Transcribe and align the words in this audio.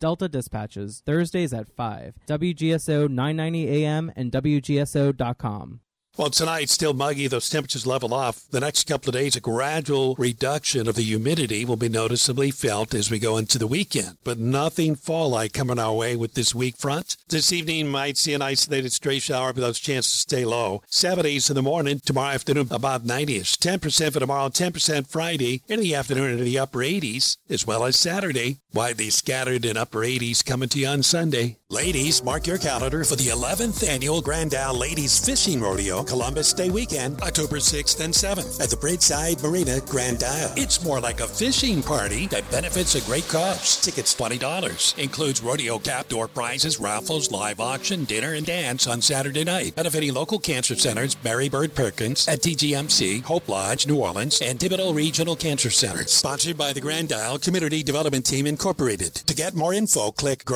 Delta 0.00 0.28
Dispatches, 0.28 1.02
Thursdays 1.04 1.52
at 1.52 1.68
5. 1.68 2.14
WGSO 2.26 3.08
990 3.08 3.84
AM 3.84 4.12
and 4.14 4.30
WGSO.com. 4.30 5.80
Well, 6.18 6.30
tonight, 6.30 6.68
still 6.68 6.94
muggy. 6.94 7.28
Those 7.28 7.48
temperatures 7.48 7.86
level 7.86 8.12
off. 8.12 8.42
The 8.50 8.58
next 8.58 8.88
couple 8.88 9.08
of 9.08 9.14
days, 9.14 9.36
a 9.36 9.40
gradual 9.40 10.16
reduction 10.18 10.88
of 10.88 10.96
the 10.96 11.02
humidity 11.02 11.64
will 11.64 11.76
be 11.76 11.88
noticeably 11.88 12.50
felt 12.50 12.92
as 12.92 13.08
we 13.08 13.20
go 13.20 13.36
into 13.36 13.56
the 13.56 13.68
weekend. 13.68 14.16
But 14.24 14.36
nothing 14.36 14.96
fall 14.96 15.28
like 15.28 15.52
coming 15.52 15.78
our 15.78 15.94
way 15.94 16.16
with 16.16 16.34
this 16.34 16.52
weak 16.52 16.76
front. 16.76 17.16
This 17.28 17.52
evening 17.52 17.86
might 17.86 18.16
see 18.16 18.34
an 18.34 18.42
isolated 18.42 18.92
stray 18.92 19.20
shower, 19.20 19.52
but 19.52 19.60
those 19.60 19.78
chances 19.78 20.12
stay 20.12 20.44
low. 20.44 20.82
70s 20.90 21.50
in 21.50 21.54
the 21.54 21.62
morning. 21.62 22.00
Tomorrow 22.04 22.34
afternoon, 22.34 22.66
about 22.72 23.06
90ish. 23.06 23.56
10% 23.56 24.12
for 24.12 24.18
tomorrow, 24.18 24.48
10% 24.48 25.06
Friday. 25.06 25.62
In 25.68 25.78
the 25.78 25.94
afternoon, 25.94 26.32
into 26.32 26.42
the 26.42 26.58
upper 26.58 26.80
80s, 26.80 27.36
as 27.48 27.64
well 27.64 27.84
as 27.84 27.96
Saturday. 27.96 28.58
Widely 28.74 29.10
scattered 29.10 29.64
in 29.64 29.76
upper 29.76 30.00
80s 30.00 30.44
coming 30.44 30.68
to 30.70 30.80
you 30.80 30.88
on 30.88 31.04
Sunday. 31.04 31.57
Ladies, 31.70 32.24
mark 32.24 32.46
your 32.46 32.56
calendar 32.56 33.04
for 33.04 33.14
the 33.14 33.26
11th 33.26 33.86
annual 33.86 34.22
Grand 34.22 34.54
Isle 34.54 34.72
Ladies 34.72 35.22
Fishing 35.22 35.60
Rodeo 35.60 36.02
Columbus 36.02 36.54
Day 36.54 36.70
weekend, 36.70 37.20
October 37.20 37.58
6th 37.58 38.00
and 38.02 38.14
7th 38.14 38.58
at 38.58 38.70
the 38.70 38.76
Bridgeside 38.76 39.42
Marina 39.42 39.78
Grand 39.80 40.24
Isle. 40.24 40.54
It's 40.56 40.82
more 40.82 40.98
like 40.98 41.20
a 41.20 41.28
fishing 41.28 41.82
party 41.82 42.26
that 42.28 42.50
benefits 42.50 42.94
a 42.94 43.02
great 43.02 43.28
cause. 43.28 43.82
Tickets 43.82 44.14
$20. 44.14 44.96
Includes 44.96 45.42
rodeo 45.42 45.78
cap 45.78 46.08
door 46.08 46.26
prizes, 46.26 46.80
raffles, 46.80 47.30
live 47.30 47.60
auction, 47.60 48.04
dinner, 48.04 48.32
and 48.32 48.46
dance 48.46 48.86
on 48.86 49.02
Saturday 49.02 49.44
night. 49.44 49.74
Benefiting 49.74 50.14
local 50.14 50.38
cancer 50.38 50.74
centers, 50.74 51.18
Mary 51.22 51.50
Bird 51.50 51.74
Perkins 51.74 52.26
at 52.28 52.40
TGMC, 52.40 53.22
Hope 53.24 53.46
Lodge, 53.46 53.86
New 53.86 53.98
Orleans, 53.98 54.40
and 54.40 54.58
Thibodaux 54.58 54.94
Regional 54.94 55.36
Cancer 55.36 55.68
Center. 55.68 56.04
Sponsored 56.06 56.56
by 56.56 56.72
the 56.72 56.80
Grand 56.80 57.12
Isle 57.12 57.38
Community 57.38 57.82
Development 57.82 58.24
Team 58.24 58.46
Incorporated. 58.46 59.14
To 59.16 59.34
get 59.34 59.54
more 59.54 59.74
info, 59.74 60.12
click 60.12 60.46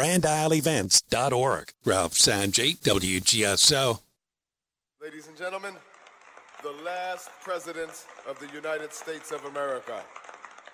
grandisleevents.org. 1.10 1.72
Ralph 1.84 2.14
Sanjay, 2.14 2.78
WGSO. 2.78 4.00
Ladies 5.00 5.26
and 5.26 5.36
gentlemen, 5.36 5.74
the 6.62 6.72
last 6.84 7.30
president 7.42 8.06
of 8.28 8.38
the 8.38 8.48
United 8.54 8.92
States 8.92 9.32
of 9.32 9.44
America. 9.46 10.00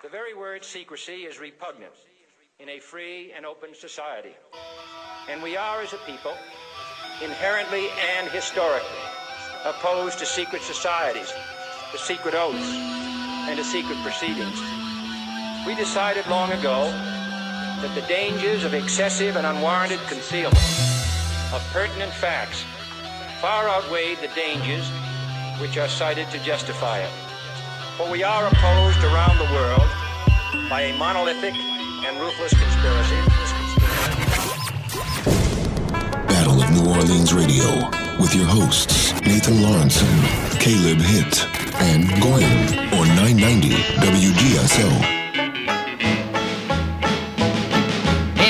The 0.03 0.09
very 0.09 0.33
word 0.33 0.63
secrecy 0.63 1.23
is 1.23 1.39
repugnant 1.39 1.93
in 2.59 2.69
a 2.69 2.79
free 2.79 3.31
and 3.35 3.45
open 3.45 3.73
society. 3.73 4.35
And 5.29 5.41
we 5.41 5.57
are, 5.57 5.81
as 5.81 5.93
a 5.93 5.97
people, 5.97 6.33
inherently 7.23 7.87
and 8.15 8.29
historically 8.29 8.87
opposed 9.65 10.19
to 10.19 10.25
secret 10.25 10.61
societies, 10.61 11.33
to 11.91 11.97
secret 11.97 12.33
oaths, 12.33 12.71
and 13.49 13.57
to 13.57 13.63
secret 13.63 13.97
proceedings. 14.03 14.61
We 15.65 15.75
decided 15.75 16.25
long 16.27 16.51
ago 16.51 17.18
that 17.81 17.95
the 17.95 18.05
dangers 18.07 18.65
of 18.65 18.73
excessive 18.73 19.37
and 19.37 19.45
unwarranted 19.45 19.99
concealment 20.07 20.57
of 21.53 21.63
pertinent 21.71 22.11
facts 22.11 22.65
far 23.39 23.69
outweighed 23.69 24.17
the 24.17 24.27
dangers 24.35 24.89
which 25.61 25.77
are 25.77 25.87
cited 25.87 26.29
to 26.29 26.39
justify 26.43 26.99
it. 26.99 27.11
For 27.95 28.11
we 28.11 28.21
are 28.21 28.47
opposed 28.47 28.99
around 29.03 29.37
the 29.37 29.49
world 29.53 29.87
by 30.69 30.81
a 30.91 30.97
monolithic 30.97 31.55
and 31.55 32.19
ruthless 32.19 32.53
conspiracy. 32.53 33.15
Battle 36.27 36.61
of 36.61 36.71
New 36.71 36.89
Orleans 36.91 37.33
Radio 37.33 37.89
with 38.19 38.35
your 38.35 38.45
hosts 38.45 39.13
Nathan 39.21 39.61
Laurenson, 39.61 40.59
Caleb 40.59 40.99
Hitt, 40.99 41.47
and 41.79 42.09
Gordon 42.21 42.91
on 42.93 43.07
990 43.15 43.69
WGSO. 44.03 45.18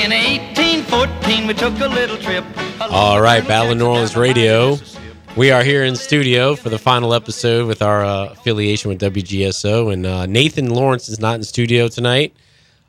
In 0.00 0.12
1814, 0.12 1.46
we 1.46 1.52
took 1.52 1.78
a 1.78 1.86
little 1.86 2.16
trip. 2.16 2.42
All 2.80 3.20
right, 3.20 3.46
Battle 3.46 3.72
of 3.72 3.76
New 3.76 3.86
Orleans 3.86 4.16
Radio. 4.16 4.78
We 5.36 5.50
are 5.50 5.62
here 5.62 5.84
in 5.84 5.94
studio 5.94 6.56
for 6.56 6.70
the 6.70 6.78
final 6.78 7.12
episode 7.12 7.66
with 7.66 7.82
our 7.82 8.02
uh, 8.02 8.28
affiliation 8.32 8.88
with 8.88 8.98
WGSO, 8.98 9.92
and 9.92 10.06
uh, 10.06 10.24
Nathan 10.24 10.70
Lawrence 10.70 11.10
is 11.10 11.20
not 11.20 11.34
in 11.34 11.42
studio 11.42 11.88
tonight. 11.88 12.34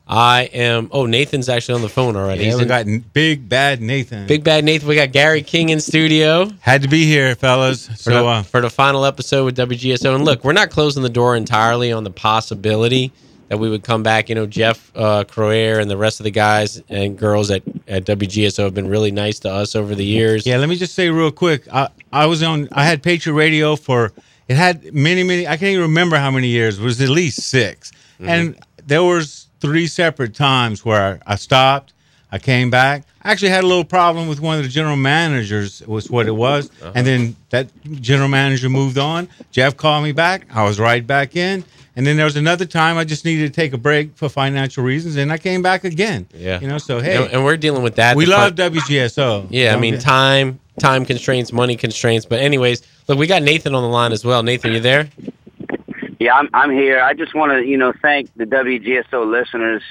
I 0.08 0.44
am. 0.54 0.88
Oh, 0.90 1.04
Nathan's 1.04 1.50
actually 1.50 1.74
on 1.74 1.82
the 1.82 1.90
phone 1.90 2.16
already. 2.16 2.46
Yeah, 2.46 2.56
we 2.56 2.62
in- 2.62 2.68
got 2.68 2.86
Big 3.12 3.46
Bad 3.46 3.82
Nathan. 3.82 4.26
Big 4.26 4.42
Bad 4.42 4.64
Nathan. 4.64 4.88
We 4.88 4.94
got 4.94 5.12
Gary 5.12 5.42
King 5.42 5.68
in 5.68 5.80
studio. 5.80 6.48
Had 6.60 6.80
to 6.80 6.88
be 6.88 7.04
here, 7.04 7.34
fellas. 7.34 7.88
for, 7.88 7.94
So, 7.96 8.10
the, 8.10 8.24
uh, 8.24 8.42
for 8.42 8.62
the 8.62 8.70
final 8.70 9.04
episode 9.04 9.44
with 9.44 9.56
WGSO. 9.58 10.14
And 10.14 10.24
look, 10.24 10.44
we're 10.44 10.54
not 10.54 10.70
closing 10.70 11.02
the 11.02 11.10
door 11.10 11.36
entirely 11.36 11.92
on 11.92 12.04
the 12.04 12.10
possibility 12.10 13.12
that 13.52 13.58
we 13.58 13.68
would 13.68 13.82
come 13.82 14.02
back. 14.02 14.30
You 14.30 14.34
know, 14.34 14.46
Jeff 14.46 14.90
uh, 14.96 15.24
Crouere 15.24 15.78
and 15.78 15.90
the 15.90 15.96
rest 15.98 16.20
of 16.20 16.24
the 16.24 16.30
guys 16.30 16.82
and 16.88 17.18
girls 17.18 17.50
at, 17.50 17.62
at 17.86 18.06
WGSO 18.06 18.64
have 18.64 18.72
been 18.72 18.88
really 18.88 19.10
nice 19.10 19.38
to 19.40 19.50
us 19.52 19.76
over 19.76 19.94
the 19.94 20.06
years. 20.06 20.46
yeah, 20.46 20.56
let 20.56 20.70
me 20.70 20.76
just 20.76 20.94
say 20.94 21.10
real 21.10 21.30
quick. 21.30 21.68
I, 21.70 21.88
I 22.14 22.24
was 22.24 22.42
on. 22.42 22.66
I 22.72 22.84
had 22.86 23.02
Patriot 23.02 23.34
Radio 23.34 23.76
for. 23.76 24.10
It 24.48 24.56
had 24.56 24.94
many, 24.94 25.22
many. 25.22 25.46
I 25.46 25.58
can't 25.58 25.64
even 25.72 25.82
remember 25.82 26.16
how 26.16 26.30
many 26.30 26.48
years. 26.48 26.78
It 26.78 26.82
was 26.82 26.98
at 27.02 27.10
least 27.10 27.40
6 27.42 27.92
Mm-hmm. 27.92 28.28
and 28.28 28.56
there 28.86 29.02
was 29.02 29.48
three 29.60 29.86
separate 29.86 30.34
times 30.34 30.82
where 30.84 31.20
I 31.26 31.34
stopped. 31.36 31.92
I 32.30 32.38
came 32.38 32.70
back. 32.70 33.04
I 33.22 33.32
actually 33.32 33.50
had 33.50 33.64
a 33.64 33.66
little 33.66 33.84
problem 33.84 34.28
with 34.28 34.40
one 34.40 34.56
of 34.56 34.62
the 34.62 34.68
general 34.70 34.96
managers. 34.96 35.82
Was 35.86 36.08
what 36.08 36.26
it 36.26 36.30
was, 36.34 36.70
Uh-huh. 36.80 36.92
and 36.94 37.06
then 37.06 37.36
that 37.50 37.68
general 38.00 38.28
manager 38.28 38.70
moved 38.70 38.96
on. 38.96 39.28
Jeff 39.50 39.76
called 39.76 40.04
me 40.04 40.12
back. 40.12 40.46
I 40.54 40.64
was 40.64 40.78
right 40.80 41.06
back 41.06 41.36
in. 41.36 41.64
And 41.94 42.06
then 42.06 42.16
there 42.16 42.24
was 42.24 42.36
another 42.36 42.64
time 42.64 42.96
I 42.96 43.04
just 43.04 43.24
needed 43.24 43.52
to 43.52 43.60
take 43.60 43.72
a 43.74 43.78
break 43.78 44.16
for 44.16 44.28
financial 44.30 44.82
reasons, 44.82 45.16
and 45.16 45.30
I 45.30 45.36
came 45.36 45.60
back 45.60 45.84
again. 45.84 46.26
Yeah. 46.34 46.58
you 46.60 46.66
know. 46.68 46.78
So 46.78 47.00
hey, 47.00 47.16
And, 47.22 47.32
and 47.34 47.44
we're 47.44 47.58
dealing 47.58 47.82
with 47.82 47.96
that. 47.96 48.16
we 48.16 48.24
love 48.26 48.56
fun- 48.56 48.72
WGSO. 48.72 49.48
Yeah, 49.50 49.74
I 49.74 49.78
mean 49.78 49.94
get- 49.94 50.02
time, 50.02 50.58
time 50.78 51.04
constraints, 51.04 51.52
money 51.52 51.76
constraints. 51.76 52.24
But 52.24 52.40
anyways, 52.40 52.82
look, 53.08 53.18
we 53.18 53.26
got 53.26 53.42
Nathan 53.42 53.74
on 53.74 53.82
the 53.82 53.88
line 53.90 54.12
as 54.12 54.24
well. 54.24 54.42
Nathan, 54.42 54.72
you 54.72 54.80
there? 54.80 55.10
Yeah, 56.18 56.34
I'm 56.34 56.48
I'm 56.54 56.70
here. 56.70 57.00
I 57.00 57.14
just 57.14 57.34
want 57.34 57.52
to 57.52 57.62
you 57.66 57.76
know 57.76 57.92
thank 58.00 58.30
the 58.36 58.44
WGSO 58.44 59.30
listeners. 59.30 59.82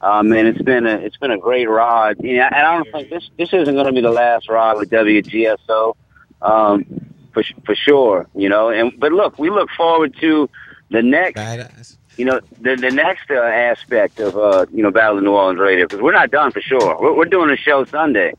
Um, 0.00 0.32
and 0.32 0.46
it's 0.46 0.62
been 0.62 0.86
a 0.86 0.94
it's 0.96 1.16
been 1.16 1.32
a 1.32 1.38
great 1.38 1.68
ride. 1.68 2.18
You 2.22 2.36
know, 2.36 2.44
and 2.44 2.54
I 2.54 2.76
don't 2.76 2.92
think 2.92 3.10
this 3.10 3.28
this 3.36 3.52
isn't 3.52 3.74
going 3.74 3.86
to 3.86 3.92
be 3.92 4.00
the 4.00 4.12
last 4.12 4.48
ride 4.48 4.76
with 4.76 4.90
WGSO, 4.90 5.96
um, 6.42 6.84
for 7.32 7.42
for 7.64 7.74
sure. 7.74 8.26
You 8.36 8.48
know, 8.48 8.68
and 8.70 8.92
but 9.00 9.10
look, 9.12 9.38
we 9.40 9.50
look 9.50 9.70
forward 9.76 10.14
to 10.20 10.48
the 10.90 11.02
next. 11.02 11.38
Badass. 11.38 11.96
You 12.16 12.24
know, 12.24 12.40
the 12.60 12.74
the 12.74 12.90
next 12.90 13.30
uh, 13.30 13.34
aspect 13.34 14.18
of 14.18 14.36
uh, 14.36 14.66
you 14.72 14.82
know 14.82 14.90
Battle 14.90 15.18
of 15.18 15.24
New 15.24 15.32
Orleans 15.32 15.60
Radio 15.60 15.86
because 15.86 16.00
we're 16.00 16.12
not 16.12 16.30
done 16.30 16.50
for 16.50 16.60
sure. 16.60 17.00
We're, 17.00 17.14
we're 17.14 17.24
doing 17.26 17.50
a 17.50 17.56
show 17.56 17.84
Sunday. 17.84 18.34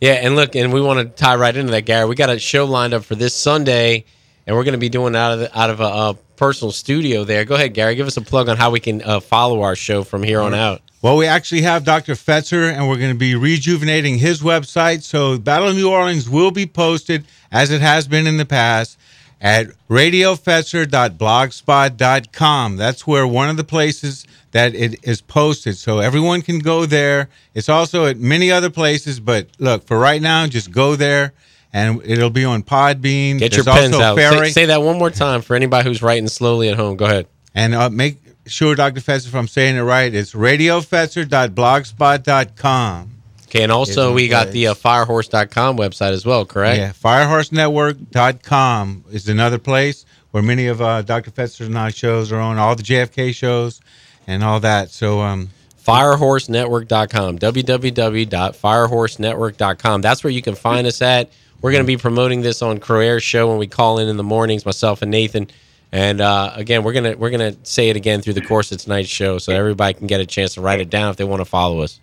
Yeah, 0.00 0.12
and 0.12 0.34
look, 0.36 0.54
and 0.54 0.72
we 0.72 0.80
want 0.80 1.00
to 1.00 1.22
tie 1.22 1.36
right 1.36 1.54
into 1.54 1.70
that, 1.72 1.82
Gary. 1.82 2.06
We 2.06 2.14
got 2.14 2.30
a 2.30 2.38
show 2.38 2.64
lined 2.64 2.94
up 2.94 3.04
for 3.04 3.14
this 3.14 3.34
Sunday, 3.34 4.04
and 4.46 4.56
we're 4.56 4.64
going 4.64 4.72
to 4.72 4.78
be 4.78 4.88
doing 4.88 5.14
it 5.14 5.18
out 5.18 5.32
of 5.32 5.40
the, 5.40 5.58
out 5.58 5.70
of 5.70 5.80
a, 5.80 5.84
a 5.84 6.16
personal 6.36 6.72
studio 6.72 7.24
there. 7.24 7.44
Go 7.44 7.54
ahead, 7.54 7.74
Gary. 7.74 7.94
Give 7.94 8.06
us 8.06 8.16
a 8.16 8.22
plug 8.22 8.48
on 8.48 8.56
how 8.56 8.70
we 8.70 8.80
can 8.80 9.02
uh, 9.02 9.20
follow 9.20 9.62
our 9.62 9.76
show 9.76 10.02
from 10.02 10.22
here 10.22 10.40
on 10.40 10.54
out. 10.54 10.80
Well, 11.02 11.16
we 11.16 11.26
actually 11.26 11.62
have 11.62 11.84
Dr. 11.84 12.12
Fetzer, 12.12 12.70
and 12.70 12.88
we're 12.88 12.96
going 12.96 13.12
to 13.12 13.18
be 13.18 13.34
rejuvenating 13.34 14.18
his 14.18 14.42
website. 14.42 15.02
So, 15.02 15.38
Battle 15.38 15.68
of 15.68 15.76
New 15.76 15.90
Orleans 15.90 16.28
will 16.28 16.50
be 16.50 16.66
posted 16.66 17.24
as 17.50 17.70
it 17.70 17.80
has 17.80 18.06
been 18.06 18.26
in 18.26 18.36
the 18.36 18.44
past 18.44 18.98
at 19.40 19.68
radiofetzer.blogspot.com. 19.88 22.76
That's 22.76 23.06
where 23.06 23.26
one 23.26 23.48
of 23.48 23.56
the 23.56 23.64
places 23.64 24.26
that 24.52 24.74
it 24.74 24.96
is 25.02 25.20
posted. 25.20 25.76
So, 25.76 25.98
everyone 26.00 26.42
can 26.42 26.58
go 26.58 26.86
there. 26.86 27.28
It's 27.54 27.68
also 27.68 28.06
at 28.06 28.18
many 28.18 28.50
other 28.50 28.70
places, 28.70 29.20
but 29.20 29.46
look, 29.58 29.86
for 29.86 29.96
right 29.98 30.20
now, 30.20 30.46
just 30.46 30.70
go 30.70 30.96
there. 30.96 31.32
And 31.72 32.02
it'll 32.04 32.30
be 32.30 32.44
on 32.44 32.64
Podbean. 32.64 33.38
Get 33.38 33.52
There's 33.52 33.64
your 33.64 33.74
pens 33.74 33.94
also 33.94 34.20
out. 34.20 34.32
Say, 34.32 34.50
say 34.50 34.66
that 34.66 34.82
one 34.82 34.98
more 34.98 35.10
time 35.10 35.40
for 35.40 35.54
anybody 35.54 35.88
who's 35.88 36.02
writing 36.02 36.26
slowly 36.26 36.68
at 36.68 36.74
home. 36.74 36.96
Go 36.96 37.04
ahead. 37.04 37.28
And 37.54 37.76
uh, 37.76 37.90
make 37.90 38.18
sure, 38.46 38.74
Dr. 38.74 39.00
Fetzer, 39.00 39.28
if 39.28 39.36
I'm 39.36 39.46
saying 39.46 39.76
it 39.76 39.82
right, 39.82 40.12
it's 40.12 40.34
radiofetzer.blogspot.com. 40.34 43.19
Okay, 43.50 43.64
and 43.64 43.72
also 43.72 44.14
we 44.14 44.28
got 44.28 44.52
the 44.52 44.68
uh, 44.68 44.74
firehorse.com 44.74 45.76
website 45.76 46.12
as 46.12 46.24
well, 46.24 46.46
correct? 46.46 46.78
Yeah, 46.78 46.92
firehorsenetwork.com 46.92 49.06
is 49.10 49.28
another 49.28 49.58
place 49.58 50.06
where 50.30 50.40
many 50.40 50.68
of 50.68 50.80
uh, 50.80 51.02
Dr. 51.02 51.32
Fetzer's 51.32 51.66
and 51.66 51.76
I 51.76 51.90
shows 51.90 52.30
are 52.30 52.38
on, 52.38 52.58
all 52.58 52.76
the 52.76 52.84
JFK 52.84 53.34
shows 53.34 53.80
and 54.28 54.44
all 54.44 54.60
that. 54.60 54.90
So, 54.90 55.20
um, 55.20 55.50
firehorsenetwork.com 55.82 57.40
www.firehorsenetwork.com 57.40 60.02
that's 60.02 60.22
where 60.22 60.30
you 60.30 60.42
can 60.42 60.54
find 60.54 60.86
us 60.86 61.02
at 61.02 61.32
we're 61.60 61.72
going 61.72 61.82
to 61.82 61.86
be 61.86 61.96
promoting 61.96 62.42
this 62.42 62.62
on 62.62 62.78
Crouere's 62.78 63.24
show 63.24 63.48
when 63.48 63.58
we 63.58 63.66
call 63.66 63.98
in 63.98 64.06
in 64.06 64.16
the 64.16 64.22
mornings 64.22 64.64
myself 64.64 65.02
and 65.02 65.10
Nathan 65.10 65.50
and 65.92 66.20
uh, 66.20 66.52
again 66.54 66.82
we're 66.82 66.92
going 66.92 67.04
to 67.04 67.14
we're 67.14 67.30
going 67.30 67.54
to 67.54 67.58
say 67.64 67.88
it 67.88 67.96
again 67.96 68.20
through 68.20 68.34
the 68.34 68.40
course 68.40 68.70
of 68.72 68.78
tonight's 68.78 69.08
show 69.08 69.38
so 69.38 69.52
everybody 69.52 69.94
can 69.94 70.06
get 70.06 70.20
a 70.20 70.26
chance 70.26 70.54
to 70.54 70.60
write 70.60 70.80
it 70.80 70.90
down 70.90 71.10
if 71.10 71.16
they 71.16 71.24
want 71.24 71.40
to 71.40 71.44
follow 71.44 71.80
us 71.80 72.00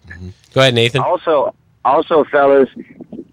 go 0.53 0.61
ahead 0.61 0.73
Nathan 0.73 1.01
Also, 1.01 1.53
also, 1.87 2.25
fellas, 2.25 2.67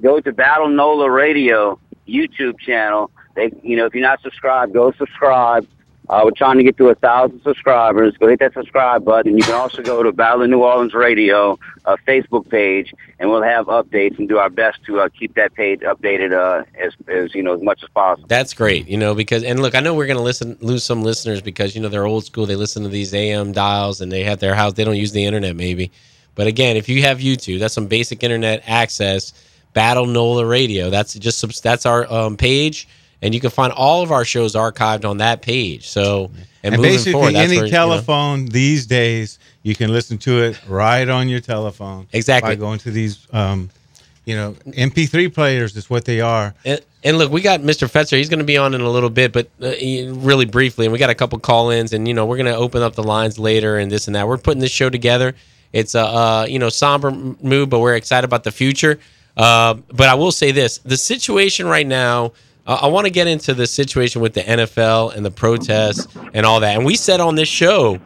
go 0.01 0.21
to 0.21 0.33
Battle 0.33 0.69
Nola 0.69 1.11
Radio 1.11 1.77
YouTube 2.06 2.56
channel. 2.61 3.11
They, 3.35 3.51
you 3.65 3.77
know, 3.77 3.87
if 3.87 3.95
you're 3.95 4.03
not 4.03 4.23
subscribed, 4.23 4.73
go 4.73 4.93
subscribe. 4.93 5.67
Uh, 6.09 6.21
we're 6.25 6.31
trying 6.33 6.59
to 6.59 6.62
get 6.62 6.77
to 6.77 6.89
a 6.89 6.95
thousand 6.95 7.41
subscribers. 7.43 8.17
Go 8.19 8.29
hit 8.29 8.41
that 8.41 8.53
subscribe 8.53 9.05
button. 9.05 9.37
You 9.37 9.43
can 9.43 9.55
also 9.55 9.83
go 9.83 10.03
to 10.03 10.12
Battle 10.12 10.43
of 10.43 10.51
New 10.51 10.62
Orleans 10.62 10.93
Radio 10.93 11.59
uh, 11.87 11.97
Facebook 12.06 12.49
page, 12.51 12.93
and 13.19 13.31
we'll 13.31 13.43
have 13.43 13.67
updates 13.67 14.19
and 14.19 14.29
do 14.29 14.39
our 14.39 14.51
best 14.51 14.85
to 14.85 15.01
uh, 15.01 15.09
keep 15.09 15.35
that 15.35 15.55
page 15.55 15.81
updated 15.81 16.33
uh, 16.33 16.65
as, 16.79 16.93
as 17.09 17.35
you 17.35 17.43
know 17.43 17.55
as 17.55 17.62
much 17.62 17.83
as 17.83 17.89
possible. 17.91 18.29
That's 18.29 18.53
great, 18.53 18.87
you 18.87 18.99
know, 18.99 19.15
because 19.15 19.43
and 19.45 19.61
look, 19.61 19.75
I 19.75 19.81
know 19.81 19.95
we're 19.95 20.06
going 20.06 20.19
to 20.19 20.23
listen 20.23 20.59
lose 20.61 20.85
some 20.85 21.03
listeners 21.03 21.41
because 21.41 21.75
you 21.75 21.81
know 21.81 21.89
they're 21.89 22.06
old 22.06 22.25
school. 22.25 22.45
They 22.45 22.56
listen 22.56 22.83
to 22.83 22.89
these 22.91 23.15
AM 23.15 23.53
dials 23.53 24.01
and 24.01 24.12
they 24.12 24.25
have 24.25 24.41
their 24.41 24.55
house. 24.55 24.75
They 24.75 24.85
don't 24.85 24.97
use 24.97 25.12
the 25.12 25.25
internet, 25.25 25.56
maybe. 25.56 25.91
But 26.35 26.47
again, 26.47 26.77
if 26.77 26.89
you 26.89 27.03
have 27.03 27.19
YouTube, 27.19 27.61
that's 27.61 27.75
some 27.75 27.87
basic 27.87 28.23
internet 28.23 28.62
access. 28.67 29.33
Battle 29.73 30.06
NOLA 30.06 30.47
Radio. 30.47 30.91
That's 30.91 31.15
just 31.15 31.62
that's 31.62 31.87
our 31.87 32.11
um, 32.12 32.37
page, 32.37 32.87
and 33.25 33.35
you 33.35 33.41
can 33.41 33.50
find 33.50 33.73
all 33.73 34.03
of 34.03 34.12
our 34.12 34.25
shows 34.25 34.55
archived 34.55 35.05
on 35.09 35.17
that 35.17 35.41
page. 35.41 35.88
So 35.88 36.31
and, 36.62 36.75
And, 36.75 36.76
moving 36.76 36.93
basically, 36.93 37.12
forward, 37.12 37.35
any 37.35 37.56
where, 37.56 37.67
you 37.67 37.73
know- 37.73 37.76
telephone 37.76 38.47
these 38.47 38.87
days, 38.87 39.38
you 39.62 39.75
can 39.75 39.93
listen 39.93 40.19
to 40.19 40.43
it 40.43 40.61
right 40.69 41.09
on 41.09 41.29
your 41.29 41.41
telephone. 41.41 42.06
Exactly. 42.12 42.50
By 42.50 42.56
going 42.56 42.79
to 42.81 42.91
these, 42.91 43.26
um, 43.32 43.71
you 44.26 44.37
know, 44.37 44.55
MP3 44.73 45.32
players 45.32 45.75
is 45.75 45.88
what 45.88 46.05
they 46.05 46.21
are. 46.21 46.55
And, 46.67 46.81
and 47.03 47.19
look, 47.19 47.32
we 47.32 47.41
got 47.41 47.61
Mr. 47.61 47.91
Fetzer. 47.91 48.17
He's 48.17 48.29
going 48.29 48.38
to 48.38 48.44
be 48.44 48.59
on 48.59 48.75
in 48.75 48.82
a 48.82 48.91
little 48.91 49.11
bit, 49.11 49.32
but 49.32 49.49
uh, 49.62 49.73
really 50.15 50.44
briefly. 50.47 50.87
And 50.87 50.93
we 50.93 50.99
got 50.99 51.11
a 51.11 51.15
couple 51.15 51.38
call 51.38 51.70
ins, 51.70 51.93
and 51.93 52.06
you 52.06 52.15
know 52.15 52.27
we're 52.27 52.37
going 52.38 52.47
to 52.47 52.56
open 52.56 52.82
up 52.82 52.94
the 52.94 53.03
lines 53.03 53.38
later 53.38 53.79
and 53.79 53.91
this 53.91 54.06
and 54.06 54.17
that. 54.17 54.29
We're 54.29 54.38
putting 54.38 54.61
this 54.61 54.70
show 54.70 54.91
together. 54.91 55.35
It's 55.73 55.94
a 55.94 56.05
uh, 56.05 56.47
you 56.49 56.59
know 56.59 56.69
somber 56.69 57.11
mood, 57.11 57.69
but 57.69 57.81
we're 57.81 57.97
excited 57.97 58.25
about 58.27 58.44
the 58.44 58.53
future. 58.53 58.99
Uh, 59.37 59.75
but 59.93 60.09
I 60.09 60.15
will 60.15 60.32
say 60.32 60.50
this: 60.53 60.79
the 60.79 60.97
situation 60.97 61.67
right 61.67 61.87
now. 61.87 62.32
I 62.66 62.87
want 62.87 63.06
to 63.06 63.11
get 63.11 63.26
into 63.26 63.52
the 63.52 63.66
situation 63.66 64.22
with 64.22 64.32
the 64.32 64.40
NFL 64.40 65.14
and 65.14 65.25
the 65.25 65.31
protests 65.31 66.08
and 66.32 66.46
all 66.46 66.61
that. 66.61 66.76
And 66.76 66.87
we 66.87 66.96
said 66.96 67.20
on 67.20 67.34
this 67.34 67.49
show 67.49 68.00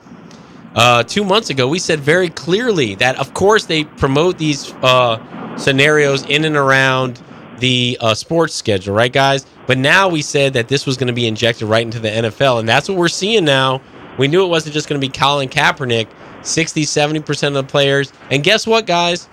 uh, 0.75 1.05
two 1.05 1.25
months 1.25 1.51
ago, 1.51 1.69
we 1.69 1.79
said 1.79 2.01
very 2.01 2.29
clearly 2.29 2.97
that, 2.97 3.17
of 3.19 3.35
course, 3.35 3.67
they 3.67 3.85
promote 3.85 4.37
these 4.37 4.73
uh, 4.83 5.57
scenarios 5.57 6.25
in 6.27 6.45
and 6.45 6.57
around 6.57 7.23
the 7.61 7.97
uh, 8.01 8.15
sports 8.15 8.55
schedule, 8.55 8.95
right, 8.95 9.13
guys? 9.13 9.47
But 9.67 9.79
now 9.79 10.09
we 10.09 10.23
said 10.23 10.55
that 10.55 10.69
this 10.69 10.87
was 10.87 10.97
going 10.97 11.09
to 11.09 11.13
be 11.13 11.27
injected 11.27 11.69
right 11.69 11.83
into 11.83 12.01
the 12.01 12.09
NFL, 12.09 12.61
and 12.61 12.69
that's 12.69 12.89
what 12.89 12.99
we're 12.99 13.09
seeing 13.09 13.45
now. 13.45 13.81
We 14.19 14.29
knew 14.29 14.45
it 14.45 14.49
wasn't 14.49 14.75
just 14.75 14.89
going 14.89 15.01
to 15.01 15.07
be 15.07 15.13
Colin 15.13 15.49
Kaepernick, 15.49 16.09
60, 16.43 16.83
70% 16.83 17.49
of 17.49 17.55
the 17.55 17.65
players. 17.65 18.13
And 18.31 18.43
guess 18.43 18.67
what, 18.67 18.87
guys? 18.87 19.29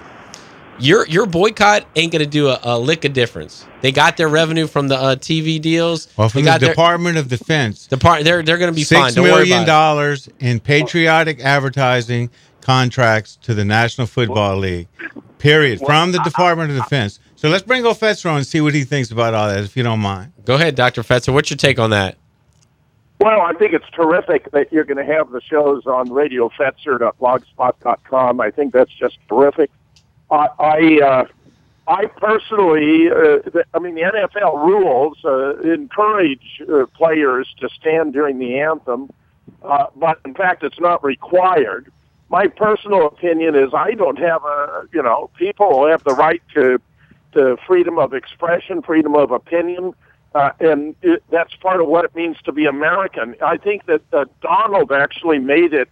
Your 0.79 1.07
your 1.07 1.25
boycott 1.25 1.85
ain't 1.95 2.11
going 2.11 2.23
to 2.23 2.29
do 2.29 2.49
a, 2.49 2.59
a 2.63 2.77
lick 2.79 3.05
of 3.05 3.13
difference. 3.13 3.65
They 3.81 3.91
got 3.93 4.17
their 4.17 4.27
revenue 4.27 4.67
from 4.67 4.89
the 4.89 4.97
uh, 4.97 5.15
TV 5.15 5.61
deals. 5.61 6.09
Well, 6.17 6.27
they 6.27 6.31
from 6.33 6.41
the 6.41 6.45
got 6.51 6.59
their- 6.59 6.71
Department 6.71 7.17
of 7.17 7.29
Defense, 7.29 7.87
Depart- 7.87 8.25
they're 8.25 8.43
they're 8.43 8.57
going 8.57 8.71
to 8.71 8.75
be 8.75 8.83
fine. 8.83 9.05
six 9.05 9.15
Don't 9.15 9.23
worry 9.23 9.35
million 9.45 9.59
about 9.59 9.63
it. 9.63 9.67
dollars 9.67 10.29
in 10.39 10.59
patriotic 10.59 11.39
advertising 11.39 12.29
contracts 12.61 13.37
to 13.43 13.53
the 13.53 13.63
National 13.63 14.05
Football 14.07 14.57
League. 14.57 14.87
Period. 15.37 15.79
From 15.79 16.11
the 16.11 16.19
Department 16.23 16.71
of 16.71 16.77
Defense. 16.77 17.19
So 17.35 17.47
let's 17.49 17.63
bring 17.63 17.83
Ofetzer 17.83 18.29
on 18.31 18.37
and 18.37 18.47
see 18.47 18.59
what 18.61 18.73
he 18.73 18.83
thinks 18.83 19.11
about 19.11 19.33
all 19.35 19.47
that, 19.47 19.63
if 19.63 19.77
you 19.77 19.83
don't 19.83 19.99
mind. 19.99 20.31
Go 20.45 20.55
ahead, 20.55 20.73
Dr. 20.75 21.03
Fetzer. 21.03 21.31
What's 21.33 21.49
your 21.51 21.57
take 21.57 21.77
on 21.79 21.91
that? 21.91 22.17
Well, 23.19 23.41
I 23.41 23.53
think 23.53 23.73
it's 23.73 23.85
terrific 23.93 24.49
that 24.51 24.71
you're 24.73 24.83
going 24.83 24.97
to 25.05 25.13
have 25.13 25.29
the 25.31 25.41
shows 25.41 25.85
on 25.85 26.07
radiofetzer.blogspot.com. 26.09 28.41
I 28.41 28.49
think 28.51 28.73
that's 28.73 28.91
just 28.93 29.17
terrific. 29.29 29.69
I, 30.31 30.47
I, 30.59 30.99
uh, 31.03 31.25
I 31.87 32.05
personally, 32.07 33.09
uh, 33.09 33.61
I 33.73 33.79
mean, 33.79 33.95
the 33.95 34.01
NFL 34.01 34.65
rules 34.65 35.17
uh, 35.23 35.57
encourage 35.59 36.61
uh, 36.61 36.85
players 36.87 37.47
to 37.59 37.69
stand 37.69 38.13
during 38.13 38.39
the 38.39 38.59
anthem, 38.59 39.09
uh, 39.61 39.87
but 39.95 40.19
in 40.25 40.33
fact, 40.33 40.63
it's 40.63 40.79
not 40.79 41.03
required. 41.03 41.91
My 42.29 42.47
personal 42.47 43.05
opinion 43.05 43.55
is 43.55 43.69
I 43.73 43.91
don't 43.91 44.17
have 44.17 44.43
a, 44.43 44.87
you 44.93 45.03
know, 45.03 45.29
people 45.37 45.87
have 45.87 46.03
the 46.03 46.15
right 46.15 46.41
to, 46.55 46.81
to 47.33 47.57
freedom 47.67 47.99
of 47.99 48.13
expression, 48.13 48.81
freedom 48.81 49.15
of 49.15 49.31
opinion. 49.31 49.93
Uh, 50.33 50.51
and 50.59 50.95
it, 51.01 51.23
that's 51.29 51.55
part 51.55 51.79
of 51.79 51.87
what 51.87 52.03
it 52.03 52.15
means 52.15 52.35
to 52.43 52.51
be 52.51 52.65
American. 52.65 53.35
I 53.41 53.57
think 53.57 53.85
that 53.85 54.01
uh, 54.11 54.25
Donald 54.41 54.91
actually 54.91 55.39
made 55.39 55.73
it 55.73 55.89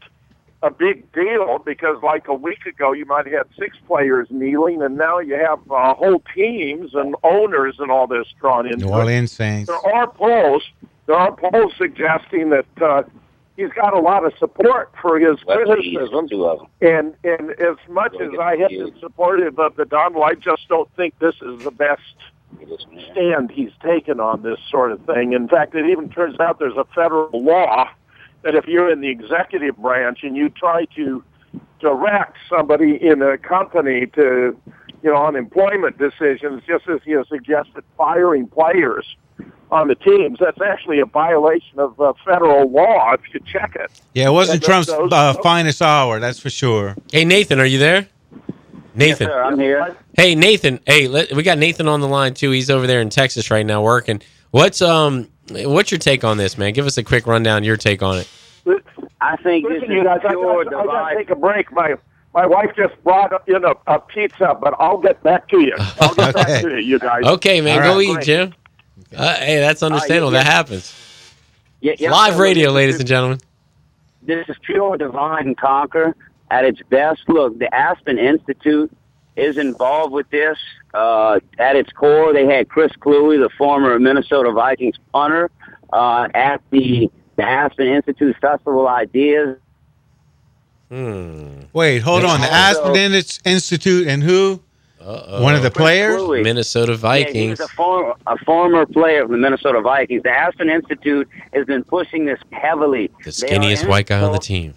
a 0.63 0.71
big 0.71 1.12
deal 1.12 1.60
because, 1.60 2.01
like 2.01 2.27
a 2.30 2.33
week 2.33 2.65
ago, 2.65 2.94
you 2.94 3.06
might 3.06 3.25
have 3.25 3.33
had 3.33 3.48
six 3.60 3.77
players 3.86 4.27
kneeling, 4.31 4.81
and 4.81 4.98
now 4.98 5.19
you 5.19 5.36
have 5.36 5.60
uh, 5.69 5.94
whole 5.94 6.24
teams 6.33 6.95
and 6.95 7.15
owners 7.21 7.75
and 7.80 7.92
all 7.92 8.07
this 8.07 8.25
drawn 8.39 8.65
into 8.65 8.86
New 8.86 8.94
it. 8.94 8.95
Orleans 8.95 9.31
Saints. 9.31 9.69
There 9.69 9.94
are 9.94 10.07
polls. 10.07 10.63
There 11.06 11.18
are 11.18 11.36
polls 11.36 11.74
suggesting 11.77 12.50
that 12.51 12.65
uh, 12.81 13.04
he's 13.57 13.74
got 13.74 13.94
a 13.94 14.00
lot 14.00 14.25
of 14.25 14.31
support 14.39 14.94
for 15.01 15.19
his 15.19 15.38
criticism. 15.42 16.30
Two. 16.30 16.65
And 16.81 17.13
and 17.25 17.51
as 17.51 17.75
much 17.89 18.15
as 18.21 18.31
I 18.39 18.56
have 18.56 18.69
been 18.69 18.95
supportive 19.01 19.60
of 19.60 19.75
the 19.75 19.83
Donald, 19.83 20.24
I 20.24 20.36
just 20.36 20.69
don't 20.69 20.89
think 20.95 21.19
this 21.19 21.36
is 21.42 21.62
the 21.65 21.71
best 21.71 22.01
stand 23.12 23.51
he's 23.51 23.71
taken 23.83 24.21
on 24.21 24.44
this 24.44 24.60
sort 24.71 24.94
of 24.94 25.06
thing. 25.06 25.33
In 25.33 25.50
fact, 25.50 25.75
it 25.75 25.88
even 25.88 26.10
turns 26.10 26.39
out 26.39 26.57
there's 26.60 26.77
a 26.77 26.86
federal 26.95 27.44
law 27.44 27.89
that 28.44 28.56
if 28.56 28.66
you're 28.68 28.92
in 28.92 29.01
the 29.01 29.10
executive 29.10 29.78
branch 29.78 30.19
and 30.24 30.36
you 30.36 30.50
try 30.50 30.86
to 30.95 31.24
direct 31.80 32.38
somebody 32.50 32.95
in 33.01 33.22
a 33.22 33.38
company 33.38 34.06
to, 34.07 34.57
you 35.01 35.10
know, 35.12 35.16
on 35.18 35.36
employment 35.36 35.98
decisions, 35.98 36.62
just 36.68 36.88
as 36.88 37.00
you 37.06 37.24
suggested, 37.30 37.84
firing 37.98 38.48
players 38.48 39.06
on 39.72 39.88
the 39.88 39.95
teams, 39.95 40.38
that's 40.40 40.62
actually 40.62 41.00
a 41.00 41.06
violation 41.06 41.80
of 41.80 42.00
uh, 42.00 42.13
federal 42.24 42.69
law 42.69 43.13
if 43.13 43.22
you 43.34 43.40
check 43.51 43.75
it. 43.75 43.92
Yeah, 44.13 44.28
it 44.28 44.31
wasn't 44.31 44.57
And 44.57 44.63
Trump's 44.63 44.88
those- 44.88 45.12
uh, 45.12 45.34
finest 45.42 45.81
hour, 45.81 46.19
that's 46.19 46.39
for 46.39 46.50
sure. 46.50 46.96
Hey, 47.12 47.25
Nathan, 47.25 47.60
are 47.60 47.66
you 47.66 47.80
there? 47.80 48.07
Nathan. 48.96 49.28
Sir, 49.28 49.44
I'm 49.44 49.60
here. 49.60 49.96
Hey, 50.16 50.36
Nathan. 50.36 50.80
Hey, 50.86 51.07
let, 51.07 51.34
we 51.34 51.42
got 51.42 51.57
Nathan 51.57 51.88
on 51.88 52.00
the 52.00 52.07
line 52.07 52.36
too. 52.36 52.51
He's 52.51 52.69
over 52.69 52.86
there 52.86 53.01
in 53.01 53.10
Texas 53.10 53.50
right 53.50 53.66
now 53.66 53.81
working. 53.81 54.22
What's 54.51 54.84
um, 54.84 55.30
what's 55.50 55.92
your 55.92 56.00
take 56.00 56.24
on 56.24 56.38
this, 56.38 56.57
man? 56.57 56.74
Give 56.74 56.86
us 56.86 56.98
a 56.98 57.04
quick 57.04 57.28
rundown. 57.28 57.63
Your 57.63 57.78
take 57.78 58.01
on 58.01 58.18
it. 58.19 58.28
I 59.22 59.36
think 59.38 59.68
this 59.68 59.84
is 59.84 59.90
you 59.90 60.04
guys, 60.04 60.19
I 60.24 60.30
pure 60.30 60.63
gotta, 60.66 60.78
I 60.78 60.86
gotta 60.86 61.16
take 61.16 61.30
a 61.30 61.36
break. 61.36 61.72
My 61.72 61.95
my 62.34 62.45
wife 62.45 62.72
just 62.75 63.01
brought 63.04 63.48
in 63.48 63.63
a, 63.63 63.74
a 63.88 64.00
pizza, 64.00 64.57
but 64.60 64.74
I'll 64.80 64.98
get 64.98 65.22
back 65.24 65.48
to 65.50 65.60
you. 65.60 65.75
I'll 66.00 66.16
get 66.16 66.34
back 66.34 66.62
to 66.63 66.69
you, 66.72 66.78
you 66.78 67.00
guys. 67.00 67.24
Okay, 67.24 67.62
man, 67.62 67.78
All 67.84 67.94
go 67.94 67.95
right. 68.13 68.22
eat, 68.22 68.25
Jim. 68.25 68.54
Uh, 69.16 69.36
hey, 69.36 69.60
that's 69.60 69.84
understandable. 69.84 70.34
yeah. 70.34 70.44
That 70.44 70.51
happens. 70.51 70.94
Yeah, 71.81 71.94
yeah, 72.00 72.12
Live 72.12 72.34
so 72.34 72.39
radio, 72.39 72.72
ladies 72.72 72.96
is- 72.96 73.01
and 73.01 73.07
gentlemen. 73.07 73.39
This 74.24 74.48
is 74.48 74.56
pure 74.63 74.98
divine 74.98 75.54
conquer 75.56 76.16
at 76.50 76.63
its 76.63 76.81
best. 76.89 77.22
Look, 77.28 77.60
the 77.60 77.74
Aspen 77.75 78.18
Institute 78.18 78.89
is 79.35 79.57
involved 79.57 80.13
with 80.13 80.30
this. 80.30 80.57
Uh, 80.94 81.39
at 81.58 81.75
its 81.75 81.91
core, 81.91 82.34
they 82.34 82.46
had 82.46 82.69
Chris 82.69 82.91
Kluwe, 83.00 83.39
the 83.41 83.50
former 83.58 83.98
Minnesota 84.00 84.51
Vikings 84.51 84.96
punter, 85.12 85.50
uh, 85.91 86.27
at 86.36 86.62
the, 86.69 87.10
the 87.36 87.43
Aspen 87.43 87.88
Institute 87.88 88.36
Festival 88.39 88.88
Ideas. 88.88 89.58
Hmm. 90.89 91.62
Wait, 91.74 92.00
hold 92.00 92.24
on. 92.24 92.41
The 92.41 92.51
Aspen 92.51 93.12
Institute 93.46 94.08
and 94.08 94.22
who? 94.22 94.62
One 95.01 95.53
of 95.55 95.63
the 95.63 95.72
players? 95.72 96.22
Kluwe. 96.22 96.43
Minnesota 96.43 96.91
Yeah, 96.93 96.98
he 96.98 97.01
Vikings. 97.24 97.60
was 97.60 97.69
a, 97.69 97.74
former 97.74 98.13
a 98.27 98.38
former 98.46 98.86
player 98.86 99.24
of 99.24 99.29
the 99.29 99.38
Minnesota 99.38 99.81
Vikings. 99.81 100.24
The 100.24 100.29
Aspen 100.29 100.69
Institute 100.69 101.27
has 101.53 101.65
been 101.65 101.84
pushing 101.84 102.25
this 102.25 102.39
heavily. 102.51 103.10
the 103.24 103.31
skinniest 103.31 103.88
white 103.88 104.05
guy 104.08 104.22
on 104.22 104.31
the 104.31 104.38
team. 104.39 104.75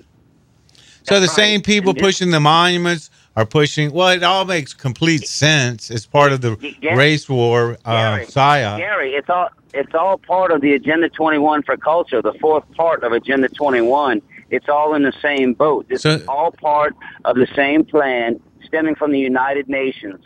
So 1.05 1.15
the 1.17 1.21
That's 1.21 1.35
same 1.35 1.61
people 1.63 1.91
And 1.91 1.99
this- 1.99 2.03
pushing 2.03 2.31
the 2.31 2.41
monuments 2.41 3.11
are 3.37 3.45
pushing. 3.47 3.93
Well, 3.93 4.09
it 4.09 4.23
all 4.23 4.45
makes 4.45 4.73
complete 4.73 5.27
sense. 5.29 5.91
It's 5.91 6.07
part 6.07 6.33
of 6.33 6.41
the 6.41 6.57
Gary- 6.81 6.97
race 6.97 7.29
war, 7.29 7.77
uh, 7.85 7.93
Gary, 8.17 8.27
psyop. 8.27 8.79
Gary, 8.79 9.13
it's 9.15 9.29
all 9.29 9.49
it's 9.75 9.95
all 9.95 10.17
part 10.17 10.51
of 10.53 10.63
the 10.63 10.73
Agenda 10.73 11.11
21 11.11 11.63
for 11.63 11.77
culture, 11.77 12.23
the 12.23 12.33
fourth 12.41 12.65
part 12.75 13.05
of 13.05 13.13
Agenda 13.13 13.47
21. 13.51 14.23
It's 14.51 14.71
all 14.71 14.95
in 14.95 15.03
the 15.03 15.13
same 15.21 15.53
boat. 15.53 15.87
This 15.89 16.03
So- 16.03 16.11
is 16.11 16.27
all 16.27 16.51
part 16.51 16.95
of 17.27 17.37
the 17.37 17.47
same 17.55 17.85
plan 17.85 18.41
stemming 18.65 18.95
from 18.95 19.13
the 19.13 19.19
United 19.19 19.69
Nations. 19.69 20.25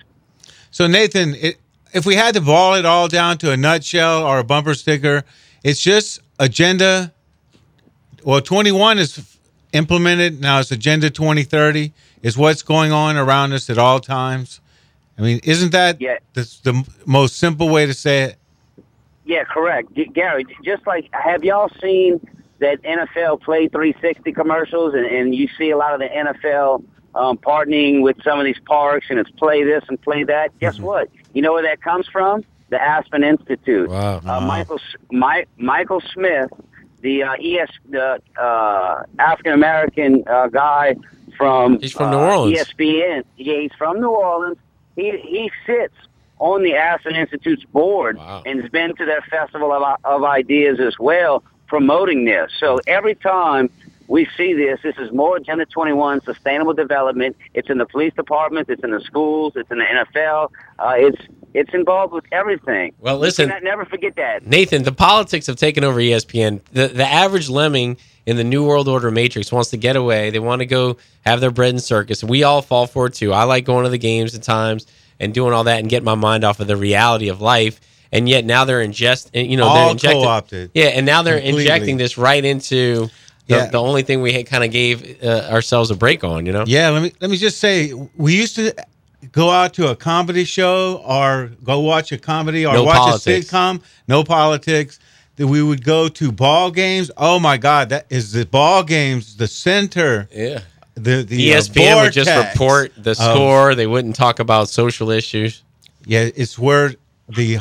So 0.71 0.87
Nathan, 0.87 1.35
it, 1.35 1.59
if 1.93 2.07
we 2.07 2.15
had 2.15 2.35
to 2.35 2.41
boil 2.41 2.75
it 2.75 2.87
all 2.87 3.09
down 3.09 3.39
to 3.39 3.51
a 3.51 3.57
nutshell 3.57 4.23
or 4.25 4.39
a 4.39 4.45
bumper 4.45 4.75
sticker, 4.75 5.25
it's 5.65 5.83
just 5.83 6.21
agenda. 6.39 7.13
Well, 8.23 8.41
21 8.41 8.99
is 9.01 9.30
implemented 9.73 10.41
now. 10.41 10.61
It's 10.61 10.71
agenda 10.71 11.11
2030 11.11 11.93
is 12.23 12.37
what's 12.37 12.63
going 12.63 12.93
on 12.93 13.17
around 13.17 13.53
us 13.53 13.71
at 13.71 13.79
all 13.79 14.01
times. 14.01 14.61
I 15.19 15.23
mean, 15.23 15.41
isn't 15.45 15.73
that 15.73 16.01
Yeah. 16.01 16.19
the, 16.35 16.43
the 16.63 16.89
most 17.07 17.37
simple 17.37 17.69
way 17.69 17.87
to 17.87 17.95
say 17.95 18.23
it? 18.23 18.37
Yeah, 19.25 19.45
correct. 19.45 19.95
G- 19.95 20.07
Gary, 20.13 20.45
just 20.65 20.87
like, 20.87 21.09
have 21.13 21.45
y'all 21.45 21.71
seen 21.81 22.21
that 22.59 22.83
NFL 22.83 23.43
Play 23.43 23.69
360 23.69 24.33
commercials? 24.33 24.95
And, 24.95 25.07
and 25.07 25.35
you 25.35 25.49
see 25.59 25.71
a 25.71 25.77
lot 25.77 25.95
of 25.95 26.01
the 26.01 26.07
NFL 26.09 26.83
um, 27.15 27.39
partnering 27.39 28.03
with 28.03 28.17
some 28.25 28.39
of 28.39 28.45
these 28.45 28.59
parks, 28.67 29.07
and 29.11 29.19
it's 29.19 29.31
play 29.33 29.63
this 29.63 29.85
and 29.89 30.01
play 30.01 30.25
that. 30.25 30.59
Guess 30.59 30.79
what? 30.79 31.09
You 31.35 31.43
know 31.43 31.53
where 31.53 31.63
that 31.65 31.83
comes 31.83 32.07
from? 32.09 32.45
The 32.71 32.81
Aspen 32.81 33.25
Institute. 33.25 33.91
Wow. 33.91 34.21
Uh, 34.25 34.41
Michael 34.41 34.77
S- 34.79 34.97
Mi- 35.11 35.45
Michael 35.59 36.01
Smith 36.15 36.51
the 37.01 37.23
uh, 37.23 37.33
ES 37.35 37.71
the 37.89 38.21
uh, 38.41 39.03
African 39.19 39.53
American 39.53 40.25
uh, 40.27 40.49
guy 40.49 40.97
from 41.37 41.81
He's 41.81 41.93
from 41.93 42.11
New 42.11 42.19
uh, 42.19 42.37
Orleans. 42.37 42.59
ESPN. 42.59 43.25
Yeah, 43.37 43.61
he's 43.61 43.73
from 43.77 44.01
New 44.01 44.11
Orleans. 44.11 44.59
He 44.97 45.19
he 45.19 45.51
sits 45.67 45.95
on 46.39 46.63
the 46.63 46.75
Aspen 46.75 47.15
Institute's 47.15 47.65
board 47.65 48.19
and 48.19 48.61
has 48.61 48.71
been 48.71 48.97
to 48.97 49.05
their 49.05 49.21
festival 49.23 49.73
of, 49.73 49.99
of 50.05 50.25
ideas 50.25 50.81
as 50.81 50.99
well, 50.99 51.45
promoting 51.67 52.25
this. 52.25 52.51
So 52.59 52.81
every 52.87 53.15
time 53.15 53.71
we 54.11 54.27
see 54.37 54.53
this, 54.55 54.81
this 54.83 54.97
is 54.99 55.13
more 55.13 55.37
Agenda 55.37 55.65
21 55.67 56.21
sustainable 56.23 56.73
development. 56.75 57.37
It's 57.55 57.71
in 57.71 57.79
the 57.79 57.87
police 57.87 58.13
departments, 58.15 58.69
it's 58.69 58.83
in 58.83 58.91
the 58.91 59.01
schools, 59.01 59.53
it's 59.55 59.71
in 59.71 59.79
the 59.79 59.85
NFL. 59.85 60.51
Uh, 60.79 60.95
it's 60.97 61.23
it's 61.55 61.73
involved 61.75 62.13
with 62.13 62.25
everything. 62.33 62.93
Well, 62.99 63.19
listen- 63.19 63.49
cannot 63.49 63.63
never 63.63 63.85
forget 63.85 64.17
that. 64.17 64.47
Nathan, 64.47 64.83
the 64.83 64.93
politics 64.93 65.47
have 65.47 65.57
taken 65.57 65.85
over 65.85 66.01
ESPN. 66.01 66.61
The 66.73 66.89
the 66.89 67.07
average 67.07 67.49
lemming 67.49 67.97
in 68.27 68.37
the 68.37 68.45
New 68.45 68.67
World 68.67 68.89
Order 68.89 69.11
Matrix 69.13 69.51
wants 69.53 69.71
to 69.71 69.77
get 69.77 69.95
away. 69.97 70.31
They 70.31 70.39
want 70.41 70.61
to 70.61 70.67
go 70.67 70.97
have 71.25 71.41
their 71.41 71.51
bread 71.53 71.71
and 71.71 71.83
circus. 71.83 72.23
We 72.25 72.43
all 72.43 72.63
fall 72.63 72.87
for 72.89 73.07
it 73.07 73.15
too. 73.15 73.33
I 73.33 73.45
like 73.45 73.65
going 73.65 73.85
to 73.85 73.91
the 73.91 73.99
games 73.99 74.35
at 74.35 74.43
times 74.43 74.87
and 75.21 75.33
doing 75.33 75.53
all 75.53 75.65
that 75.65 75.79
and 75.81 75.89
getting 75.89 76.05
my 76.05 76.15
mind 76.17 76.43
off 76.45 76.59
of 76.61 76.67
the 76.67 76.77
reality 76.77 77.29
of 77.29 77.41
life. 77.41 77.81
And 78.13 78.29
yet 78.29 78.45
now 78.45 78.65
they're 78.65 78.85
ingest, 78.85 79.31
you 79.35 79.57
know, 79.57 79.73
they're 79.73 79.83
All 79.85 79.91
injecting, 79.93 80.23
co-opted. 80.23 80.71
yeah, 80.75 80.87
and 80.87 81.07
now 81.07 81.23
they're 81.23 81.37
Completely. 81.37 81.63
injecting 81.63 81.97
this 81.97 82.19
right 82.19 82.45
into 82.45 83.09
the, 83.51 83.57
Yeah. 83.57 83.67
the 83.67 83.81
only 83.81 84.03
thing 84.03 84.23
we 84.23 84.43
kind 84.45 84.65
of 84.65 84.71
gave 84.71 85.23
uh, 85.23 85.49
ourselves 85.51 85.91
a 85.91 85.95
break 85.97 86.25
on. 86.25 86.47
You 86.47 86.53
know, 86.53 86.65
Yeah, 86.67 86.91
let 86.91 87.03
me 87.03 87.13
let 87.21 87.31
me 87.31 87.37
just 87.37 87.59
say, 87.59 87.93
we 88.17 88.35
used 88.37 88.57
to 88.57 88.73
go 89.33 89.51
out 89.51 89.75
to 89.75 89.91
a 89.91 89.97
comedy 89.97 90.45
show 90.45 91.03
or 91.07 91.51
go 91.63 91.81
watch 91.81 92.13
a 92.13 92.19
comedy 92.19 92.65
or 92.65 92.73
No 92.75 92.85
watch 92.85 92.97
politics. 92.97 93.47
a 93.53 93.55
sitcom. 93.55 93.83
No 94.09 94.25
politics. 94.25 94.99
That 95.37 95.47
we 95.47 95.63
would 95.63 95.83
go 95.85 96.09
to 96.09 96.33
ball 96.33 96.71
games. 96.71 97.11
Oh 97.17 97.39
my 97.39 97.57
God, 97.57 97.89
that 97.91 98.05
is 98.11 98.33
the 98.33 98.45
ball 98.45 98.83
games, 98.83 99.37
the 99.37 99.47
center. 99.47 100.29
Yeah. 100.33 100.61
The 100.95 101.23
the 101.23 101.55
uh, 101.55 101.59
ESPN 101.59 102.03
would 102.03 102.13
just 102.13 102.31
report 102.31 102.93
the 102.97 103.13
of- 103.13 103.17
score. 103.17 103.75
They 103.75 103.87
wouldn't 103.87 104.17
talk 104.17 104.39
about 104.39 104.69
social 104.69 105.11
issues. 105.11 105.63
Yeah, 106.05 106.29
it's 106.35 106.59
where 106.59 106.93
the 107.29 107.59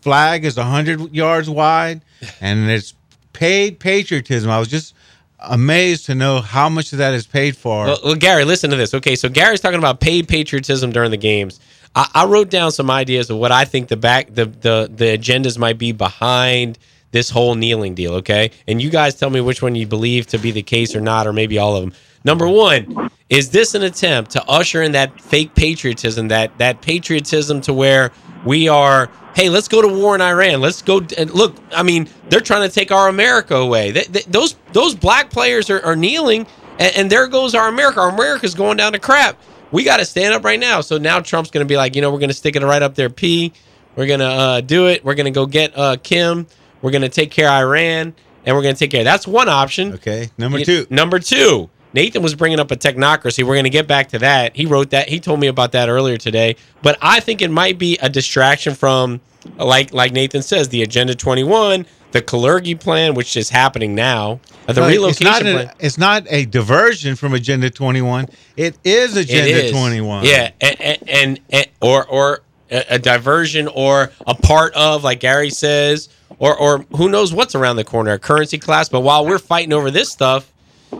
flag 0.00 0.44
is 0.44 0.56
100 0.56 1.14
yards 1.14 1.48
wide 1.50 2.00
and 2.40 2.70
it's 2.70 2.94
paid 3.32 3.78
patriotism. 3.78 4.50
I 4.50 4.58
was 4.58 4.68
just 4.68 4.94
amazed 5.38 6.06
to 6.06 6.14
know 6.14 6.40
how 6.40 6.68
much 6.68 6.92
of 6.92 6.98
that 6.98 7.14
is 7.14 7.26
paid 7.26 7.56
for. 7.56 7.86
Well, 7.86 7.98
well, 8.04 8.14
Gary, 8.14 8.44
listen 8.44 8.70
to 8.70 8.76
this. 8.76 8.94
Okay, 8.94 9.16
so 9.16 9.28
Gary's 9.28 9.60
talking 9.60 9.78
about 9.78 10.00
paid 10.00 10.28
patriotism 10.28 10.92
during 10.92 11.10
the 11.10 11.16
games. 11.16 11.60
I, 11.94 12.08
I 12.14 12.24
wrote 12.26 12.50
down 12.50 12.72
some 12.72 12.90
ideas 12.90 13.30
of 13.30 13.38
what 13.38 13.52
I 13.52 13.64
think 13.64 13.88
the 13.88 13.96
back 13.96 14.34
the, 14.34 14.46
the 14.46 14.90
the 14.92 15.16
agendas 15.16 15.58
might 15.58 15.78
be 15.78 15.92
behind 15.92 16.78
this 17.12 17.30
whole 17.30 17.54
kneeling 17.54 17.94
deal. 17.94 18.14
Okay, 18.14 18.50
and 18.66 18.80
you 18.80 18.90
guys 18.90 19.14
tell 19.14 19.30
me 19.30 19.40
which 19.40 19.62
one 19.62 19.74
you 19.74 19.86
believe 19.86 20.26
to 20.28 20.38
be 20.38 20.50
the 20.50 20.62
case 20.62 20.94
or 20.94 21.00
not, 21.00 21.26
or 21.26 21.32
maybe 21.32 21.58
all 21.58 21.76
of 21.76 21.82
them. 21.82 21.92
Number 22.26 22.48
one, 22.48 23.08
is 23.30 23.50
this 23.50 23.76
an 23.76 23.84
attempt 23.84 24.32
to 24.32 24.44
usher 24.48 24.82
in 24.82 24.90
that 24.92 25.20
fake 25.20 25.54
patriotism, 25.54 26.26
that 26.28 26.58
that 26.58 26.82
patriotism 26.82 27.60
to 27.62 27.72
where 27.72 28.10
we 28.44 28.68
are? 28.68 29.08
Hey, 29.36 29.48
let's 29.48 29.68
go 29.68 29.80
to 29.80 29.86
war 29.86 30.16
in 30.16 30.20
Iran. 30.20 30.60
Let's 30.60 30.82
go 30.82 31.06
and 31.16 31.30
look. 31.30 31.54
I 31.72 31.84
mean, 31.84 32.08
they're 32.28 32.40
trying 32.40 32.68
to 32.68 32.74
take 32.74 32.90
our 32.90 33.08
America 33.08 33.54
away. 33.54 33.92
They, 33.92 34.02
they, 34.02 34.22
those 34.22 34.56
those 34.72 34.96
black 34.96 35.30
players 35.30 35.70
are, 35.70 35.80
are 35.84 35.94
kneeling, 35.94 36.48
and, 36.80 36.96
and 36.96 37.10
there 37.10 37.28
goes 37.28 37.54
our 37.54 37.68
America. 37.68 38.00
Our 38.00 38.10
America's 38.10 38.56
going 38.56 38.76
down 38.76 38.92
to 38.94 38.98
crap. 38.98 39.40
We 39.70 39.84
got 39.84 39.98
to 39.98 40.04
stand 40.04 40.34
up 40.34 40.42
right 40.42 40.58
now. 40.58 40.80
So 40.80 40.98
now 40.98 41.20
Trump's 41.20 41.52
going 41.52 41.64
to 41.64 41.68
be 41.68 41.76
like, 41.76 41.94
you 41.94 42.02
know, 42.02 42.10
we're 42.10 42.18
going 42.18 42.30
to 42.30 42.34
stick 42.34 42.56
it 42.56 42.62
right 42.62 42.82
up 42.82 42.96
there. 42.96 43.08
P. 43.08 43.52
We're 43.94 44.06
going 44.06 44.20
to 44.20 44.26
uh, 44.26 44.60
do 44.62 44.88
it. 44.88 45.04
We're 45.04 45.14
going 45.14 45.26
to 45.26 45.30
go 45.30 45.46
get 45.46 45.78
uh, 45.78 45.96
Kim. 46.02 46.48
We're 46.82 46.90
going 46.90 47.02
to 47.02 47.08
take 47.08 47.30
care 47.30 47.46
of 47.46 47.54
Iran, 47.54 48.14
and 48.44 48.56
we're 48.56 48.62
going 48.62 48.74
to 48.74 48.78
take 48.80 48.90
care. 48.90 49.04
That's 49.04 49.28
one 49.28 49.48
option. 49.48 49.92
Okay, 49.92 50.28
number 50.36 50.64
two. 50.64 50.88
Number 50.90 51.20
two. 51.20 51.70
Nathan 51.96 52.22
was 52.22 52.34
bringing 52.34 52.60
up 52.60 52.70
a 52.70 52.76
technocracy. 52.76 53.42
We're 53.42 53.54
going 53.54 53.64
to 53.64 53.70
get 53.70 53.88
back 53.88 54.10
to 54.10 54.18
that. 54.20 54.54
He 54.54 54.66
wrote 54.66 54.90
that. 54.90 55.08
He 55.08 55.18
told 55.18 55.40
me 55.40 55.46
about 55.48 55.72
that 55.72 55.88
earlier 55.88 56.18
today. 56.18 56.56
But 56.82 56.98
I 57.00 57.20
think 57.20 57.40
it 57.42 57.50
might 57.50 57.78
be 57.78 57.96
a 58.02 58.08
distraction 58.10 58.74
from, 58.74 59.20
like 59.56 59.92
like 59.94 60.12
Nathan 60.12 60.42
says, 60.42 60.68
the 60.68 60.82
Agenda 60.82 61.14
21, 61.14 61.86
the 62.12 62.20
Kalergi 62.20 62.78
plan, 62.78 63.14
which 63.14 63.34
is 63.36 63.48
happening 63.48 63.94
now, 63.94 64.40
uh, 64.68 64.74
the 64.74 64.82
No, 64.82 64.88
relocation 64.88 65.26
it's 65.26 65.32
not, 65.32 65.40
plan. 65.42 65.66
a, 65.66 65.74
it's 65.86 65.98
not 65.98 66.26
a 66.28 66.44
diversion 66.44 67.16
from 67.16 67.32
Agenda 67.32 67.70
21. 67.70 68.28
It 68.58 68.76
is 68.84 69.16
Agenda 69.16 69.48
It 69.50 69.64
is. 69.66 69.72
21. 69.72 70.24
Yeah, 70.24 70.50
and, 70.60 71.00
and, 71.08 71.40
and, 71.48 71.68
or 71.80 72.06
or 72.06 72.42
a, 72.70 72.84
a 72.90 72.98
diversion 72.98 73.68
or 73.68 74.10
a 74.26 74.34
part 74.34 74.74
of, 74.74 75.02
like 75.02 75.20
Gary 75.20 75.48
says, 75.50 76.10
or 76.38 76.54
or 76.58 76.84
who 76.96 77.08
knows 77.08 77.32
what's 77.32 77.54
around 77.54 77.76
the 77.76 77.84
corner, 77.84 78.12
a 78.12 78.18
currency 78.18 78.58
class. 78.58 78.90
But 78.90 79.00
while 79.00 79.24
we're 79.24 79.38
fighting 79.38 79.72
over 79.72 79.90
this 79.90 80.10
stuff, 80.12 80.52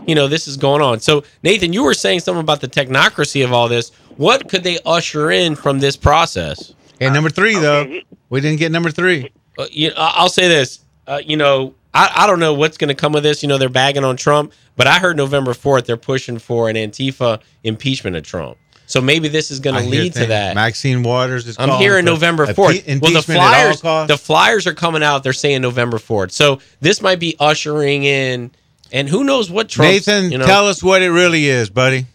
you 0.05 0.15
know, 0.15 0.27
this 0.27 0.47
is 0.47 0.57
going 0.57 0.81
on. 0.81 0.99
So 0.99 1.23
Nathan, 1.43 1.73
you 1.73 1.83
were 1.83 1.93
saying 1.93 2.19
something 2.21 2.41
about 2.41 2.61
the 2.61 2.67
technocracy 2.67 3.43
of 3.43 3.51
all 3.53 3.67
this. 3.67 3.91
What 4.17 4.49
could 4.49 4.63
they 4.63 4.79
usher 4.85 5.31
in 5.31 5.55
from 5.55 5.79
this 5.79 5.95
process? 5.95 6.73
And 6.99 7.13
number 7.13 7.29
three, 7.29 7.55
though, 7.55 7.99
we 8.29 8.41
didn't 8.41 8.59
get 8.59 8.71
number 8.71 8.89
three. 8.91 9.31
Uh, 9.57 9.65
you 9.71 9.91
I- 9.95 10.13
I'll 10.17 10.29
say 10.29 10.47
this. 10.47 10.79
Uh, 11.07 11.21
you 11.23 11.37
know, 11.37 11.73
I, 11.93 12.11
I 12.15 12.27
don't 12.27 12.39
know 12.39 12.53
what's 12.53 12.77
going 12.77 12.89
to 12.89 12.95
come 12.95 13.15
of 13.15 13.23
this. 13.23 13.41
You 13.41 13.49
know, 13.49 13.57
they're 13.57 13.69
bagging 13.69 14.03
on 14.03 14.17
Trump, 14.17 14.51
but 14.75 14.87
I 14.87 14.99
heard 14.99 15.15
November 15.17 15.53
4th 15.53 15.85
they're 15.85 15.95
pushing 15.97 16.37
for 16.37 16.69
an 16.69 16.75
Antifa 16.75 17.39
impeachment 17.63 18.15
of 18.15 18.23
Trump. 18.23 18.57
So 18.87 19.01
maybe 19.01 19.27
this 19.27 19.51
is 19.51 19.59
going 19.59 19.75
to 19.75 19.81
lead 19.89 20.13
to 20.13 20.19
that. 20.27 20.55
Maxine 20.55 21.03
Waters 21.03 21.45
is 21.47 21.57
I'm 21.59 21.67
calling 21.69 21.81
hearing 21.83 22.05
for 22.05 22.11
November 22.11 22.45
4th. 22.45 22.55
pe- 22.55 22.61
Well, 22.63 22.71
the 22.71 22.91
impeachment 22.91 23.25
flyers, 23.25 23.81
the 24.07 24.17
flyers 24.17 24.67
are 24.67 24.73
coming 24.73 25.03
out. 25.03 25.23
They're 25.23 25.33
saying 25.33 25.61
November 25.61 25.97
4th. 25.97 26.31
So 26.31 26.59
this 26.79 27.01
might 27.01 27.19
be 27.19 27.35
ushering 27.39 28.03
in, 28.05 28.51
and 28.91 29.09
who 29.09 29.23
knows 29.23 29.49
what 29.49 29.69
Trump. 29.69 29.91
Nathan, 29.91 30.31
you 30.31 30.37
know, 30.37 30.45
tell 30.45 30.67
us 30.67 30.83
what 30.83 31.01
it 31.01 31.11
really 31.11 31.47
is, 31.47 31.69
buddy. 31.69 32.05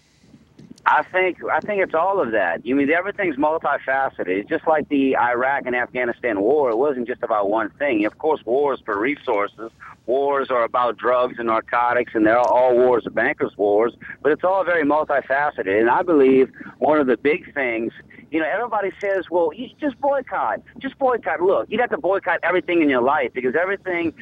I 0.85 1.05
think 1.05 1.38
I 1.45 1.61
think 1.61 1.81
it's 1.81 1.95
all 1.95 2.21
of 2.21 2.33
that. 2.33 2.67
You 2.67 2.75
mean 2.75 2.91
everything's 2.91 3.37
multifaceted. 3.37 4.26
It's 4.26 4.49
just 4.49 4.67
like 4.67 4.88
the 4.88 5.17
Iraq 5.17 5.67
and 5.67 5.76
Afghanistan 5.76 6.41
war. 6.41 6.71
It 6.71 6.76
wasn't 6.76 7.07
just 7.07 7.23
about 7.23 7.49
one 7.49 7.71
thing. 7.71 8.05
Of 8.05 8.19
course, 8.19 8.45
wars 8.45 8.81
for 8.85 8.99
resources. 8.99 9.71
Wars 10.07 10.50
are 10.50 10.64
about 10.64 10.97
drugs 10.97 11.37
and 11.38 11.47
narcotics, 11.47 12.12
and 12.14 12.26
they're 12.26 12.38
all 12.38 12.75
wars 12.75 13.07
are 13.07 13.11
bankers' 13.11 13.57
wars. 13.57 13.95
But 14.23 14.33
it's 14.33 14.43
all 14.43 14.64
very 14.64 14.83
multifaceted. 14.83 15.81
And 15.81 15.88
I 15.88 16.02
believe 16.02 16.50
one 16.79 16.99
of 16.99 17.07
the 17.07 17.17
big 17.17 17.55
things, 17.55 17.93
you 18.33 18.41
know, 18.41 18.47
everybody 18.47 18.91
says, 18.99 19.27
"Well, 19.31 19.51
you 19.55 19.69
just 19.79 20.01
boycott, 20.01 20.62
just 20.79 20.99
boycott." 20.99 21.43
Look, 21.43 21.67
you 21.69 21.79
have 21.79 21.91
to 21.91 21.99
boycott 21.99 22.41
everything 22.43 22.81
in 22.81 22.89
your 22.89 23.03
life 23.03 23.31
because 23.35 23.55
everything 23.55 24.15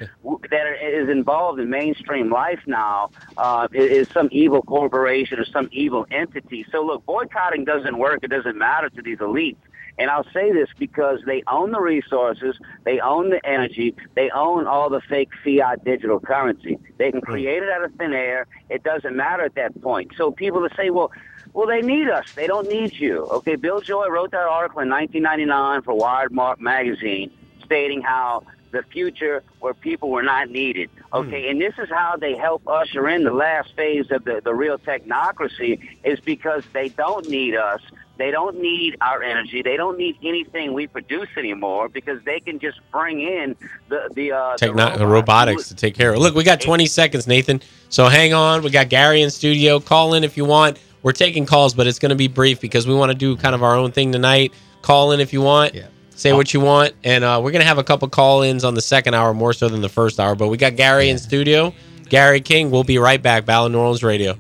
that 0.51 0.67
is 0.83 1.09
involved 1.09 1.61
in 1.61 1.71
mainstream 1.71 2.29
life 2.29 2.59
now 2.67 3.11
uh, 3.37 3.69
is, 3.73 4.09
is 4.09 4.13
some 4.13 4.29
evil 4.33 4.63
corporation 4.63 5.39
or 5.39 5.45
some 5.45 5.69
evil 5.71 6.07
entity. 6.11 6.67
So 6.73 6.85
look, 6.85 7.07
boycotting 7.07 7.65
doesn't 7.65 7.99
work. 7.99 8.19
It 8.25 8.31
doesn't 8.31 8.59
matter 8.59 8.91
to 8.91 9.01
these 9.01 9.19
elites. 9.19 9.57
And 10.01 10.11
I'll 10.11 10.27
say 10.33 10.51
this 10.51 10.69
because 10.79 11.21
they 11.27 11.43
own 11.47 11.73
the 11.73 11.81
resources, 11.81 12.57
they 12.85 13.01
own 13.01 13.29
the 13.29 13.47
energy, 13.47 13.95
they 14.15 14.31
own 14.31 14.67
all 14.67 14.89
the 14.89 15.03
fake 15.09 15.29
fiat 15.45 15.85
digital 15.85 16.19
currency. 16.19 16.79
They 16.97 17.11
can 17.11 17.21
create 17.21 17.63
it 17.63 17.69
out 17.69 17.85
of 17.85 17.95
thin 17.97 18.15
air. 18.15 18.47
It 18.71 18.83
doesn't 18.83 19.15
matter 19.15 19.45
at 19.45 19.55
that 19.57 19.79
point. 19.83 20.13
So 20.17 20.31
people 20.31 20.63
that 20.63 20.75
say, 20.75 20.89
well, 20.89 21.13
well, 21.53 21.67
they 21.67 21.83
need 21.83 22.09
us. 22.09 22.33
They 22.35 22.47
don't 22.47 22.69
need 22.69 22.93
you. 22.95 23.27
Okay, 23.27 23.57
Bill 23.57 23.81
Joy 23.81 24.09
wrote 24.09 24.31
that 24.33 24.47
article 24.47 24.81
in 24.81 24.89
1999 24.89 25.83
for 25.83 25.95
Wired 25.95 26.33
Mark 26.33 26.61
magazine 26.61 27.31
stating 27.65 28.01
how 28.03 28.45
the 28.73 28.83
future 28.85 29.43
where 29.59 29.75
people 29.75 30.11
were 30.11 30.23
not 30.23 30.49
needed. 30.49 30.91
Okay, 31.13 31.49
and 31.51 31.61
this 31.61 31.75
is 31.79 31.89
how 31.89 32.17
they 32.17 32.37
help 32.37 32.63
usher 32.69 33.09
in 33.09 33.25
the 33.25 33.33
last 33.33 33.75
phase 33.75 34.11
of 34.13 34.23
the, 34.25 34.41
the 34.45 34.55
real 34.55 34.79
technocracy 34.79 35.81
is 36.05 36.21
because 36.21 36.63
they 36.73 36.89
don't 36.89 37.29
need 37.29 37.57
us. 37.57 37.81
They 38.17 38.31
don't 38.31 38.61
need 38.61 38.97
our 39.01 39.23
energy. 39.23 39.63
They 39.63 39.77
don't 39.77 39.97
need 39.99 40.19
anything 40.23 40.73
we 40.75 40.87
produce 40.87 41.29
anymore 41.37 41.89
because 41.89 42.23
they 42.25 42.39
can 42.39 42.59
just 42.61 42.79
bring 42.93 43.21
in 43.21 43.57
the 43.89 44.09
the, 44.15 44.33
uh, 44.33 44.57
Techno- 44.57 44.85
robots. 44.85 45.01
robotics 45.01 45.69
to 45.69 45.75
take 45.75 45.95
care 45.95 46.11
of. 46.11 46.17
it. 46.17 46.21
Look, 46.21 46.35
we 46.35 46.45
got 46.45 46.61
20 46.61 46.87
seconds, 46.87 47.27
Nathan. 47.27 47.63
So 47.89 48.07
hang 48.09 48.35
on. 48.35 48.63
We 48.63 48.71
got 48.71 48.89
Gary 48.89 49.23
in 49.23 49.31
studio. 49.31 49.81
Call 49.81 50.15
in 50.15 50.23
if 50.23 50.37
you 50.37 50.45
want. 50.45 50.79
We're 51.03 51.13
taking 51.13 51.47
calls, 51.47 51.75
but 51.75 51.87
it's 51.87 51.99
going 51.99 52.11
to 52.11 52.17
be 52.17 52.29
brief 52.29 52.61
because 52.61 52.87
we 52.87 52.95
want 52.95 53.11
to 53.11 53.17
do 53.19 53.37
kind 53.37 53.55
of 53.55 53.63
our 53.63 53.75
own 53.75 53.93
thing 53.93 54.13
tonight. 54.13 54.53
Call 54.83 55.13
in 55.13 55.21
if 55.21 55.33
you 55.33 55.41
want. 55.41 55.75
Say 56.21 56.35
what 56.35 56.53
you 56.53 56.61
want, 56.61 56.93
and 57.03 57.25
uh, 57.25 57.41
we're 57.43 57.51
gonna 57.51 57.65
have 57.65 57.79
a 57.79 57.83
couple 57.83 58.07
call-ins 58.07 58.63
on 58.63 58.75
the 58.75 58.83
second 58.83 59.15
hour, 59.15 59.33
more 59.33 59.55
so 59.55 59.71
than 59.71 59.81
the 59.81 59.89
first 59.89 60.21
hour. 60.21 60.35
But 60.35 60.49
we 60.49 60.59
got 60.59 60.77
Gary 60.77 61.09
in 61.09 61.17
studio, 61.17 61.73
Gary 62.11 62.43
King. 62.43 62.71
We'll 62.71 62.85
be 62.85 62.99
right 62.99 63.23
back. 63.23 63.47
Ballad 63.47 63.73
New 63.73 63.79
Orleans 63.79 64.03
Radio. 64.03 64.37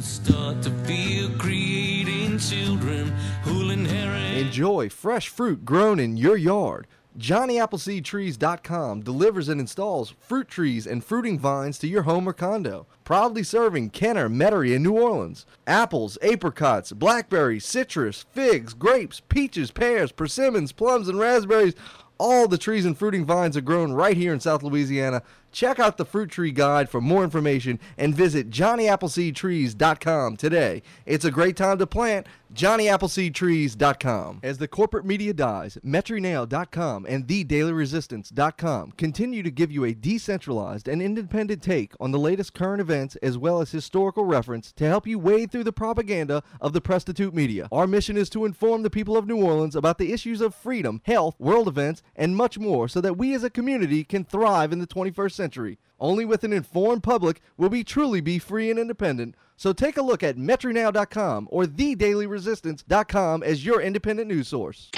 Start 0.00 0.62
to 0.62 0.70
feel 0.84 1.28
creating 1.36 2.38
children 2.38 3.08
who'll 3.42 3.72
inherit. 3.72 4.36
Enjoy 4.36 4.88
fresh 4.88 5.26
fruit 5.26 5.64
grown 5.64 5.98
in 5.98 6.16
your 6.16 6.36
yard. 6.36 6.86
JohnnyAppleseedTrees.com 7.18 9.02
delivers 9.02 9.48
and 9.48 9.60
installs 9.60 10.14
fruit 10.20 10.46
trees 10.46 10.86
and 10.86 11.02
fruiting 11.02 11.36
vines 11.36 11.76
to 11.78 11.88
your 11.88 12.02
home 12.02 12.28
or 12.28 12.32
condo. 12.32 12.86
Proudly 13.02 13.42
serving 13.42 13.90
Kenner, 13.90 14.28
Metairie, 14.28 14.76
and 14.76 14.84
New 14.84 14.92
Orleans. 14.92 15.44
Apples, 15.66 16.16
apricots, 16.22 16.92
blackberries, 16.92 17.64
citrus, 17.64 18.24
figs, 18.30 18.72
grapes, 18.72 19.20
peaches, 19.28 19.72
pears, 19.72 20.12
persimmons, 20.12 20.70
plums, 20.70 21.08
and 21.08 21.18
raspberries. 21.18 21.74
All 22.18 22.46
the 22.46 22.58
trees 22.58 22.84
and 22.84 22.96
fruiting 22.96 23.24
vines 23.24 23.56
are 23.56 23.62
grown 23.62 23.92
right 23.92 24.16
here 24.16 24.32
in 24.32 24.38
South 24.38 24.62
Louisiana. 24.62 25.22
Check 25.52 25.78
out 25.78 25.96
the 25.96 26.04
Fruit 26.04 26.30
Tree 26.30 26.50
Guide 26.50 26.88
for 26.90 27.00
more 27.00 27.24
information 27.24 27.80
and 27.96 28.14
visit 28.14 28.50
JohnnyAppleseedTrees.com 28.50 30.36
today. 30.36 30.82
It's 31.06 31.24
a 31.24 31.30
great 31.30 31.56
time 31.56 31.78
to 31.78 31.86
plant. 31.86 32.26
JohnnyAppleseedTrees.com. 32.54 34.40
As 34.42 34.58
the 34.58 34.68
corporate 34.68 35.04
media 35.04 35.34
dies, 35.34 35.76
MetroNail.com 35.84 37.06
and 37.06 37.26
TheDailyResistance.com 37.26 38.92
continue 38.92 39.42
to 39.42 39.50
give 39.50 39.70
you 39.70 39.84
a 39.84 39.92
decentralized 39.92 40.88
and 40.88 41.02
independent 41.02 41.62
take 41.62 41.92
on 42.00 42.10
the 42.10 42.18
latest 42.18 42.54
current 42.54 42.80
events 42.80 43.16
as 43.16 43.36
well 43.36 43.60
as 43.60 43.70
historical 43.70 44.24
reference 44.24 44.72
to 44.72 44.86
help 44.86 45.06
you 45.06 45.18
wade 45.18 45.50
through 45.50 45.64
the 45.64 45.72
propaganda 45.72 46.42
of 46.60 46.72
the 46.72 46.80
prostitute 46.80 47.34
media. 47.34 47.68
Our 47.70 47.86
mission 47.86 48.16
is 48.16 48.30
to 48.30 48.46
inform 48.46 48.82
the 48.82 48.90
people 48.90 49.16
of 49.16 49.26
New 49.26 49.42
Orleans 49.42 49.76
about 49.76 49.98
the 49.98 50.12
issues 50.12 50.40
of 50.40 50.54
freedom, 50.54 51.02
health, 51.04 51.36
world 51.38 51.68
events, 51.68 52.02
and 52.16 52.34
much 52.34 52.58
more 52.58 52.88
so 52.88 53.00
that 53.02 53.18
we 53.18 53.34
as 53.34 53.44
a 53.44 53.50
community 53.50 54.04
can 54.04 54.24
thrive 54.24 54.72
in 54.72 54.78
the 54.78 54.86
21st 54.86 55.32
century. 55.38 55.78
Only 55.98 56.26
with 56.26 56.44
an 56.44 56.52
informed 56.52 57.02
public 57.02 57.40
will 57.56 57.70
we 57.70 57.82
truly 57.82 58.20
be 58.20 58.38
free 58.38 58.70
and 58.70 58.78
independent. 58.78 59.34
So 59.56 59.72
take 59.72 59.96
a 59.96 60.02
look 60.02 60.22
at 60.22 60.36
MetroNow.com 60.36 61.48
or 61.50 61.64
TheDailyResistance.com 61.64 63.42
as 63.42 63.64
your 63.64 63.80
independent 63.80 64.28
news 64.28 64.48
source. 64.48 64.90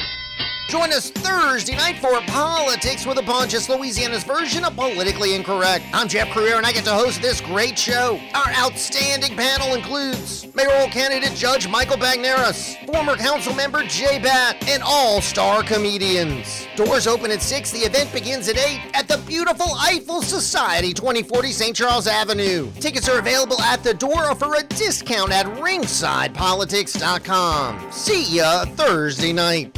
Join 0.70 0.92
us 0.92 1.10
Thursday 1.10 1.74
night 1.74 1.98
for 1.98 2.20
Politics 2.28 3.04
with 3.04 3.18
a 3.18 3.24
Punch. 3.24 3.54
It's 3.54 3.68
Louisiana's 3.68 4.22
version 4.22 4.64
of 4.64 4.76
Politically 4.76 5.34
Incorrect. 5.34 5.84
I'm 5.92 6.06
Jeff 6.06 6.28
Crouere, 6.28 6.58
and 6.58 6.64
I 6.64 6.70
get 6.70 6.84
to 6.84 6.92
host 6.92 7.20
this 7.20 7.40
great 7.40 7.76
show. 7.76 8.20
Our 8.36 8.52
outstanding 8.52 9.36
panel 9.36 9.74
includes 9.74 10.46
mayoral 10.54 10.86
candidate 10.86 11.34
Judge 11.34 11.66
Michael 11.66 11.96
Bagneris, 11.96 12.76
former 12.86 13.16
council 13.16 13.52
member 13.52 13.82
Jay 13.82 14.20
Batt, 14.20 14.64
and 14.68 14.80
all-star 14.84 15.64
comedians. 15.64 16.68
Doors 16.76 17.08
open 17.08 17.32
at 17.32 17.42
6. 17.42 17.72
The 17.72 17.80
event 17.80 18.12
begins 18.12 18.48
at 18.48 18.56
8 18.56 18.92
at 18.94 19.08
the 19.08 19.18
beautiful 19.26 19.74
Eiffel 19.76 20.22
Society, 20.22 20.94
2040 20.94 21.50
St. 21.50 21.74
Charles 21.74 22.06
Avenue. 22.06 22.70
Tickets 22.78 23.08
are 23.08 23.18
available 23.18 23.60
at 23.62 23.82
the 23.82 23.94
door 23.94 24.30
or 24.30 24.36
for 24.36 24.54
a 24.54 24.62
discount 24.62 25.32
at 25.32 25.46
ringsidepolitics.com. 25.46 27.90
See 27.90 28.36
ya 28.36 28.66
Thursday 28.66 29.32
night. 29.32 29.76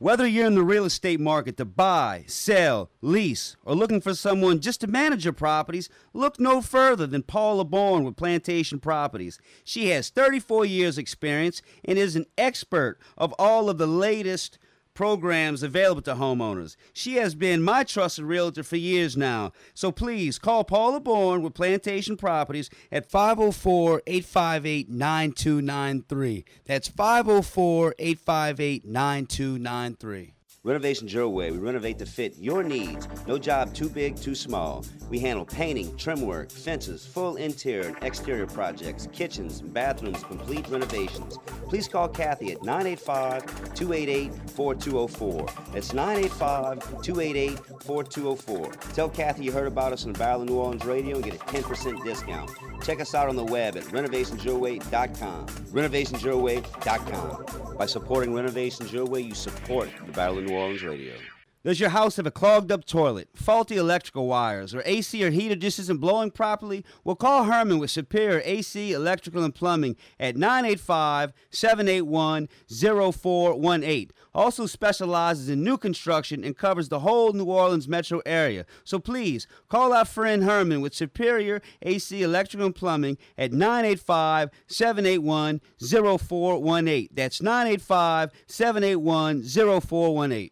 Whether 0.00 0.26
you're 0.26 0.46
in 0.46 0.54
the 0.54 0.62
real 0.62 0.86
estate 0.86 1.20
market 1.20 1.58
to 1.58 1.66
buy, 1.66 2.24
sell, 2.26 2.88
lease, 3.02 3.58
or 3.66 3.74
looking 3.74 4.00
for 4.00 4.14
someone 4.14 4.60
just 4.60 4.80
to 4.80 4.86
manage 4.86 5.26
your 5.26 5.34
properties, 5.34 5.90
look 6.14 6.40
no 6.40 6.62
further 6.62 7.06
than 7.06 7.22
Paula 7.22 7.66
Bourne 7.66 8.04
with 8.04 8.16
Plantation 8.16 8.80
Properties. 8.80 9.38
She 9.62 9.90
has 9.90 10.08
34 10.08 10.64
years 10.64 10.96
experience 10.96 11.60
and 11.84 11.98
is 11.98 12.16
an 12.16 12.24
expert 12.38 12.98
of 13.18 13.34
all 13.38 13.68
of 13.68 13.76
the 13.76 13.86
latest 13.86 14.58
programs 15.00 15.62
available 15.62 16.02
to 16.02 16.14
homeowners. 16.14 16.76
She 16.92 17.14
has 17.14 17.34
been 17.34 17.62
my 17.62 17.84
trusted 17.84 18.26
realtor 18.26 18.62
for 18.62 18.76
years 18.76 19.16
now. 19.16 19.52
So 19.72 19.90
please 19.90 20.38
call 20.38 20.62
Paula 20.62 21.00
Bourne 21.00 21.40
with 21.40 21.54
Plantation 21.54 22.18
Properties 22.18 22.68
at 22.92 23.10
504 23.10 24.02
858 24.06 24.90
9293. 24.90 26.44
That's 26.66 26.88
504 26.88 27.94
858 27.98 28.84
9293. 28.84 30.34
Renovation 30.62 31.08
Your 31.08 31.26
Way. 31.26 31.52
We 31.52 31.56
renovate 31.56 31.98
to 32.00 32.06
fit 32.06 32.36
your 32.36 32.62
needs. 32.62 33.08
No 33.26 33.38
job 33.38 33.72
too 33.72 33.88
big, 33.88 34.16
too 34.16 34.34
small. 34.34 34.84
We 35.08 35.18
handle 35.18 35.46
painting, 35.46 35.96
trim 35.96 36.20
work, 36.20 36.50
fences, 36.50 37.06
full 37.06 37.36
interior 37.36 37.88
and 37.88 37.96
exterior 38.02 38.46
projects, 38.46 39.08
kitchens, 39.10 39.62
bathrooms, 39.62 40.22
complete 40.22 40.68
renovations. 40.68 41.38
Please 41.70 41.88
call 41.88 42.08
Kathy 42.08 42.52
at 42.52 42.62
985 42.62 43.74
288 43.74 44.34
4204. 44.50 45.46
That's 45.72 45.94
985 45.94 47.02
288 47.02 47.58
4204. 47.82 48.72
Tell 48.92 49.08
Kathy 49.08 49.44
you 49.44 49.52
heard 49.52 49.66
about 49.66 49.94
us 49.94 50.04
on 50.04 50.12
Battle 50.12 50.42
of 50.42 50.48
New 50.50 50.58
Orleans 50.58 50.84
Radio 50.84 51.16
and 51.16 51.24
get 51.24 51.36
a 51.36 51.38
10% 51.38 52.04
discount. 52.04 52.50
Check 52.82 53.00
us 53.00 53.14
out 53.14 53.30
on 53.30 53.36
the 53.36 53.44
web 53.44 53.78
at 53.78 53.84
renovationsyourway.com. 53.84 55.46
Renovationsyourway.com. 55.46 57.76
By 57.78 57.86
supporting 57.86 58.34
Renovations 58.34 58.92
Your 58.92 59.06
Way, 59.06 59.22
you 59.22 59.34
support 59.34 59.88
the 60.04 60.12
Battle 60.12 60.36
of 60.36 60.44
New 60.44 60.49
Orleans 60.50 60.82
Radio. 60.82 61.14
Does 61.62 61.78
your 61.78 61.90
house 61.90 62.16
have 62.16 62.26
a 62.26 62.30
clogged 62.30 62.72
up 62.72 62.86
toilet, 62.86 63.28
faulty 63.34 63.76
electrical 63.76 64.26
wires, 64.26 64.74
or 64.74 64.82
AC 64.86 65.22
or 65.22 65.30
heater 65.30 65.54
just 65.54 65.78
isn't 65.78 66.00
blowing 66.00 66.30
properly? 66.30 66.86
Well, 67.04 67.16
call 67.16 67.44
Herman 67.44 67.78
with 67.78 67.90
Superior 67.90 68.40
AC, 68.46 68.92
Electrical, 68.92 69.44
and 69.44 69.54
Plumbing 69.54 69.96
at 70.18 70.38
985 70.38 71.34
781 71.50 72.48
0418. 72.66 74.10
Also 74.34 74.66
specializes 74.66 75.48
in 75.48 75.64
new 75.64 75.76
construction 75.76 76.44
and 76.44 76.56
covers 76.56 76.88
the 76.88 77.00
whole 77.00 77.32
New 77.32 77.44
Orleans 77.44 77.88
metro 77.88 78.20
area. 78.24 78.64
So 78.84 78.98
please 78.98 79.46
call 79.68 79.92
our 79.92 80.04
friend 80.04 80.44
Herman 80.44 80.80
with 80.80 80.94
Superior 80.94 81.60
AC, 81.82 82.22
Electrical, 82.22 82.66
and 82.66 82.74
Plumbing 82.74 83.18
at 83.36 83.52
985 83.52 84.50
781 84.66 85.60
0418. 85.80 87.08
That's 87.12 87.42
985 87.42 88.30
781 88.46 89.42
0418. 89.42 90.50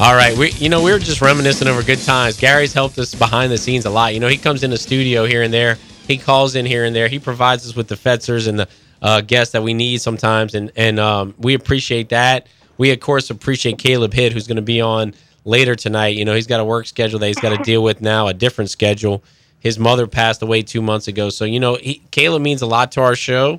All 0.00 0.14
right, 0.14 0.38
we 0.38 0.52
you 0.52 0.68
know 0.68 0.80
we 0.80 0.92
were 0.92 1.00
just 1.00 1.20
reminiscing 1.20 1.66
over 1.66 1.82
good 1.82 1.98
times. 1.98 2.38
Gary's 2.38 2.72
helped 2.72 2.96
us 3.00 3.16
behind 3.16 3.50
the 3.50 3.58
scenes 3.58 3.84
a 3.84 3.90
lot. 3.90 4.14
You 4.14 4.20
know, 4.20 4.28
he 4.28 4.36
comes 4.36 4.62
in 4.62 4.70
the 4.70 4.76
studio 4.76 5.24
here 5.24 5.42
and 5.42 5.52
there. 5.52 5.76
He 6.06 6.18
calls 6.18 6.54
in 6.54 6.64
here 6.66 6.84
and 6.84 6.94
there. 6.94 7.08
He 7.08 7.18
provides 7.18 7.66
us 7.66 7.74
with 7.74 7.88
the 7.88 7.96
fetzers 7.96 8.46
and 8.46 8.60
the 8.60 8.68
uh, 9.02 9.22
guests 9.22 9.52
that 9.54 9.64
we 9.64 9.74
need 9.74 10.00
sometimes, 10.00 10.54
and 10.54 10.70
and 10.76 11.00
um, 11.00 11.34
we 11.36 11.54
appreciate 11.54 12.10
that. 12.10 12.46
We 12.76 12.92
of 12.92 13.00
course 13.00 13.28
appreciate 13.30 13.78
Caleb 13.78 14.12
Hitt, 14.12 14.32
who's 14.32 14.46
going 14.46 14.54
to 14.54 14.62
be 14.62 14.80
on 14.80 15.14
later 15.44 15.74
tonight. 15.74 16.14
You 16.14 16.24
know, 16.24 16.36
he's 16.36 16.46
got 16.46 16.60
a 16.60 16.64
work 16.64 16.86
schedule 16.86 17.18
that 17.18 17.26
he's 17.26 17.40
got 17.40 17.56
to 17.56 17.64
deal 17.64 17.82
with 17.82 18.00
now, 18.00 18.28
a 18.28 18.34
different 18.34 18.70
schedule. 18.70 19.24
His 19.58 19.80
mother 19.80 20.06
passed 20.06 20.42
away 20.42 20.62
two 20.62 20.80
months 20.80 21.08
ago, 21.08 21.28
so 21.28 21.44
you 21.44 21.58
know 21.58 21.74
he, 21.74 22.02
Caleb 22.12 22.42
means 22.42 22.62
a 22.62 22.66
lot 22.66 22.92
to 22.92 23.00
our 23.00 23.16
show. 23.16 23.58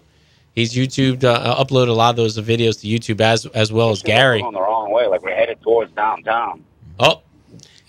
He's 0.59 0.73
YouTube 0.73 1.23
uh, 1.23 1.63
uploaded 1.63 1.87
a 1.87 1.93
lot 1.93 2.09
of 2.09 2.15
those 2.17 2.37
videos 2.37 2.81
to 2.81 2.87
YouTube 2.87 3.21
as 3.21 3.45
as 3.47 3.71
well 3.71 3.91
as 3.91 4.01
Gary. 4.01 4.41
Going 4.41 4.53
the 4.53 4.59
wrong 4.59 4.91
way, 4.91 5.07
like 5.07 5.21
we're 5.21 5.33
headed 5.33 5.61
towards 5.61 5.91
downtown. 5.93 6.65
Oh, 6.99 7.21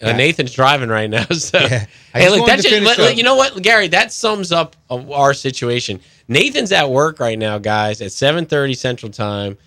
uh, 0.01 0.13
Nathan's 0.13 0.53
driving 0.53 0.89
right 0.89 1.11
now. 1.11 1.25
So, 1.31 1.59
I 1.59 1.89
hey, 2.13 2.29
look, 2.29 2.47
that 2.47 2.61
just, 2.61 2.83
let- 2.83 2.99
let- 2.99 3.17
you 3.17 3.25
know 3.25 3.35
what, 3.35 3.61
Gary? 3.63 3.89
That 3.89 4.13
sums 4.13 4.53
up 4.53 4.77
uh, 4.89 5.11
our 5.13 5.35
situation. 5.35 6.01
Nathan's 6.29 6.71
at 6.71 6.89
work 6.89 7.19
right 7.19 7.39
now, 7.39 7.59
guys, 7.59 8.01
at 8.01 8.13
seven 8.13 8.47
thirty 8.47 8.75
Central 8.75 9.11
Time, 9.11 9.59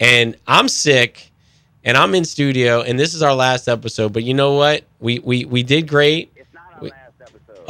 and 0.00 0.36
I'm 0.46 0.68
sick, 0.68 1.30
and 1.84 1.96
I'm 1.96 2.14
in 2.16 2.24
studio, 2.24 2.82
and 2.82 2.98
this 2.98 3.14
is 3.14 3.22
our 3.22 3.34
last 3.34 3.68
episode. 3.68 4.12
But 4.12 4.24
you 4.24 4.34
know 4.34 4.54
what? 4.54 4.84
We 4.98 5.20
we 5.20 5.44
we 5.44 5.62
did 5.62 5.86
great. 5.86 6.32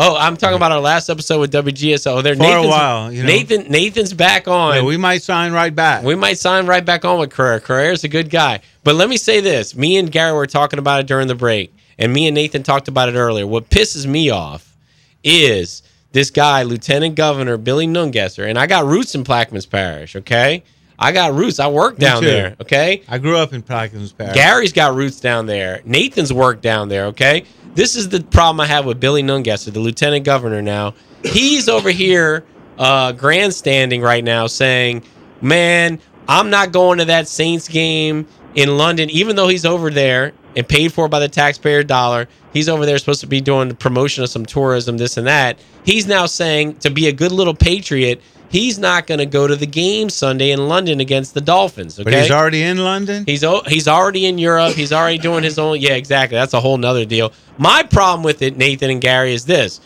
Oh, 0.03 0.17
I'm 0.17 0.39
talking 0.39 0.57
about 0.57 0.73
our 0.73 0.81
last 0.81 1.11
episode 1.11 1.41
with 1.41 1.53
WGSO. 1.53 2.23
There, 2.23 2.35
For 2.35 2.43
a 2.43 2.67
while, 2.67 3.13
you 3.13 3.23
know. 3.23 3.29
Nathan, 3.29 3.71
Nathan's 3.71 4.15
back 4.15 4.49
on. 4.49 4.77
Yeah, 4.77 4.83
we 4.83 4.97
might 4.97 5.23
sign 5.23 5.53
right 5.53 5.75
back. 5.75 6.03
We 6.05 6.15
might 6.15 6.39
sign 6.39 6.67
right 6.67 6.83
back 6.83 7.05
on 7.05 7.19
with 7.19 7.29
Crouere. 7.29 7.61
Crouere's 7.61 8.03
a 8.03 8.09
good 8.09 8.31
guy. 8.31 8.61
But 8.83 8.95
let 8.95 9.11
me 9.11 9.19
say 9.19 9.43
this. 9.43 9.77
Me 9.77 9.99
and 9.99 10.11
Gary 10.11 10.33
were 10.33 10.47
talking 10.47 10.79
about 10.79 11.01
it 11.01 11.07
during 11.07 11.29
the 11.29 11.35
break, 11.35 11.75
and 11.99 12.15
me 12.15 12.27
and 12.27 12.35
Nathan 12.35 12.63
talked 12.63 12.89
about 12.89 13.11
it 13.11 13.15
earlier. 13.15 13.47
What 13.47 13.69
pisses 13.69 14.07
me 14.07 14.31
off 14.31 14.75
is 15.23 15.83
this 16.13 16.31
guy, 16.31 16.63
Lieutenant 16.63 17.15
Governor 17.15 17.59
Billy 17.59 17.87
Nungesser, 17.87 18.49
and 18.49 18.59
I 18.59 18.67
got 18.67 18.87
roots 18.87 19.15
in 19.15 19.23
Plaquemines 19.23 19.69
Parish, 19.69 20.17
okay? 20.17 20.63
I 20.99 21.13
got 21.13 21.35
roots. 21.35 21.61
I 21.61 21.69
work 21.69 21.99
down 21.99 22.23
there, 22.23 22.57
okay? 22.61 23.03
I 23.07 23.19
grew 23.19 23.37
up 23.37 23.53
in 23.53 23.63
Plaquemines 23.63 24.17
Parish. 24.17 24.35
Gary's 24.35 24.73
got 24.73 24.95
roots 24.95 25.21
down 25.21 25.45
there. 25.45 25.83
Nathan's 25.85 26.33
worked 26.33 26.63
down 26.63 26.89
there, 26.89 27.07
okay? 27.07 27.45
This 27.75 27.97
is 27.97 28.09
the 28.09 28.23
problem 28.23 28.61
I 28.61 28.67
have 28.67 28.85
with 28.85 28.99
Billy 28.99 29.23
Nungesser, 29.23 29.73
the 29.73 29.81
lieutenant 29.81 30.25
governor 30.25 30.61
now. 30.61 30.95
He's 31.25 31.69
over 31.69 31.91
here 31.91 32.45
uh, 32.79 33.13
grandstanding 33.13 34.03
right 34.03 34.25
now 34.25 34.47
saying, 34.47 35.05
man, 35.41 36.01
I'm 36.29 36.51
not 36.51 36.73
going 36.73 36.99
to 36.99 37.05
that 37.07 37.29
Saints 37.29 37.69
game 37.69 38.27
in 38.55 38.77
London, 38.77 39.11
even 39.11 39.37
though 39.37 39.49
he's 39.49 39.65
over 39.65 39.91
there 39.91 40.33
and 40.57 40.69
paid 40.69 40.93
for 40.93 41.09
by 41.09 41.21
the 41.21 41.29
taxpayer 41.29 41.83
dollar. 41.83 42.27
He's 42.53 42.69
over 42.69 42.85
there 42.85 42.99
supposed 42.99 43.21
to 43.21 43.27
be 43.27 43.41
doing 43.41 43.69
the 43.69 43.75
promotion 43.75 44.25
of 44.25 44.31
some 44.31 44.45
tourism, 44.45 44.97
this 44.97 45.17
and 45.17 45.27
that. 45.27 45.61
He's 45.85 46.07
now 46.07 46.27
saying 46.27 46.77
to 46.79 46.91
be 46.91 47.07
a 47.07 47.13
good 47.13 47.33
little 47.33 47.55
patriot, 47.55 48.21
he's 48.51 48.79
not 48.79 49.07
going 49.07 49.19
to 49.19 49.27
go 49.27 49.47
to 49.47 49.57
the 49.57 49.67
game 49.67 50.11
Sunday 50.11 50.51
in 50.51 50.69
London 50.69 51.01
against 51.01 51.33
the 51.33 51.41
Dolphins. 51.41 51.99
Okay? 51.99 52.05
But 52.05 52.21
he's 52.21 52.31
already 52.31 52.63
in 52.63 52.79
London. 52.79 53.25
He's 53.27 53.45
he's 53.67 53.89
already 53.89 54.27
in 54.27 54.37
Europe. 54.37 54.75
He's 54.75 54.93
already 54.93 55.19
doing 55.19 55.43
his 55.43 55.59
own. 55.59 55.81
Yeah, 55.81 55.95
exactly. 55.95 56.37
That's 56.37 56.53
a 56.53 56.61
whole 56.61 56.77
nother 56.77 57.07
deal. 57.07 57.33
My 57.57 57.83
problem 57.83 58.23
with 58.23 58.43
it, 58.43 58.57
Nathan 58.57 58.91
and 58.91 59.01
Gary, 59.01 59.33
is 59.33 59.47
this: 59.47 59.81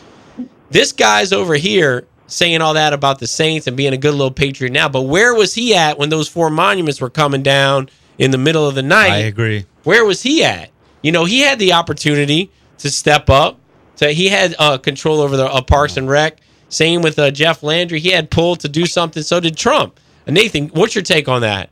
this 0.69 0.91
guy's 0.91 1.31
over 1.31 1.55
here 1.55 2.07
saying 2.27 2.61
all 2.61 2.73
that 2.73 2.91
about 2.91 3.19
the 3.19 3.27
Saints 3.27 3.67
and 3.67 3.77
being 3.77 3.93
a 3.93 3.97
good 3.97 4.13
little 4.13 4.31
patriot 4.31 4.73
now. 4.73 4.89
But 4.89 5.03
where 5.03 5.33
was 5.33 5.53
he 5.53 5.75
at 5.75 5.97
when 5.97 6.09
those 6.09 6.27
four 6.27 6.49
monuments 6.49 6.99
were 6.99 7.09
coming 7.09 7.43
down 7.43 7.89
in 8.17 8.31
the 8.31 8.37
middle 8.37 8.67
of 8.67 8.75
the 8.75 8.83
night? 8.83 9.11
I 9.11 9.17
agree. 9.19 9.65
Where 9.83 10.03
was 10.03 10.23
he 10.23 10.43
at? 10.43 10.71
You 11.03 11.11
know, 11.11 11.25
he 11.25 11.41
had 11.41 11.59
the 11.59 11.73
opportunity 11.73 12.51
to 12.79 12.89
step 12.89 13.29
up. 13.29 13.59
To 13.97 14.11
he 14.11 14.27
had 14.27 14.55
uh, 14.57 14.77
control 14.79 15.21
over 15.21 15.37
the 15.37 15.45
uh, 15.45 15.61
Parks 15.61 15.97
and 15.97 16.09
Rec. 16.09 16.39
Same 16.69 17.01
with 17.01 17.17
uh, 17.19 17.31
Jeff 17.31 17.63
Landry. 17.63 17.99
He 17.99 18.09
had 18.09 18.29
pulled 18.29 18.59
to 18.61 18.69
do 18.69 18.85
something. 18.85 19.23
So 19.23 19.39
did 19.39 19.57
Trump. 19.57 19.99
Uh, 20.27 20.31
Nathan, 20.31 20.69
what's 20.69 20.95
your 20.95 21.03
take 21.03 21.27
on 21.27 21.41
that? 21.41 21.69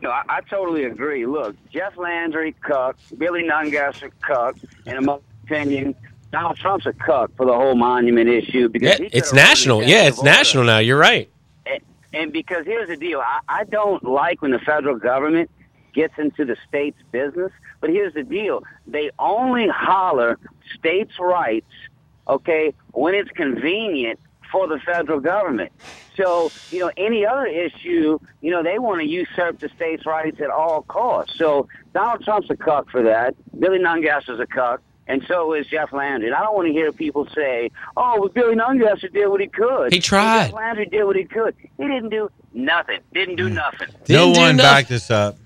No, 0.00 0.10
I, 0.10 0.22
I 0.28 0.40
totally 0.42 0.84
agree. 0.84 1.26
Look, 1.26 1.56
Jeff 1.70 1.96
Landry, 1.96 2.54
cuck. 2.60 2.96
Billy 3.18 3.44
Nungesser, 3.44 4.10
cuck. 4.20 4.56
And 4.86 4.98
in 4.98 5.04
my 5.04 5.18
opinion, 5.44 5.94
Donald 6.32 6.56
Trump's 6.56 6.86
a 6.86 6.92
cuck 6.92 7.30
for 7.36 7.46
the 7.46 7.52
whole 7.52 7.74
monument 7.74 8.28
issue 8.28 8.68
because 8.68 8.98
Yeah, 8.98 9.08
it's 9.12 9.32
national. 9.32 9.82
Yeah, 9.84 10.08
it's 10.08 10.22
national 10.22 10.64
now. 10.64 10.78
You're 10.78 10.98
right. 10.98 11.30
And, 11.66 11.80
and 12.12 12.32
because 12.32 12.64
here's 12.64 12.88
the 12.88 12.96
deal, 12.96 13.20
I, 13.20 13.40
I 13.48 13.64
don't 13.64 14.02
like 14.02 14.42
when 14.42 14.50
the 14.50 14.58
federal 14.58 14.96
government 14.96 15.50
gets 15.92 16.14
into 16.18 16.44
the 16.44 16.56
state's 16.66 17.00
business. 17.12 17.52
But 17.80 17.90
here's 17.90 18.14
the 18.14 18.22
deal: 18.22 18.64
they 18.86 19.10
only 19.18 19.68
holler 19.68 20.38
states' 20.78 21.18
rights, 21.20 21.66
okay, 22.32 22.74
when 22.92 23.14
it's 23.14 23.30
convenient 23.30 24.18
for 24.50 24.66
the 24.66 24.78
federal 24.80 25.20
government. 25.20 25.72
So 26.16 26.50
you 26.70 26.80
know, 26.80 26.90
any 26.96 27.24
other 27.24 27.46
issue, 27.46 28.18
you 28.42 28.50
know, 28.50 28.62
they 28.62 28.78
want 28.78 29.00
to 29.00 29.06
usurp 29.06 29.58
the 29.60 29.68
states' 29.70 30.04
rights 30.04 30.40
at 30.40 30.50
all 30.50 30.82
costs. 30.82 31.38
So 31.38 31.68
Donald 31.94 32.22
Trump's 32.24 32.50
a 32.50 32.56
cuck 32.56 32.90
for 32.90 33.02
that. 33.02 33.34
Billy 33.58 33.78
Nungesser's 33.78 34.40
a 34.40 34.46
cuck. 34.46 34.82
And 35.08 35.22
so 35.26 35.52
is 35.52 35.66
Jeff 35.66 35.92
Landry. 35.92 36.28
And 36.28 36.36
I 36.36 36.40
don't 36.42 36.54
want 36.54 36.66
to 36.68 36.72
hear 36.72 36.92
people 36.92 37.26
say, 37.34 37.70
"Oh, 37.96 38.20
well, 38.20 38.28
Billy 38.28 38.54
Nungesser 38.54 39.12
did 39.12 39.26
what 39.26 39.40
he 39.40 39.48
could. 39.48 39.92
He 39.92 39.98
tried. 40.00 40.46
Jeff 40.46 40.54
Landry 40.54 40.86
did 40.86 41.04
what 41.04 41.16
he 41.16 41.24
could. 41.24 41.56
He 41.76 41.84
didn't 41.88 42.10
do 42.10 42.30
nothing. 42.54 43.00
Didn't 43.12 43.36
do 43.36 43.48
nothing." 43.50 43.88
no 44.08 44.26
Didn't 44.26 44.34
do 44.34 44.40
one 44.40 44.56
nothing. 44.56 44.70
backed 44.70 44.88
this 44.90 45.10
up. 45.10 45.38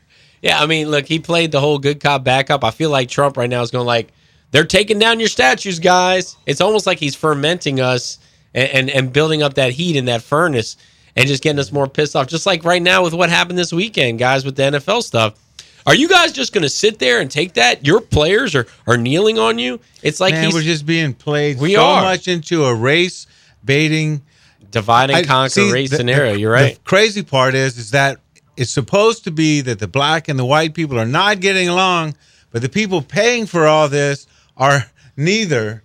Yeah, 0.43 0.61
I 0.61 0.67
mean, 0.67 0.89
look, 0.91 1.07
he 1.07 1.19
played 1.19 1.53
the 1.53 1.61
whole 1.61 1.79
good 1.79 2.01
cop 2.01 2.23
backup. 2.23 2.63
I 2.65 2.71
feel 2.71 2.91
like 2.91 3.09
Trump 3.09 3.37
right 3.39 3.49
now 3.49 3.63
is 3.63 3.71
going 3.71 3.83
to 3.83 3.87
like, 3.87 4.13
they're 4.53 4.65
taking 4.65 4.99
down 4.99 5.19
your 5.21 5.29
statues, 5.29 5.79
guys. 5.79 6.37
It's 6.47 6.61
almost 6.61 6.87
like 6.87 6.99
he's 6.99 7.15
fermenting 7.15 7.81
us 7.81 8.19
and, 8.55 8.69
and, 8.71 8.91
and 8.91 9.13
building 9.13 9.43
up 9.43 9.55
that 9.55 9.73
heat 9.73 9.97
in 9.97 10.05
that 10.07 10.23
furnace 10.23 10.77
and 11.17 11.27
just 11.27 11.43
getting 11.43 11.59
us 11.59 11.73
more 11.73 11.87
pissed 11.89 12.15
off. 12.17 12.27
Just 12.27 12.47
like 12.47 12.65
right 12.65 12.83
now 12.83 13.03
with 13.03 13.13
what 13.15 13.29
happened 13.31 13.59
this 13.59 13.73
weekend, 13.73 14.19
guys, 14.19 14.45
with 14.45 14.57
the 14.57 14.63
NFL 14.65 15.03
stuff. 15.03 15.35
Are 15.87 15.95
you 15.95 16.09
guys 16.09 16.33
just 16.33 16.53
going 16.53 16.63
to 16.63 16.69
sit 16.69 16.99
there 16.99 17.21
and 17.21 17.31
take 17.31 17.55
that? 17.55 17.87
Your 17.87 18.01
players 18.01 18.55
are, 18.57 18.67
are 18.89 18.97
kneeling 18.97 19.39
on 19.39 19.59
you. 19.59 19.79
It's 20.03 20.19
like 20.21 20.35
Man, 20.35 20.47
he's 20.47 20.55
we're 20.55 20.63
just 20.63 20.85
being 20.85 21.15
played 21.15 21.59
We 21.61 21.75
so 21.75 21.85
are. 21.85 22.03
much 22.03 22.27
into 22.27 22.65
a 22.65 22.75
race 22.75 23.27
baiting, 23.65 24.23
divide 24.71 25.11
and 25.11 25.19
I- 25.19 25.23
conquer 25.25 25.51
see, 25.51 25.73
race 25.73 25.91
the- 25.91 25.97
scenario. 25.99 26.35
the- 26.35 26.41
You're 26.41 26.53
right. 26.53 26.75
The 26.75 26.81
crazy 26.81 27.23
part 27.23 27.55
is, 27.55 27.79
is 27.79 27.93
that 27.93 28.19
it's 28.57 28.71
supposed 28.73 29.25
to 29.25 29.31
be 29.31 29.61
that 29.61 29.79
the 29.79 29.87
black 29.87 30.29
and 30.29 30.39
the 30.39 30.45
white 30.45 30.75
people 30.75 30.99
are 30.99 31.07
not 31.07 31.41
getting 31.41 31.69
along, 31.69 32.17
but 32.51 32.63
the 32.63 32.69
people 32.69 33.01
paying 33.03 33.47
for 33.47 33.67
all 33.67 33.89
this 33.89 34.27
are 34.57 34.87
neither 35.17 35.83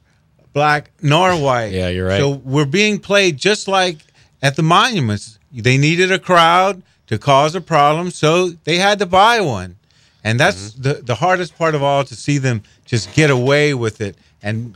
black 0.54 0.92
nor 1.02 1.36
white. 1.42 1.72
Yeah, 1.72 1.90
you're 1.90 2.08
right. 2.08 2.20
So 2.20 2.30
we're 2.32 2.66
being 2.66 3.00
played 3.00 3.38
just 3.38 3.68
like 3.68 3.98
at 4.42 4.56
the 4.56 4.64
monuments. 4.64 5.40
They 5.52 5.78
needed 5.78 6.12
a 6.12 6.20
crowd 6.20 6.82
to 7.08 7.18
cause 7.18 7.56
a 7.56 7.62
problem, 7.62 8.10
so 8.12 8.50
they 8.64 8.78
had 8.78 9.00
to 9.00 9.06
buy 9.06 9.42
one. 9.42 9.76
And 10.24 10.40
that's 10.40 10.72
Mm-hmm. 10.74 10.82
the, 10.84 10.94
the 11.04 11.16
hardest 11.16 11.58
part 11.58 11.76
of 11.76 11.84
all 11.84 12.04
to 12.06 12.16
see 12.16 12.38
them 12.38 12.62
just 12.86 13.14
get 13.14 13.30
away 13.30 13.74
with 13.74 14.00
it. 14.02 14.16
And 14.42 14.76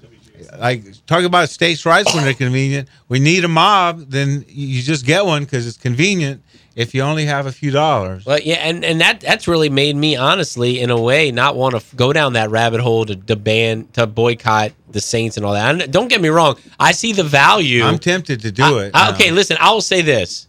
like 0.60 0.84
talk 1.06 1.24
about 1.24 1.50
states' 1.50 1.86
rights 1.86 2.14
when 2.14 2.24
they're 2.24 2.34
convenient. 2.34 2.88
We 3.08 3.20
need 3.20 3.44
a 3.44 3.48
mob, 3.48 4.10
then 4.10 4.46
you 4.48 4.82
just 4.82 5.06
get 5.06 5.26
one 5.26 5.44
because 5.44 5.68
it's 5.68 5.78
convenient. 5.78 6.42
If 6.76 6.94
you 6.94 7.04
only 7.04 7.24
have 7.26 7.46
a 7.46 7.54
few 7.54 7.72
dollars, 7.72 8.26
Well, 8.26 8.38
yeah, 8.44 8.56
and, 8.56 8.84
and 8.84 9.00
that 9.00 9.22
that's 9.22 9.48
really 9.48 9.70
made 9.70 9.96
me 9.96 10.18
honestly, 10.18 10.82
in 10.82 10.90
a 10.90 11.00
way, 11.00 11.32
not 11.32 11.56
want 11.56 11.72
to 11.72 11.78
f- 11.78 11.96
go 11.96 12.12
down 12.12 12.34
that 12.34 12.50
rabbit 12.50 12.82
hole 12.82 13.06
to, 13.06 13.16
to 13.16 13.38
ban 13.38 13.88
to 13.94 14.06
boycott 14.06 14.74
the 14.92 15.00
Saints 15.00 15.38
and 15.38 15.46
all 15.46 15.54
that. 15.54 15.82
And 15.82 15.94
don't 15.94 16.10
get 16.10 16.20
me 16.20 16.28
wrong, 16.28 16.58
I 16.78 16.92
see 16.92 17.14
the 17.14 17.24
value. 17.24 17.82
I'm 17.84 17.98
tempted 17.98 18.42
to 18.42 18.52
do 18.52 18.64
I- 18.64 18.84
it. 18.88 18.92
I- 18.94 19.14
okay, 19.14 19.32
listen, 19.32 19.56
I 19.62 19.72
will 19.72 19.80
say 19.80 20.02
this: 20.02 20.48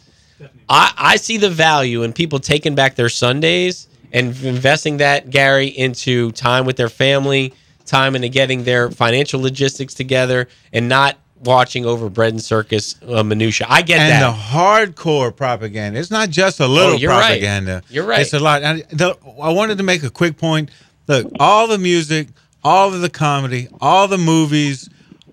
I 0.68 0.92
I 0.96 1.16
see 1.16 1.36
the 1.36 1.50
value 1.50 2.02
in 2.02 2.12
people 2.12 2.40
taking 2.40 2.74
back 2.74 2.96
their 2.96 3.08
Sundays 3.08 3.86
and 4.12 4.36
investing 4.42 4.96
that 4.96 5.30
Gary 5.30 5.68
into 5.68 6.32
time 6.32 6.64
with 6.66 6.76
their 6.76 6.88
family, 6.88 7.54
time 7.86 8.14
into 8.16 8.28
getting 8.28 8.64
their 8.64 8.90
financial 8.90 9.40
logistics 9.40 9.94
together, 9.94 10.48
and 10.72 10.88
not 10.88 11.16
watching 11.44 11.84
over 11.84 12.08
bread 12.08 12.32
and 12.32 12.42
circus 12.42 12.96
uh, 13.06 13.22
minutia. 13.22 13.66
I 13.70 13.82
get 13.82 14.00
and 14.00 14.10
that. 14.22 14.30
the 14.30 14.36
hardcore 14.36 15.34
propaganda. 15.34 16.00
It's 16.00 16.10
not 16.10 16.30
just 16.30 16.60
a 16.60 16.66
little 16.66 16.94
Oh, 16.94 16.96
you're 16.96 17.10
right. 17.10 17.26
propaganda. 17.26 17.82
You're 17.90 18.06
right. 18.06 18.20
It's 18.20 18.32
a 18.32 18.38
lot. 18.40 18.62
And 18.62 18.80
the, 18.90 19.16
I 19.40 19.52
wanted 19.52 19.76
to 19.78 19.84
make 19.84 20.02
a 20.02 20.10
quick 20.10 20.38
point. 20.38 20.70
Look, 21.06 21.30
all 21.38 21.68
the 21.68 21.76
music, 21.78 22.28
all 22.64 22.92
of 22.92 23.00
the 23.02 23.10
comedy, 23.10 23.68
all 23.82 24.08
the 24.08 24.16
movies, 24.18 24.88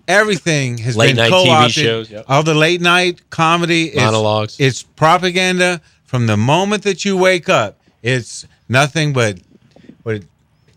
everything 0.06 0.78
has 0.78 0.96
Late 0.96 1.08
been 1.08 1.16
night 1.16 1.32
TV 1.32 1.46
co-opted. 1.46 1.72
shows, 1.72 2.10
yep. 2.10 2.24
All 2.28 2.42
the 2.42 2.54
late 2.54 2.80
night 2.82 3.28
comedy, 3.30 3.90
Monologues. 3.96 4.60
It's 4.60 4.82
propaganda 4.82 5.80
from 6.04 6.26
the 6.26 6.36
moment 6.36 6.82
that 6.84 7.04
you 7.04 7.16
wake 7.16 7.48
up. 7.48 7.80
It's 8.02 8.46
nothing 8.68 9.12
but 9.14 9.38
what 10.02 10.22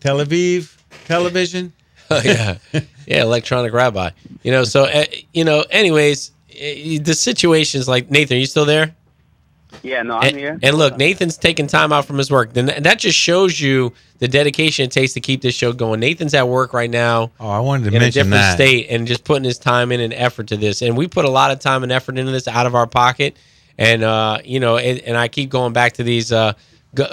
Tel 0.00 0.18
Aviv 0.24 0.77
television. 1.08 1.72
yeah, 2.10 2.58
yeah, 3.06 3.22
electronic 3.22 3.72
rabbi. 3.72 4.10
You 4.42 4.52
know, 4.52 4.64
so 4.64 4.84
uh, 4.84 5.04
you 5.32 5.44
know. 5.44 5.64
Anyways, 5.70 6.30
uh, 6.50 7.02
the 7.02 7.14
situation 7.14 7.80
is 7.80 7.88
like 7.88 8.10
Nathan. 8.10 8.36
Are 8.36 8.40
you 8.40 8.46
still 8.46 8.64
there? 8.64 8.94
Yeah, 9.82 10.02
no, 10.02 10.16
I'm 10.16 10.28
and, 10.28 10.36
here. 10.36 10.58
and 10.62 10.76
look, 10.76 10.96
Nathan's 10.96 11.36
taking 11.36 11.66
time 11.66 11.92
out 11.92 12.06
from 12.06 12.16
his 12.16 12.30
work. 12.30 12.54
Then 12.54 12.66
that 12.66 12.82
that 12.84 12.98
just 12.98 13.18
shows 13.18 13.60
you 13.60 13.92
the 14.18 14.28
dedication 14.28 14.86
it 14.86 14.92
takes 14.92 15.12
to 15.14 15.20
keep 15.20 15.42
this 15.42 15.54
show 15.54 15.72
going. 15.72 16.00
Nathan's 16.00 16.34
at 16.34 16.48
work 16.48 16.72
right 16.72 16.90
now. 16.90 17.30
Oh, 17.38 17.48
I 17.48 17.60
wanted 17.60 17.90
to 17.90 17.96
in 17.96 18.02
a 18.02 18.10
different 18.10 18.30
that. 18.30 18.54
state 18.54 18.86
and 18.88 19.06
just 19.06 19.24
putting 19.24 19.44
his 19.44 19.58
time 19.58 19.92
in 19.92 20.00
and 20.00 20.14
effort 20.14 20.48
to 20.48 20.56
this. 20.56 20.82
And 20.82 20.96
we 20.96 21.06
put 21.06 21.24
a 21.24 21.30
lot 21.30 21.50
of 21.50 21.60
time 21.60 21.82
and 21.82 21.92
effort 21.92 22.18
into 22.18 22.32
this 22.32 22.48
out 22.48 22.66
of 22.66 22.74
our 22.74 22.86
pocket. 22.86 23.36
And 23.76 24.02
uh, 24.02 24.38
you 24.44 24.58
know, 24.58 24.78
and, 24.78 24.98
and 25.00 25.16
I 25.16 25.28
keep 25.28 25.50
going 25.50 25.72
back 25.72 25.94
to 25.94 26.02
these 26.02 26.32
uh, 26.32 26.54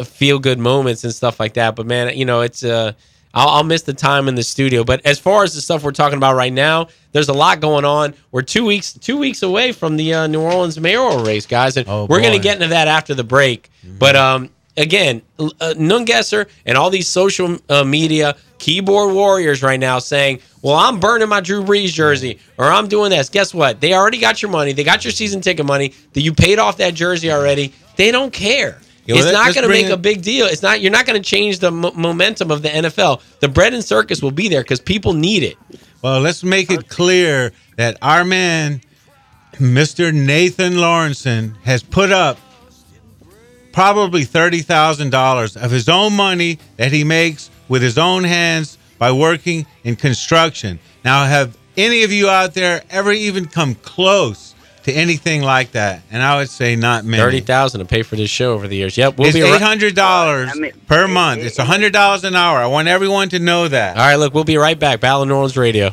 feel 0.05 0.39
good 0.39 0.59
moments 0.59 1.03
and 1.03 1.13
stuff 1.13 1.39
like 1.39 1.55
that. 1.55 1.75
But 1.75 1.85
man, 1.85 2.17
you 2.17 2.25
know, 2.25 2.41
it's 2.41 2.63
uh, 2.63 2.93
I'll, 3.35 3.49
I'll 3.49 3.63
miss 3.63 3.83
the 3.83 3.93
time 3.93 4.27
in 4.27 4.35
the 4.35 4.43
studio. 4.43 4.83
But 4.83 5.05
as 5.05 5.19
far 5.19 5.43
as 5.43 5.53
the 5.53 5.61
stuff 5.61 5.83
we're 5.83 5.91
talking 5.91 6.17
about 6.17 6.35
right 6.35 6.53
now, 6.53 6.87
there's 7.11 7.29
a 7.29 7.33
lot 7.33 7.59
going 7.59 7.85
on. 7.85 8.15
We're 8.31 8.41
two 8.41 8.65
weeks 8.65 8.93
two 8.93 9.17
weeks 9.17 9.43
away 9.43 9.73
from 9.73 9.97
the 9.97 10.13
uh, 10.13 10.27
New 10.27 10.41
Orleans 10.41 10.79
mayoral 10.79 11.23
race, 11.23 11.45
guys, 11.45 11.77
and 11.77 11.85
we're 11.87 12.21
going 12.21 12.33
to 12.33 12.39
get 12.39 12.55
into 12.55 12.69
that 12.69 12.87
after 12.87 13.13
the 13.13 13.23
break. 13.25 13.69
But 13.99 14.15
um, 14.15 14.49
again, 14.77 15.21
uh, 15.37 15.73
Nungesser 15.77 16.47
and 16.65 16.77
all 16.77 16.89
these 16.89 17.07
social 17.09 17.57
uh, 17.69 17.83
media 17.83 18.35
keyboard 18.57 19.13
warriors 19.13 19.61
right 19.61 19.79
now 19.79 19.99
saying, 19.99 20.39
"Well, 20.61 20.75
I'm 20.75 20.99
burning 20.99 21.27
my 21.29 21.41
Drew 21.41 21.63
Brees 21.63 21.91
jersey, 21.93 22.39
or 22.57 22.65
I'm 22.65 22.87
doing 22.87 23.09
this." 23.11 23.29
Guess 23.29 23.53
what? 23.53 23.81
They 23.81 23.93
already 23.93 24.19
got 24.19 24.41
your 24.41 24.49
money. 24.51 24.71
They 24.71 24.83
got 24.83 25.03
your 25.03 25.11
season 25.11 25.41
ticket 25.41 25.65
money. 25.65 25.93
That 26.13 26.21
you 26.21 26.33
paid 26.33 26.57
off 26.59 26.77
that 26.77 26.93
jersey 26.93 27.31
already. 27.31 27.73
They 27.97 28.11
don't 28.11 28.31
care. 28.33 28.79
Well, 29.07 29.17
it's 29.23 29.31
not 29.31 29.53
going 29.53 29.63
to 29.63 29.69
make 29.69 29.85
it- 29.87 29.91
a 29.91 29.97
big 29.97 30.21
deal. 30.21 30.47
It's 30.47 30.61
not. 30.63 30.81
You're 30.81 30.91
not 30.91 31.05
going 31.05 31.21
to 31.21 31.27
change 31.27 31.59
the 31.59 31.71
mo- 31.71 31.91
momentum 31.95 32.49
of 32.51 32.61
the 32.61 32.69
NFL. 32.69 33.21
The 33.39 33.47
bread 33.47 33.73
and 33.73 33.83
circus 33.83 34.21
will 34.21 34.31
be 34.31 34.47
there 34.49 34.61
because 34.61 34.79
people 34.79 35.13
need 35.13 35.43
it. 35.43 35.57
Well, 36.01 36.19
let's 36.21 36.43
make 36.43 36.71
it 36.71 36.87
clear 36.89 37.51
that 37.77 37.97
our 38.01 38.23
man, 38.23 38.81
Mr. 39.55 40.13
Nathan 40.13 40.77
Laurenson, 40.77 41.55
has 41.63 41.83
put 41.83 42.11
up 42.11 42.39
probably 43.71 44.23
$30,000 44.25 45.57
of 45.61 45.71
his 45.71 45.89
own 45.89 46.13
money 46.13 46.59
that 46.77 46.91
he 46.91 47.03
makes 47.03 47.49
with 47.67 47.81
his 47.81 47.97
own 47.97 48.23
hands 48.23 48.77
by 48.97 49.11
working 49.11 49.65
in 49.83 49.95
construction. 49.95 50.79
Now, 51.03 51.25
have 51.25 51.57
any 51.75 52.03
of 52.03 52.11
you 52.11 52.29
out 52.29 52.53
there 52.53 52.83
ever 52.89 53.11
even 53.11 53.45
come 53.47 53.75
close 53.75 54.54
to 54.85 54.93
anything 54.93 55.41
like 55.41 55.71
that? 55.71 56.01
And 56.11 56.23
I 56.23 56.37
would 56.37 56.49
say 56.49 56.75
not 56.75 57.05
many. 57.05 57.21
Thirty 57.21 57.41
thousand 57.41 57.79
to 57.79 57.85
pay 57.85 58.01
for 58.01 58.15
this 58.15 58.29
show 58.29 58.53
over 58.53 58.67
the 58.67 58.75
years. 58.75 58.97
Yep, 58.97 59.17
we'll 59.17 59.27
it's 59.27 59.35
be 59.35 59.41
eight 59.43 59.51
right. 59.51 59.61
hundred 59.61 59.95
dollars 59.95 60.51
per 60.87 61.07
month. 61.07 61.41
It's 61.41 61.57
hundred 61.57 61.93
dollars 61.93 62.23
an 62.23 62.35
hour. 62.35 62.59
I 62.59 62.67
want 62.67 62.87
everyone 62.87 63.29
to 63.29 63.39
know 63.39 63.67
that. 63.67 63.97
All 63.97 64.03
right, 64.03 64.15
look, 64.15 64.33
we'll 64.33 64.43
be 64.43 64.57
right 64.57 64.79
back. 64.79 64.99
Battle 65.01 65.25
New 65.25 65.35
Orleans 65.35 65.57
Radio. 65.57 65.91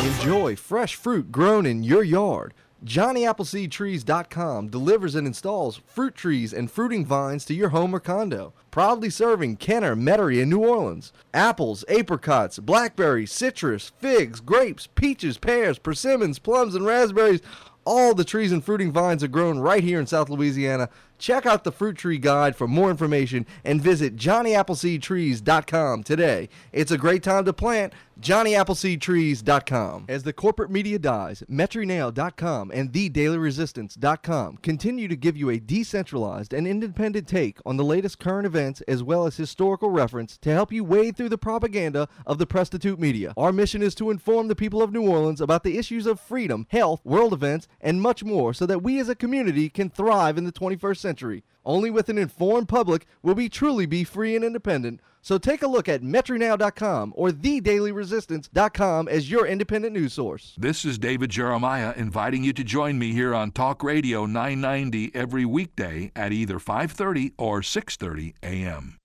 Enjoy 0.00 0.56
fresh 0.56 0.94
fruit 0.94 1.32
grown 1.32 1.64
in 1.66 1.82
your 1.82 2.02
yard. 2.02 2.52
JohnnyAppleseedTrees.com 2.84 4.68
delivers 4.68 5.14
and 5.14 5.26
installs 5.26 5.80
fruit 5.86 6.14
trees 6.14 6.52
and 6.52 6.70
fruiting 6.70 7.04
vines 7.04 7.44
to 7.46 7.54
your 7.54 7.70
home 7.70 7.94
or 7.94 8.00
condo. 8.00 8.52
Proudly 8.70 9.10
serving 9.10 9.56
Kenner, 9.56 9.96
Metairie, 9.96 10.40
and 10.40 10.50
New 10.50 10.64
Orleans. 10.64 11.12
Apples, 11.34 11.84
apricots, 11.88 12.58
blackberries, 12.60 13.32
citrus, 13.32 13.90
figs, 13.98 14.40
grapes, 14.40 14.86
peaches, 14.86 15.38
pears, 15.38 15.78
persimmons, 15.78 16.38
plums, 16.38 16.76
and 16.76 16.86
raspberries. 16.86 17.40
All 17.84 18.14
the 18.14 18.24
trees 18.24 18.52
and 18.52 18.62
fruiting 18.62 18.92
vines 18.92 19.24
are 19.24 19.28
grown 19.28 19.58
right 19.58 19.82
here 19.82 19.98
in 19.98 20.06
South 20.06 20.28
Louisiana. 20.28 20.90
Check 21.18 21.46
out 21.46 21.64
the 21.64 21.72
Fruit 21.72 21.96
Tree 21.96 22.18
Guide 22.18 22.54
for 22.54 22.68
more 22.68 22.90
information 22.90 23.46
and 23.64 23.80
visit 23.80 24.14
JohnnyAppleseedTrees.com 24.14 26.02
today. 26.04 26.48
It's 26.70 26.92
a 26.92 26.98
great 26.98 27.22
time 27.22 27.46
to 27.46 27.52
plant. 27.52 27.92
JohnnyAppleseedTrees.com. 28.20 30.06
As 30.08 30.24
the 30.24 30.32
corporate 30.32 30.70
media 30.70 30.98
dies, 30.98 31.44
MetroNail.com 31.48 32.72
and 32.74 32.92
TheDailyResistance.com 32.92 34.56
continue 34.56 35.06
to 35.06 35.16
give 35.16 35.36
you 35.36 35.50
a 35.50 35.60
decentralized 35.60 36.52
and 36.52 36.66
independent 36.66 37.28
take 37.28 37.58
on 37.64 37.76
the 37.76 37.84
latest 37.84 38.18
current 38.18 38.46
events 38.46 38.80
as 38.82 39.04
well 39.04 39.26
as 39.26 39.36
historical 39.36 39.90
reference 39.90 40.36
to 40.38 40.52
help 40.52 40.72
you 40.72 40.82
wade 40.82 41.16
through 41.16 41.28
the 41.28 41.38
propaganda 41.38 42.08
of 42.26 42.38
the 42.38 42.46
prostitute 42.46 42.98
media. 42.98 43.32
Our 43.36 43.52
mission 43.52 43.82
is 43.82 43.94
to 43.96 44.10
inform 44.10 44.48
the 44.48 44.56
people 44.56 44.82
of 44.82 44.92
New 44.92 45.08
Orleans 45.08 45.40
about 45.40 45.62
the 45.62 45.78
issues 45.78 46.06
of 46.06 46.18
freedom, 46.18 46.66
health, 46.70 47.00
world 47.04 47.32
events, 47.32 47.68
and 47.80 48.02
much 48.02 48.24
more 48.24 48.52
so 48.52 48.66
that 48.66 48.82
we 48.82 48.98
as 48.98 49.08
a 49.08 49.14
community 49.14 49.68
can 49.68 49.90
thrive 49.90 50.36
in 50.36 50.44
the 50.44 50.52
21st 50.52 50.98
century. 50.98 51.44
Only 51.64 51.90
with 51.90 52.08
an 52.08 52.16
informed 52.16 52.68
public 52.68 53.06
will 53.22 53.34
we 53.34 53.48
truly 53.48 53.84
be 53.84 54.02
free 54.02 54.34
and 54.34 54.44
independent. 54.44 55.00
So 55.28 55.36
take 55.36 55.62
a 55.62 55.66
look 55.66 55.90
at 55.90 56.00
MetroNow.com 56.00 57.12
or 57.14 57.28
TheDailyResistance.com 57.28 59.08
as 59.08 59.30
your 59.30 59.46
independent 59.46 59.92
news 59.92 60.14
source. 60.14 60.54
This 60.56 60.86
is 60.86 60.98
David 60.98 61.28
Jeremiah 61.28 61.92
inviting 61.94 62.44
you 62.44 62.54
to 62.54 62.64
join 62.64 62.98
me 62.98 63.12
here 63.12 63.34
on 63.34 63.50
Talk 63.50 63.82
Radio 63.82 64.24
990 64.24 65.14
every 65.14 65.44
weekday 65.44 66.10
at 66.16 66.32
either 66.32 66.58
5:30 66.58 67.32
or 67.36 67.60
6:30 67.60 68.36
a.m. 68.42 68.97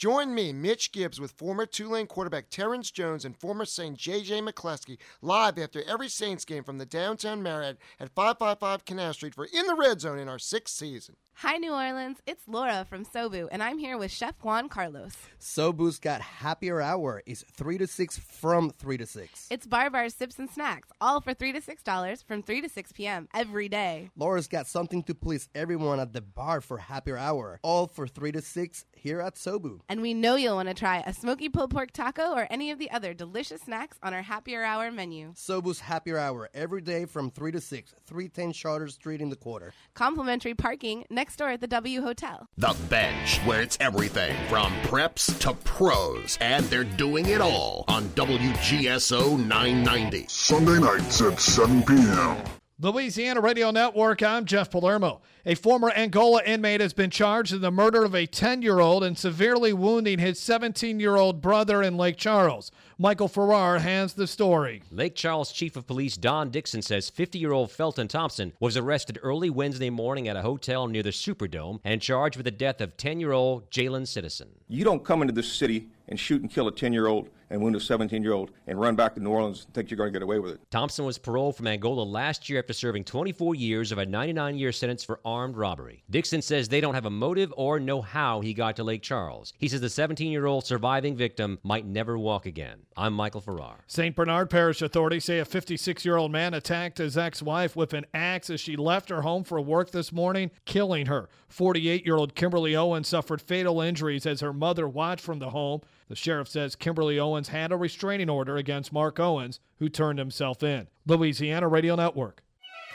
Join 0.00 0.34
me, 0.34 0.50
Mitch 0.54 0.92
Gibbs, 0.92 1.20
with 1.20 1.32
former 1.32 1.66
Tulane 1.66 2.06
quarterback 2.06 2.48
Terrence 2.48 2.90
Jones 2.90 3.26
and 3.26 3.36
former 3.36 3.66
Saint 3.66 3.98
J.J. 3.98 4.40
McCleskey 4.40 4.96
live 5.20 5.58
after 5.58 5.82
every 5.86 6.08
Saints 6.08 6.46
game 6.46 6.64
from 6.64 6.78
the 6.78 6.86
downtown 6.86 7.42
Marriott 7.42 7.76
at 8.00 8.08
555 8.08 8.86
Canal 8.86 9.12
Street 9.12 9.34
for 9.34 9.46
In 9.52 9.66
the 9.66 9.74
Red 9.74 10.00
Zone 10.00 10.18
in 10.18 10.26
our 10.26 10.38
sixth 10.38 10.74
season. 10.74 11.16
Hi, 11.42 11.56
New 11.56 11.72
Orleans. 11.72 12.18
It's 12.26 12.46
Laura 12.46 12.84
from 12.86 13.06
SoBou, 13.06 13.48
and 13.50 13.62
I'm 13.62 13.78
here 13.78 13.96
with 13.96 14.10
Chef 14.10 14.34
Juan 14.42 14.68
Carlos. 14.68 15.16
SoBou's 15.40 15.98
got 15.98 16.20
happier 16.20 16.82
hour. 16.82 17.22
is 17.24 17.46
3 17.56 17.78
to 17.78 17.86
6 17.86 18.18
from 18.18 18.68
3 18.68 18.98
to 18.98 19.06
6. 19.06 19.46
It's 19.50 19.66
bar 19.66 19.88
bars, 19.88 20.14
sips, 20.14 20.38
and 20.38 20.50
snacks, 20.50 20.88
all 21.00 21.22
for 21.22 21.32
3 21.32 21.52
to 21.52 21.60
$6 21.62 22.24
from 22.24 22.42
3 22.42 22.60
to 22.60 22.68
6 22.68 22.92
p.m. 22.92 23.26
every 23.32 23.70
day. 23.70 24.10
Laura's 24.16 24.48
got 24.48 24.66
something 24.66 25.02
to 25.04 25.14
please 25.14 25.48
everyone 25.54 25.98
at 25.98 26.12
the 26.12 26.20
bar 26.20 26.60
for 26.60 26.76
happier 26.76 27.16
hour. 27.16 27.58
All 27.62 27.86
for 27.86 28.06
3 28.06 28.32
to 28.32 28.42
6 28.42 28.84
here 28.92 29.22
at 29.22 29.36
SoBou. 29.36 29.80
And 29.90 30.02
we 30.02 30.14
know 30.14 30.36
you'll 30.36 30.54
want 30.54 30.68
to 30.68 30.74
try 30.74 31.02
a 31.04 31.12
smoky 31.12 31.48
pulled 31.48 31.72
pork 31.72 31.90
taco 31.90 32.32
or 32.32 32.46
any 32.48 32.70
of 32.70 32.78
the 32.78 32.92
other 32.92 33.12
delicious 33.12 33.62
snacks 33.62 33.98
on 34.04 34.14
our 34.14 34.22
happier 34.22 34.62
hour 34.62 34.92
menu. 34.92 35.32
SoBou's 35.32 35.80
happier 35.80 36.16
hour 36.16 36.48
every 36.54 36.80
day 36.80 37.06
from 37.06 37.28
3 37.28 37.50
to 37.50 37.60
6, 37.60 37.94
310 38.06 38.52
Charter 38.52 38.86
Street 38.86 39.20
in 39.20 39.30
the 39.30 39.36
quarter. 39.36 39.74
Complimentary 39.94 40.54
parking 40.54 41.04
next 41.10 41.34
door 41.38 41.48
at 41.48 41.60
the 41.60 41.66
W 41.66 42.02
Hotel. 42.02 42.48
The 42.56 42.76
Bench, 42.88 43.38
where 43.38 43.62
it's 43.62 43.76
everything 43.80 44.36
from 44.48 44.72
preps 44.82 45.36
to 45.40 45.54
pros, 45.64 46.38
and 46.40 46.64
they're 46.66 46.84
doing 46.84 47.26
it 47.26 47.40
all 47.40 47.84
on 47.88 48.04
WGSO 48.10 49.44
990. 49.44 50.26
Sunday 50.28 50.78
nights 50.78 51.20
at 51.20 51.40
7 51.40 51.82
p.m. 51.82 52.36
Louisiana 52.82 53.42
Radio 53.42 53.70
Network, 53.70 54.22
I'm 54.22 54.46
Jeff 54.46 54.70
Palermo. 54.70 55.20
A 55.44 55.54
former 55.54 55.90
Angola 55.90 56.42
inmate 56.46 56.80
has 56.80 56.94
been 56.94 57.10
charged 57.10 57.52
in 57.52 57.60
the 57.60 57.70
murder 57.70 58.04
of 58.06 58.14
a 58.14 58.24
10 58.24 58.62
year 58.62 58.80
old 58.80 59.04
and 59.04 59.18
severely 59.18 59.74
wounding 59.74 60.18
his 60.18 60.40
17 60.40 60.98
year 60.98 61.16
old 61.16 61.42
brother 61.42 61.82
in 61.82 61.98
Lake 61.98 62.16
Charles. 62.16 62.70
Michael 62.96 63.28
Farrar 63.28 63.80
has 63.80 64.14
the 64.14 64.26
story. 64.26 64.82
Lake 64.90 65.14
Charles 65.14 65.52
Chief 65.52 65.76
of 65.76 65.86
Police 65.86 66.16
Don 66.16 66.48
Dixon 66.48 66.80
says 66.80 67.10
50 67.10 67.38
year 67.38 67.52
old 67.52 67.70
Felton 67.70 68.08
Thompson 68.08 68.54
was 68.60 68.78
arrested 68.78 69.18
early 69.22 69.50
Wednesday 69.50 69.90
morning 69.90 70.26
at 70.26 70.36
a 70.36 70.42
hotel 70.42 70.86
near 70.86 71.02
the 71.02 71.10
Superdome 71.10 71.80
and 71.84 72.00
charged 72.00 72.38
with 72.38 72.44
the 72.44 72.50
death 72.50 72.80
of 72.80 72.96
10 72.96 73.20
year 73.20 73.32
old 73.32 73.70
Jalen 73.70 74.08
Citizen. 74.08 74.48
You 74.68 74.84
don't 74.84 75.04
come 75.04 75.20
into 75.20 75.34
this 75.34 75.52
city 75.52 75.88
and 76.08 76.18
shoot 76.18 76.40
and 76.40 76.50
kill 76.50 76.66
a 76.66 76.72
10 76.72 76.94
year 76.94 77.08
old 77.08 77.28
and 77.50 77.60
wound 77.60 77.76
a 77.76 77.80
17 77.80 78.22
year 78.22 78.32
old 78.32 78.52
and 78.66 78.80
run 78.80 78.94
back 78.94 79.14
to 79.14 79.20
New 79.20 79.30
Orleans 79.30 79.64
and 79.64 79.74
think 79.74 79.90
you're 79.90 79.98
going 79.98 80.12
to 80.12 80.18
get 80.18 80.22
away 80.22 80.38
with 80.38 80.52
it. 80.52 80.60
Thompson 80.70 81.04
was 81.04 81.18
paroled 81.18 81.56
from 81.56 81.66
Angola 81.66 82.02
last 82.02 82.48
year 82.48 82.60
after 82.60 82.72
serving 82.72 83.04
24 83.04 83.54
years 83.56 83.92
of 83.92 83.98
a 83.98 84.06
99 84.06 84.56
year 84.56 84.72
sentence 84.72 85.04
for 85.04 85.20
armed 85.24 85.56
robbery. 85.56 86.04
Dixon 86.08 86.42
says 86.42 86.68
they 86.68 86.80
don't 86.80 86.94
have 86.94 87.06
a 87.06 87.10
motive 87.10 87.52
or 87.56 87.80
know 87.80 88.00
how 88.00 88.40
he 88.40 88.54
got 88.54 88.76
to 88.76 88.84
Lake 88.84 89.02
Charles. 89.02 89.52
He 89.58 89.68
says 89.68 89.80
the 89.80 89.90
17 89.90 90.30
year 90.30 90.46
old 90.46 90.64
surviving 90.64 91.16
victim 91.16 91.58
might 91.62 91.86
never 91.86 92.18
walk 92.18 92.46
again. 92.46 92.80
I'm 92.96 93.14
Michael 93.14 93.40
Farrar. 93.40 93.84
St. 93.86 94.14
Bernard 94.14 94.50
Parish 94.50 94.82
authorities 94.82 95.24
say 95.24 95.38
a 95.38 95.44
56 95.44 96.04
year 96.04 96.16
old 96.16 96.30
man 96.30 96.54
attacked 96.54 96.98
his 96.98 97.18
ex 97.18 97.42
wife 97.42 97.74
with 97.74 97.92
an 97.94 98.06
axe 98.14 98.50
as 98.50 98.60
she 98.60 98.76
left 98.76 99.08
her 99.08 99.22
home 99.22 99.44
for 99.44 99.60
work 99.60 99.90
this 99.90 100.12
morning, 100.12 100.50
killing 100.64 101.06
her. 101.06 101.28
48 101.48 102.06
year 102.06 102.16
old 102.16 102.34
Kimberly 102.34 102.76
Owen 102.76 103.04
suffered 103.04 103.42
fatal 103.42 103.80
injuries 103.80 104.26
as 104.26 104.40
her 104.40 104.52
mother 104.52 104.88
watched 104.88 105.24
from 105.24 105.40
the 105.40 105.50
home. 105.50 105.80
The 106.10 106.16
sheriff 106.16 106.48
says 106.48 106.74
Kimberly 106.74 107.20
Owens 107.20 107.50
had 107.50 107.70
a 107.70 107.76
restraining 107.76 108.28
order 108.28 108.56
against 108.56 108.92
Mark 108.92 109.20
Owens, 109.20 109.60
who 109.78 109.88
turned 109.88 110.18
himself 110.18 110.60
in. 110.60 110.88
Louisiana 111.06 111.68
Radio 111.68 111.94
Network. 111.94 112.42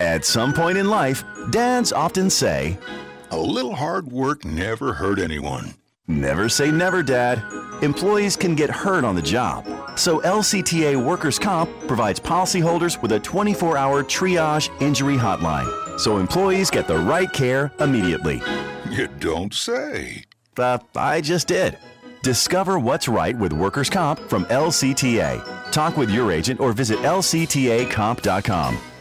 At 0.02 0.26
some 0.26 0.52
point 0.52 0.78
in 0.78 0.90
life, 0.90 1.24
dads 1.50 1.94
often 1.94 2.30
say, 2.30 2.78
A 3.32 3.38
little 3.38 3.74
hard 3.74 4.12
work 4.12 4.44
never 4.44 4.92
hurt 4.92 5.18
anyone. 5.18 5.76
Never 6.10 6.50
say 6.50 6.70
never, 6.72 7.02
Dad. 7.02 7.42
Employees 7.82 8.36
can 8.36 8.54
get 8.54 8.70
hurt 8.70 9.06
on 9.06 9.16
the 9.16 9.22
job. 9.22 9.66
So 9.98 10.20
LCTA 10.20 11.02
Workers' 11.02 11.40
Comp 11.40 11.70
provides 11.88 12.20
policyholders 12.20 13.02
with 13.02 13.14
a 13.14 13.20
24 13.22 13.78
hour 13.78 14.04
triage 14.04 14.70
injury 14.82 15.16
hotline. 15.16 15.98
So 15.98 16.18
employees 16.18 16.70
get 16.70 16.86
the 16.86 16.98
right 16.98 17.32
care 17.32 17.72
immediately. 17.80 18.42
You 18.90 19.08
don't 19.08 19.54
say. 19.54 20.26
Uh, 20.58 20.80
I 20.98 21.22
just 21.22 21.48
did. 21.48 21.78
Discover 22.26 22.80
what's 22.80 23.08
right 23.08 23.38
with 23.38 23.54
workers' 23.54 23.88
comp 23.88 24.18
from 24.18 24.46
LCTA. 24.46 25.72
Talk 25.72 25.96
with 25.96 26.10
your 26.10 26.32
agent 26.32 26.60
or 26.60 26.74
visit 26.74 26.98
lctacomp.com. 27.02 28.95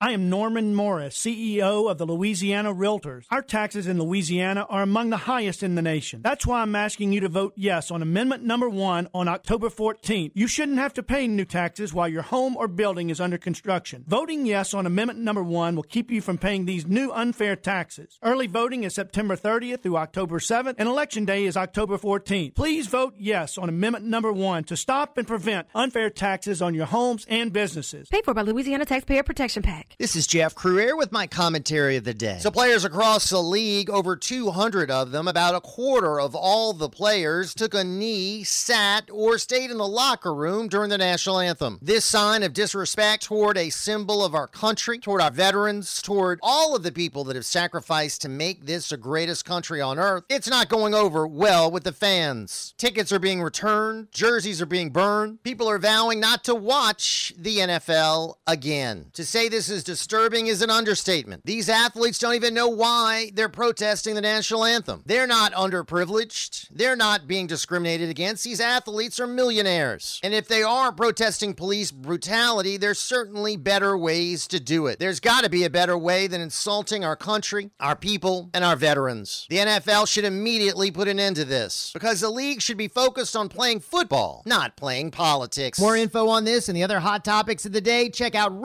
I 0.00 0.12
am 0.12 0.30
Norman 0.30 0.76
Morris, 0.76 1.18
CEO 1.18 1.90
of 1.90 1.98
the 1.98 2.06
Louisiana 2.06 2.72
Realtors. 2.72 3.24
Our 3.32 3.42
taxes 3.42 3.88
in 3.88 3.98
Louisiana 3.98 4.64
are 4.68 4.82
among 4.82 5.10
the 5.10 5.16
highest 5.16 5.64
in 5.64 5.74
the 5.74 5.82
nation. 5.82 6.22
That's 6.22 6.46
why 6.46 6.60
I'm 6.60 6.76
asking 6.76 7.12
you 7.12 7.18
to 7.22 7.28
vote 7.28 7.54
yes 7.56 7.90
on 7.90 8.00
Amendment 8.00 8.44
Number 8.44 8.68
1 8.68 9.08
on 9.12 9.26
October 9.26 9.68
14th. 9.68 10.30
You 10.34 10.46
shouldn't 10.46 10.78
have 10.78 10.94
to 10.94 11.02
pay 11.02 11.26
new 11.26 11.44
taxes 11.44 11.92
while 11.92 12.06
your 12.06 12.22
home 12.22 12.56
or 12.56 12.68
building 12.68 13.10
is 13.10 13.20
under 13.20 13.38
construction. 13.38 14.04
Voting 14.06 14.46
yes 14.46 14.72
on 14.72 14.86
Amendment 14.86 15.18
Number 15.18 15.42
1 15.42 15.74
will 15.74 15.82
keep 15.82 16.12
you 16.12 16.20
from 16.20 16.38
paying 16.38 16.64
these 16.64 16.86
new 16.86 17.10
unfair 17.10 17.56
taxes. 17.56 18.20
Early 18.22 18.46
voting 18.46 18.84
is 18.84 18.94
September 18.94 19.34
30th 19.34 19.82
through 19.82 19.96
October 19.96 20.38
7th, 20.38 20.76
and 20.78 20.88
Election 20.88 21.24
Day 21.24 21.44
is 21.44 21.56
October 21.56 21.98
14th. 21.98 22.54
Please 22.54 22.86
vote 22.86 23.14
yes 23.18 23.58
on 23.58 23.68
Amendment 23.68 24.04
Number 24.04 24.32
1 24.32 24.62
to 24.64 24.76
stop 24.76 25.18
and 25.18 25.26
prevent 25.26 25.66
unfair 25.74 26.08
taxes 26.08 26.62
on 26.62 26.72
your 26.72 26.86
homes 26.86 27.26
and 27.28 27.52
businesses. 27.52 28.08
Paid 28.08 28.24
for 28.24 28.32
by 28.32 28.42
Louisiana 28.42 28.84
Taxpayer 28.84 29.24
Protection 29.24 29.64
Pack. 29.64 29.87
This 29.98 30.14
is 30.14 30.26
Jeff 30.26 30.54
Crouere 30.54 30.96
with 30.96 31.10
my 31.10 31.26
commentary 31.26 31.96
of 31.96 32.04
the 32.04 32.14
day. 32.14 32.38
So, 32.40 32.50
players 32.50 32.84
across 32.84 33.30
the 33.30 33.42
league, 33.42 33.90
over 33.90 34.14
200 34.14 34.90
of 34.90 35.10
them, 35.10 35.26
about 35.26 35.54
a 35.54 35.60
quarter 35.60 36.20
of 36.20 36.36
all 36.36 36.72
the 36.72 36.88
players, 36.88 37.52
took 37.54 37.74
a 37.74 37.82
knee, 37.82 38.44
sat, 38.44 39.10
or 39.10 39.38
stayed 39.38 39.70
in 39.72 39.78
the 39.78 39.88
locker 39.88 40.32
room 40.32 40.68
during 40.68 40.90
the 40.90 40.98
national 40.98 41.40
anthem. 41.40 41.78
This 41.82 42.04
sign 42.04 42.44
of 42.44 42.52
disrespect 42.52 43.24
toward 43.24 43.56
a 43.56 43.70
symbol 43.70 44.24
of 44.24 44.34
our 44.34 44.46
country, 44.46 44.98
toward 44.98 45.20
our 45.20 45.32
veterans, 45.32 46.00
toward 46.00 46.38
all 46.42 46.76
of 46.76 46.84
the 46.84 46.92
people 46.92 47.24
that 47.24 47.34
have 47.36 47.46
sacrificed 47.46 48.22
to 48.22 48.28
make 48.28 48.66
this 48.66 48.90
the 48.90 48.96
greatest 48.96 49.44
country 49.44 49.80
on 49.80 49.98
earth, 49.98 50.24
it's 50.28 50.48
not 50.48 50.68
going 50.68 50.94
over 50.94 51.26
well 51.26 51.70
with 51.70 51.84
the 51.84 51.92
fans. 51.92 52.74
Tickets 52.78 53.12
are 53.12 53.18
being 53.18 53.42
returned, 53.42 54.12
jerseys 54.12 54.62
are 54.62 54.66
being 54.66 54.90
burned, 54.90 55.42
people 55.42 55.68
are 55.68 55.78
vowing 55.78 56.20
not 56.20 56.44
to 56.44 56.54
watch 56.54 57.32
the 57.36 57.58
NFL 57.58 58.34
again. 58.46 59.06
To 59.14 59.24
say 59.24 59.48
this 59.48 59.68
is 59.68 59.77
disturbing 59.84 60.46
is 60.46 60.62
an 60.62 60.70
understatement. 60.70 61.44
These 61.44 61.68
athletes 61.68 62.18
don't 62.18 62.34
even 62.34 62.54
know 62.54 62.68
why 62.68 63.30
they're 63.34 63.48
protesting 63.48 64.14
the 64.14 64.20
national 64.20 64.64
anthem. 64.64 65.02
They're 65.06 65.26
not 65.26 65.52
underprivileged. 65.52 66.68
They're 66.70 66.96
not 66.96 67.26
being 67.26 67.46
discriminated 67.46 68.08
against. 68.08 68.44
These 68.44 68.60
athletes 68.60 69.20
are 69.20 69.26
millionaires. 69.26 70.20
And 70.22 70.34
if 70.34 70.48
they 70.48 70.62
are 70.62 70.92
protesting 70.92 71.54
police 71.54 71.90
brutality, 71.90 72.76
there's 72.76 72.98
certainly 72.98 73.56
better 73.56 73.96
ways 73.96 74.46
to 74.48 74.60
do 74.60 74.86
it. 74.86 74.98
There's 74.98 75.20
got 75.20 75.44
to 75.44 75.50
be 75.50 75.64
a 75.64 75.70
better 75.70 75.96
way 75.96 76.26
than 76.26 76.40
insulting 76.40 77.04
our 77.04 77.16
country, 77.16 77.70
our 77.80 77.96
people, 77.96 78.50
and 78.54 78.64
our 78.64 78.76
veterans. 78.76 79.46
The 79.50 79.58
NFL 79.58 80.08
should 80.08 80.24
immediately 80.24 80.90
put 80.90 81.08
an 81.08 81.20
end 81.20 81.36
to 81.36 81.44
this 81.44 81.90
because 81.92 82.20
the 82.20 82.30
league 82.30 82.62
should 82.62 82.76
be 82.76 82.88
focused 82.88 83.36
on 83.36 83.48
playing 83.48 83.80
football, 83.80 84.42
not 84.46 84.76
playing 84.76 85.10
politics. 85.10 85.80
More 85.80 85.96
info 85.96 86.28
on 86.28 86.44
this 86.44 86.68
and 86.68 86.76
the 86.76 86.82
other 86.82 87.00
hot 87.00 87.24
topics 87.24 87.66
of 87.66 87.72
the 87.72 87.80
day, 87.80 88.08
check 88.10 88.34
out 88.34 88.58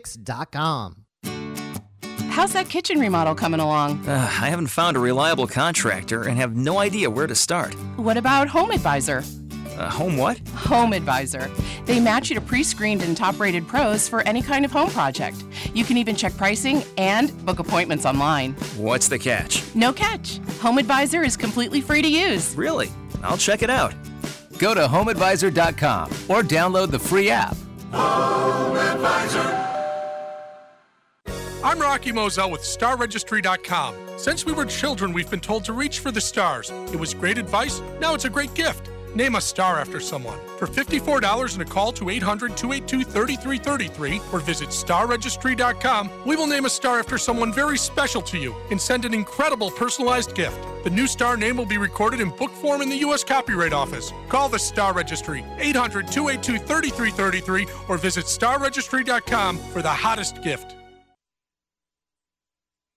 ringsidepolitics.com. 0.00 1.04
How's 2.30 2.52
that 2.52 2.68
kitchen 2.68 3.00
remodel 3.00 3.34
coming 3.34 3.60
along? 3.60 4.08
Uh, 4.08 4.12
I 4.12 4.48
haven't 4.48 4.68
found 4.68 4.96
a 4.96 5.00
reliable 5.00 5.46
contractor 5.46 6.22
and 6.22 6.38
have 6.38 6.56
no 6.56 6.78
idea 6.78 7.10
where 7.10 7.26
to 7.26 7.34
start. 7.34 7.74
What 7.96 8.16
about 8.16 8.48
Home 8.48 8.70
Advisor? 8.70 9.24
Uh, 9.76 9.90
home 9.90 10.16
what? 10.16 10.38
Home 10.50 10.92
Advisor. 10.92 11.50
They 11.86 12.00
match 12.00 12.28
you 12.28 12.34
to 12.34 12.40
pre 12.40 12.62
screened 12.62 13.02
and 13.02 13.16
top 13.16 13.40
rated 13.40 13.66
pros 13.66 14.06
for 14.08 14.20
any 14.22 14.42
kind 14.42 14.64
of 14.64 14.70
home 14.70 14.90
project. 14.90 15.42
You 15.74 15.84
can 15.84 15.96
even 15.96 16.14
check 16.14 16.36
pricing 16.36 16.82
and 16.98 17.44
book 17.46 17.58
appointments 17.58 18.04
online. 18.04 18.52
What's 18.76 19.08
the 19.08 19.18
catch? 19.18 19.62
No 19.74 19.92
catch. 19.92 20.38
Home 20.60 20.78
Advisor 20.78 21.22
is 21.22 21.36
completely 21.36 21.80
free 21.80 22.02
to 22.02 22.08
use. 22.08 22.54
Really? 22.56 22.90
I'll 23.22 23.38
check 23.38 23.62
it 23.62 23.70
out. 23.70 23.94
Go 24.58 24.74
to 24.74 24.86
homeadvisor.com 24.86 26.10
or 26.28 26.42
download 26.42 26.90
the 26.90 26.98
free 26.98 27.30
app. 27.30 27.56
Home 27.92 28.76
Advisor. 28.76 29.79
I'm 31.62 31.78
Rocky 31.78 32.10
Moselle 32.10 32.50
with 32.50 32.62
StarRegistry.com. 32.62 33.94
Since 34.16 34.46
we 34.46 34.52
were 34.52 34.64
children, 34.64 35.12
we've 35.12 35.28
been 35.28 35.40
told 35.40 35.62
to 35.66 35.74
reach 35.74 35.98
for 35.98 36.10
the 36.10 36.20
stars. 36.20 36.70
It 36.90 36.96
was 36.96 37.12
great 37.12 37.36
advice, 37.36 37.82
now 38.00 38.14
it's 38.14 38.24
a 38.24 38.30
great 38.30 38.54
gift. 38.54 38.88
Name 39.14 39.34
a 39.34 39.42
star 39.42 39.78
after 39.78 40.00
someone. 40.00 40.38
For 40.56 40.66
$54 40.66 41.52
and 41.52 41.62
a 41.62 41.64
call 41.66 41.92
to 41.92 42.08
800 42.08 42.56
282 42.56 43.04
3333 43.04 44.20
or 44.32 44.38
visit 44.38 44.70
starregistry.com, 44.70 46.10
we 46.24 46.34
will 46.34 46.46
name 46.46 46.64
a 46.64 46.70
star 46.70 46.98
after 46.98 47.18
someone 47.18 47.52
very 47.52 47.76
special 47.76 48.22
to 48.22 48.38
you 48.38 48.54
and 48.70 48.80
send 48.80 49.04
an 49.04 49.12
incredible 49.12 49.70
personalized 49.70 50.34
gift. 50.34 50.58
The 50.84 50.90
new 50.90 51.06
star 51.06 51.36
name 51.36 51.58
will 51.58 51.66
be 51.66 51.78
recorded 51.78 52.20
in 52.20 52.30
book 52.30 52.52
form 52.52 52.80
in 52.80 52.88
the 52.88 52.98
U.S. 52.98 53.22
Copyright 53.22 53.74
Office. 53.74 54.12
Call 54.30 54.48
the 54.48 54.58
Star 54.58 54.94
Registry, 54.94 55.44
800 55.58 56.10
282 56.10 56.64
3333 56.64 57.66
or 57.88 57.98
visit 57.98 58.24
starregistry.com 58.24 59.58
for 59.58 59.82
the 59.82 59.90
hottest 59.90 60.42
gift. 60.42 60.76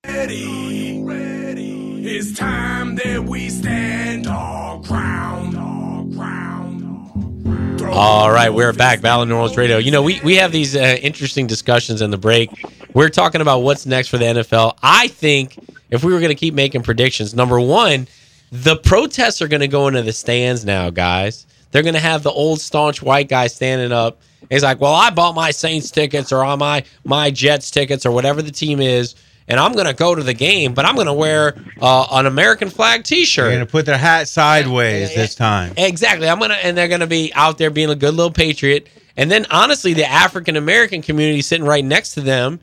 Ready, 0.05 1.01
ready. 1.01 2.05
It's 2.17 2.37
time 2.37 2.95
that 2.95 3.23
we 3.23 3.49
stand 3.49 4.27
our 4.27 4.77
ground. 4.81 5.55
Our 5.55 6.03
ground. 6.03 7.81
All 7.83 8.29
right, 8.29 8.53
we're 8.53 8.73
back, 8.73 9.01
Orleans 9.01 9.55
Radio. 9.55 9.77
You 9.77 9.91
know, 9.91 10.01
we, 10.01 10.19
we 10.21 10.35
have 10.35 10.51
these 10.51 10.75
uh, 10.75 10.97
interesting 11.01 11.47
discussions 11.47 12.01
in 12.01 12.11
the 12.11 12.17
break. 12.17 12.49
We're 12.93 13.07
talking 13.07 13.39
about 13.39 13.59
what's 13.59 13.85
next 13.85 14.09
for 14.09 14.17
the 14.17 14.25
NFL. 14.25 14.77
I 14.83 15.07
think 15.07 15.57
if 15.89 16.03
we 16.03 16.11
were 16.11 16.19
going 16.19 16.29
to 16.29 16.35
keep 16.35 16.53
making 16.53 16.83
predictions, 16.83 17.33
number 17.33 17.57
one, 17.57 18.07
the 18.51 18.75
protests 18.75 19.41
are 19.41 19.47
going 19.47 19.61
to 19.61 19.69
go 19.69 19.87
into 19.87 20.01
the 20.01 20.11
stands 20.11 20.65
now, 20.65 20.89
guys. 20.89 21.47
They're 21.71 21.81
going 21.81 21.93
to 21.93 22.01
have 22.01 22.23
the 22.23 22.31
old 22.31 22.59
staunch 22.59 23.01
white 23.01 23.29
guy 23.29 23.47
standing 23.47 23.93
up. 23.93 24.19
He's 24.49 24.63
like, 24.63 24.81
"Well, 24.81 24.93
I 24.93 25.11
bought 25.11 25.33
my 25.33 25.51
Saints 25.51 25.91
tickets 25.91 26.33
or 26.33 26.43
on 26.43 26.59
my 26.59 26.83
my 27.05 27.31
Jets 27.31 27.71
tickets 27.71 28.05
or 28.05 28.11
whatever 28.11 28.41
the 28.41 28.51
team 28.51 28.81
is." 28.81 29.15
And 29.47 29.59
I'm 29.59 29.73
going 29.73 29.87
to 29.87 29.93
go 29.93 30.15
to 30.15 30.23
the 30.23 30.33
game, 30.33 30.73
but 30.73 30.85
I'm 30.85 30.95
going 30.95 31.07
to 31.07 31.13
wear 31.13 31.55
uh, 31.81 32.07
an 32.11 32.25
American 32.25 32.69
flag 32.69 33.03
T-shirt. 33.03 33.43
They're 33.43 33.53
going 33.53 33.65
to 33.65 33.71
put 33.71 33.85
their 33.85 33.97
hat 33.97 34.27
sideways 34.27 35.13
this 35.13 35.35
time. 35.35 35.73
Exactly. 35.77 36.29
I'm 36.29 36.39
gonna, 36.39 36.55
and 36.55 36.77
they're 36.77 36.87
going 36.87 37.01
to 37.01 37.07
be 37.07 37.31
out 37.35 37.57
there 37.57 37.69
being 37.69 37.89
a 37.89 37.95
good 37.95 38.13
little 38.13 38.31
patriot. 38.31 38.87
And 39.17 39.29
then, 39.29 39.45
honestly, 39.51 39.93
the 39.93 40.09
African 40.09 40.55
American 40.55 41.01
community 41.01 41.41
sitting 41.41 41.65
right 41.65 41.85
next 41.85 42.13
to 42.15 42.21
them 42.21 42.59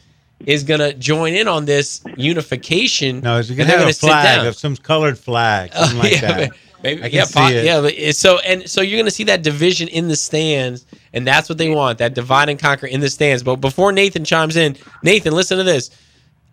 is 0.47 0.64
going 0.64 0.81
to 0.81 0.95
join 0.95 1.35
in 1.35 1.49
on 1.49 1.64
this 1.64 2.03
unification. 2.16 3.21
No, 3.21 3.38
it's 3.38 3.51
going 3.51 3.69
to 3.69 3.77
have 3.77 3.88
a 3.88 3.93
flag 3.93 4.47
of 4.47 4.57
some 4.57 4.77
colored 4.77 5.19
flag, 5.19 5.73
something 5.75 5.99
like 5.99 6.12
yeah, 6.12 6.21
that. 6.21 6.51
Maybe, 6.83 7.11
yeah, 7.11 7.25
see 7.25 7.38
po- 7.38 7.49
it. 7.49 7.99
yeah. 7.99 8.12
So 8.12 8.38
and 8.40 8.69
so 8.69 8.81
you're 8.81 8.97
going 8.97 9.05
to 9.05 9.11
see 9.11 9.25
that 9.25 9.43
division 9.43 9.88
in 9.88 10.09
the 10.09 10.16
stands, 10.16 10.87
and 11.12 11.27
that's 11.27 11.49
what 11.49 11.59
they 11.59 11.69
want 11.69 11.99
that 11.99 12.14
divide 12.14 12.49
and 12.49 12.59
conquer 12.59 12.87
in 12.87 13.01
the 13.01 13.11
stands. 13.11 13.43
But 13.43 13.57
before 13.57 13.93
Nathan 13.93 14.25
chimes 14.25 14.57
in, 14.57 14.77
Nathan, 15.03 15.35
listen 15.35 15.59
to 15.59 15.64
this. 15.64 15.90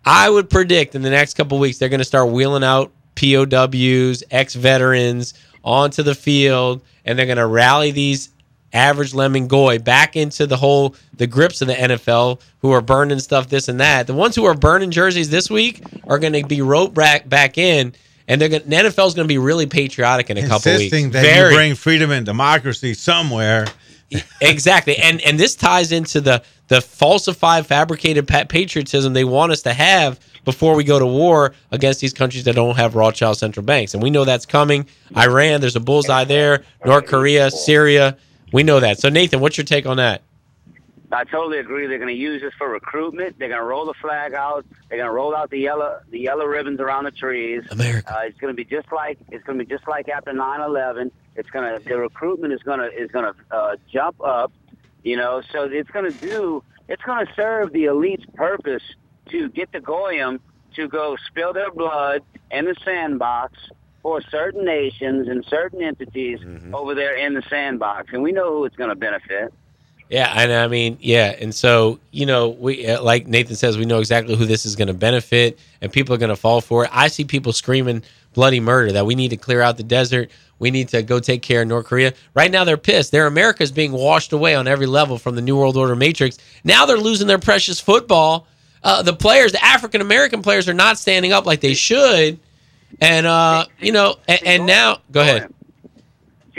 I 0.08 0.30
would 0.30 0.48
predict 0.48 0.94
in 0.94 1.02
the 1.02 1.10
next 1.10 1.34
couple 1.34 1.58
weeks 1.58 1.76
they're 1.76 1.90
going 1.90 1.98
to 1.98 2.04
start 2.04 2.30
wheeling 2.30 2.64
out 2.64 2.92
POWs, 3.14 4.22
ex 4.30 4.54
veterans 4.54 5.34
onto 5.62 6.02
the 6.02 6.14
field, 6.14 6.80
and 7.04 7.18
they're 7.18 7.26
going 7.26 7.36
to 7.36 7.46
rally 7.46 7.90
these 7.90 8.30
average 8.72 9.12
lemon 9.12 9.48
goy 9.48 9.78
back 9.78 10.16
into 10.16 10.46
the 10.46 10.56
whole 10.56 10.94
the 11.12 11.26
grips 11.26 11.60
of 11.60 11.68
the 11.68 11.74
NFL 11.74 12.40
who 12.60 12.70
are 12.70 12.80
burning 12.80 13.18
stuff 13.18 13.50
this 13.50 13.68
and 13.68 13.80
that. 13.80 14.06
The 14.06 14.14
ones 14.14 14.34
who 14.34 14.46
are 14.46 14.54
burning 14.54 14.90
jerseys 14.90 15.28
this 15.28 15.50
week 15.50 15.82
are 16.06 16.18
going 16.18 16.32
to 16.32 16.42
be 16.42 16.62
roped 16.62 16.94
back 16.94 17.28
back 17.28 17.58
in, 17.58 17.92
and 18.26 18.40
they're 18.40 18.48
going 18.48 18.62
the 18.66 18.76
NFL 18.76 19.08
is 19.08 19.14
going 19.14 19.28
to 19.28 19.32
be 19.32 19.36
really 19.36 19.66
patriotic 19.66 20.30
in 20.30 20.38
a 20.38 20.48
couple 20.48 20.72
weeks. 20.72 20.84
Insisting 20.84 21.10
that 21.10 21.22
Very. 21.22 21.50
you 21.50 21.56
bring 21.58 21.74
freedom 21.74 22.10
and 22.12 22.24
democracy 22.24 22.94
somewhere. 22.94 23.66
Exactly. 24.40 24.96
And 24.96 25.20
and 25.22 25.38
this 25.38 25.54
ties 25.54 25.92
into 25.92 26.20
the 26.20 26.42
the 26.68 26.80
falsified 26.80 27.66
fabricated 27.66 28.28
patriotism 28.28 29.12
they 29.12 29.24
want 29.24 29.52
us 29.52 29.62
to 29.62 29.72
have 29.72 30.20
before 30.44 30.74
we 30.74 30.84
go 30.84 30.98
to 30.98 31.06
war 31.06 31.54
against 31.70 32.00
these 32.00 32.12
countries 32.12 32.44
that 32.44 32.54
don't 32.54 32.76
have 32.76 32.94
Rothschild 32.94 33.38
central 33.38 33.64
banks. 33.64 33.94
And 33.94 34.02
we 34.02 34.10
know 34.10 34.24
that's 34.24 34.46
coming. 34.46 34.86
Iran 35.16 35.60
there's 35.60 35.76
a 35.76 35.80
bullseye 35.80 36.24
there. 36.24 36.64
North 36.84 37.06
korea 37.06 37.50
syria. 37.50 38.16
We 38.52 38.62
know 38.62 38.80
that. 38.80 38.98
So 38.98 39.08
nathan 39.08 39.40
what's 39.40 39.56
your 39.56 39.64
take 39.64 39.86
on 39.86 39.96
that 39.98 40.22
I 41.10 41.24
totally 41.24 41.58
agree. 41.58 41.86
They're 41.86 41.98
going 41.98 42.14
to 42.14 42.20
use 42.20 42.42
this 42.42 42.52
for 42.58 42.68
recruitment. 42.68 43.38
They're 43.38 43.48
going 43.48 43.60
to 43.60 43.66
roll 43.66 43.86
the 43.86 43.94
flag 43.94 44.34
out. 44.34 44.66
They're 44.88 44.98
going 44.98 45.08
to 45.08 45.14
roll 45.14 45.34
out 45.34 45.50
the 45.50 45.58
yellow 45.58 46.00
the 46.10 46.18
yellow 46.20 46.44
ribbons 46.44 46.80
around 46.80 47.04
the 47.04 47.10
trees. 47.10 47.62
America. 47.70 48.14
Uh, 48.14 48.20
it's 48.24 48.38
going 48.38 48.54
to 48.54 48.56
be 48.56 48.64
just 48.64 48.92
like 48.92 49.18
it's 49.30 49.44
going 49.44 49.58
to 49.58 49.64
be 49.64 49.74
just 49.74 49.88
like 49.88 50.08
after 50.08 50.32
9/11. 50.32 51.10
It's 51.36 51.48
going 51.50 51.78
to 51.78 51.88
the 51.88 51.96
recruitment 51.98 52.52
is 52.52 52.62
going 52.62 52.80
to 52.80 52.86
is 52.86 53.10
going 53.10 53.32
to 53.32 53.56
uh, 53.56 53.76
jump 53.90 54.20
up. 54.20 54.52
You 55.02 55.16
know, 55.16 55.42
so 55.52 55.64
it's 55.64 55.90
going 55.90 56.12
to 56.12 56.18
do. 56.18 56.62
It's 56.88 57.02
going 57.02 57.24
to 57.26 57.32
serve 57.34 57.72
the 57.72 57.86
elite's 57.86 58.26
purpose 58.34 58.82
to 59.30 59.48
get 59.48 59.72
the 59.72 59.80
goyim 59.80 60.40
to 60.74 60.88
go 60.88 61.16
spill 61.26 61.52
their 61.52 61.70
blood 61.70 62.22
in 62.50 62.66
the 62.66 62.74
sandbox 62.84 63.54
for 64.02 64.20
certain 64.30 64.64
nations 64.64 65.28
and 65.28 65.44
certain 65.46 65.82
entities 65.82 66.40
over 66.74 66.94
there 66.94 67.16
in 67.16 67.34
the 67.34 67.42
sandbox, 67.48 68.12
and 68.12 68.22
we 68.22 68.32
know 68.32 68.52
who 68.52 68.64
it's 68.64 68.76
going 68.76 68.90
to 68.90 68.96
benefit. 68.96 69.52
Yeah, 70.08 70.32
and 70.34 70.52
I 70.52 70.68
mean, 70.68 70.96
yeah, 71.00 71.36
and 71.38 71.54
so 71.54 71.98
you 72.12 72.24
know, 72.24 72.48
we 72.48 72.86
uh, 72.86 73.02
like 73.02 73.26
Nathan 73.26 73.56
says, 73.56 73.76
we 73.76 73.84
know 73.84 73.98
exactly 73.98 74.36
who 74.36 74.46
this 74.46 74.64
is 74.64 74.74
going 74.74 74.88
to 74.88 74.94
benefit, 74.94 75.58
and 75.82 75.92
people 75.92 76.14
are 76.14 76.18
going 76.18 76.30
to 76.30 76.36
fall 76.36 76.60
for 76.60 76.84
it. 76.84 76.90
I 76.92 77.08
see 77.08 77.24
people 77.24 77.52
screaming 77.52 78.02
bloody 78.32 78.60
murder 78.60 78.92
that 78.92 79.04
we 79.04 79.14
need 79.14 79.28
to 79.28 79.36
clear 79.36 79.60
out 79.60 79.76
the 79.76 79.82
desert. 79.82 80.30
We 80.60 80.70
need 80.70 80.88
to 80.88 81.02
go 81.02 81.20
take 81.20 81.42
care 81.42 81.62
of 81.62 81.68
North 81.68 81.86
Korea. 81.86 82.14
Right 82.34 82.50
now, 82.50 82.64
they're 82.64 82.76
pissed. 82.76 83.12
Their 83.12 83.26
America 83.26 83.62
is 83.62 83.70
being 83.70 83.92
washed 83.92 84.32
away 84.32 84.54
on 84.54 84.66
every 84.66 84.86
level 84.86 85.18
from 85.18 85.34
the 85.34 85.42
New 85.42 85.56
World 85.56 85.76
Order 85.76 85.94
matrix. 85.94 86.38
Now 86.64 86.86
they're 86.86 86.96
losing 86.96 87.26
their 87.26 87.38
precious 87.38 87.78
football. 87.78 88.46
Uh, 88.82 89.02
the 89.02 89.12
players, 89.12 89.52
the 89.52 89.64
African 89.64 90.00
American 90.00 90.40
players, 90.40 90.68
are 90.68 90.74
not 90.74 90.98
standing 90.98 91.32
up 91.32 91.44
like 91.44 91.60
they 91.60 91.74
should, 91.74 92.38
and 93.00 93.26
uh, 93.26 93.66
you 93.78 93.92
know, 93.92 94.16
and, 94.26 94.42
and 94.44 94.66
now 94.66 95.00
go 95.10 95.20
ahead. 95.20 95.52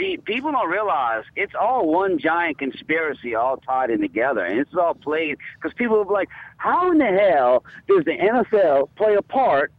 See, 0.00 0.16
people 0.16 0.50
don't 0.50 0.70
realize 0.70 1.24
it's 1.36 1.52
all 1.60 1.86
one 1.86 2.18
giant 2.18 2.58
conspiracy, 2.58 3.34
all 3.34 3.58
tied 3.58 3.90
in 3.90 4.00
together, 4.00 4.42
and 4.42 4.58
it's 4.58 4.74
all 4.74 4.94
played 4.94 5.36
because 5.56 5.76
people 5.76 5.98
will 5.98 6.06
be 6.06 6.14
like, 6.14 6.30
"How 6.56 6.90
in 6.90 6.96
the 6.96 7.04
hell 7.04 7.64
does 7.86 8.06
the 8.06 8.16
NFL 8.16 8.88
play 8.96 9.14
a 9.14 9.20
part 9.20 9.72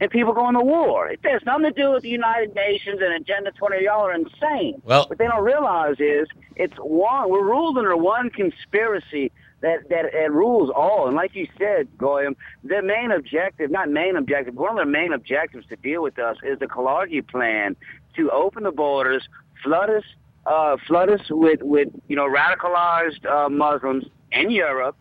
in 0.00 0.08
people 0.08 0.32
going 0.32 0.54
to 0.54 0.62
war? 0.62 1.08
It 1.08 1.20
has 1.24 1.44
nothing 1.44 1.64
to 1.64 1.72
do 1.72 1.90
with 1.90 2.04
the 2.04 2.08
United 2.08 2.54
Nations 2.54 3.02
and 3.02 3.12
Agenda 3.12 3.50
20. 3.50 3.84
Y'all 3.84 4.06
are 4.06 4.14
insane." 4.14 4.80
Well- 4.82 5.08
what 5.08 5.18
they 5.18 5.26
don't 5.26 5.44
realize 5.44 5.96
is 5.98 6.26
it's 6.54 6.76
one. 6.78 7.28
We're 7.28 7.44
ruled 7.44 7.76
under 7.76 7.98
one 7.98 8.30
conspiracy 8.30 9.30
that 9.60 9.90
that 9.90 10.06
it 10.06 10.32
rules 10.32 10.70
all. 10.70 11.06
And 11.06 11.16
like 11.16 11.34
you 11.34 11.48
said, 11.58 11.86
Goyim, 11.98 12.34
the 12.64 12.80
main 12.80 13.10
objective, 13.10 13.70
not 13.70 13.90
main 13.90 14.16
objective, 14.16 14.54
one 14.54 14.70
of 14.70 14.76
their 14.76 14.86
main 14.86 15.12
objectives 15.12 15.66
to 15.66 15.76
deal 15.76 16.02
with 16.02 16.18
us 16.18 16.38
is 16.42 16.58
the 16.60 16.66
Kalergi 16.66 17.26
plan 17.26 17.76
to 18.14 18.30
open 18.30 18.62
the 18.62 18.72
borders, 18.72 19.28
flood 19.66 19.90
us, 19.90 20.04
uh, 20.46 20.76
flood 20.86 21.10
us 21.10 21.20
with 21.28 21.60
with 21.62 21.88
you 22.08 22.16
know 22.16 22.26
radicalized 22.28 23.26
uh, 23.26 23.48
Muslims 23.50 24.04
in 24.32 24.50
Europe. 24.50 24.96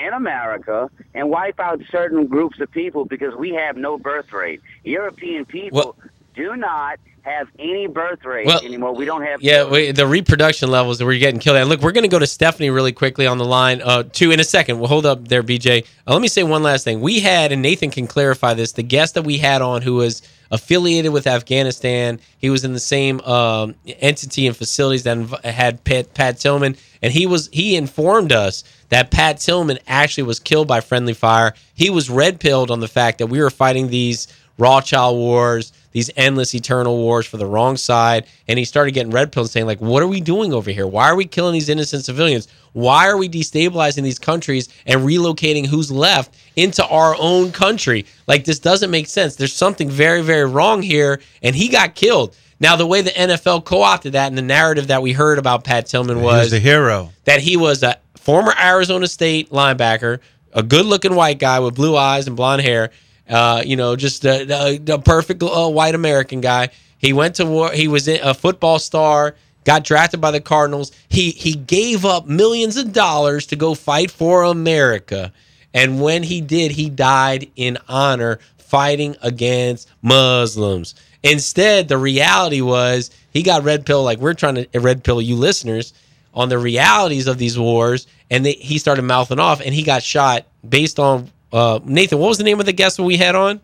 In 0.00 0.12
America, 0.12 0.88
and 1.12 1.28
wipe 1.28 1.58
out 1.58 1.80
certain 1.90 2.28
groups 2.28 2.60
of 2.60 2.70
people 2.70 3.04
because 3.04 3.34
we 3.34 3.50
have 3.54 3.76
no 3.76 3.98
birth 3.98 4.32
rate. 4.32 4.60
European 4.84 5.44
people 5.44 5.96
do 6.36 6.54
not 6.54 7.00
have 7.22 7.48
any 7.58 7.88
birth 7.88 8.24
rate 8.24 8.46
Well, 8.46 8.64
anymore. 8.64 8.94
We 8.94 9.04
don't 9.04 9.22
have 9.22 9.42
Yeah, 9.42 9.68
we, 9.68 9.90
the 9.90 10.06
reproduction 10.06 10.70
levels 10.70 10.98
that 10.98 11.04
we're 11.06 11.18
getting 11.18 11.40
killed. 11.40 11.56
And 11.56 11.68
look, 11.68 11.80
we're 11.80 11.90
going 11.90 12.04
to 12.04 12.08
go 12.08 12.20
to 12.20 12.28
Stephanie 12.28 12.70
really 12.70 12.92
quickly 12.92 13.26
on 13.26 13.38
the 13.38 13.44
line. 13.44 13.82
Uh, 13.82 14.04
too 14.04 14.30
in 14.30 14.38
a 14.38 14.44
second. 14.44 14.78
We'll 14.78 14.88
hold 14.88 15.04
up 15.04 15.26
there, 15.26 15.42
BJ. 15.42 15.84
Uh, 16.06 16.12
let 16.12 16.22
me 16.22 16.28
say 16.28 16.44
one 16.44 16.62
last 16.62 16.84
thing. 16.84 17.00
We 17.00 17.18
had, 17.18 17.50
and 17.50 17.60
Nathan 17.60 17.90
can 17.90 18.06
clarify 18.06 18.54
this. 18.54 18.72
The 18.72 18.84
guest 18.84 19.14
that 19.14 19.22
we 19.22 19.38
had 19.38 19.62
on, 19.62 19.82
who 19.82 19.94
was 19.94 20.22
affiliated 20.50 21.12
with 21.12 21.26
Afghanistan, 21.26 22.20
he 22.38 22.50
was 22.50 22.64
in 22.64 22.72
the 22.72 22.80
same 22.80 23.20
um, 23.20 23.74
entity 23.86 24.46
and 24.46 24.56
facilities 24.56 25.02
that 25.02 25.44
had 25.44 25.84
Pat, 25.84 26.14
Pat 26.14 26.38
Tillman, 26.38 26.76
and 27.02 27.12
he 27.12 27.26
was 27.26 27.48
he 27.52 27.76
informed 27.76 28.32
us 28.32 28.64
that 28.88 29.10
Pat 29.10 29.38
Tillman 29.38 29.78
actually 29.86 30.24
was 30.24 30.40
killed 30.40 30.68
by 30.68 30.80
friendly 30.80 31.14
fire. 31.14 31.54
He 31.74 31.90
was 31.90 32.08
red 32.10 32.40
pilled 32.40 32.70
on 32.70 32.80
the 32.80 32.88
fact 32.88 33.18
that 33.18 33.26
we 33.26 33.40
were 33.40 33.50
fighting 33.50 33.88
these 33.88 34.28
Rothschild 34.58 35.16
wars, 35.16 35.72
these 35.92 36.10
endless 36.16 36.54
eternal 36.54 36.96
wars 36.96 37.26
for 37.26 37.36
the 37.36 37.46
wrong 37.46 37.76
side. 37.76 38.26
And 38.46 38.58
he 38.58 38.64
started 38.64 38.92
getting 38.92 39.12
red 39.12 39.32
pilled, 39.32 39.50
saying 39.50 39.66
like, 39.66 39.80
"What 39.80 40.02
are 40.02 40.08
we 40.08 40.20
doing 40.20 40.52
over 40.52 40.70
here? 40.70 40.86
Why 40.86 41.08
are 41.08 41.16
we 41.16 41.24
killing 41.24 41.54
these 41.54 41.68
innocent 41.68 42.04
civilians? 42.04 42.48
Why 42.72 43.08
are 43.08 43.16
we 43.16 43.28
destabilizing 43.28 44.02
these 44.02 44.18
countries 44.18 44.68
and 44.86 45.00
relocating 45.00 45.66
who's 45.66 45.90
left 45.90 46.34
into 46.56 46.86
our 46.86 47.16
own 47.18 47.52
country? 47.52 48.06
Like 48.26 48.44
this 48.44 48.58
doesn't 48.58 48.90
make 48.90 49.08
sense. 49.08 49.36
There's 49.36 49.54
something 49.54 49.88
very, 49.88 50.22
very 50.22 50.44
wrong 50.44 50.82
here." 50.82 51.20
And 51.42 51.56
he 51.56 51.68
got 51.68 51.94
killed. 51.94 52.36
Now, 52.60 52.74
the 52.74 52.86
way 52.86 53.02
the 53.02 53.10
NFL 53.10 53.64
co-opted 53.64 54.14
that 54.14 54.26
and 54.26 54.36
the 54.36 54.42
narrative 54.42 54.88
that 54.88 55.00
we 55.00 55.12
heard 55.12 55.38
about 55.38 55.62
Pat 55.62 55.86
Tillman 55.86 56.20
was 56.22 56.44
was 56.44 56.50
the 56.50 56.58
hero. 56.58 57.12
that 57.24 57.40
he 57.40 57.56
was 57.56 57.82
a 57.84 57.98
former 58.16 58.52
Arizona 58.60 59.06
State 59.06 59.50
linebacker, 59.50 60.18
a 60.52 60.62
good-looking 60.62 61.14
white 61.14 61.38
guy 61.38 61.60
with 61.60 61.76
blue 61.76 61.96
eyes 61.96 62.26
and 62.26 62.36
blonde 62.36 62.62
hair. 62.62 62.90
Uh, 63.28 63.62
you 63.64 63.76
know, 63.76 63.94
just 63.96 64.24
a 64.24 65.02
perfect 65.04 65.42
uh, 65.42 65.68
white 65.68 65.94
American 65.94 66.40
guy. 66.40 66.70
He 66.98 67.12
went 67.12 67.36
to 67.36 67.46
war. 67.46 67.70
He 67.70 67.88
was 67.88 68.08
a 68.08 68.34
football 68.34 68.78
star. 68.78 69.34
Got 69.64 69.84
drafted 69.84 70.20
by 70.20 70.30
the 70.30 70.40
Cardinals. 70.40 70.92
He 71.08 71.30
he 71.30 71.54
gave 71.54 72.04
up 72.04 72.26
millions 72.26 72.76
of 72.76 72.92
dollars 72.92 73.46
to 73.46 73.56
go 73.56 73.74
fight 73.74 74.10
for 74.10 74.44
America, 74.44 75.32
and 75.74 76.00
when 76.00 76.22
he 76.22 76.40
did, 76.40 76.70
he 76.70 76.88
died 76.88 77.50
in 77.54 77.76
honor 77.86 78.38
fighting 78.56 79.16
against 79.22 79.90
Muslims. 80.00 80.94
Instead, 81.22 81.88
the 81.88 81.98
reality 81.98 82.60
was 82.60 83.10
he 83.32 83.42
got 83.42 83.64
red 83.64 83.84
pill 83.84 84.02
like 84.02 84.18
we're 84.18 84.34
trying 84.34 84.66
to 84.66 84.80
red 84.80 85.04
pill 85.04 85.20
you 85.20 85.36
listeners 85.36 85.92
on 86.34 86.48
the 86.48 86.58
realities 86.58 87.26
of 87.26 87.38
these 87.38 87.58
wars, 87.58 88.06
and 88.30 88.46
they, 88.46 88.52
he 88.52 88.78
started 88.78 89.02
mouthing 89.02 89.40
off, 89.40 89.60
and 89.60 89.74
he 89.74 89.82
got 89.82 90.02
shot 90.02 90.46
based 90.66 90.98
on 90.98 91.30
uh, 91.52 91.80
Nathan. 91.84 92.18
What 92.18 92.28
was 92.28 92.38
the 92.38 92.44
name 92.44 92.60
of 92.60 92.66
the 92.66 92.72
guest 92.72 92.98
we 92.98 93.16
had 93.16 93.34
on? 93.34 93.60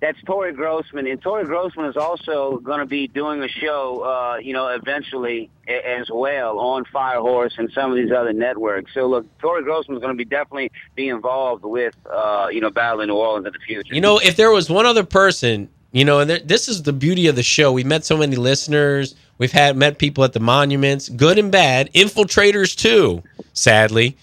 That's 0.00 0.20
Tori 0.26 0.52
Grossman, 0.52 1.06
and 1.06 1.20
Tori 1.22 1.44
Grossman 1.46 1.86
is 1.86 1.96
also 1.96 2.58
going 2.58 2.80
to 2.80 2.86
be 2.86 3.08
doing 3.08 3.42
a 3.42 3.48
show, 3.48 4.00
uh, 4.00 4.36
you 4.36 4.52
know, 4.52 4.68
eventually 4.68 5.48
a- 5.66 5.98
as 5.98 6.10
well 6.12 6.58
on 6.58 6.84
Firehorse 6.84 7.54
and 7.56 7.72
some 7.72 7.90
of 7.92 7.96
these 7.96 8.12
other 8.12 8.34
networks. 8.34 8.92
So 8.92 9.06
look, 9.06 9.26
Tori 9.38 9.62
Grossman 9.64 9.96
is 9.96 10.02
going 10.02 10.12
to 10.12 10.16
be 10.16 10.26
definitely 10.28 10.70
be 10.96 11.08
involved 11.08 11.64
with, 11.64 11.94
uh, 12.12 12.48
you 12.52 12.60
know, 12.60 12.68
Battle 12.68 13.00
in 13.00 13.08
New 13.08 13.14
Orleans 13.16 13.46
in 13.46 13.54
the 13.54 13.58
future. 13.60 13.94
You 13.94 14.02
know, 14.02 14.18
if 14.18 14.36
there 14.36 14.50
was 14.50 14.68
one 14.68 14.84
other 14.84 15.02
person, 15.02 15.70
you 15.92 16.04
know, 16.04 16.18
and 16.20 16.28
there, 16.28 16.40
this 16.40 16.68
is 16.68 16.82
the 16.82 16.92
beauty 16.92 17.26
of 17.26 17.34
the 17.34 17.42
show. 17.42 17.72
We've 17.72 17.86
met 17.86 18.04
so 18.04 18.18
many 18.18 18.36
listeners. 18.36 19.14
We've 19.38 19.52
had 19.52 19.78
met 19.78 19.96
people 19.98 20.24
at 20.24 20.34
the 20.34 20.40
monuments, 20.40 21.08
good 21.08 21.38
and 21.38 21.50
bad, 21.50 21.90
infiltrators 21.94 22.76
too, 22.76 23.22
sadly. 23.54 24.18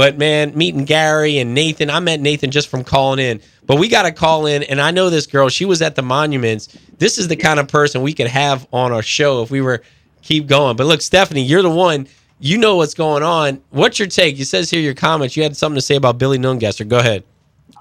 But 0.00 0.16
man, 0.16 0.56
meeting 0.56 0.86
Gary 0.86 1.36
and 1.36 1.52
Nathan, 1.52 1.90
I 1.90 2.00
met 2.00 2.20
Nathan 2.20 2.50
just 2.50 2.68
from 2.68 2.84
calling 2.84 3.18
in. 3.18 3.38
But 3.66 3.78
we 3.78 3.86
got 3.86 4.04
to 4.04 4.12
call 4.12 4.46
in, 4.46 4.62
and 4.62 4.80
I 4.80 4.92
know 4.92 5.10
this 5.10 5.26
girl. 5.26 5.50
She 5.50 5.66
was 5.66 5.82
at 5.82 5.94
the 5.94 6.00
monuments. 6.00 6.74
This 6.96 7.18
is 7.18 7.28
the 7.28 7.36
kind 7.36 7.60
of 7.60 7.68
person 7.68 8.00
we 8.00 8.14
could 8.14 8.28
have 8.28 8.66
on 8.72 8.92
our 8.92 9.02
show 9.02 9.42
if 9.42 9.50
we 9.50 9.60
were 9.60 9.82
keep 10.22 10.46
going. 10.46 10.78
But 10.78 10.86
look, 10.86 11.02
Stephanie, 11.02 11.42
you're 11.42 11.60
the 11.60 11.68
one. 11.68 12.08
You 12.38 12.56
know 12.56 12.76
what's 12.76 12.94
going 12.94 13.22
on. 13.22 13.60
What's 13.72 13.98
your 13.98 14.08
take? 14.08 14.38
You 14.38 14.46
says 14.46 14.70
here 14.70 14.80
your 14.80 14.94
comments. 14.94 15.36
You 15.36 15.42
had 15.42 15.54
something 15.54 15.76
to 15.76 15.82
say 15.82 15.96
about 15.96 16.16
Billy 16.16 16.38
Nungesser. 16.38 16.88
Go 16.88 17.00
ahead. 17.00 17.22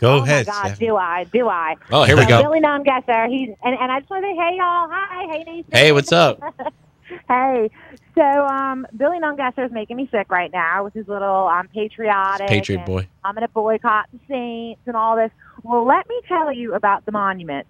Go 0.01 0.17
ahead. 0.17 0.45
Oh 0.49 0.51
my 0.51 0.70
God, 0.70 0.78
do 0.78 0.97
I? 0.97 1.24
Do 1.24 1.47
I? 1.47 1.76
Oh, 1.89 2.03
here 2.03 2.17
we 2.17 2.26
go. 2.26 2.41
Billy 2.41 2.59
Nungesser. 2.59 3.30
He's 3.30 3.55
and, 3.63 3.80
and 3.80 3.89
I 3.93 4.01
just 4.01 4.09
want 4.09 4.26
to 4.26 4.30
say, 4.30 4.36
hey 4.36 4.57
y'all, 4.57 4.89
hi, 4.91 5.26
hey 5.32 5.43
Nathan. 5.45 5.72
Hey, 5.72 5.91
what's 5.93 6.11
up? 6.11 6.41
hey, 7.30 7.72
so 8.16 8.22
um, 8.22 8.88
Billy 8.95 9.20
Nungesser 9.20 9.66
is 9.66 9.72
making 9.72 9.97
me 9.97 10.10
sick 10.12 10.30
right 10.30 10.51
now 10.51 10.84
with 10.84 10.93
his 10.93 11.07
little 11.07 11.47
um, 11.47 11.68
patriotic. 11.68 12.47
Patriot 12.47 12.86
boy. 12.86 13.07
I'm 13.24 13.36
going 13.36 13.47
to 13.47 13.53
boycott 13.53 14.07
the 14.12 14.20
Saints 14.28 14.82
and 14.86 14.95
all 14.95 15.16
this. 15.16 15.32
Well, 15.64 15.86
let 15.86 16.07
me 16.07 16.20
tell 16.28 16.51
you 16.51 16.74
about 16.74 17.05
the 17.05 17.12
monument. 17.12 17.68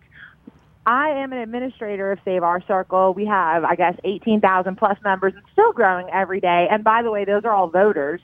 I 0.86 1.10
am 1.10 1.34
an 1.34 1.40
administrator 1.40 2.12
of 2.12 2.20
Save 2.26 2.44
Our 2.44 2.62
Circle. 2.66 3.14
We 3.14 3.26
have, 3.26 3.64
I 3.64 3.76
guess, 3.76 3.96
18,000 4.04 4.76
plus 4.76 4.98
members 5.04 5.34
and 5.36 5.44
still 5.52 5.72
growing 5.72 6.10
every 6.12 6.40
day. 6.40 6.68
And 6.72 6.84
by 6.84 7.04
the 7.04 7.12
way, 7.12 7.26
those 7.26 7.44
are 7.46 7.52
all 7.52 7.68
voters. 7.68 8.22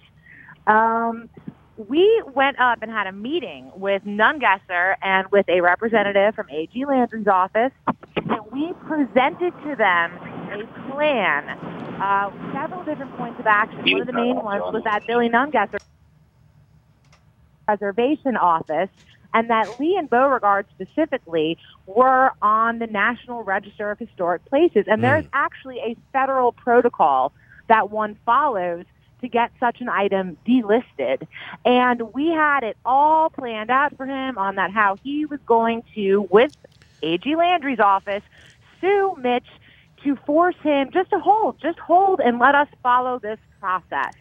Um, 0.66 1.30
we 1.78 2.24
went 2.34 2.60
up 2.60 2.80
and 2.82 2.90
had 2.90 3.08
a 3.08 3.12
meeting 3.12 3.72
with 3.76 4.04
Nungesser 4.06 4.96
and 5.02 5.28
with 5.32 5.48
a 5.50 5.62
representative 5.62 6.34
from 6.34 6.50
AG 6.50 6.86
Landry's 6.86 7.28
office, 7.28 7.72
and 8.16 8.40
we 8.52 8.74
presented 8.88 9.54
to 9.64 9.76
them 9.76 10.14
a 10.52 10.92
plan, 10.92 11.85
uh, 12.02 12.32
several 12.54 12.84
different 12.84 13.16
points 13.18 13.40
of 13.40 13.48
action. 13.48 13.80
One 13.80 14.02
of 14.02 14.08
the 14.08 14.14
main 14.14 14.36
ones 14.36 14.64
was 14.74 14.84
that 14.84 15.06
Billy 15.08 15.30
Nungesser 15.30 15.80
Preservation 17.66 18.38
Office 18.38 18.90
and 19.34 19.50
that 19.50 19.80
Lee 19.80 19.98
and 19.98 20.10
Beauregard 20.10 20.66
specifically 20.74 21.58
were 21.86 22.32
on 22.42 22.80
the 22.80 22.88
National 22.88 23.44
Register 23.44 23.92
of 23.92 24.00
Historic 24.00 24.46
Places. 24.46 24.86
And 24.88 25.04
there's 25.04 25.26
actually 25.34 25.80
a 25.80 25.98
federal 26.14 26.54
protocol 26.54 27.34
that 27.68 27.92
one 27.92 28.18
follows 28.26 28.86
to 29.22 29.28
get 29.28 29.52
such 29.60 29.82
an 29.82 29.90
item 29.90 30.38
delisted. 30.48 31.28
And 31.66 32.14
we 32.14 32.30
had 32.30 32.64
it 32.64 32.78
all 32.86 33.30
planned 33.30 33.72
out 33.72 33.98
for 33.98 34.06
him 34.06 34.38
on 34.38 34.56
that 34.56 34.72
how 34.72 34.96
he 35.04 35.26
was 35.26 35.40
going 35.46 35.84
to, 35.96 36.28
with 36.30 36.56
A.G. 37.04 37.36
Landry's 37.36 37.80
office, 37.80 38.24
sue 38.80 39.18
Mitch 39.20 39.48
to 40.06 40.16
force 40.26 40.56
him 40.64 40.90
just 40.94 41.10
to 41.10 41.20
hold, 41.20 41.60
just 41.60 41.80
hold 41.80 42.22
and 42.22 42.40
let 42.40 42.56
us 42.56 42.68
follow 42.82 43.20
this 43.20 43.40
process. 43.60 44.14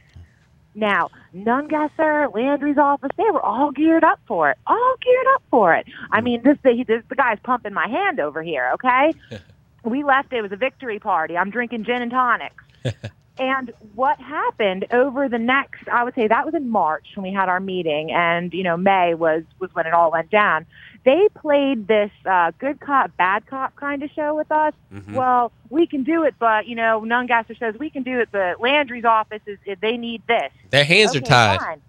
Now, 0.75 1.11
Nungesser, 1.35 2.35
Landry's 2.35 2.79
office, 2.79 3.11
they 3.17 3.31
were 3.31 3.43
all 3.43 3.71
geared 3.71 4.03
up 4.03 4.19
for 4.27 4.51
it. 4.51 4.59
All 4.67 4.95
geared 5.01 5.27
up 5.35 5.43
for 5.51 5.75
it. 5.75 5.87
I 6.11 6.21
mean, 6.21 6.43
this, 6.43 6.59
this 6.65 7.03
the 7.09 7.15
guy's 7.15 7.39
pumping 7.45 7.73
my 7.73 7.87
hand 7.87 8.19
over 8.19 8.43
here, 8.43 8.73
okay? 8.75 9.13
we 9.85 10.03
left, 10.03 10.33
it 10.33 10.43
was 10.43 10.51
a 10.51 10.57
victory 10.57 10.99
party. 10.99 11.37
I'm 11.37 11.51
drinking 11.51 11.85
gin 11.85 12.03
and 12.03 12.11
tonics. 12.11 12.65
And 13.39 13.73
what 13.95 14.21
happened 14.21 14.87
over 14.93 15.29
the 15.29 15.39
next, 15.39 15.89
I 15.89 16.05
would 16.05 16.15
say 16.15 16.29
that 16.29 16.45
was 16.45 16.55
in 16.55 16.69
March 16.69 17.05
when 17.17 17.25
we 17.25 17.33
had 17.33 17.49
our 17.49 17.59
meeting, 17.59 18.13
and 18.13 18.53
you 18.55 18.63
know 18.63 18.77
May 18.77 19.15
was 19.15 19.43
was 19.59 19.75
when 19.75 19.87
it 19.87 19.93
all 19.93 20.13
went 20.13 20.31
down. 20.31 20.67
They 21.05 21.29
played 21.35 21.87
this 21.87 22.11
uh, 22.25 22.53
good 22.59 22.81
cop, 22.81 23.15
bad 23.17 23.47
cop 23.47 23.77
kind 23.77 24.03
of 24.03 24.11
show 24.13 24.35
with 24.35 24.51
us. 24.51 24.73
Mm-hmm. 24.93 25.15
Well, 25.15 25.53
we 25.69 25.87
can 25.87 26.03
do 26.03 26.25
it, 26.25 26.35
but 26.39 26.67
you 26.67 26.75
know 26.75 27.03
Nungesser 27.07 27.59
says 27.59 27.75
we 27.79 27.91
can 27.91 28.03
do 28.03 28.21
it, 28.21 28.29
but 28.33 28.61
Landry's 28.61 29.05
office 29.05 29.43
is 29.47 29.59
they 29.81 29.97
need 29.99 30.23
this. 30.27 30.51
Their 30.71 30.85
hands 30.85 31.15
are 31.15 31.21
tied. 31.21 31.61
fine. 31.61 31.83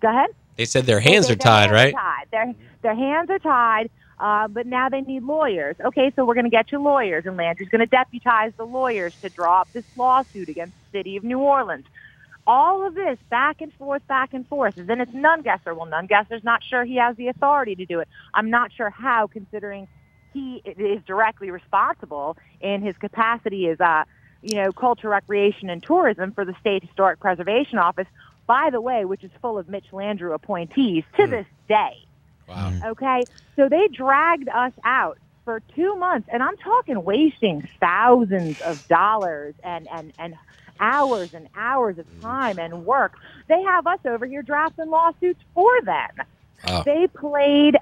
Go 0.00 0.08
ahead. 0.08 0.30
They 0.56 0.64
said 0.64 0.84
their 0.86 1.00
hands 1.00 1.26
Their- 1.26 1.34
are 1.34 1.38
tied, 1.38 1.70
hands 1.70 1.72
right? 1.72 1.94
are 1.94 2.00
tied. 2.00 2.26
Their 2.30 2.54
their 2.82 2.94
hands 2.94 3.30
are 3.30 3.38
tied. 3.38 3.90
Uh, 4.18 4.46
but 4.46 4.66
now 4.66 4.88
they 4.88 5.00
need 5.00 5.24
lawyers. 5.24 5.74
Okay, 5.84 6.12
so 6.14 6.24
we're 6.24 6.34
going 6.34 6.44
to 6.44 6.50
get 6.50 6.70
you 6.70 6.80
lawyers, 6.80 7.26
and 7.26 7.36
Landry's 7.36 7.68
going 7.68 7.80
to 7.80 7.86
deputize 7.86 8.52
the 8.56 8.64
lawyers 8.64 9.16
to 9.20 9.28
draw 9.28 9.62
up 9.62 9.72
this 9.72 9.84
lawsuit 9.96 10.48
against 10.48 10.74
the 10.92 10.98
city 10.98 11.16
of 11.16 11.24
New 11.24 11.40
Orleans. 11.40 11.86
All 12.46 12.86
of 12.86 12.94
this 12.94 13.18
back 13.30 13.60
and 13.60 13.72
forth, 13.74 14.06
back 14.08 14.34
and 14.34 14.46
forth. 14.48 14.76
And 14.76 14.88
then 14.88 15.00
it's 15.00 15.12
Nungesser. 15.12 15.76
Well, 15.76 15.86
Nungesser's 15.86 16.42
not 16.42 16.62
sure 16.62 16.84
he 16.84 16.96
has 16.96 17.16
the 17.16 17.28
authority 17.28 17.74
to 17.76 17.86
do 17.86 18.00
it. 18.00 18.08
I'm 18.34 18.50
not 18.50 18.72
sure 18.72 18.90
how, 18.90 19.28
considering 19.28 19.86
he 20.32 20.62
is 20.64 21.02
directly 21.04 21.50
responsible 21.50 22.36
in 22.60 22.82
his 22.82 22.96
capacity 22.96 23.68
as, 23.68 23.80
uh, 23.80 24.04
you 24.42 24.56
know, 24.56 24.72
culture, 24.72 25.08
recreation, 25.08 25.70
and 25.70 25.82
tourism 25.82 26.32
for 26.32 26.44
the 26.44 26.54
State 26.60 26.82
Historic 26.82 27.20
Preservation 27.20 27.78
Office. 27.78 28.08
By 28.46 28.70
the 28.70 28.80
way, 28.80 29.04
which 29.04 29.22
is 29.22 29.30
full 29.40 29.58
of 29.58 29.68
Mitch 29.68 29.86
Landrieu 29.92 30.34
appointees 30.34 31.04
to 31.16 31.26
this 31.26 31.46
day. 31.68 32.04
Wow. 32.48 32.72
Okay, 32.86 33.24
so 33.56 33.68
they 33.68 33.86
dragged 33.88 34.48
us 34.48 34.72
out 34.84 35.18
for 35.44 35.60
two 35.74 35.94
months, 35.96 36.28
and 36.30 36.42
I'm 36.42 36.56
talking 36.56 37.02
wasting 37.04 37.68
thousands 37.80 38.60
of 38.60 38.86
dollars 38.88 39.54
and 39.62 39.88
and 39.88 40.12
and 40.18 40.34
hours 40.82 41.32
and 41.32 41.48
hours 41.54 41.96
of 41.96 42.06
time 42.20 42.58
and 42.58 42.84
work. 42.84 43.14
They 43.48 43.62
have 43.62 43.86
us 43.86 44.00
over 44.04 44.26
here 44.26 44.42
drafting 44.42 44.90
lawsuits 44.90 45.40
for 45.54 45.80
them. 45.82 46.10
Wow. 46.66 46.82
They 46.82 47.06
played 47.06 47.78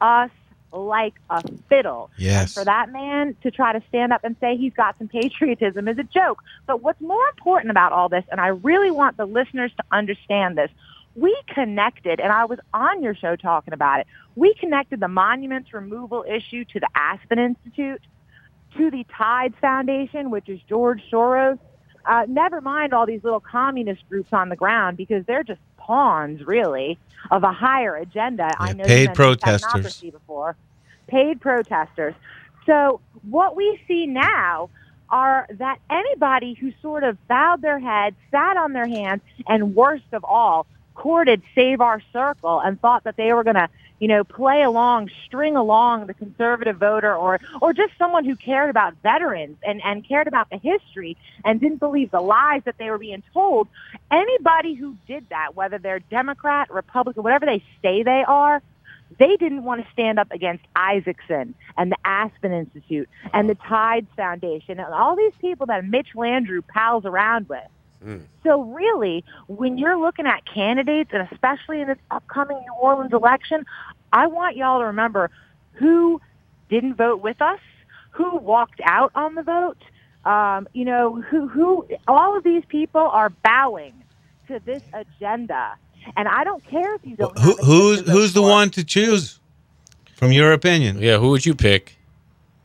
us 0.00 0.30
like 0.72 1.14
a 1.30 1.42
fiddle. 1.68 2.10
Yes. 2.16 2.42
And 2.42 2.50
for 2.50 2.64
that 2.64 2.90
man 2.92 3.36
to 3.42 3.50
try 3.50 3.72
to 3.72 3.82
stand 3.88 4.12
up 4.12 4.24
and 4.24 4.36
say 4.40 4.56
he's 4.56 4.72
got 4.72 4.96
some 4.98 5.08
patriotism 5.08 5.88
is 5.88 5.98
a 5.98 6.04
joke. 6.04 6.42
But 6.66 6.82
what's 6.82 7.00
more 7.00 7.28
important 7.28 7.70
about 7.70 7.92
all 7.92 8.08
this, 8.08 8.24
and 8.30 8.40
I 8.40 8.48
really 8.48 8.90
want 8.90 9.16
the 9.16 9.26
listeners 9.26 9.72
to 9.76 9.84
understand 9.92 10.56
this, 10.56 10.70
we 11.16 11.36
connected, 11.48 12.18
and 12.18 12.32
I 12.32 12.44
was 12.46 12.58
on 12.72 13.02
your 13.02 13.14
show 13.14 13.36
talking 13.36 13.72
about 13.72 14.00
it. 14.00 14.06
We 14.34 14.54
connected 14.54 14.98
the 14.98 15.08
monuments 15.08 15.72
removal 15.72 16.24
issue 16.28 16.64
to 16.64 16.80
the 16.80 16.88
Aspen 16.94 17.38
Institute, 17.38 18.02
to 18.76 18.90
the 18.90 19.06
Tides 19.16 19.54
Foundation, 19.60 20.30
which 20.30 20.48
is 20.48 20.60
George 20.68 21.02
Soros. 21.12 21.58
Uh, 22.06 22.26
never 22.28 22.60
mind 22.60 22.92
all 22.92 23.06
these 23.06 23.24
little 23.24 23.40
communist 23.40 24.06
groups 24.08 24.32
on 24.32 24.48
the 24.48 24.56
ground 24.56 24.96
because 24.96 25.24
they're 25.26 25.42
just 25.42 25.60
pawns, 25.76 26.46
really, 26.46 26.98
of 27.30 27.42
a 27.42 27.52
higher 27.52 27.96
agenda. 27.96 28.50
I 28.58 28.72
know 28.72 28.84
paid 28.84 29.14
protesters. 29.14 30.00
before. 30.00 30.56
Paid 31.06 31.40
protesters. 31.40 32.14
So 32.66 33.00
what 33.28 33.56
we 33.56 33.80
see 33.86 34.06
now 34.06 34.70
are 35.10 35.46
that 35.50 35.78
anybody 35.90 36.54
who 36.54 36.72
sort 36.80 37.04
of 37.04 37.16
bowed 37.28 37.62
their 37.62 37.78
head, 37.78 38.14
sat 38.30 38.56
on 38.56 38.72
their 38.72 38.86
hands, 38.86 39.22
and 39.46 39.74
worst 39.74 40.04
of 40.12 40.24
all, 40.24 40.66
courted 40.94 41.42
Save 41.54 41.80
Our 41.80 42.02
Circle 42.12 42.60
and 42.60 42.80
thought 42.80 43.04
that 43.04 43.16
they 43.16 43.32
were 43.32 43.44
going 43.44 43.56
to 43.56 43.68
you 43.98 44.08
know, 44.08 44.24
play 44.24 44.62
along, 44.62 45.10
string 45.24 45.56
along 45.56 46.06
the 46.06 46.14
conservative 46.14 46.76
voter 46.76 47.14
or, 47.14 47.40
or 47.62 47.72
just 47.72 47.92
someone 47.98 48.24
who 48.24 48.36
cared 48.36 48.70
about 48.70 48.94
veterans 49.02 49.56
and, 49.62 49.80
and 49.84 50.06
cared 50.06 50.26
about 50.26 50.50
the 50.50 50.58
history 50.58 51.16
and 51.44 51.60
didn't 51.60 51.78
believe 51.78 52.10
the 52.10 52.20
lies 52.20 52.62
that 52.64 52.76
they 52.78 52.90
were 52.90 52.98
being 52.98 53.22
told. 53.32 53.68
Anybody 54.10 54.74
who 54.74 54.96
did 55.06 55.28
that, 55.30 55.54
whether 55.54 55.78
they're 55.78 56.00
Democrat, 56.00 56.70
Republican, 56.70 57.22
whatever 57.22 57.46
they 57.46 57.62
say 57.82 58.02
they 58.02 58.24
are, 58.26 58.62
they 59.18 59.36
didn't 59.36 59.64
want 59.64 59.84
to 59.84 59.92
stand 59.92 60.18
up 60.18 60.32
against 60.32 60.64
Isaacson 60.74 61.54
and 61.76 61.92
the 61.92 61.96
Aspen 62.04 62.52
Institute 62.52 63.08
and 63.32 63.48
the 63.48 63.54
Tides 63.54 64.08
Foundation 64.16 64.80
and 64.80 64.92
all 64.92 65.14
these 65.14 65.34
people 65.40 65.66
that 65.66 65.84
Mitch 65.84 66.08
Landrieu 66.14 66.66
pals 66.66 67.04
around 67.04 67.48
with. 67.48 67.60
So 68.42 68.62
really, 68.62 69.24
when 69.46 69.78
you're 69.78 69.98
looking 69.98 70.26
at 70.26 70.42
candidates, 70.46 71.10
and 71.12 71.26
especially 71.32 71.80
in 71.80 71.88
this 71.88 71.98
upcoming 72.10 72.58
New 72.58 72.74
Orleans 72.74 73.12
election, 73.12 73.64
I 74.12 74.26
want 74.26 74.56
y'all 74.56 74.80
to 74.80 74.86
remember 74.86 75.30
who 75.72 76.20
didn't 76.68 76.94
vote 76.94 77.20
with 77.20 77.40
us, 77.40 77.60
who 78.10 78.36
walked 78.36 78.80
out 78.84 79.10
on 79.14 79.34
the 79.34 79.42
vote. 79.42 79.78
Um, 80.24 80.68
you 80.72 80.84
know, 80.84 81.20
who 81.20 81.48
who 81.48 81.86
all 82.08 82.36
of 82.36 82.44
these 82.44 82.64
people 82.68 83.00
are 83.00 83.30
bowing 83.30 83.92
to 84.48 84.60
this 84.64 84.82
agenda, 84.92 85.74
and 86.16 86.28
I 86.28 86.44
don't 86.44 86.64
care 86.64 86.94
if 86.94 87.02
you 87.04 87.16
don't. 87.16 87.38
Who, 87.38 87.56
who's 87.56 88.00
who's 88.08 88.32
the 88.32 88.42
one 88.42 88.70
to 88.70 88.84
choose? 88.84 89.38
From 90.14 90.32
your 90.32 90.52
opinion, 90.52 90.98
yeah. 91.00 91.18
Who 91.18 91.30
would 91.30 91.44
you 91.44 91.54
pick 91.54 91.98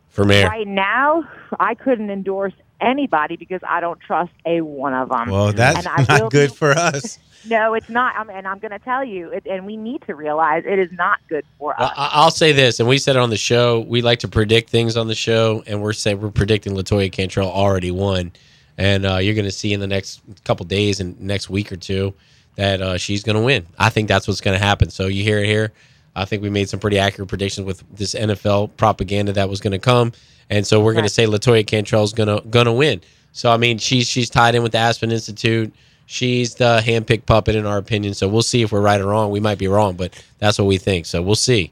for 0.08 0.24
mayor? 0.24 0.48
Right 0.48 0.68
now, 0.68 1.28
I 1.60 1.76
couldn't 1.76 2.10
endorse 2.10 2.54
anybody 2.82 3.36
because 3.36 3.62
I 3.68 3.80
don't 3.80 4.00
trust 4.00 4.32
a 4.46 4.62
one 4.62 4.94
of 4.94 5.10
them. 5.10 5.30
Well, 5.30 5.52
that's 5.54 5.80
And 5.80 5.88
I 5.88 6.20
not 6.20 6.32
good 6.32 6.54
for 6.54 6.72
us. 6.72 7.20
No, 7.46 7.74
it's 7.74 7.88
not. 7.88 8.16
I'm, 8.18 8.30
and 8.30 8.46
I'm 8.46 8.60
going 8.60 8.72
to 8.72 8.80
tell 8.80 9.02
you, 9.04 9.30
it, 9.30 9.46
and 9.46 9.66
we 9.66 9.78
need 9.78 10.02
to 10.08 10.14
realize 10.14 10.64
it 10.66 10.78
is 10.78 10.92
not 10.92 11.20
good 11.30 11.46
for 11.58 11.72
us. 11.72 11.80
Well, 11.80 11.94
I- 11.96 12.10
I'll 12.14 12.32
say 12.32 12.52
this, 12.52 12.82
and 12.82 12.90
we 12.90 12.98
said 12.98 13.16
it 13.16 13.20
on 13.20 13.30
the 13.30 13.38
show. 13.38 13.80
We 13.80 14.02
like 14.02 14.20
to 14.20 14.28
predict 14.28 14.70
things 14.70 14.98
on 14.98 15.08
the 15.08 15.16
show, 15.16 15.64
and 15.66 15.82
we're 15.82 15.94
saying 15.94 16.20
we're 16.20 16.32
predicting 16.32 16.74
Latoya 16.76 17.10
Cantrell 17.10 17.50
already 17.50 17.92
won, 17.92 18.34
and 18.78 19.06
uh, 19.06 19.18
you're 19.20 19.36
going 19.36 19.46
to 19.46 19.52
see 19.52 19.72
in 19.72 19.80
the 19.80 19.88
next 19.88 20.22
couple 20.44 20.66
days 20.66 21.00
and 21.00 21.18
next 21.22 21.50
week 21.50 21.72
or 21.72 21.78
two 21.78 22.14
that 22.56 22.82
uh, 22.82 22.98
she's 22.98 23.24
going 23.24 23.38
to 23.38 23.42
win. 23.42 23.66
I 23.78 23.90
think 23.90 24.10
that's 24.10 24.28
what's 24.28 24.42
going 24.42 24.60
to 24.60 24.64
happen. 24.64 24.90
So 24.90 25.08
you 25.08 25.24
hear 25.24 25.40
it 25.40 25.46
here. 25.46 25.72
I 26.18 26.26
think 26.26 26.44
we 26.44 26.50
made 26.50 26.68
some 26.68 26.82
pretty 26.82 27.00
accurate 27.00 27.30
predictions 27.30 27.66
with 27.66 27.84
this 27.96 28.16
NFL 28.16 28.76
propaganda 28.76 29.32
that 29.34 29.48
was 29.48 29.62
going 29.62 29.72
to 29.72 29.80
come, 29.80 30.12
and 30.50 30.66
so 30.66 30.82
we're 30.82 30.94
going 30.94 31.06
to 31.06 31.10
say 31.10 31.26
Latoya 31.26 31.66
Cantrell 31.66 32.04
is 32.04 32.14
going 32.14 32.28
to 32.28 32.48
going 32.48 32.66
to 32.66 32.74
win. 32.74 33.02
So 33.32 33.52
I 33.52 33.58
mean, 33.58 33.78
she's 33.78 34.08
she's 34.08 34.30
tied 34.30 34.56
in 34.56 34.64
with 34.64 34.72
the 34.72 34.80
Aspen 34.80 35.12
Institute. 35.12 35.74
She's 36.06 36.56
the 36.56 36.82
handpicked 36.84 37.28
puppet 37.28 37.56
in 37.56 37.68
our 37.68 37.78
opinion. 37.78 38.16
So 38.16 38.28
we'll 38.28 38.42
see 38.42 38.64
if 38.64 38.72
we're 38.72 38.82
right 38.82 39.00
or 39.00 39.06
wrong. 39.08 39.30
We 39.30 39.40
might 39.40 39.60
be 39.60 39.68
wrong, 39.68 39.96
but 39.96 40.12
that's 40.40 40.58
what 40.58 40.66
we 40.66 40.80
think. 40.80 41.06
So 41.06 41.22
we'll 41.22 41.36
see. 41.36 41.72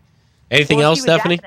Anything 0.52 0.78
Well, 0.78 0.90
else, 0.90 1.02
Stephanie? 1.02 1.40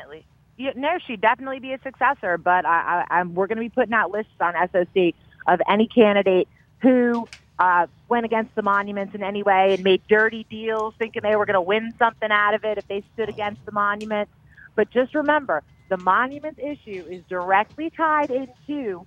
You, 0.56 0.72
no, 0.74 0.98
she'd 1.06 1.20
definitely 1.20 1.60
be 1.60 1.72
a 1.72 1.80
successor. 1.82 2.36
But 2.36 2.66
I, 2.66 3.04
I, 3.08 3.18
I'm, 3.20 3.34
we're 3.34 3.46
going 3.46 3.58
to 3.58 3.62
be 3.62 3.68
putting 3.68 3.94
out 3.94 4.10
lists 4.10 4.32
on 4.40 4.54
SOC 4.72 5.14
of 5.46 5.60
any 5.68 5.86
candidate 5.86 6.48
who 6.82 7.28
uh, 7.60 7.86
went 8.08 8.24
against 8.24 8.54
the 8.56 8.62
monuments 8.62 9.14
in 9.14 9.22
any 9.22 9.42
way 9.42 9.74
and 9.74 9.84
made 9.84 10.02
dirty 10.08 10.44
deals, 10.50 10.94
thinking 10.98 11.22
they 11.22 11.36
were 11.36 11.46
going 11.46 11.54
to 11.54 11.60
win 11.60 11.94
something 11.98 12.30
out 12.30 12.54
of 12.54 12.64
it 12.64 12.76
if 12.76 12.88
they 12.88 13.04
stood 13.14 13.28
against 13.28 13.64
the 13.66 13.72
monuments. 13.72 14.32
But 14.74 14.90
just 14.90 15.14
remember, 15.14 15.62
the 15.90 15.98
monuments 15.98 16.58
issue 16.58 17.04
is 17.10 17.22
directly 17.28 17.90
tied 17.90 18.30
into 18.30 19.04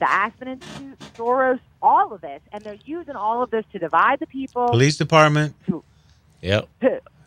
the 0.00 0.10
Aspen 0.10 0.48
Institute, 0.48 0.98
Soros, 1.14 1.60
all 1.82 2.12
of 2.12 2.22
this, 2.22 2.40
and 2.52 2.64
they're 2.64 2.78
using 2.86 3.14
all 3.14 3.42
of 3.42 3.50
this 3.50 3.64
to 3.72 3.78
divide 3.78 4.18
the 4.20 4.26
people. 4.26 4.68
Police 4.68 4.96
department, 4.96 5.54
Yep. 6.40 6.68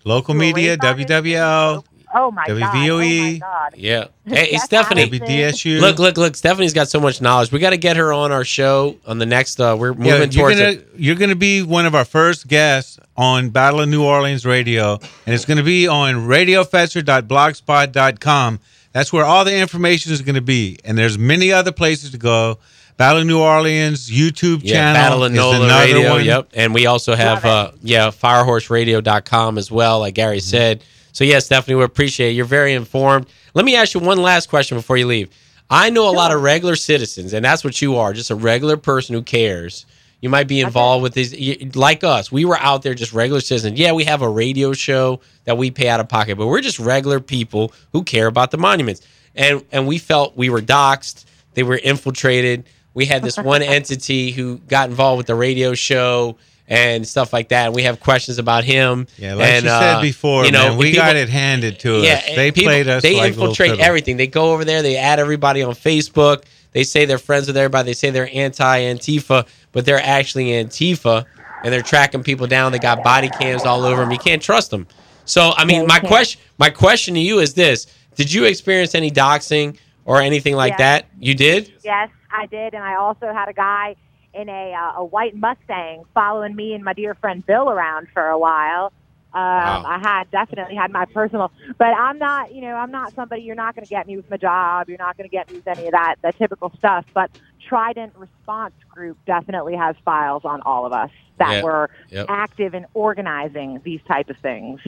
local 0.04 0.34
media, 0.34 0.76
WWL, 0.78 1.86
Oh 2.18 2.32
my 2.32 2.46
god! 2.48 2.62
WVUE, 2.62 3.42
Yeah. 3.76 4.06
Hey, 4.26 4.56
Stephanie. 4.58 5.10
WDSU. 5.10 5.82
Look, 5.82 6.00
look, 6.00 6.16
look. 6.18 6.36
Stephanie's 6.38 6.72
got 6.74 6.88
so 6.88 7.00
much 7.02 7.20
knowledge. 7.22 7.52
We 7.52 7.60
got 7.60 7.72
to 7.72 7.78
get 7.78 7.98
her 7.98 8.14
on 8.14 8.32
our 8.32 8.46
show 8.46 8.96
on 9.06 9.18
the 9.18 9.26
next. 9.26 9.60
Uh, 9.60 9.76
we're 9.78 9.94
moving 9.94 10.06
Yeah, 10.06 10.18
you're 10.20 10.28
towards 10.28 10.58
gonna 10.58 10.72
it. 10.72 10.88
you're 10.96 11.16
gonna 11.16 11.36
be 11.36 11.62
one 11.62 11.86
of 11.86 11.94
our 11.94 12.06
first 12.06 12.48
guests 12.48 12.98
on 13.18 13.50
Battle 13.50 13.82
of 13.82 13.90
New 13.90 14.02
Orleans 14.04 14.46
Radio, 14.46 14.94
and 15.26 15.36
it's 15.36 15.44
gonna 15.46 15.62
be 15.64 15.88
on 15.90 16.26
radiofetzer.blogspot.com. 16.28 18.60
That's 18.96 19.12
where 19.12 19.26
all 19.26 19.44
the 19.44 19.54
information 19.54 20.14
is 20.14 20.22
gonna 20.22 20.40
be, 20.40 20.78
and 20.86 20.98
there's 20.98 21.18
many 21.20 21.52
other 21.52 21.74
places 21.74 22.12
to 22.12 22.18
go. 22.18 22.60
Battle 22.96 23.20
of 23.24 23.28
New 23.28 23.42
Orleans 23.42 24.10
YouTube 24.10 24.62
Yeah, 24.64 24.76
channel 24.94 24.94
Battle 25.02 25.24
of 25.26 25.32
is 25.34 25.38
NOLA 25.38 25.66
another 25.66 25.94
Radio. 25.96 26.10
one. 26.12 26.24
Yep. 26.24 26.48
And 26.54 26.74
we 26.74 26.86
also 26.86 27.14
have, 27.14 27.44
uh, 27.44 27.72
yeah, 27.84 28.08
firehorseradio.com 28.10 29.58
as 29.58 29.70
well, 29.70 30.00
like 30.00 30.14
Gary 30.14 30.38
Mm-hmm. 30.38 30.44
said. 30.50 30.84
So, 31.12 31.26
yeah, 31.26 31.40
Stephanie, 31.40 31.76
we 31.76 31.84
appreciate 31.84 32.30
it. 32.30 32.34
You're 32.36 32.46
very 32.46 32.72
informed. 32.74 33.26
Let 33.54 33.66
me 33.66 33.76
ask 33.76 33.94
you 33.96 34.00
one 34.00 34.22
last 34.22 34.48
question 34.50 34.78
before 34.78 34.96
you 34.96 35.08
leave. 35.08 35.30
I 35.70 35.90
know 35.90 36.08
a 36.08 36.12
lot 36.16 36.32
of 36.32 36.42
regular 36.42 36.78
citizens, 36.78 37.34
and 37.34 37.44
that's 37.44 37.66
what 37.66 37.82
you 37.82 37.98
are, 37.98 38.14
just 38.14 38.32
a 38.32 38.36
regular 38.36 38.78
person 38.78 39.14
who 39.14 39.24
cares. 39.24 39.86
You 40.22 40.30
might 40.30 40.48
be 40.48 40.62
involved 40.62 41.04
with 41.04 41.14
these, 41.14 41.76
like 41.76 42.04
us. 42.04 42.32
We 42.32 42.46
were 42.46 42.58
out 42.58 42.82
there 42.82 42.94
just 42.96 43.14
regular 43.14 43.42
citizens. 43.42 43.78
Yeah, 43.78 43.92
we 43.92 44.06
have 44.06 44.22
a 44.22 44.30
radio 44.30 44.74
show 44.74 45.22
that 45.44 45.58
we 45.58 45.70
pay 45.72 45.88
out 45.88 46.00
of 46.00 46.10
pocket, 46.10 46.38
but 46.38 46.48
we're 46.48 46.62
just 46.62 46.80
regular 46.80 47.20
people 47.20 47.74
who 47.92 48.04
care 48.04 48.28
about 48.28 48.52
the 48.52 48.58
monuments. 48.58 49.02
And 49.36 49.64
and 49.72 49.86
we 49.86 49.98
felt 49.98 50.36
we 50.36 50.50
were 50.50 50.62
doxxed. 50.62 51.26
They 51.54 51.64
were 51.64 51.78
infiltrated. 51.78 52.66
We 52.94 53.06
had 53.06 53.22
this 53.22 53.38
one 53.38 53.62
entity 53.78 54.32
who 54.32 54.58
got 54.60 54.90
involved 54.90 55.18
with 55.18 55.28
the 55.28 55.36
radio 55.36 55.74
show 55.74 56.38
and 56.68 57.08
stuff 57.08 57.32
like 57.34 57.50
that. 57.50 57.68
And 57.68 57.76
we 57.76 57.84
have 57.84 58.00
questions 58.00 58.40
about 58.40 58.64
him. 58.64 59.08
Yeah, 59.18 59.36
like 59.36 59.48
and, 59.48 59.64
you 59.64 59.70
said 59.70 59.96
uh, 59.96 60.02
before, 60.02 60.46
you 60.46 60.52
know, 60.52 60.70
man, 60.70 60.78
we 60.78 60.92
people- 60.92 61.06
got 61.06 61.16
it 61.16 61.30
handed 61.30 61.80
to 61.82 61.98
us. 61.98 62.26
They 62.36 62.52
people- 62.52 62.70
played 62.70 62.88
us. 62.88 63.04
They 63.04 63.18
like 63.18 63.34
infiltrate 63.34 63.80
everything. 63.80 64.18
They 64.18 64.28
go 64.28 64.54
over 64.54 64.66
there. 64.66 64.82
They 64.82 64.98
add 64.98 65.20
everybody 65.20 65.62
on 65.62 65.74
Facebook. 65.74 66.44
They 66.72 66.84
say 66.84 67.06
they're 67.06 67.18
friends 67.18 67.48
with 67.48 67.56
everybody. 67.56 67.88
They 67.88 67.94
say 67.94 68.10
they're 68.10 68.30
anti-Antifa, 68.34 69.48
but 69.76 69.86
they're 69.86 70.02
actually 70.02 70.54
in 70.54 70.68
Antifa, 70.68 71.26
and 71.62 71.74
they're 71.74 71.82
tracking 71.84 72.24
people 72.24 72.48
down. 72.48 72.72
They 72.72 72.80
got 72.80 73.04
body 73.04 73.30
cams 73.30 73.66
all 73.66 73.84
over 73.84 74.02
them. 74.02 74.12
You 74.12 74.18
can't 74.18 74.42
trust 74.42 74.72
them. 74.72 74.88
So, 75.26 75.52
I 75.56 75.66
mean, 75.66 75.86
my 75.86 76.00
question, 76.00 76.40
my 76.58 76.70
question 76.70 77.14
to 77.16 77.20
you 77.20 77.40
is 77.40 77.54
this: 77.56 77.86
Did 78.16 78.32
you 78.32 78.46
experience 78.46 78.96
any 78.96 79.12
doxing 79.12 79.78
or 80.06 80.22
anything 80.22 80.56
like 80.56 80.72
Yes. 80.72 80.80
that? 80.80 81.06
You 81.20 81.36
did. 81.36 81.74
Yes, 81.84 82.10
I 82.32 82.46
did, 82.46 82.74
and 82.74 82.84
I 82.84 82.96
also 82.96 83.34
had 83.34 83.50
a 83.50 83.54
guy 83.54 83.96
in 84.34 84.48
a 84.48 84.74
uh, 84.74 85.02
a 85.02 85.04
white 85.04 85.36
Mustang 85.36 86.06
following 86.14 86.56
me 86.56 86.74
and 86.74 86.84
my 86.84 86.94
dear 86.94 87.14
friend 87.16 87.46
Bill 87.46 87.70
around 87.70 88.08
for 88.14 88.26
a 88.26 88.40
while. 88.40 88.94
Um, 89.36 89.86
I 89.86 90.00
had 90.02 90.32
definitely 90.32 90.76
had 90.76 90.92
my 90.92 91.04
personal, 91.04 91.52
but 91.78 91.88
I'm 91.88 92.18
not, 92.18 92.56
you 92.56 92.62
know, 92.62 92.74
I'm 92.76 92.90
not 92.90 93.14
somebody. 93.16 93.42
You're 93.42 93.54
not 93.56 93.76
going 93.76 93.84
to 93.84 93.90
get 93.90 94.08
me 94.08 94.16
with 94.16 94.30
my 94.30 94.38
job. 94.38 94.88
You're 94.88 94.98
not 94.98 95.18
going 95.18 95.30
to 95.30 95.32
get 95.32 95.50
me 95.52 95.58
with 95.58 95.68
any 95.68 95.88
of 95.88 95.92
that, 95.92 96.16
the 96.24 96.32
typical 96.32 96.72
stuff. 96.78 97.04
But 97.14 97.32
Trident 97.68 98.14
Response 98.16 98.74
Group 98.90 99.18
definitely 99.26 99.76
has 99.76 99.98
files 100.06 100.46
on 100.46 100.62
all 100.62 100.86
of 100.86 100.94
us 100.94 101.10
that 101.38 101.56
Yeah. 101.56 101.64
were 101.64 101.90
Yep. 102.12 102.26
active 102.30 102.74
in 102.76 102.86
organizing 102.94 103.82
these 103.84 104.00
type 104.08 104.30
of 104.30 104.38
things. 104.38 104.80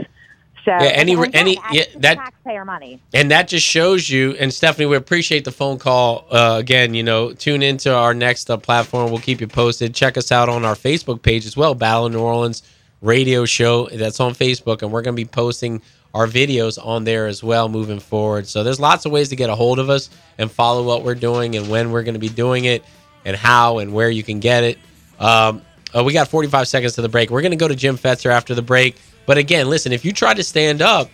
So 0.63 0.71
Yeah, 0.71 0.79
any- 0.93 1.13
and, 1.13 1.25
and 1.25 1.35
any- 1.35 1.59
yeah, 1.73 1.83
that- 1.97 2.15
taxpayer 2.17 2.63
money. 2.63 3.01
And 3.13 3.29
that 3.31 3.49
just 3.49 3.65
shows 3.65 4.09
you, 4.09 4.35
and 4.39 4.53
Stephanie, 4.53 4.85
we 4.85 4.95
appreciate 4.95 5.43
the 5.43 5.51
phone 5.51 5.77
call. 5.77 6.25
Uh, 6.31 6.55
again, 6.57 6.93
you 6.93 7.03
know, 7.03 7.33
tune 7.33 7.61
into 7.63 7.93
our 7.93 8.13
next 8.13 8.49
uh, 8.49 8.55
platform. 8.55 9.09
We'll 9.11 9.19
keep 9.19 9.41
you 9.41 9.47
posted. 9.47 9.93
Check 9.93 10.15
us 10.17 10.31
out 10.31 10.47
on 10.47 10.63
our 10.63 10.75
Facebook 10.75 11.21
page 11.21 11.45
as 11.45 11.57
well, 11.57 11.75
Battle 11.75 12.05
of 12.05 12.13
New 12.13 12.19
Orleans 12.21 12.63
radio 13.01 13.45
show. 13.45 13.87
That's 13.87 14.19
on 14.19 14.33
Facebook, 14.33 14.81
and 14.81 14.91
we're 14.91 15.01
going 15.01 15.15
to 15.15 15.21
be 15.21 15.27
posting 15.27 15.81
our 16.13 16.27
videos 16.27 16.83
on 16.83 17.03
there 17.03 17.27
as 17.27 17.43
well 17.43 17.69
moving 17.69 17.99
forward. 17.99 18.47
So 18.47 18.63
there's 18.63 18.79
lots 18.79 19.05
of 19.05 19.11
ways 19.11 19.29
to 19.29 19.35
get 19.35 19.49
a 19.49 19.55
hold 19.55 19.77
of 19.77 19.89
us 19.89 20.09
and 20.37 20.49
follow 20.49 20.83
what 20.83 21.03
we're 21.03 21.15
doing 21.15 21.55
and 21.55 21.69
when 21.69 21.91
we're 21.91 22.03
going 22.03 22.15
to 22.15 22.19
be 22.19 22.29
doing 22.29 22.65
it 22.65 22.83
and 23.25 23.35
how 23.35 23.79
and 23.79 23.93
where 23.93 24.09
you 24.09 24.23
can 24.23 24.39
get 24.39 24.63
it. 24.63 24.79
Um, 25.19 25.61
uh, 25.95 26.03
we 26.03 26.13
got 26.13 26.27
45 26.27 26.67
seconds 26.67 26.93
to 26.95 27.01
the 27.01 27.09
break. 27.09 27.29
We're 27.29 27.41
going 27.41 27.51
to 27.51 27.57
go 27.57 27.67
to 27.67 27.75
Jim 27.75 27.97
Fetzer 27.97 28.31
after 28.31 28.55
the 28.55 28.61
break. 28.61 28.95
But 29.25 29.37
again, 29.37 29.69
listen, 29.69 29.91
if 29.91 30.05
you 30.05 30.13
try 30.13 30.33
to 30.33 30.43
stand 30.43 30.81
up, 30.81 31.09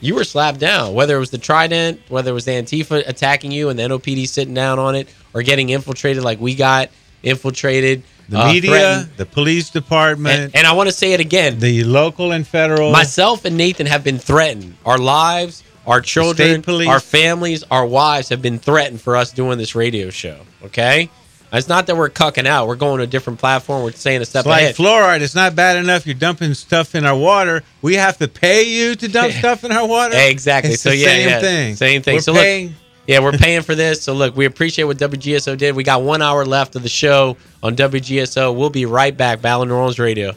you 0.00 0.14
were 0.14 0.24
slapped 0.24 0.58
down. 0.58 0.94
Whether 0.94 1.16
it 1.16 1.20
was 1.20 1.30
the 1.30 1.38
Trident, 1.38 2.00
whether 2.08 2.30
it 2.30 2.34
was 2.34 2.44
the 2.44 2.52
Antifa 2.52 3.08
attacking 3.08 3.52
you 3.52 3.68
and 3.68 3.78
the 3.78 3.84
NOPD 3.84 4.26
sitting 4.26 4.54
down 4.54 4.78
on 4.78 4.96
it, 4.96 5.08
or 5.34 5.42
getting 5.42 5.70
infiltrated 5.70 6.24
like 6.24 6.40
we 6.40 6.54
got 6.54 6.90
infiltrated. 7.22 8.02
The 8.32 8.40
uh, 8.40 8.52
media, 8.52 8.70
threatened. 8.70 9.10
the 9.16 9.26
police 9.26 9.70
department, 9.70 10.40
And, 10.40 10.56
and 10.56 10.66
I 10.66 10.72
want 10.72 10.88
to 10.88 10.94
say 10.94 11.12
it 11.12 11.20
again. 11.20 11.58
the 11.58 11.84
local 11.84 12.32
and 12.32 12.46
federal. 12.46 12.90
Myself 12.90 13.44
and 13.44 13.56
Nathan 13.56 13.86
have 13.86 14.02
been 14.02 14.18
threatened. 14.18 14.74
Our 14.84 14.98
lives, 14.98 15.62
our 15.86 16.00
children, 16.00 16.64
our 16.88 17.00
families, 17.00 17.62
our 17.70 17.86
wives 17.86 18.28
have 18.30 18.40
been 18.42 18.58
threatened 18.58 19.00
for 19.00 19.16
us 19.16 19.32
doing 19.32 19.58
this 19.58 19.74
radio 19.74 20.10
show. 20.10 20.40
Okay? 20.64 21.10
It's 21.54 21.68
not 21.68 21.86
that 21.88 21.96
we're 21.98 22.08
cucking 22.08 22.46
out. 22.46 22.66
We're 22.66 22.76
going 22.76 22.96
to 22.98 23.04
a 23.04 23.06
different 23.06 23.38
platform. 23.38 23.82
We're 23.82 23.92
saying 23.92 24.22
a 24.22 24.24
step 24.24 24.40
It's 24.40 24.46
like 24.46 24.62
ahead. 24.62 24.74
fluoride. 24.76 25.20
It's 25.20 25.34
not 25.34 25.54
bad 25.54 25.76
enough 25.76 26.06
you're 26.06 26.14
dumping 26.14 26.54
stuff 26.54 26.94
in 26.94 27.04
our 27.04 27.14
water. 27.16 27.62
We 27.82 27.96
have 27.96 28.16
to 28.18 28.28
pay 28.28 28.62
you 28.62 28.94
to 28.94 29.06
dump 29.08 29.32
stuff 29.42 29.62
in 29.62 29.70
our 29.70 29.86
water. 29.86 30.14
Exactly. 30.16 30.72
It's 30.72 30.82
so 30.82 30.90
yeah, 30.92 31.06
same 31.08 31.28
yeah, 31.28 31.40
thing. 31.40 31.76
Same 31.76 32.00
thing. 32.00 32.14
We're 32.14 32.20
so 32.22 32.32
paying. 32.32 32.68
look, 32.68 32.76
yeah, 33.06 33.18
we're 33.18 33.32
paying 33.32 33.62
for 33.62 33.74
this. 33.74 34.02
So 34.02 34.14
look, 34.14 34.36
we 34.36 34.44
appreciate 34.44 34.84
what 34.84 34.96
WGSO 34.96 35.56
did. 35.58 35.74
We 35.74 35.82
got 35.82 36.02
one 36.02 36.22
hour 36.22 36.44
left 36.44 36.76
of 36.76 36.82
the 36.82 36.88
show 36.88 37.36
on 37.62 37.74
WGSO. 37.74 38.54
We'll 38.56 38.70
be 38.70 38.86
right 38.86 39.16
back. 39.16 39.42
Battle 39.42 39.62
of 39.62 39.68
New 39.68 39.74
Orleans 39.74 39.98
Radio. 39.98 40.34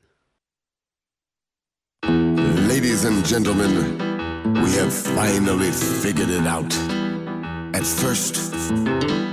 Ladies 2.80 3.04
and 3.04 3.22
gentlemen, 3.26 3.98
we 4.54 4.72
have 4.72 4.90
finally 4.90 5.70
figured 5.70 6.30
it 6.30 6.46
out. 6.46 6.74
At 7.76 7.84
first, 7.84 8.54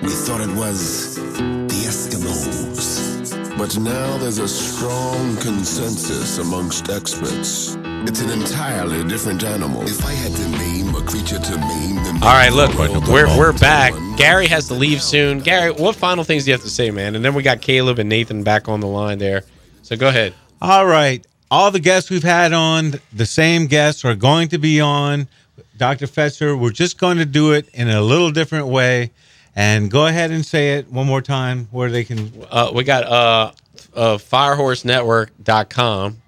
we 0.03 0.09
thought 0.09 0.41
it 0.41 0.53
was 0.53 1.15
the 1.15 1.79
Eskimos. 1.87 3.57
But 3.57 3.79
now 3.79 4.17
there's 4.17 4.39
a 4.39 4.49
strong 4.49 5.37
consensus 5.37 6.39
amongst 6.39 6.89
experts. 6.89 7.77
It's 8.05 8.19
an 8.19 8.31
entirely 8.31 9.07
different 9.07 9.45
animal. 9.45 9.81
If 9.83 10.05
I 10.05 10.11
had 10.11 10.33
to 10.33 10.49
name 10.49 10.93
a 10.93 11.01
creature 11.03 11.39
to 11.39 11.57
maim, 11.57 11.95
then 12.03 12.15
All 12.15 12.33
right, 12.33 12.51
look, 12.51 12.73
we're 13.07 13.29
we're 13.37 13.57
back. 13.57 13.93
Gary 14.17 14.47
has 14.47 14.67
to 14.67 14.73
leave 14.73 15.01
soon. 15.01 15.39
Gary, 15.39 15.71
what 15.71 15.95
final 15.95 16.25
things 16.25 16.43
do 16.43 16.51
you 16.51 16.53
have 16.53 16.63
to 16.63 16.69
say, 16.69 16.91
man? 16.91 17.15
And 17.15 17.23
then 17.23 17.33
we 17.33 17.43
got 17.43 17.61
Caleb 17.61 17.97
and 17.97 18.09
Nathan 18.09 18.43
back 18.43 18.67
on 18.67 18.81
the 18.81 18.87
line 18.87 19.19
there. 19.19 19.43
So 19.83 19.95
go 19.95 20.09
ahead. 20.09 20.33
All 20.61 20.85
right. 20.85 21.25
All 21.49 21.71
the 21.71 21.79
guests 21.79 22.09
we've 22.09 22.23
had 22.23 22.51
on, 22.51 22.95
the 23.13 23.25
same 23.25 23.67
guests 23.67 24.03
are 24.03 24.15
going 24.15 24.49
to 24.49 24.57
be 24.57 24.81
on. 24.81 25.29
Dr. 25.77 26.07
Fetzer, 26.07 26.59
we're 26.59 26.71
just 26.71 26.99
going 26.99 27.17
to 27.17 27.25
do 27.25 27.53
it 27.53 27.69
in 27.73 27.87
a 27.89 28.01
little 28.01 28.31
different 28.31 28.67
way. 28.67 29.11
And 29.55 29.89
go 29.89 30.07
ahead 30.07 30.31
and 30.31 30.45
say 30.45 30.77
it 30.77 30.91
one 30.91 31.07
more 31.07 31.21
time 31.21 31.69
where 31.71 31.89
they 31.89 32.03
can. 32.03 32.31
Uh, 32.51 32.71
we 32.75 32.83
got 32.83 33.05
uh, 33.05 33.51
uh, 33.95 34.17
firehorsenetwork.com. 34.17 36.21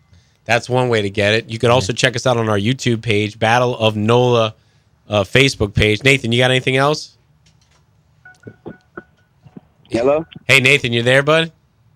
That's 0.46 0.70
one 0.70 0.90
way 0.90 1.02
to 1.04 1.10
get 1.10 1.34
it. 1.36 1.50
You 1.50 1.60
can 1.60 1.70
also 1.70 1.94
check 1.94 2.16
us 2.16 2.26
out 2.26 2.38
on 2.38 2.50
our 2.50 2.58
YouTube 2.58 3.04
page, 3.04 3.38
Battle 3.38 3.78
of 3.78 3.96
NOLA 3.96 4.56
uh, 5.08 5.24
Facebook 5.24 5.76
page. 5.76 6.04
Nathan, 6.04 6.32
you 6.32 6.40
got 6.40 6.50
anything 6.50 6.78
else? 6.78 7.18
Hello? 9.90 10.26
Hey, 10.48 10.60
Nathan, 10.60 10.92
you 10.94 11.04
there, 11.04 11.22
bud? 11.22 11.52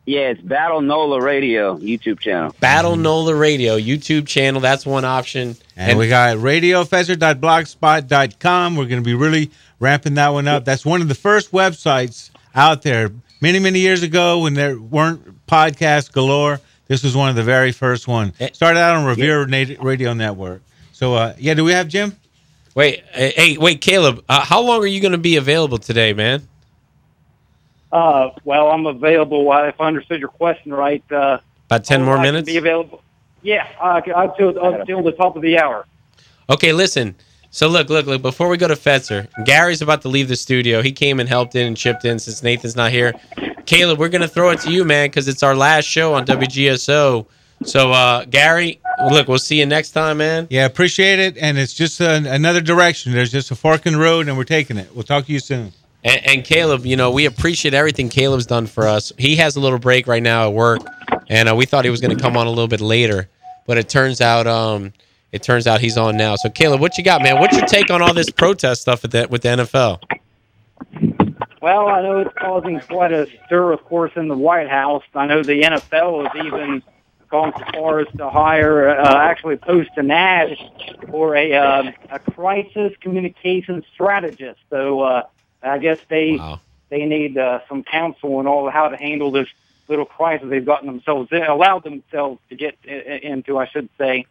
Yeah, 0.05 0.31
it's 0.31 0.41
Battle 0.41 0.81
NOLA 0.81 1.21
Radio 1.21 1.77
YouTube 1.77 2.19
channel. 2.19 2.53
Battle 2.59 2.97
NOLA 2.97 3.33
Radio 3.35 3.77
YouTube 3.77 4.27
channel. 4.27 4.59
That's 4.59 4.85
one 4.85 5.05
option. 5.05 5.55
And, 5.77 5.97
we 5.97 6.09
got 6.09 6.35
radiofetzer.blogspot.com. 6.37 8.75
We're 8.75 8.85
going 8.85 9.01
to 9.01 9.05
be 9.05 9.13
really 9.13 9.49
ramping 9.79 10.15
that 10.15 10.27
one 10.29 10.47
up. 10.49 10.65
That's 10.65 10.85
one 10.85 11.01
of 11.01 11.07
the 11.07 11.15
first 11.15 11.53
websites 11.53 12.31
out 12.53 12.81
there. 12.81 13.11
Many, 13.39 13.59
many 13.59 13.79
years 13.79 14.03
ago 14.03 14.39
when 14.39 14.55
there 14.55 14.77
weren't 14.77 15.47
podcasts 15.47 16.11
galore, 16.11 16.59
this 16.87 17.01
was 17.01 17.15
one 17.15 17.29
of 17.29 17.37
the 17.37 17.43
very 17.43 17.71
first 17.71 18.05
one. 18.07 18.33
Started 18.51 18.79
out 18.79 18.95
on 18.95 19.05
Revere 19.05 19.45
Na- 19.45 19.75
Radio 19.81 20.11
Network. 20.13 20.63
So, 20.91 21.15
uh, 21.15 21.33
yeah, 21.37 21.53
do 21.53 21.63
we 21.63 21.71
have 21.71 21.87
Jim? 21.87 22.17
Wait, 22.75 23.03
hey, 23.11 23.31
hey, 23.35 23.57
wait, 23.57 23.79
Caleb. 23.81 24.23
Uh, 24.27 24.41
how 24.41 24.59
long 24.61 24.83
are 24.83 24.87
you 24.87 24.99
going 24.99 25.11
to 25.13 25.17
be 25.17 25.37
available 25.37 25.77
today, 25.77 26.11
man? 26.13 26.45
Uh, 27.93 28.31
well, 28.43 28.71
I'm 28.71 28.85
available. 28.87 29.51
uh, 29.51 29.67
If 29.67 29.79
I 29.79 29.85
understood 29.85 30.19
your 30.19 30.29
question 30.29 30.73
right, 30.73 31.03
uh, 31.11 31.37
About 31.67 31.85
ten 31.85 32.01
more 32.03 32.15
I 32.15 32.17
can 32.17 32.23
minutes. 32.23 32.47
Be 32.47 32.57
available. 32.57 33.01
Yeah, 33.43 33.67
uh, 33.79 34.01
until 34.15 34.57
until 34.73 35.03
the 35.03 35.11
top 35.11 35.35
of 35.35 35.41
the 35.43 35.59
hour. 35.59 35.85
Okay, 36.49 36.73
listen. 36.73 37.15
So 37.51 37.67
look, 37.67 37.89
look, 37.89 38.07
look. 38.07 38.21
Before 38.23 38.49
we 38.49 38.57
go 38.57 38.67
to 38.67 38.73
Fetzer, 38.75 39.27
Gary's 39.45 39.83
about 39.83 40.01
to 40.01 40.07
leave 40.07 40.27
the 40.27 40.35
studio. 40.35 40.81
He 40.81 40.91
came 40.91 41.19
and 41.19 41.29
helped 41.29 41.53
in 41.55 41.67
and 41.67 41.77
chipped 41.77 42.03
in 42.03 42.17
since 42.17 42.41
Nathan's 42.41 42.75
not 42.75 42.91
here. 42.91 43.13
Caleb, 43.67 43.99
we're 43.99 44.09
gonna 44.09 44.27
throw 44.27 44.49
it 44.49 44.59
to 44.61 44.71
you, 44.71 44.83
man, 44.83 45.07
because 45.09 45.27
it's 45.27 45.43
our 45.43 45.55
last 45.55 45.85
show 45.85 46.15
on 46.15 46.25
WGSO. 46.25 47.27
So, 47.63 47.91
uh, 47.91 48.25
Gary, 48.25 48.81
look, 49.11 49.27
we'll 49.27 49.37
see 49.37 49.59
you 49.59 49.65
next 49.67 49.91
time, 49.91 50.17
man. 50.17 50.47
Yeah, 50.49 50.65
appreciate 50.65 51.19
it. 51.19 51.37
And 51.37 51.57
it's 51.59 51.73
just 51.73 52.01
an 52.01 52.25
another 52.25 52.59
direction. 52.59 53.13
There's 53.13 53.31
just 53.31 53.51
a 53.51 53.55
fork 53.55 53.85
in 53.85 53.93
the 53.93 53.99
road, 53.99 54.27
and 54.27 54.35
we're 54.35 54.43
taking 54.45 54.77
it. 54.77 54.89
We'll 54.95 55.03
talk 55.03 55.27
to 55.27 55.31
you 55.31 55.39
soon. 55.39 55.71
And, 56.03 56.27
and 56.27 56.43
Caleb, 56.43 56.85
you 56.85 56.95
know, 56.95 57.11
we 57.11 57.25
appreciate 57.25 57.73
everything 57.73 58.09
Caleb's 58.09 58.45
done 58.45 58.67
for 58.67 58.87
us. 58.87 59.13
He 59.17 59.35
has 59.37 59.55
a 59.55 59.59
little 59.59 59.79
break 59.79 60.07
right 60.07 60.23
now 60.23 60.47
at 60.47 60.53
work, 60.53 60.81
and 61.29 61.49
uh, 61.49 61.55
we 61.55 61.65
thought 61.65 61.85
he 61.85 61.91
was 61.91 62.01
going 62.01 62.15
to 62.15 62.21
come 62.21 62.35
on 62.35 62.47
a 62.47 62.49
little 62.49 62.67
bit 62.67 62.81
later, 62.81 63.29
but 63.65 63.77
it 63.77 63.89
turns 63.89 64.19
out 64.21 64.45
um, 64.47 64.93
it 65.31 65.41
turns 65.43 65.65
out 65.65 65.79
he's 65.79 65.97
on 65.97 66.17
now. 66.17 66.35
So 66.35 66.49
Caleb, 66.49 66.81
what 66.81 66.97
you 66.97 67.03
got, 67.03 67.21
man? 67.23 67.39
What's 67.39 67.57
your 67.57 67.65
take 67.65 67.89
on 67.89 68.01
all 68.01 68.13
this 68.13 68.29
protest 68.29 68.81
stuff 68.81 69.01
with 69.01 69.11
the, 69.11 69.27
with 69.29 69.41
the 69.41 69.49
NFL? 69.49 70.01
Well, 71.61 71.87
I 71.87 72.01
know 72.01 72.19
it's 72.19 72.33
causing 72.37 72.79
quite 72.81 73.13
a 73.13 73.25
stir, 73.45 73.71
of 73.71 73.83
course, 73.85 74.11
in 74.17 74.27
the 74.27 74.35
White 74.35 74.69
House. 74.69 75.03
I 75.15 75.25
know 75.25 75.41
the 75.41 75.61
NFL 75.61 76.27
has 76.27 76.45
even 76.45 76.83
gone 77.29 77.53
so 77.57 77.63
far 77.73 77.99
as 78.01 78.07
to 78.17 78.29
hire, 78.29 78.89
uh, 78.89 79.15
actually 79.15 79.55
post 79.55 79.89
an 79.95 80.11
ad 80.11 80.57
for 81.09 81.35
a 81.37 81.53
uh, 81.53 81.91
a 82.11 82.19
crisis 82.19 82.91
communication 82.99 83.81
strategist. 83.93 84.59
So 84.69 85.01
uh, 85.01 85.23
I 85.63 85.77
guess 85.77 85.99
they 86.09 86.37
they 86.89 87.05
need 87.05 87.37
uh, 87.37 87.59
some 87.67 87.83
counsel 87.83 88.35
on 88.35 88.47
all 88.47 88.69
how 88.69 88.89
to 88.89 88.97
handle 88.97 89.31
this 89.31 89.47
little 89.87 90.05
crisis 90.05 90.47
they've 90.49 90.65
gotten 90.65 90.87
themselves 90.87 91.29
in, 91.31 91.43
allowed 91.43 91.83
themselves 91.83 92.39
to 92.49 92.55
get 92.55 92.77
into, 92.85 93.57
I 93.57 93.67
should 93.67 93.89
say. 93.97 94.25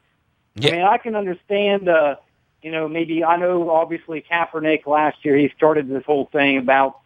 Yeah. 0.55 0.68
I 0.68 0.72
mean, 0.72 0.83
I 0.83 0.99
can 0.99 1.16
understand. 1.16 1.89
Uh, 1.89 2.16
you 2.62 2.70
know, 2.70 2.89
maybe 2.89 3.24
I 3.24 3.37
know 3.37 3.70
obviously 3.70 4.24
Kaepernick 4.30 4.87
last 4.87 5.24
year 5.24 5.37
he 5.37 5.53
started 5.57 5.89
this 5.89 6.05
whole 6.05 6.26
thing 6.26 6.59
about 6.59 6.99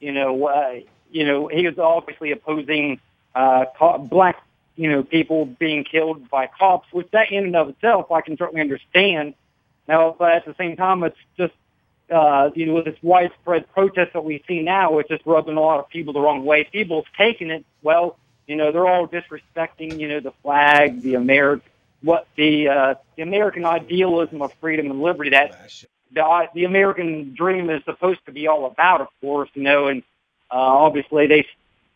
you 0.00 0.12
know, 0.12 0.46
uh, 0.46 0.80
you 1.12 1.26
know, 1.26 1.46
he 1.48 1.66
was 1.66 1.78
obviously 1.78 2.32
opposing 2.32 3.00
uh, 3.34 3.66
co- 3.78 3.98
black, 3.98 4.42
you 4.76 4.90
know, 4.90 5.02
people 5.02 5.44
being 5.44 5.84
killed 5.84 6.28
by 6.30 6.46
cops, 6.46 6.90
which 6.92 7.08
that 7.12 7.30
in 7.30 7.44
and 7.44 7.56
of 7.56 7.68
itself 7.68 8.10
I 8.10 8.22
can 8.22 8.36
certainly 8.36 8.62
understand. 8.62 9.34
Now, 9.86 10.16
but 10.18 10.32
at 10.32 10.46
the 10.46 10.54
same 10.56 10.76
time, 10.76 11.02
it's 11.04 11.16
just, 11.36 11.52
uh, 12.10 12.50
you 12.54 12.66
know, 12.66 12.82
this 12.82 12.96
widespread 13.02 13.70
protest 13.72 14.12
that 14.12 14.24
we 14.24 14.42
see 14.48 14.62
now, 14.62 14.98
it's 14.98 15.08
just 15.08 15.24
rubbing 15.26 15.56
a 15.56 15.60
lot 15.60 15.80
of 15.80 15.88
people 15.88 16.12
the 16.12 16.20
wrong 16.20 16.44
way. 16.44 16.64
People's 16.64 17.06
taking 17.16 17.50
it, 17.50 17.64
well, 17.82 18.18
you 18.46 18.56
know, 18.56 18.72
they're 18.72 18.86
all 18.86 19.06
disrespecting, 19.06 19.98
you 19.98 20.08
know, 20.08 20.20
the 20.20 20.32
flag, 20.42 21.02
the 21.02 21.14
American, 21.14 21.68
what 22.02 22.26
the, 22.36 22.68
uh, 22.68 22.94
the 23.16 23.22
American 23.22 23.64
idealism 23.64 24.42
of 24.42 24.52
freedom 24.60 24.90
and 24.90 25.00
liberty 25.00 25.30
that 25.30 25.54
the 26.12 26.48
the 26.54 26.64
American 26.64 27.34
dream 27.34 27.70
is 27.70 27.82
supposed 27.84 28.24
to 28.26 28.32
be 28.32 28.46
all 28.48 28.66
about, 28.66 29.00
of 29.00 29.08
course, 29.20 29.48
you 29.54 29.62
know, 29.62 29.86
and 29.86 30.02
uh, 30.50 30.56
obviously 30.56 31.26
they 31.26 31.46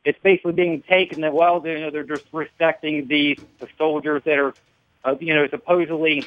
it's 0.05 0.19
basically 0.23 0.53
being 0.53 0.83
taken 0.83 1.23
that 1.23 1.33
well, 1.33 1.63
you 1.65 1.81
know, 1.81 1.91
they're 1.91 2.05
just 2.05 2.25
respecting 2.33 3.07
the 3.09 3.39
the 3.59 3.69
soldiers 3.79 4.23
that 4.25 4.39
are, 4.39 4.55
uh, 5.05 5.17
you 5.21 5.35
know, 5.35 5.49
supposedly, 5.49 6.25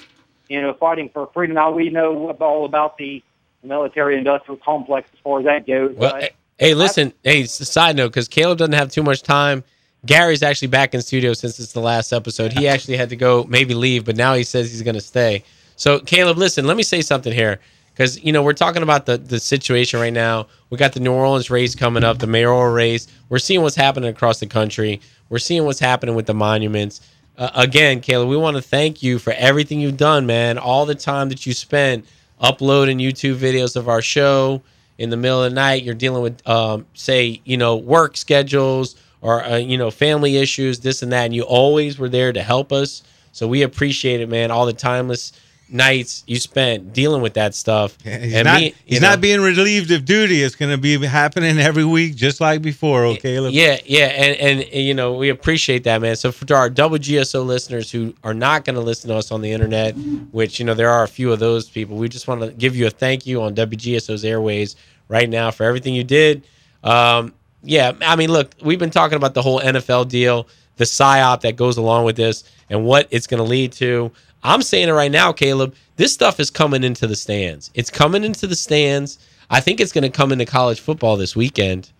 you 0.49 0.61
know, 0.61 0.73
fighting 0.73 1.09
for 1.09 1.29
freedom. 1.33 1.55
Now 1.55 1.71
we 1.71 1.89
know 1.89 2.29
all 2.31 2.65
about 2.65 2.97
the 2.97 3.23
military-industrial 3.63 4.59
complex 4.63 5.09
as 5.13 5.19
far 5.19 5.39
as 5.39 5.45
that 5.45 5.67
goes. 5.67 5.95
Well, 5.95 6.13
but- 6.19 6.33
hey, 6.57 6.73
listen, 6.73 7.13
hey, 7.23 7.45
side 7.45 7.95
note, 7.95 8.09
because 8.09 8.27
Caleb 8.27 8.57
doesn't 8.57 8.73
have 8.73 8.91
too 8.91 9.03
much 9.03 9.21
time. 9.23 9.63
Gary's 10.05 10.43
actually 10.43 10.69
back 10.69 10.93
in 10.93 11.01
studio 11.01 11.33
since 11.33 11.59
it's 11.59 11.73
the 11.73 11.81
last 11.81 12.13
episode. 12.13 12.53
He 12.53 12.67
actually 12.67 12.97
had 12.97 13.09
to 13.09 13.15
go, 13.15 13.43
maybe 13.49 13.73
leave, 13.73 14.05
but 14.05 14.15
now 14.15 14.35
he 14.35 14.43
says 14.43 14.71
he's 14.71 14.83
going 14.83 14.95
to 14.95 15.01
stay. 15.01 15.43
So, 15.75 15.99
Caleb, 15.99 16.37
listen, 16.37 16.65
let 16.65 16.77
me 16.77 16.83
say 16.83 17.01
something 17.01 17.33
here. 17.33 17.59
Because, 17.93 18.23
you 18.23 18.31
know, 18.31 18.43
we're 18.43 18.53
talking 18.53 18.83
about 18.83 19.07
the, 19.07 19.17
the 19.17 19.39
situation 19.39 19.99
right 19.99 20.13
now. 20.13 20.47
We 20.69 20.77
got 20.77 20.93
the 20.93 20.99
New 20.99 21.11
Orleans 21.11 21.49
race 21.49 21.73
coming 21.73 22.03
up, 22.03 22.19
the 22.19 22.27
mayoral 22.27 22.71
race. 22.71 23.07
We're 23.29 23.39
seeing 23.39 23.63
what's 23.63 23.75
happening 23.75 24.07
across 24.07 24.39
the 24.39 24.45
country. 24.45 25.01
We're 25.29 25.39
seeing 25.39 25.65
what's 25.65 25.79
happening 25.79 26.13
with 26.13 26.27
the 26.27 26.35
monuments. 26.35 27.01
Uh, 27.39 27.49
again, 27.55 27.99
Caleb, 27.99 28.29
we 28.29 28.37
want 28.37 28.55
to 28.55 28.61
thank 28.61 29.01
you 29.01 29.17
for 29.17 29.33
everything 29.33 29.79
you've 29.81 29.97
done, 29.97 30.27
man. 30.27 30.59
All 30.59 30.85
the 30.85 30.93
time 30.93 31.29
that 31.29 31.47
you 31.47 31.53
spent 31.53 32.05
uploading 32.39 32.99
YouTube 32.99 33.35
videos 33.35 33.75
of 33.75 33.87
our 33.87 34.01
show 34.01 34.61
in 34.97 35.09
the 35.09 35.17
middle 35.17 35.43
of 35.43 35.51
the 35.51 35.55
night. 35.55 35.83
You're 35.83 35.95
dealing 35.95 36.23
with, 36.23 36.47
um, 36.47 36.85
say, 36.93 37.41
you 37.45 37.57
know, 37.57 37.75
work 37.75 38.17
schedules 38.17 38.95
or, 39.21 39.43
uh, 39.43 39.57
you 39.57 39.77
know, 39.77 39.91
family 39.91 40.37
issues, 40.37 40.79
this 40.79 41.01
and 41.01 41.11
that. 41.11 41.25
And 41.25 41.35
you 41.35 41.43
always 41.43 41.97
were 41.97 42.09
there 42.09 42.33
to 42.33 42.41
help 42.41 42.71
us. 42.71 43.03
So 43.31 43.47
we 43.47 43.61
appreciate 43.61 44.21
it, 44.21 44.29
man. 44.29 44.51
All 44.51 44.65
the 44.65 44.73
timeless 44.73 45.33
nights 45.69 46.23
you 46.27 46.37
spent 46.37 46.93
dealing 46.93 47.21
with 47.21 47.33
that 47.35 47.53
stuff. 47.55 47.97
He's 48.03 48.33
and 48.33 48.45
not, 48.45 48.59
me, 48.59 48.73
he's 48.85 49.01
know, 49.01 49.09
not 49.09 49.21
being 49.21 49.41
relieved 49.41 49.91
of 49.91 50.05
duty. 50.05 50.41
It's 50.41 50.55
going 50.55 50.71
to 50.71 50.77
be 50.77 50.97
happening 51.05 51.59
every 51.59 51.85
week, 51.85 52.15
just 52.15 52.39
like 52.39 52.61
before. 52.61 53.05
Okay, 53.05 53.19
Caleb. 53.19 53.53
Yeah, 53.53 53.77
yeah, 53.85 54.05
and, 54.05 54.37
and 54.39 54.61
and, 54.61 54.83
you 54.83 54.93
know 54.93 55.13
we 55.13 55.29
appreciate 55.29 55.83
that, 55.85 56.01
man. 56.01 56.15
So 56.15 56.31
for 56.31 56.53
our 56.55 56.69
double 56.69 56.97
GSO 56.97 57.45
listeners 57.45 57.91
who 57.91 58.13
are 58.23 58.33
not 58.33 58.65
going 58.65 58.75
to 58.75 58.81
listen 58.81 59.09
to 59.09 59.15
us 59.15 59.31
on 59.31 59.41
the 59.41 59.51
internet, 59.51 59.95
which 60.31 60.59
you 60.59 60.65
know 60.65 60.73
there 60.73 60.89
are 60.89 61.03
a 61.03 61.07
few 61.07 61.31
of 61.31 61.39
those 61.39 61.69
people, 61.69 61.97
we 61.97 62.09
just 62.09 62.27
want 62.27 62.41
to 62.41 62.51
give 62.51 62.75
you 62.75 62.87
a 62.87 62.91
thank 62.91 63.25
you 63.25 63.41
on 63.41 63.55
WGSO's 63.55 64.23
airways 64.23 64.75
right 65.07 65.29
now 65.29 65.51
for 65.51 65.63
everything 65.63 65.93
you 65.93 66.03
did. 66.03 66.43
Um, 66.83 67.33
yeah, 67.63 67.93
I 68.01 68.15
mean, 68.15 68.31
look, 68.31 68.53
we've 68.61 68.79
been 68.79 68.91
talking 68.91 69.17
about 69.17 69.33
the 69.33 69.41
whole 69.41 69.59
NFL 69.59 70.07
deal, 70.07 70.47
the 70.77 70.85
psyop 70.85 71.41
that 71.41 71.55
goes 71.55 71.77
along 71.77 72.05
with 72.05 72.15
this, 72.15 72.43
and 72.69 72.85
what 72.85 73.07
it's 73.11 73.27
going 73.27 73.43
to 73.43 73.49
lead 73.49 73.71
to. 73.73 74.11
I'm 74.47 74.61
saying 74.61 74.87
it 74.89 74.93
right 74.93 75.11
now, 75.11 75.31
Caleb. 75.33 75.75
This 75.97 76.13
stuff 76.13 76.39
is 76.39 76.49
coming 76.49 76.83
into 76.83 77.05
the 77.07 77.15
stands. 77.15 77.69
It's 77.73 77.89
coming 77.89 78.23
into 78.23 78.47
the 78.47 78.55
stands. 78.55 79.19
I 79.49 79.59
think 79.59 79.79
it's 79.79 79.91
going 79.91 80.03
to 80.03 80.09
come 80.09 80.31
into 80.31 80.45
college 80.45 80.79
football 80.79 81.17
this 81.17 81.35
weekend. 81.35 81.91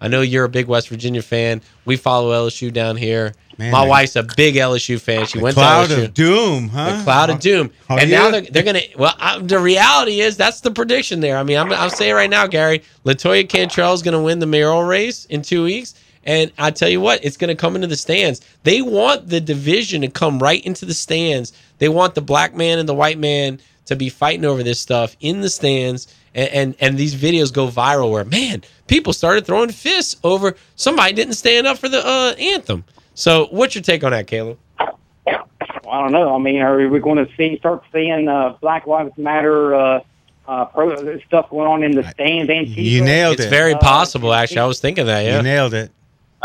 I 0.00 0.08
know 0.08 0.20
you're 0.20 0.44
a 0.44 0.48
big 0.48 0.66
West 0.66 0.88
Virginia 0.88 1.22
fan. 1.22 1.62
We 1.84 1.96
follow 1.96 2.30
LSU 2.46 2.72
down 2.72 2.96
here. 2.96 3.34
Man, 3.58 3.72
My 3.72 3.86
wife's 3.86 4.14
a 4.14 4.22
big 4.22 4.56
LSU 4.56 5.00
fan. 5.00 5.24
She 5.26 5.38
went 5.40 5.54
Cloud 5.54 5.88
to 5.88 5.94
LSU. 5.94 6.04
of 6.04 6.14
doom, 6.14 6.68
huh? 6.68 6.98
The 6.98 7.02
cloud 7.04 7.30
of 7.30 7.40
doom. 7.40 7.70
Are 7.88 7.98
and 7.98 8.10
now 8.10 8.30
they're, 8.30 8.42
they're 8.42 8.62
going 8.62 8.76
to, 8.76 8.98
well, 8.98 9.14
I, 9.18 9.38
the 9.38 9.58
reality 9.58 10.20
is 10.20 10.36
that's 10.36 10.60
the 10.60 10.70
prediction 10.70 11.20
there. 11.20 11.38
I 11.38 11.42
mean, 11.42 11.56
I'm, 11.56 11.72
I'll 11.72 11.88
say 11.88 12.10
it 12.10 12.12
right 12.12 12.28
now, 12.28 12.46
Gary. 12.46 12.82
Latoya 13.06 13.48
Cantrell 13.48 13.94
is 13.94 14.02
going 14.02 14.12
to 14.12 14.20
win 14.20 14.38
the 14.38 14.46
mayoral 14.46 14.84
race 14.84 15.24
in 15.24 15.40
two 15.40 15.64
weeks. 15.64 15.94
And 16.26 16.50
I 16.58 16.70
tell 16.72 16.88
you 16.88 17.00
what, 17.00 17.24
it's 17.24 17.36
going 17.36 17.48
to 17.48 17.54
come 17.54 17.76
into 17.76 17.86
the 17.86 17.96
stands. 17.96 18.40
They 18.64 18.82
want 18.82 19.28
the 19.28 19.40
division 19.40 20.00
to 20.02 20.08
come 20.08 20.38
right 20.40 20.62
into 20.66 20.84
the 20.84 20.92
stands. 20.94 21.52
They 21.78 21.88
want 21.88 22.14
the 22.16 22.20
black 22.20 22.54
man 22.54 22.78
and 22.78 22.88
the 22.88 22.94
white 22.94 23.18
man 23.18 23.60
to 23.86 23.94
be 23.96 24.08
fighting 24.08 24.44
over 24.44 24.62
this 24.64 24.80
stuff 24.80 25.16
in 25.20 25.40
the 25.40 25.48
stands. 25.48 26.12
And, 26.34 26.48
and, 26.50 26.74
and 26.80 26.98
these 26.98 27.14
videos 27.14 27.52
go 27.52 27.68
viral 27.68 28.10
where, 28.10 28.24
man, 28.24 28.64
people 28.88 29.12
started 29.12 29.46
throwing 29.46 29.70
fists 29.70 30.16
over 30.24 30.56
somebody 30.74 31.12
didn't 31.12 31.34
stand 31.34 31.66
up 31.66 31.78
for 31.78 31.88
the 31.88 32.04
uh, 32.04 32.34
anthem. 32.38 32.84
So, 33.14 33.46
what's 33.50 33.74
your 33.74 33.82
take 33.82 34.02
on 34.04 34.10
that, 34.10 34.26
Caleb? 34.26 34.58
Well, 34.78 35.44
I 35.86 36.00
don't 36.02 36.12
know. 36.12 36.34
I 36.34 36.38
mean, 36.38 36.60
are 36.60 36.88
we 36.88 36.98
going 36.98 37.24
to 37.24 37.32
see 37.36 37.56
start 37.58 37.84
seeing 37.92 38.28
uh, 38.28 38.56
Black 38.60 38.86
Lives 38.86 39.16
Matter 39.16 39.74
uh, 39.74 40.00
uh, 40.48 40.64
pro- 40.66 41.18
stuff 41.20 41.48
going 41.50 41.68
on 41.68 41.82
in 41.84 41.92
the 41.92 42.02
stands? 42.10 42.50
And 42.50 42.66
You 42.66 43.02
nailed 43.04 43.34
it. 43.34 43.44
it's 43.44 43.50
very 43.50 43.74
Uh, 43.74 43.78
possible, 43.78 44.34
actually. 44.34 44.58
I 44.58 44.66
was 44.66 44.80
thinking 44.80 45.06
that, 45.06 45.24
yeah. 45.24 45.36
You 45.36 45.42
nailed 45.42 45.72
it. 45.74 45.92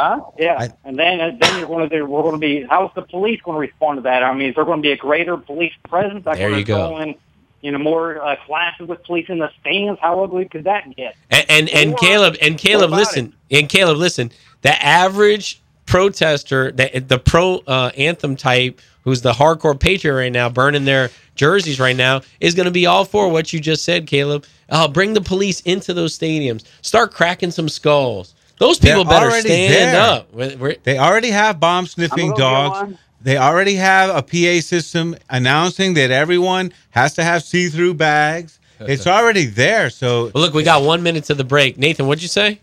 Huh? 0.01 0.21
Yeah, 0.35 0.67
and 0.83 0.97
then 0.97 1.21
uh, 1.21 1.37
then 1.39 1.59
you're 1.59 1.67
going 1.67 1.87
to 1.87 2.01
we're 2.01 2.23
going 2.23 2.33
to 2.33 2.39
be 2.39 2.65
how's 2.67 2.91
the 2.95 3.03
police 3.03 3.39
going 3.41 3.55
to 3.55 3.59
respond 3.59 3.97
to 3.99 4.01
that? 4.01 4.23
I 4.23 4.33
mean, 4.33 4.49
is 4.49 4.55
there 4.55 4.65
going 4.65 4.79
to 4.79 4.81
be 4.81 4.91
a 4.91 4.97
greater 4.97 5.37
police 5.37 5.73
presence? 5.87 6.25
There 6.25 6.49
you 6.57 6.65
go. 6.65 6.89
going, 6.89 7.19
you 7.61 7.71
know, 7.71 7.77
more 7.77 8.19
uh, 8.19 8.35
classes 8.47 8.87
with 8.87 9.03
police 9.03 9.29
in 9.29 9.37
the 9.37 9.51
stands. 9.59 10.01
How 10.01 10.23
ugly 10.23 10.45
could 10.45 10.63
that 10.63 10.95
get? 10.95 11.15
And 11.29 11.45
and, 11.49 11.69
and 11.69 11.93
Or- 11.93 11.97
Caleb 11.97 12.35
and 12.41 12.57
Caleb, 12.57 12.89
listen, 12.89 13.35
and 13.51 13.69
Caleb, 13.69 13.97
listen. 13.97 14.31
The 14.63 14.83
average 14.83 15.61
protester, 15.85 16.71
the 16.71 17.03
the 17.07 17.19
pro 17.19 17.57
uh, 17.67 17.91
anthem 17.95 18.35
type, 18.35 18.81
who's 19.03 19.21
the 19.21 19.33
hardcore 19.33 19.79
patriot 19.79 20.15
right 20.15 20.31
now, 20.31 20.49
burning 20.49 20.85
their 20.85 21.11
jerseys 21.35 21.79
right 21.79 21.95
now, 21.95 22.21
is 22.39 22.55
going 22.55 22.65
to 22.65 22.71
be 22.71 22.87
all 22.87 23.05
for 23.05 23.29
what 23.29 23.53
you 23.53 23.59
just 23.59 23.83
said, 23.83 24.07
Caleb. 24.07 24.45
Uh, 24.67 24.87
bring 24.87 25.13
the 25.13 25.21
police 25.21 25.61
into 25.61 25.93
those 25.93 26.17
stadiums. 26.17 26.63
Start 26.81 27.13
cracking 27.13 27.51
some 27.51 27.69
skulls. 27.69 28.33
Those 28.61 28.77
people 28.77 29.03
They're 29.03 29.13
better 29.19 29.25
already 29.31 29.49
stand 29.49 29.73
there. 29.95 30.01
up. 30.01 30.27
We're- 30.33 30.55
we're- 30.55 30.77
They 30.83 30.99
already 30.99 31.31
have 31.31 31.59
bomb 31.59 31.87
sniffing 31.87 32.31
dogs. 32.35 32.93
They 33.23 33.35
already 33.37 33.73
have 33.75 34.15
a 34.15 34.21
PA 34.21 34.61
system 34.61 35.15
announcing 35.31 35.95
that 35.95 36.11
everyone 36.11 36.71
has 36.91 37.15
to 37.15 37.23
have 37.23 37.41
see 37.43 37.69
through 37.69 37.95
bags. 37.95 38.59
It's 38.79 39.07
already 39.07 39.45
there. 39.45 39.89
So 39.89 40.31
Well, 40.33 40.43
look, 40.43 40.53
we 40.53 40.61
got 40.63 40.83
one 40.83 41.01
minute 41.03 41.23
to 41.25 41.33
the 41.33 41.43
break. 41.43 41.77
Nathan, 41.79 42.05
what'd 42.07 42.21
you 42.21 42.27
say? 42.27 42.59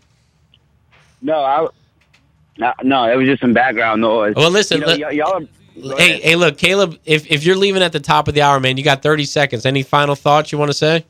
No, 1.21 1.35
I. 1.43 1.67
No, 2.57 2.73
no, 2.83 3.11
it 3.11 3.15
was 3.17 3.25
just 3.27 3.41
some 3.41 3.53
background 3.53 4.01
noise. 4.01 4.35
Well, 4.35 4.49
listen, 4.49 4.79
You 4.79 4.85
know, 4.85 4.91
let- 4.93 4.99
y- 5.01 5.11
y'all 5.11 5.33
are. 5.33 5.41
Hey, 5.97 6.09
ahead. 6.11 6.21
hey, 6.23 6.35
look, 6.35 6.57
Caleb. 6.57 6.97
If 7.05 7.29
if 7.31 7.45
you're 7.45 7.55
leaving 7.55 7.81
at 7.83 7.91
the 7.93 7.99
top 8.01 8.27
of 8.27 8.33
the 8.35 8.41
hour, 8.41 8.59
man, 8.59 8.75
you 8.77 8.83
got 8.83 9.01
30 9.01 9.23
seconds. 9.25 9.65
Any 9.65 9.83
final 9.83 10.15
thoughts 10.15 10.51
you 10.51 10.57
want 10.57 10.69
to 10.71 10.77
say? 10.77 11.05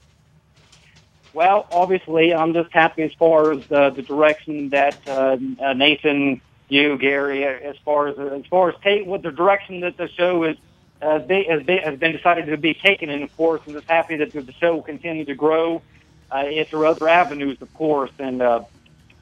Well, 1.40 1.68
obviously, 1.72 2.34
I'm 2.34 2.52
just 2.52 2.70
happy 2.74 3.04
as 3.04 3.14
far 3.14 3.54
as 3.54 3.66
the, 3.68 3.92
the 3.92 4.02
direction 4.02 4.72
that 4.72 4.98
uh, 5.08 5.38
uh, 5.64 5.72
Nathan, 5.72 6.42
you, 6.68 6.98
Gary, 6.98 7.46
uh, 7.46 7.52
as 7.52 7.78
far 7.86 8.10
as 8.10 8.20
as 8.20 8.46
far 8.48 8.72
as 8.72 8.76
take 8.84 9.06
what 9.06 9.22
the 9.22 9.32
direction 9.32 9.80
that 9.80 9.96
the 9.96 10.10
show 10.10 10.44
is 10.44 10.58
uh, 11.02 11.20
be, 11.20 11.46
has, 11.46 11.64
been, 11.64 11.78
has 11.78 11.98
been 11.98 12.12
decided 12.12 12.48
to 12.48 12.58
be 12.58 12.74
taken. 12.74 13.10
And 13.10 13.24
of 13.24 13.34
course, 13.38 13.62
I'm 13.66 13.72
just 13.72 13.88
happy 13.88 14.18
that 14.18 14.34
the 14.34 14.52
show 14.60 14.76
will 14.76 14.82
continue 14.82 15.24
to 15.24 15.34
grow 15.34 15.82
uh, 16.30 16.44
through 16.68 16.88
other 16.88 17.08
avenues, 17.08 17.62
of 17.62 17.74
course, 17.74 18.12
and 18.20 18.42
uh, 18.42 18.66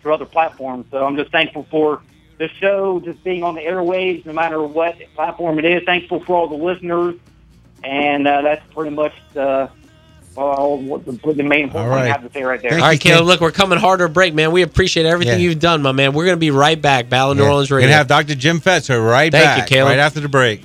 through 0.01 0.15
other 0.15 0.25
platforms. 0.25 0.87
So 0.89 1.05
I'm 1.05 1.17
just 1.17 1.31
thankful 1.31 1.67
for 1.69 2.01
the 2.39 2.47
show 2.47 2.99
just 2.99 3.23
being 3.23 3.43
on 3.43 3.53
the 3.53 3.61
airwaves, 3.61 4.25
no 4.25 4.33
matter 4.33 4.59
what 4.63 4.97
platform 5.13 5.59
it 5.59 5.65
is. 5.65 5.83
Thankful 5.83 6.21
for 6.21 6.35
all 6.35 6.47
the 6.47 6.55
listeners, 6.55 7.13
and 7.83 8.27
uh, 8.27 8.41
that's 8.41 8.65
pretty 8.73 8.95
much 8.95 9.13
the 9.33 9.69
well, 10.37 10.77
what 10.77 11.05
the, 11.05 11.11
the 11.33 11.43
main 11.43 11.63
important 11.63 11.75
All 11.75 11.83
thing 11.83 11.91
I 11.91 11.95
right. 12.03 12.07
have 12.11 12.23
to 12.23 12.31
say 12.31 12.43
right 12.43 12.61
there. 12.61 12.73
All 12.73 12.79
right, 12.79 12.99
Caleb. 12.99 13.25
Look, 13.25 13.41
we're 13.41 13.51
coming 13.51 13.79
harder 13.79 14.07
break, 14.07 14.33
man. 14.33 14.51
We 14.51 14.61
appreciate 14.61 15.05
everything 15.05 15.39
Yeah. 15.39 15.49
you've 15.49 15.59
done, 15.59 15.81
my 15.81 15.91
man. 15.91 16.13
We're 16.13 16.25
going 16.25 16.37
to 16.37 16.39
be 16.39 16.51
right 16.51 16.79
back. 16.81 17.09
Battle 17.09 17.31
of 17.31 17.37
New 17.37 17.43
Yeah. 17.43 17.49
Orleans 17.49 17.71
We're 17.71 17.81
gonna 17.81 17.93
have 17.93 18.07
Dr. 18.07 18.35
Jim 18.35 18.61
Fetzer 18.61 19.03
right 19.05 19.31
Thank 19.31 19.43
back, 19.43 19.57
you, 19.69 19.75
Caleb. 19.75 19.89
right 19.91 19.99
after 19.99 20.19
the 20.19 20.29
break. 20.29 20.61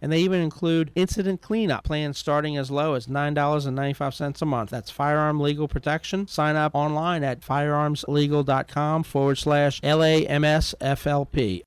And 0.00 0.12
they 0.12 0.20
even 0.20 0.40
include 0.40 0.92
incident 0.94 1.40
cleanup 1.40 1.84
plans 1.84 2.18
starting 2.18 2.56
as 2.56 2.70
low 2.70 2.94
as 2.94 3.06
$9.95 3.06 4.42
a 4.42 4.46
month. 4.46 4.70
That's 4.70 4.90
Firearm 4.90 5.40
Legal 5.40 5.68
Protection. 5.68 6.26
Sign 6.28 6.56
up 6.56 6.74
online 6.74 7.24
at 7.24 7.40
firearmslegal.com 7.40 9.02
forward 9.04 9.38
slash 9.38 9.80
LAMSFLP. 9.80 11.62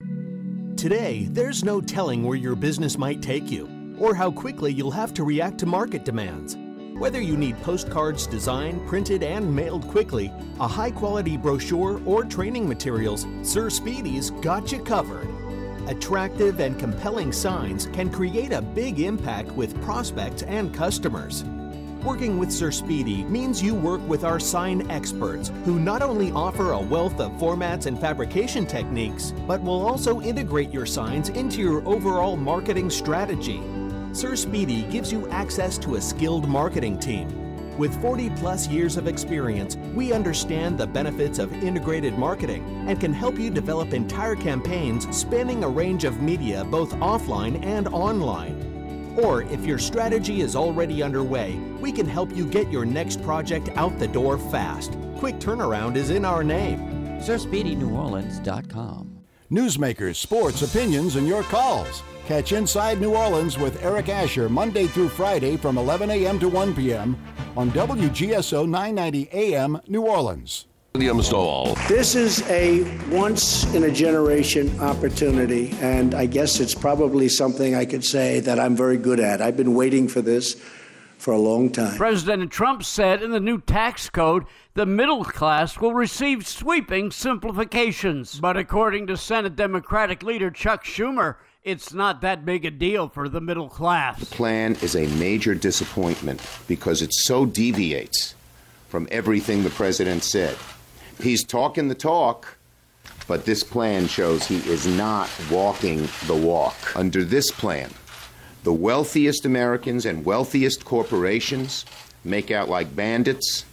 Today, 0.77 1.27
there's 1.31 1.63
no 1.63 1.79
telling 1.81 2.23
where 2.23 2.37
your 2.37 2.55
business 2.55 2.97
might 2.97 3.21
take 3.21 3.49
you 3.49 3.95
or 3.99 4.13
how 4.13 4.29
quickly 4.29 4.73
you'll 4.73 4.91
have 4.91 5.13
to 5.13 5.23
react 5.23 5.57
to 5.59 5.65
market 5.65 6.03
demands. 6.03 6.57
Whether 6.97 7.21
you 7.21 7.35
need 7.35 7.61
postcards 7.61 8.25
designed, 8.25 8.87
printed, 8.87 9.21
and 9.21 9.53
mailed 9.53 9.87
quickly, 9.89 10.31
a 10.59 10.67
high 10.67 10.91
quality 10.91 11.35
brochure, 11.35 12.01
or 12.05 12.23
training 12.23 12.69
materials, 12.69 13.25
Sir 13.43 13.69
Speedy's 13.69 14.29
got 14.29 14.71
you 14.71 14.81
covered. 14.81 15.44
Attractive 15.87 16.59
and 16.61 16.79
compelling 16.79 17.31
signs 17.31 17.85
can 17.93 18.09
create 18.09 18.51
a 18.51 18.61
big 18.61 18.99
impact 18.99 19.51
with 19.51 19.79
prospects 19.83 20.41
and 20.43 20.73
customers. 20.73 21.43
Working 22.03 22.39
with 22.39 22.51
Sir 22.51 22.71
Speedy 22.71 23.23
means 23.25 23.61
you 23.61 23.75
work 23.75 24.01
with 24.07 24.23
our 24.23 24.39
sign 24.39 24.89
experts 24.89 25.51
who 25.63 25.79
not 25.79 26.01
only 26.01 26.31
offer 26.31 26.71
a 26.71 26.79
wealth 26.79 27.19
of 27.19 27.31
formats 27.33 27.85
and 27.85 27.99
fabrication 27.99 28.65
techniques, 28.65 29.31
but 29.47 29.61
will 29.61 29.85
also 29.85 30.21
integrate 30.21 30.73
your 30.73 30.87
signs 30.87 31.29
into 31.29 31.61
your 31.61 31.87
overall 31.87 32.35
marketing 32.35 32.89
strategy. 32.89 33.61
Sir 34.11 34.35
Speedy 34.35 34.83
gives 34.83 35.11
you 35.11 35.27
access 35.29 35.77
to 35.79 35.95
a 35.95 36.01
skilled 36.01 36.47
marketing 36.47 36.97
team. 36.97 37.44
With 37.77 38.01
40 38.01 38.29
plus 38.31 38.67
years 38.69 38.95
of 38.95 39.07
experience, 39.07 39.75
we 39.93 40.13
understand 40.13 40.77
the 40.77 40.87
benefits 40.87 41.39
of 41.39 41.53
integrated 41.53 42.17
marketing 42.17 42.85
and 42.87 42.99
can 42.99 43.11
help 43.11 43.37
you 43.37 43.49
develop 43.49 43.93
entire 43.93 44.35
campaigns 44.35 45.13
spanning 45.15 45.63
a 45.63 45.69
range 45.69 46.05
of 46.05 46.21
media 46.21 46.63
both 46.63 46.93
offline 46.95 47.63
and 47.65 47.89
online. 47.89 49.17
Or 49.21 49.43
if 49.43 49.65
your 49.65 49.77
strategy 49.77 50.41
is 50.41 50.55
already 50.55 51.03
underway, 51.03 51.55
we 51.81 51.91
can 51.91 52.05
help 52.05 52.33
you 52.33 52.45
get 52.45 52.71
your 52.71 52.85
next 52.85 53.21
project 53.23 53.69
out 53.75 53.99
the 53.99 54.07
door 54.07 54.37
fast. 54.37 54.97
Quick 55.17 55.39
turnaround 55.39 55.97
is 55.97 56.11
in 56.11 56.23
our 56.23 56.43
name. 56.43 56.79
SirSpeedyNewOrleans.com. 57.19 59.19
Newsmakers, 59.51 60.15
sports, 60.15 60.61
opinions, 60.61 61.17
and 61.17 61.27
your 61.27 61.43
calls. 61.43 62.01
Catch 62.25 62.53
Inside 62.53 62.99
New 62.99 63.15
Orleans 63.15 63.59
with 63.59 63.83
Eric 63.83 64.09
Asher 64.09 64.49
Monday 64.49 64.87
through 64.87 65.09
Friday 65.09 65.57
from 65.57 65.77
11 65.77 66.09
a.m. 66.09 66.39
to 66.39 66.49
1 66.49 66.73
p.m. 66.73 67.15
on 67.55 67.69
WGSO 67.69 68.67
990 68.67 69.29
AM 69.31 69.79
New 69.87 70.01
Orleans. 70.01 70.65
William 70.95 71.21
Stoll. 71.21 71.75
This 71.87 72.15
is 72.15 72.41
a 72.49 72.83
once 73.09 73.71
in 73.75 73.83
a 73.83 73.91
generation 73.91 74.79
opportunity, 74.79 75.75
and 75.81 76.15
I 76.15 76.25
guess 76.25 76.59
it's 76.59 76.73
probably 76.73 77.29
something 77.29 77.75
I 77.75 77.85
could 77.85 78.03
say 78.03 78.39
that 78.39 78.59
I'm 78.59 78.75
very 78.75 78.97
good 78.97 79.19
at. 79.19 79.39
I've 79.39 79.57
been 79.57 79.75
waiting 79.75 80.07
for 80.07 80.23
this 80.23 80.59
for 81.19 81.31
a 81.31 81.37
long 81.37 81.69
time. 81.69 81.95
President 81.95 82.49
Trump 82.51 82.83
said 82.83 83.21
in 83.21 83.29
the 83.29 83.39
new 83.39 83.61
tax 83.61 84.09
code, 84.09 84.45
the 84.73 84.87
middle 84.87 85.23
class 85.23 85.79
will 85.79 85.93
receive 85.93 86.47
sweeping 86.47 87.11
simplifications. 87.11 88.39
But 88.39 88.57
according 88.57 89.05
to 89.07 89.17
Senate 89.17 89.55
Democratic 89.55 90.23
leader 90.23 90.49
Chuck 90.49 90.83
Schumer, 90.83 91.35
it's 91.65 91.93
not 91.93 92.21
that 92.21 92.45
big 92.45 92.63
a 92.63 92.71
deal 92.71 93.09
for 93.09 93.27
the 93.27 93.41
middle 93.41 93.67
class. 93.67 94.19
The 94.19 94.27
plan 94.27 94.75
is 94.83 94.95
a 94.95 95.07
major 95.17 95.55
disappointment 95.55 96.39
because 96.67 97.01
it 97.01 97.11
so 97.11 97.45
deviates 97.45 98.35
from 98.87 99.07
everything 99.11 99.63
the 99.63 99.71
president 99.71 100.23
said. 100.23 100.55
He's 101.19 101.43
talking 101.43 101.87
the 101.87 101.95
talk, 101.95 102.55
but 103.27 103.45
this 103.45 103.63
plan 103.63 104.07
shows 104.07 104.45
he 104.45 104.57
is 104.69 104.85
not 104.85 105.29
walking 105.51 106.07
the 106.27 106.35
walk. 106.35 106.75
Under 106.95 107.23
this 107.23 107.49
plan, 107.49 107.89
the 108.63 108.73
wealthiest 108.73 109.43
Americans 109.43 110.05
and 110.05 110.23
wealthiest 110.23 110.85
corporations 110.85 111.85
make 112.23 112.51
out 112.51 112.69
like 112.69 112.95
bandits, 112.95 113.65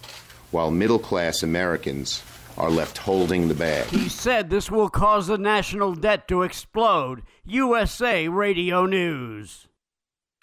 while 0.51 0.71
middle 0.71 0.99
class 0.99 1.43
Americans 1.43 2.23
are 2.57 2.71
left 2.71 2.99
holding 2.99 3.49
the 3.49 3.55
bag. 3.55 3.87
He 3.89 4.09
said 4.09 4.49
this 4.49 4.71
will 4.71 4.89
cause 4.89 5.27
the 5.27 5.39
national 5.39 5.95
debt 5.95 6.27
to 6.29 6.43
explode. 6.43 7.23
USA 7.45 8.29
Radio 8.29 8.87
News. 8.87 9.67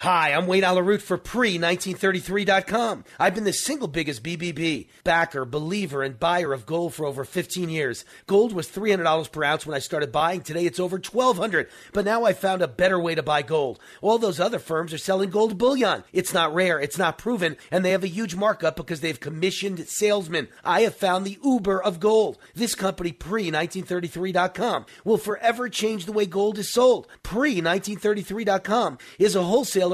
Hi, 0.02 0.32
I'm 0.32 0.46
Wade 0.46 0.64
Alaroot 0.64 1.02
for 1.02 1.18
Pre1933.com. 1.18 3.04
I've 3.18 3.34
been 3.34 3.44
the 3.44 3.52
single 3.52 3.86
biggest 3.86 4.22
BBB 4.22 4.86
backer, 5.04 5.44
believer, 5.44 6.02
and 6.02 6.18
buyer 6.18 6.54
of 6.54 6.64
gold 6.64 6.94
for 6.94 7.04
over 7.04 7.22
15 7.22 7.68
years. 7.68 8.06
Gold 8.26 8.54
was 8.54 8.66
$300 8.66 9.30
per 9.30 9.44
ounce 9.44 9.66
when 9.66 9.76
I 9.76 9.78
started 9.78 10.10
buying. 10.10 10.40
Today 10.40 10.64
it's 10.64 10.80
over 10.80 10.98
$1,200. 10.98 11.68
But 11.92 12.06
now 12.06 12.24
I 12.24 12.32
found 12.32 12.62
a 12.62 12.66
better 12.66 12.98
way 12.98 13.14
to 13.14 13.22
buy 13.22 13.42
gold. 13.42 13.78
All 14.00 14.16
those 14.16 14.40
other 14.40 14.58
firms 14.58 14.94
are 14.94 14.98
selling 14.98 15.28
gold 15.28 15.58
bullion. 15.58 16.02
It's 16.14 16.32
not 16.32 16.54
rare, 16.54 16.80
it's 16.80 16.96
not 16.96 17.18
proven, 17.18 17.58
and 17.70 17.84
they 17.84 17.90
have 17.90 18.02
a 18.02 18.08
huge 18.08 18.34
markup 18.34 18.76
because 18.76 19.02
they've 19.02 19.20
commissioned 19.20 19.86
salesmen. 19.86 20.48
I 20.64 20.80
have 20.80 20.96
found 20.96 21.26
the 21.26 21.38
Uber 21.44 21.82
of 21.82 22.00
gold. 22.00 22.38
This 22.54 22.74
company, 22.74 23.12
Pre1933.com, 23.12 24.86
will 25.04 25.18
forever 25.18 25.68
change 25.68 26.06
the 26.06 26.12
way 26.12 26.24
gold 26.24 26.56
is 26.56 26.72
sold. 26.72 27.06
Pre1933.com 27.22 28.96
is 29.18 29.34
a 29.34 29.42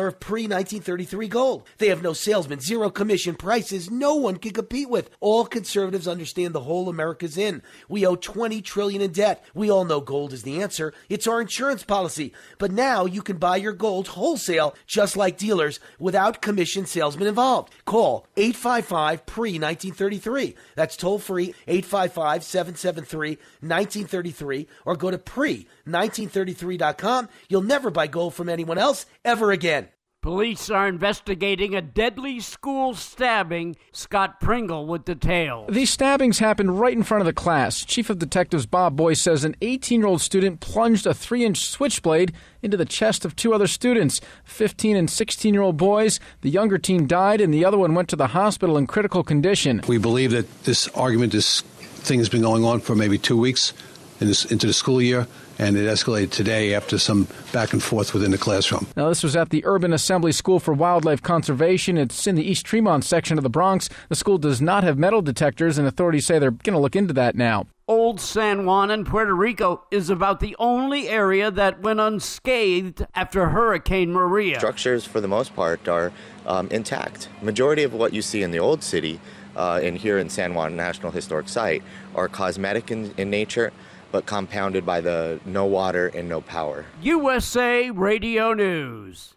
of 0.04 0.20
pre 0.20 0.42
1933 0.42 1.28
gold. 1.28 1.66
They 1.78 1.88
have 1.88 2.02
no 2.02 2.12
salesmen, 2.12 2.60
zero 2.60 2.90
commission 2.90 3.34
prices, 3.34 3.90
no 3.90 4.14
one 4.14 4.36
can 4.36 4.52
compete 4.52 4.90
with. 4.90 5.08
All 5.20 5.46
conservatives 5.46 6.06
understand 6.06 6.54
the 6.54 6.60
whole 6.60 6.90
America's 6.90 7.38
in. 7.38 7.62
We 7.88 8.04
owe 8.04 8.16
20 8.16 8.60
trillion 8.60 9.00
in 9.00 9.12
debt. 9.12 9.42
We 9.54 9.70
all 9.70 9.86
know 9.86 10.00
gold 10.00 10.34
is 10.34 10.42
the 10.42 10.60
answer. 10.60 10.92
It's 11.08 11.26
our 11.26 11.40
insurance 11.40 11.84
policy. 11.84 12.34
But 12.58 12.72
now 12.72 13.06
you 13.06 13.22
can 13.22 13.38
buy 13.38 13.56
your 13.56 13.72
gold 13.72 14.08
wholesale 14.08 14.74
just 14.86 15.16
like 15.16 15.38
dealers 15.38 15.80
without 15.98 16.42
commission 16.42 16.84
salesmen 16.84 17.28
involved. 17.28 17.72
Call 17.86 18.26
855 18.36 19.24
pre 19.24 19.50
1933. 19.52 20.54
That's 20.74 20.96
toll 20.96 21.18
free 21.18 21.54
855 21.66 22.44
773 22.44 23.30
1933 23.60 24.68
or 24.84 24.96
go 24.96 25.10
to 25.10 25.18
pre 25.18 25.66
1933.com. 25.86 27.28
You'll 27.48 27.62
never 27.62 27.90
buy 27.90 28.06
gold 28.06 28.34
from 28.34 28.48
anyone 28.48 28.78
else 28.78 29.06
ever 29.24 29.50
again. 29.52 29.85
Police 30.26 30.70
are 30.70 30.88
investigating 30.88 31.76
a 31.76 31.80
deadly 31.80 32.40
school 32.40 32.94
stabbing. 32.94 33.76
Scott 33.92 34.40
Pringle 34.40 34.84
with 34.84 35.04
details. 35.04 35.72
These 35.72 35.90
stabbings 35.90 36.40
happened 36.40 36.80
right 36.80 36.96
in 36.96 37.04
front 37.04 37.20
of 37.20 37.26
the 37.26 37.32
class. 37.32 37.84
Chief 37.84 38.10
of 38.10 38.18
Detectives 38.18 38.66
Bob 38.66 38.96
Boyce 38.96 39.22
says 39.22 39.44
an 39.44 39.54
18 39.62 40.00
year 40.00 40.08
old 40.08 40.20
student 40.20 40.58
plunged 40.58 41.06
a 41.06 41.14
3 41.14 41.44
inch 41.44 41.66
switchblade 41.66 42.32
into 42.60 42.76
the 42.76 42.84
chest 42.84 43.24
of 43.24 43.36
two 43.36 43.54
other 43.54 43.68
students, 43.68 44.20
15 44.42 44.96
and 44.96 45.08
16 45.08 45.54
year 45.54 45.62
old 45.62 45.76
boys. 45.76 46.18
The 46.40 46.50
younger 46.50 46.78
teen 46.78 47.06
died, 47.06 47.40
and 47.40 47.54
the 47.54 47.64
other 47.64 47.78
one 47.78 47.94
went 47.94 48.08
to 48.08 48.16
the 48.16 48.26
hospital 48.26 48.76
in 48.76 48.88
critical 48.88 49.22
condition. 49.22 49.80
We 49.86 49.98
believe 49.98 50.32
that 50.32 50.64
this 50.64 50.88
argument, 50.88 51.34
this 51.34 51.60
thing 51.60 52.18
has 52.18 52.28
been 52.28 52.42
going 52.42 52.64
on 52.64 52.80
for 52.80 52.96
maybe 52.96 53.16
two 53.16 53.38
weeks. 53.38 53.72
in 54.20 54.26
this, 54.26 54.44
into 54.46 54.66
the 54.66 54.72
school 54.72 55.00
year, 55.00 55.28
and 55.58 55.76
it 55.76 55.86
escalated 55.86 56.30
today 56.30 56.74
after 56.74 56.98
some 56.98 57.26
back 57.52 57.72
and 57.72 57.82
forth 57.82 58.12
within 58.12 58.30
the 58.30 58.38
classroom. 58.38 58.86
Now, 58.96 59.08
this 59.08 59.22
was 59.22 59.36
at 59.36 59.50
the 59.50 59.64
Urban 59.64 59.92
Assembly 59.92 60.32
School 60.32 60.60
for 60.60 60.74
Wildlife 60.74 61.22
Conservation. 61.22 61.96
It's 61.98 62.26
in 62.26 62.34
the 62.34 62.48
East 62.48 62.66
Tremont 62.66 63.04
section 63.04 63.38
of 63.38 63.42
the 63.42 63.50
Bronx. 63.50 63.88
The 64.08 64.16
school 64.16 64.38
does 64.38 64.60
not 64.60 64.84
have 64.84 64.98
metal 64.98 65.22
detectors, 65.22 65.78
and 65.78 65.86
authorities 65.86 66.26
say 66.26 66.38
they're 66.38 66.50
going 66.50 66.74
to 66.74 66.80
look 66.80 66.96
into 66.96 67.14
that 67.14 67.36
now. 67.36 67.66
Old 67.88 68.20
San 68.20 68.66
Juan 68.66 68.90
in 68.90 69.04
Puerto 69.04 69.32
Rico 69.32 69.84
is 69.92 70.10
about 70.10 70.40
the 70.40 70.56
only 70.58 71.08
area 71.08 71.52
that 71.52 71.82
went 71.82 72.00
unscathed 72.00 73.06
after 73.14 73.50
Hurricane 73.50 74.12
Maria. 74.12 74.58
Structures, 74.58 75.04
for 75.04 75.20
the 75.20 75.28
most 75.28 75.54
part, 75.54 75.86
are 75.86 76.12
um, 76.46 76.66
intact. 76.72 77.28
Majority 77.42 77.84
of 77.84 77.94
what 77.94 78.12
you 78.12 78.22
see 78.22 78.42
in 78.42 78.50
the 78.50 78.58
old 78.58 78.82
city, 78.82 79.20
uh, 79.54 79.78
and 79.80 79.96
here 79.96 80.18
in 80.18 80.28
San 80.28 80.52
Juan 80.54 80.74
National 80.74 81.12
Historic 81.12 81.48
Site, 81.48 81.84
are 82.16 82.26
cosmetic 82.26 82.90
in, 82.90 83.14
in 83.18 83.30
nature, 83.30 83.72
but 84.16 84.24
compounded 84.24 84.86
by 84.86 85.02
the 85.02 85.38
no 85.44 85.66
water 85.66 86.06
and 86.06 86.26
no 86.26 86.40
power. 86.40 86.86
USA 87.02 87.90
Radio 87.90 88.54
News. 88.54 89.34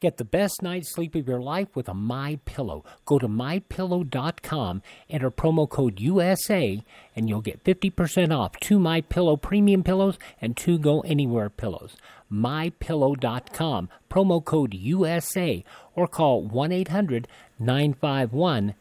Get 0.00 0.16
the 0.16 0.24
best 0.24 0.62
night's 0.62 0.94
sleep 0.94 1.14
of 1.14 1.28
your 1.28 1.42
life 1.42 1.76
with 1.76 1.90
a 1.90 1.94
My 1.94 2.38
Pillow. 2.46 2.86
Go 3.04 3.18
to 3.18 3.28
mypillow.com, 3.28 4.80
enter 5.10 5.30
promo 5.30 5.68
code 5.68 6.00
USA, 6.00 6.82
and 7.14 7.28
you'll 7.28 7.42
get 7.42 7.62
50% 7.62 8.34
off 8.34 8.58
two 8.60 8.78
My 8.78 9.02
Pillow 9.02 9.36
premium 9.36 9.82
pillows 9.82 10.18
and 10.40 10.56
two 10.56 10.78
Go 10.78 11.00
Anywhere 11.00 11.50
pillows. 11.50 11.98
mypillow.com, 12.32 13.90
promo 14.10 14.42
code 14.42 14.72
USA, 14.72 15.62
or 15.94 16.08
call 16.08 16.48
1-800-951 16.48 18.72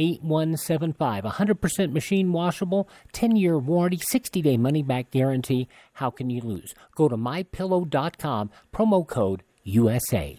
8175. 0.00 1.24
100% 1.24 1.92
machine 1.92 2.32
washable, 2.32 2.88
10 3.12 3.36
year 3.36 3.58
warranty, 3.58 3.98
60 3.98 4.42
day 4.42 4.56
money 4.56 4.82
back 4.82 5.10
guarantee. 5.10 5.68
How 5.94 6.10
can 6.10 6.30
you 6.30 6.40
lose? 6.40 6.74
Go 6.96 7.08
to 7.08 7.16
mypillow.com, 7.16 8.50
promo 8.72 9.06
code 9.06 9.42
USA. 9.62 10.36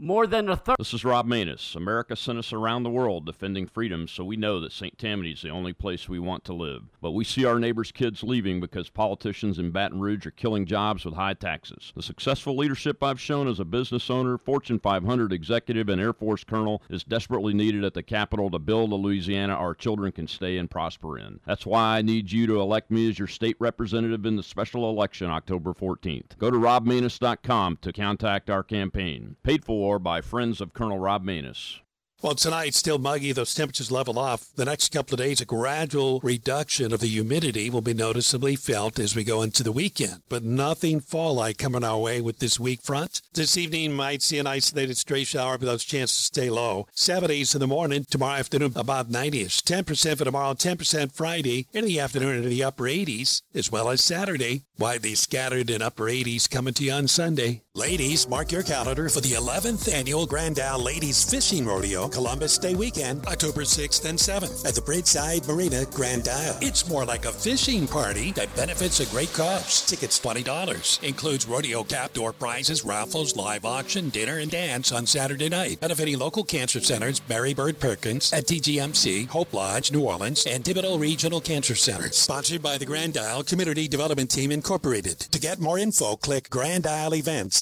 More 0.00 0.28
than 0.28 0.48
a 0.48 0.54
third. 0.54 0.76
This 0.78 0.94
is 0.94 1.04
Rob 1.04 1.26
Maness. 1.26 1.74
America 1.74 2.14
sent 2.14 2.38
us 2.38 2.52
around 2.52 2.84
the 2.84 2.90
world 2.90 3.26
defending 3.26 3.66
freedom, 3.66 4.06
so 4.06 4.24
we 4.24 4.36
know 4.36 4.60
that 4.60 4.70
St. 4.70 4.96
Tammany 4.96 5.32
is 5.32 5.42
the 5.42 5.48
only 5.48 5.72
place 5.72 6.08
we 6.08 6.20
want 6.20 6.44
to 6.44 6.52
live. 6.52 6.84
But 7.00 7.10
we 7.10 7.24
see 7.24 7.44
our 7.44 7.58
neighbors' 7.58 7.90
kids 7.90 8.22
leaving 8.22 8.60
because 8.60 8.90
politicians 8.90 9.58
in 9.58 9.72
Baton 9.72 10.00
Rouge 10.00 10.24
are 10.24 10.30
killing 10.30 10.66
jobs 10.66 11.04
with 11.04 11.14
high 11.14 11.34
taxes. 11.34 11.92
The 11.96 12.02
successful 12.04 12.56
leadership 12.56 13.02
I've 13.02 13.20
shown 13.20 13.48
as 13.48 13.58
a 13.58 13.64
business 13.64 14.08
owner, 14.08 14.38
Fortune 14.38 14.78
500 14.78 15.32
executive, 15.32 15.88
and 15.88 16.00
Air 16.00 16.12
Force 16.12 16.44
colonel 16.44 16.80
is 16.88 17.02
desperately 17.02 17.52
needed 17.52 17.82
at 17.82 17.94
the 17.94 18.04
Capitol 18.04 18.50
to 18.50 18.60
build 18.60 18.92
a 18.92 18.94
Louisiana 18.94 19.54
our 19.54 19.74
children 19.74 20.12
can 20.12 20.28
stay 20.28 20.58
and 20.58 20.70
prosper 20.70 21.18
in. 21.18 21.40
That's 21.44 21.66
why 21.66 21.98
I 21.98 22.02
need 22.02 22.30
you 22.30 22.46
to 22.46 22.60
elect 22.60 22.92
me 22.92 23.08
as 23.08 23.18
your 23.18 23.26
state 23.26 23.56
representative 23.58 24.24
in 24.26 24.36
the 24.36 24.44
special 24.44 24.88
election 24.88 25.28
October 25.28 25.74
14th. 25.74 26.38
Go 26.38 26.52
to 26.52 26.56
robmaness.com 26.56 27.78
to 27.82 27.92
contact 27.92 28.48
our 28.48 28.62
campaign. 28.62 29.34
Paid 29.42 29.64
for 29.64 29.87
by 29.96 30.20
friends 30.20 30.60
of 30.60 30.74
Colonel 30.74 30.98
Rob 30.98 31.24
Maness. 31.24 31.78
Well, 32.20 32.34
tonight, 32.34 32.74
still 32.74 32.98
muggy. 32.98 33.30
Those 33.30 33.54
temperatures 33.54 33.92
level 33.92 34.18
off. 34.18 34.48
The 34.56 34.64
next 34.64 34.90
couple 34.90 35.14
of 35.14 35.20
days, 35.20 35.40
a 35.40 35.44
gradual 35.44 36.18
reduction 36.24 36.92
of 36.92 36.98
the 36.98 37.06
humidity 37.06 37.70
will 37.70 37.80
be 37.80 37.94
noticeably 37.94 38.56
felt 38.56 38.98
as 38.98 39.14
we 39.14 39.22
go 39.22 39.40
into 39.40 39.62
the 39.62 39.70
weekend. 39.70 40.22
But 40.28 40.42
nothing 40.42 40.98
fall-like 40.98 41.58
coming 41.58 41.84
our 41.84 41.98
way 41.98 42.20
with 42.20 42.40
this 42.40 42.58
weak 42.58 42.82
front. 42.82 43.22
This 43.34 43.56
evening 43.56 43.92
might 43.92 44.22
see 44.22 44.38
an 44.38 44.48
isolated 44.48 44.96
stray 44.96 45.22
shower, 45.22 45.58
but 45.58 45.66
those 45.66 45.84
chances 45.84 46.18
stay 46.18 46.50
low. 46.50 46.88
70s 46.96 47.54
in 47.54 47.60
the 47.60 47.68
morning. 47.68 48.04
Tomorrow 48.10 48.40
afternoon, 48.40 48.72
about 48.74 49.12
90ish. 49.12 49.62
10% 49.62 50.18
for 50.18 50.24
tomorrow, 50.24 50.54
10% 50.54 51.12
Friday. 51.12 51.68
In 51.72 51.84
the 51.84 52.00
afternoon, 52.00 52.34
into 52.34 52.48
the 52.48 52.64
upper 52.64 52.84
80s, 52.84 53.42
as 53.54 53.70
well 53.70 53.90
as 53.90 54.02
Saturday. 54.02 54.64
Widely 54.76 55.14
scattered 55.14 55.70
in 55.70 55.82
upper 55.82 56.06
80s 56.06 56.50
coming 56.50 56.74
to 56.74 56.82
you 56.82 56.90
on 56.90 57.06
Sunday. 57.06 57.62
Ladies, 57.78 58.28
mark 58.28 58.50
your 58.50 58.64
calendar 58.64 59.08
for 59.08 59.20
the 59.20 59.34
11th 59.34 59.94
annual 59.94 60.26
Grand 60.26 60.58
Isle 60.58 60.82
Ladies 60.82 61.22
Fishing 61.22 61.64
Rodeo 61.64 62.08
Columbus 62.08 62.58
Day 62.58 62.74
weekend, 62.74 63.24
October 63.26 63.60
6th 63.60 64.04
and 64.04 64.18
7th 64.18 64.66
at 64.66 64.74
the 64.74 64.80
Bridgeside 64.80 65.46
Marina 65.46 65.84
Grand 65.92 66.26
Isle. 66.26 66.58
It's 66.60 66.88
more 66.88 67.04
like 67.04 67.24
a 67.24 67.30
fishing 67.30 67.86
party 67.86 68.32
that 68.32 68.54
benefits 68.56 68.98
a 68.98 69.06
great 69.06 69.32
cause. 69.32 69.86
Tickets 69.86 70.18
$20. 70.18 71.04
Includes 71.04 71.46
rodeo 71.46 71.84
cap 71.84 72.12
door 72.14 72.32
prizes, 72.32 72.84
raffles, 72.84 73.36
live 73.36 73.64
auction, 73.64 74.08
dinner, 74.08 74.38
and 74.38 74.50
dance 74.50 74.90
on 74.90 75.06
Saturday 75.06 75.48
night. 75.48 75.78
Benefiting 75.78 76.18
local 76.18 76.42
cancer 76.42 76.80
centers, 76.80 77.22
Mary 77.28 77.54
Bird 77.54 77.78
Perkins 77.78 78.32
at 78.32 78.46
TGMC, 78.46 79.28
Hope 79.28 79.54
Lodge, 79.54 79.92
New 79.92 80.02
Orleans, 80.02 80.46
and 80.46 80.64
Thibodaux 80.64 80.98
Regional 80.98 81.40
Cancer 81.40 81.76
Centers. 81.76 82.18
Sponsored 82.18 82.60
by 82.60 82.76
the 82.76 82.86
Grand 82.86 83.16
Isle 83.16 83.44
Community 83.44 83.86
Development 83.86 84.28
Team 84.28 84.50
Incorporated. 84.50 85.20
To 85.20 85.38
get 85.38 85.60
more 85.60 85.78
info, 85.78 86.16
click 86.16 86.50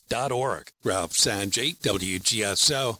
grandisleevents.org. 0.09 0.71
Ralph 0.85 1.13
Sanjay, 1.13 1.77
WGSO. 1.79 2.99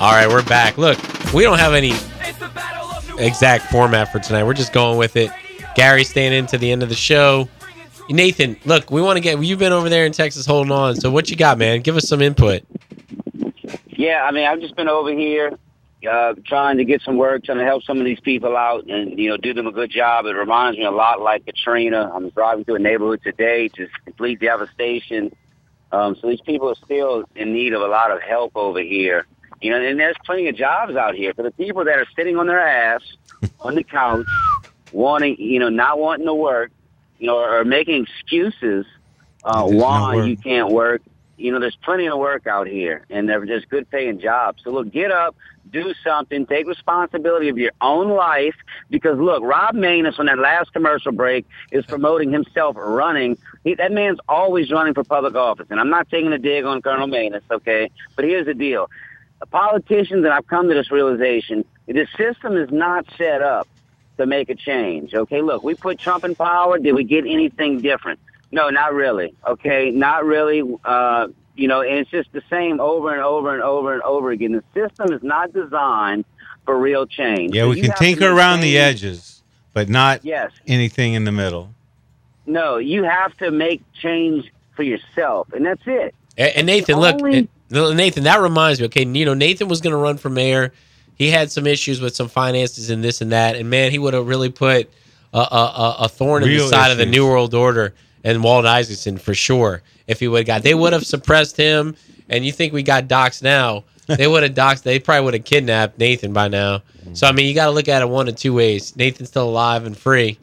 All 0.00 0.12
right, 0.12 0.28
we're 0.28 0.44
back. 0.44 0.78
Look, 0.78 0.96
we 1.34 1.42
don't 1.42 1.58
have 1.58 1.74
any 1.74 1.92
exact 3.18 3.64
format 3.64 4.12
for 4.12 4.20
tonight. 4.20 4.44
We're 4.44 4.54
just 4.54 4.72
going 4.72 4.96
with 4.96 5.16
it. 5.16 5.32
Gary 5.74 6.04
staying 6.04 6.32
in 6.32 6.46
to 6.46 6.58
the 6.58 6.70
end 6.70 6.84
of 6.84 6.88
the 6.88 6.94
show. 6.94 7.48
Nathan, 8.08 8.56
look, 8.64 8.92
we 8.92 9.02
want 9.02 9.16
to 9.16 9.20
get. 9.20 9.42
You've 9.42 9.58
been 9.58 9.72
over 9.72 9.88
there 9.88 10.06
in 10.06 10.12
Texas 10.12 10.46
holding 10.46 10.72
on. 10.72 10.94
So 10.94 11.10
what 11.10 11.30
you 11.30 11.36
got, 11.36 11.58
man? 11.58 11.80
Give 11.80 11.96
us 11.96 12.08
some 12.08 12.22
input. 12.22 12.62
Yeah, 13.98 14.22
I 14.22 14.30
mean, 14.30 14.46
I've 14.46 14.60
just 14.60 14.76
been 14.76 14.88
over 14.88 15.10
here 15.10 15.58
uh, 16.08 16.34
trying 16.46 16.76
to 16.76 16.84
get 16.84 17.02
some 17.02 17.16
work, 17.16 17.42
trying 17.42 17.58
to 17.58 17.64
help 17.64 17.82
some 17.82 17.98
of 17.98 18.04
these 18.04 18.20
people 18.20 18.56
out, 18.56 18.88
and 18.88 19.18
you 19.18 19.28
know, 19.28 19.36
do 19.36 19.52
them 19.52 19.66
a 19.66 19.72
good 19.72 19.90
job. 19.90 20.24
It 20.26 20.36
reminds 20.36 20.78
me 20.78 20.84
a 20.84 20.90
lot 20.92 21.20
like 21.20 21.44
Katrina. 21.44 22.08
I'm 22.14 22.30
driving 22.30 22.64
through 22.64 22.76
a 22.76 22.78
neighborhood 22.78 23.22
today, 23.24 23.68
just 23.68 23.92
complete 24.04 24.38
devastation. 24.38 25.34
Um, 25.90 26.14
so 26.14 26.28
these 26.28 26.40
people 26.40 26.68
are 26.68 26.76
still 26.84 27.24
in 27.34 27.52
need 27.52 27.72
of 27.72 27.82
a 27.82 27.88
lot 27.88 28.12
of 28.12 28.22
help 28.22 28.52
over 28.54 28.78
here. 28.78 29.26
You 29.60 29.72
know, 29.72 29.80
and 29.80 29.98
there's 29.98 30.14
plenty 30.24 30.46
of 30.46 30.54
jobs 30.54 30.94
out 30.94 31.16
here 31.16 31.34
for 31.34 31.42
the 31.42 31.50
people 31.50 31.84
that 31.86 31.98
are 31.98 32.06
sitting 32.14 32.36
on 32.36 32.46
their 32.46 32.60
ass 32.60 33.02
on 33.60 33.74
the 33.74 33.82
couch, 33.82 34.26
wanting, 34.92 35.34
you 35.40 35.58
know, 35.58 35.70
not 35.70 35.98
wanting 35.98 36.26
to 36.26 36.34
work, 36.34 36.70
you 37.18 37.26
know, 37.26 37.38
or, 37.38 37.64
making 37.64 38.04
excuses 38.04 38.86
uh, 39.42 39.66
why 39.66 40.24
you 40.24 40.36
can't 40.36 40.70
work. 40.70 41.02
You 41.38 41.52
know, 41.52 41.60
there's 41.60 41.76
plenty 41.76 42.08
of 42.08 42.18
work 42.18 42.46
out 42.46 42.66
here, 42.66 43.06
and 43.10 43.28
they're 43.28 43.44
just 43.46 43.68
good 43.68 43.88
paying 43.90 44.18
jobs. 44.20 44.62
So 44.64 44.70
look, 44.70 44.90
get 44.90 45.12
up, 45.12 45.36
do 45.70 45.94
something, 46.02 46.46
take 46.46 46.66
responsibility 46.66 47.48
of 47.48 47.58
your 47.58 47.70
own 47.80 48.10
life. 48.10 48.56
Because 48.90 49.18
look, 49.18 49.42
Rob 49.42 49.74
Maness 49.74 50.18
on 50.18 50.26
that 50.26 50.38
last 50.38 50.72
commercial 50.72 51.12
break 51.12 51.46
is 51.70 51.86
promoting 51.86 52.32
himself 52.32 52.76
running. 52.76 53.38
He, 53.62 53.74
that 53.74 53.92
man's 53.92 54.18
always 54.28 54.70
running 54.72 54.94
for 54.94 55.04
public 55.04 55.36
office, 55.36 55.68
and 55.70 55.78
I'm 55.78 55.90
not 55.90 56.10
taking 56.10 56.32
a 56.32 56.38
dig 56.38 56.64
on 56.64 56.82
Colonel 56.82 57.06
Maness, 57.06 57.42
okay? 57.50 57.90
But 58.16 58.24
here's 58.24 58.46
the 58.46 58.54
deal: 58.54 58.90
The 59.40 59.46
politicians, 59.46 60.24
and 60.24 60.32
I've 60.32 60.46
come 60.46 60.68
to 60.68 60.74
this 60.74 60.90
realization, 60.90 61.64
the 61.86 62.06
system 62.16 62.56
is 62.56 62.70
not 62.70 63.06
set 63.16 63.42
up 63.42 63.68
to 64.16 64.26
make 64.26 64.50
a 64.50 64.54
change. 64.54 65.14
Okay, 65.14 65.40
look, 65.40 65.62
we 65.62 65.74
put 65.74 65.98
Trump 65.98 66.24
in 66.24 66.34
power. 66.34 66.78
Did 66.78 66.92
we 66.92 67.04
get 67.04 67.24
anything 67.26 67.80
different? 67.80 68.18
No, 68.50 68.70
not 68.70 68.94
really. 68.94 69.34
Okay, 69.46 69.90
not 69.90 70.24
really. 70.24 70.62
Uh, 70.84 71.28
you 71.56 71.68
know, 71.68 71.80
and 71.82 71.98
it's 71.98 72.10
just 72.10 72.32
the 72.32 72.42
same 72.48 72.80
over 72.80 73.12
and 73.12 73.20
over 73.22 73.52
and 73.52 73.62
over 73.62 73.92
and 73.92 74.02
over 74.02 74.30
again. 74.30 74.52
The 74.52 74.64
system 74.74 75.12
is 75.12 75.22
not 75.22 75.52
designed 75.52 76.24
for 76.64 76.78
real 76.78 77.06
change. 77.06 77.54
Yeah, 77.54 77.62
So 77.62 77.70
we 77.70 77.80
can 77.80 77.92
tinker 77.98 78.30
around 78.30 78.60
the 78.60 78.78
edges, 78.78 79.42
but 79.72 79.88
not 79.88 80.24
Yes. 80.24 80.52
anything 80.66 81.14
in 81.14 81.24
the 81.24 81.32
middle. 81.32 81.74
No, 82.46 82.76
you 82.78 83.02
have 83.04 83.36
to 83.38 83.50
make 83.50 83.82
change 84.00 84.50
for 84.76 84.82
yourself, 84.82 85.48
and 85.52 85.66
that's 85.66 85.82
it. 85.86 86.14
And, 86.38 86.52
and 86.56 86.66
Nathan, 86.66 86.94
The 86.94 87.00
look, 87.00 87.14
only- 87.16 87.48
Nathan, 87.96 88.22
that 88.24 88.40
reminds 88.40 88.80
me. 88.80 88.86
Okay, 88.86 89.04
you 89.04 89.24
know, 89.26 89.34
Nathan 89.34 89.68
was 89.68 89.80
going 89.82 89.90
to 89.92 89.98
run 89.98 90.16
for 90.16 90.30
mayor. 90.30 90.72
He 91.16 91.30
had 91.30 91.50
some 91.50 91.66
issues 91.66 92.00
with 92.00 92.14
some 92.14 92.28
finances 92.28 92.88
and 92.88 93.02
this 93.04 93.20
and 93.20 93.32
that, 93.32 93.56
and 93.56 93.68
man, 93.68 93.90
he 93.90 93.98
would 93.98 94.14
have 94.14 94.26
really 94.28 94.48
put 94.50 94.88
a, 95.34 95.38
a, 95.38 95.40
a- 95.40 95.96
a 96.04 96.08
thorn 96.08 96.42
in 96.44 96.48
the 96.48 96.54
Real 96.54 96.68
side 96.68 96.92
of 96.92 96.98
the. 96.98 97.04
New 97.06 97.26
World 97.26 97.52
Order 97.54 97.92
and 98.28 98.44
Walt 98.44 98.66
Isaacson 98.66 99.16
for 99.16 99.34
sure. 99.34 99.82
If 100.06 100.20
he 100.20 100.28
would 100.28 100.40
have 100.40 100.46
got, 100.46 100.62
they 100.62 100.74
would 100.74 100.92
have 100.92 101.06
suppressed 101.06 101.56
him. 101.56 101.96
And 102.28 102.44
you 102.44 102.52
think 102.52 102.74
we 102.74 102.82
got 102.82 103.08
docs 103.08 103.42
now? 103.42 103.84
They 104.08 104.26
would 104.26 104.42
have 104.42 104.54
doxed. 104.54 104.84
They 104.84 104.98
probably 104.98 105.24
would 105.26 105.34
have 105.34 105.44
kidnapped 105.44 105.98
Nathan 105.98 106.32
by 106.32 106.48
now. 106.48 106.80
So 107.12 107.26
I 107.26 107.32
mean, 107.32 107.46
you 107.46 107.54
got 107.54 107.66
to 107.66 107.72
look 107.72 107.88
at 107.88 108.00
it 108.00 108.08
one 108.08 108.26
of 108.26 108.36
two 108.36 108.54
ways. 108.54 108.96
Nathan's 108.96 109.28
still 109.28 109.46
alive 109.46 109.84
and 109.84 109.94
free, 109.94 110.38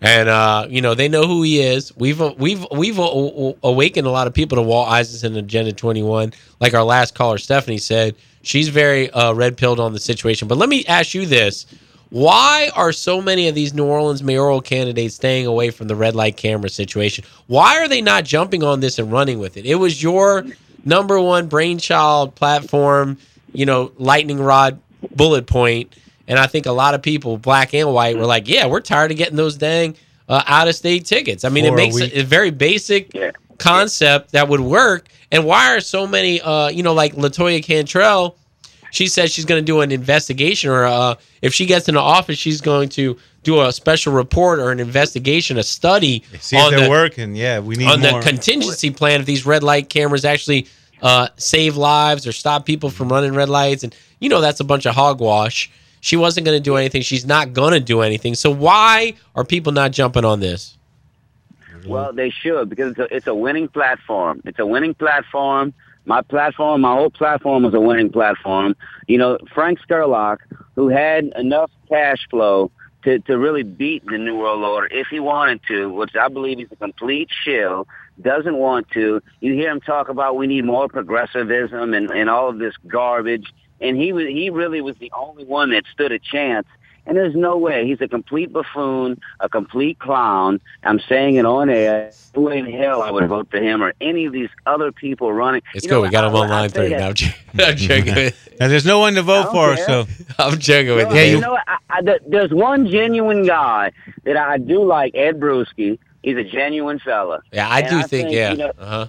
and 0.00 0.28
uh, 0.28 0.66
you 0.68 0.80
know 0.80 0.96
they 0.96 1.08
know 1.08 1.24
who 1.24 1.42
he 1.44 1.60
is. 1.60 1.96
We've 1.96 2.20
we've 2.36 2.66
we've 2.72 2.98
awakened 2.98 4.08
a 4.08 4.10
lot 4.10 4.26
of 4.26 4.34
people 4.34 4.56
to 4.56 4.62
Walt 4.62 4.88
Isaacson 4.88 5.36
Agenda 5.36 5.72
Twenty 5.72 6.02
One. 6.02 6.32
Like 6.58 6.74
our 6.74 6.82
last 6.82 7.14
caller, 7.14 7.38
Stephanie 7.38 7.78
said, 7.78 8.16
she's 8.42 8.68
very 8.68 9.08
uh, 9.12 9.32
red 9.32 9.56
pilled 9.56 9.78
on 9.78 9.92
the 9.92 10.00
situation. 10.00 10.48
But 10.48 10.58
let 10.58 10.68
me 10.68 10.84
ask 10.86 11.14
you 11.14 11.24
this: 11.24 11.66
Why 12.14 12.70
are 12.76 12.92
so 12.92 13.20
many 13.20 13.48
of 13.48 13.56
these 13.56 13.74
New 13.74 13.86
Orleans 13.86 14.22
mayoral 14.22 14.60
candidates 14.60 15.16
staying 15.16 15.46
away 15.46 15.70
from 15.70 15.88
the 15.88 15.96
red 15.96 16.14
light 16.14 16.36
camera 16.36 16.70
situation? 16.70 17.24
Why 17.48 17.78
are 17.80 17.88
they 17.88 18.00
not 18.00 18.22
jumping 18.22 18.62
on 18.62 18.78
this 18.78 19.00
and 19.00 19.10
running 19.10 19.40
with 19.40 19.56
it? 19.56 19.66
It 19.66 19.74
was 19.74 20.00
your 20.00 20.44
number 20.84 21.20
one 21.20 21.48
brainchild 21.48 22.36
platform, 22.36 23.18
you 23.52 23.66
know, 23.66 23.90
lightning 23.98 24.38
rod 24.38 24.78
bullet 25.16 25.48
point, 25.48 25.92
and 26.28 26.38
I 26.38 26.46
think 26.46 26.66
a 26.66 26.70
lot 26.70 26.94
of 26.94 27.02
people, 27.02 27.36
black 27.36 27.74
and 27.74 27.92
white, 27.92 28.16
were 28.16 28.26
like, 28.26 28.46
"Yeah, 28.48 28.66
we're 28.66 28.80
tired 28.80 29.10
of 29.10 29.16
getting 29.16 29.34
those 29.34 29.56
dang 29.56 29.96
uh, 30.28 30.44
out 30.46 30.68
of 30.68 30.76
state 30.76 31.06
tickets." 31.06 31.44
I 31.44 31.48
mean, 31.48 31.64
For 31.64 31.72
it 31.72 31.76
makes 31.76 32.00
a, 32.00 32.20
a 32.20 32.22
very 32.22 32.50
basic 32.50 33.10
concept 33.58 34.30
that 34.30 34.48
would 34.48 34.60
work. 34.60 35.08
And 35.32 35.44
why 35.44 35.74
are 35.74 35.80
so 35.80 36.06
many, 36.06 36.40
uh, 36.40 36.68
you 36.68 36.84
know, 36.84 36.94
like 36.94 37.14
LaToya 37.14 37.60
Cantrell? 37.64 38.36
She 38.94 39.08
says 39.08 39.32
she's 39.32 39.44
going 39.44 39.60
to 39.60 39.64
do 39.64 39.80
an 39.80 39.90
investigation, 39.90 40.70
or 40.70 40.84
uh, 40.84 41.16
if 41.42 41.52
she 41.52 41.66
gets 41.66 41.88
into 41.88 42.00
office, 42.00 42.38
she's 42.38 42.60
going 42.60 42.88
to 42.90 43.18
do 43.42 43.60
a 43.60 43.72
special 43.72 44.12
report 44.12 44.60
or 44.60 44.70
an 44.70 44.78
investigation, 44.78 45.58
a 45.58 45.64
study 45.64 46.22
See 46.38 46.56
if 46.56 46.62
on 46.62 46.70
they're 46.70 46.84
the 46.84 46.90
working. 46.90 47.34
Yeah, 47.34 47.58
we 47.58 47.74
need 47.74 47.88
on 47.88 48.00
more. 48.00 48.20
the 48.20 48.26
contingency 48.26 48.90
plan 48.90 49.20
if 49.20 49.26
these 49.26 49.44
red 49.44 49.64
light 49.64 49.88
cameras 49.88 50.24
actually 50.24 50.68
uh, 51.02 51.26
save 51.36 51.76
lives 51.76 52.24
or 52.24 52.30
stop 52.30 52.66
people 52.66 52.88
from 52.88 53.08
running 53.08 53.34
red 53.34 53.48
lights. 53.48 53.82
And 53.82 53.94
you 54.20 54.28
know 54.28 54.40
that's 54.40 54.60
a 54.60 54.64
bunch 54.64 54.86
of 54.86 54.94
hogwash. 54.94 55.72
She 56.00 56.16
wasn't 56.16 56.46
going 56.46 56.56
to 56.56 56.62
do 56.62 56.76
anything. 56.76 57.02
She's 57.02 57.26
not 57.26 57.52
going 57.52 57.72
to 57.72 57.80
do 57.80 58.00
anything. 58.00 58.36
So 58.36 58.48
why 58.48 59.14
are 59.34 59.44
people 59.44 59.72
not 59.72 59.90
jumping 59.90 60.24
on 60.24 60.38
this? 60.38 60.78
Well, 61.84 62.12
they 62.12 62.30
should 62.30 62.68
because 62.68 62.92
it's 62.92 63.00
a, 63.00 63.16
it's 63.16 63.26
a 63.26 63.34
winning 63.34 63.66
platform. 63.66 64.40
It's 64.44 64.60
a 64.60 64.66
winning 64.66 64.94
platform. 64.94 65.74
My 66.06 66.22
platform, 66.22 66.82
my 66.82 66.94
whole 66.94 67.10
platform 67.10 67.62
was 67.62 67.74
a 67.74 67.80
winning 67.80 68.10
platform. 68.10 68.76
You 69.06 69.18
know, 69.18 69.38
Frank 69.54 69.78
Scurlock, 69.80 70.38
who 70.74 70.88
had 70.88 71.32
enough 71.36 71.70
cash 71.88 72.26
flow 72.28 72.70
to, 73.04 73.18
to 73.20 73.38
really 73.38 73.62
beat 73.62 74.04
the 74.06 74.18
New 74.18 74.36
World 74.36 74.64
Order 74.64 74.88
if 74.90 75.06
he 75.08 75.20
wanted 75.20 75.60
to, 75.68 75.90
which 75.90 76.14
I 76.16 76.28
believe 76.28 76.58
he's 76.58 76.72
a 76.72 76.76
complete 76.76 77.28
shill, 77.44 77.86
doesn't 78.20 78.56
want 78.56 78.90
to. 78.90 79.22
You 79.40 79.54
hear 79.54 79.70
him 79.70 79.80
talk 79.80 80.08
about 80.08 80.36
we 80.36 80.46
need 80.46 80.64
more 80.64 80.88
progressivism 80.88 81.94
and, 81.94 82.10
and 82.10 82.30
all 82.30 82.48
of 82.48 82.58
this 82.58 82.74
garbage. 82.86 83.52
And 83.80 83.96
he 83.96 84.12
was, 84.12 84.26
he 84.26 84.50
really 84.50 84.80
was 84.80 84.96
the 84.96 85.12
only 85.16 85.44
one 85.44 85.70
that 85.70 85.84
stood 85.92 86.12
a 86.12 86.18
chance. 86.18 86.66
And 87.06 87.16
there's 87.18 87.34
no 87.34 87.58
way. 87.58 87.86
He's 87.86 88.00
a 88.00 88.08
complete 88.08 88.50
buffoon, 88.52 89.20
a 89.40 89.48
complete 89.48 89.98
clown. 89.98 90.60
I'm 90.84 90.98
saying 91.00 91.36
it 91.36 91.44
on 91.44 91.68
air. 91.68 92.10
Who 92.34 92.48
in 92.48 92.64
hell 92.64 93.02
I 93.02 93.10
would 93.10 93.28
vote 93.28 93.48
for 93.50 93.58
him 93.58 93.82
or 93.82 93.92
any 94.00 94.24
of 94.24 94.32
these 94.32 94.48
other 94.64 94.90
people 94.90 95.30
running. 95.32 95.60
It's 95.74 95.84
You 95.84 95.90
good. 95.90 95.94
know, 95.96 96.00
We 96.02 96.08
got 96.08 96.24
I- 96.24 96.28
him 96.28 96.36
on 96.36 96.48
line 96.48 96.70
three. 96.70 96.88
that- 96.88 97.00
No, 97.00 97.08
I'm 97.08 97.14
joking. 97.14 97.34
I'm 97.60 97.76
joking 97.76 98.14
with 98.14 98.48
and 98.60 98.70
there's 98.72 98.86
no 98.86 99.00
one 99.00 99.14
to 99.14 99.22
vote 99.22 99.50
for, 99.50 99.74
don't 99.74 99.86
so 100.08 100.24
I'm 100.38 100.58
joking 100.58 100.94
with 100.94 101.08
No, 101.10 101.14
you. 101.16 101.22
you 101.32 101.40
know, 101.40 101.52
what? 101.52 101.64
I, 101.66 101.76
I, 101.90 102.18
there's 102.26 102.52
one 102.52 102.86
genuine 102.88 103.44
guy 103.44 103.90
that 104.22 104.36
I 104.36 104.58
do 104.58 104.82
like, 104.84 105.14
Ed 105.14 105.38
Bruschi. 105.40 105.98
He's 106.22 106.36
a 106.38 106.44
genuine 106.44 107.00
fella. 107.00 107.42
Yeah, 107.52 107.68
I 107.68 107.80
And 107.80 108.02
do 108.02 108.08
think, 108.08 108.30
yeah. 108.32 108.52
you 108.52 108.56
know, 108.58 108.72
uh-huh. 108.78 109.06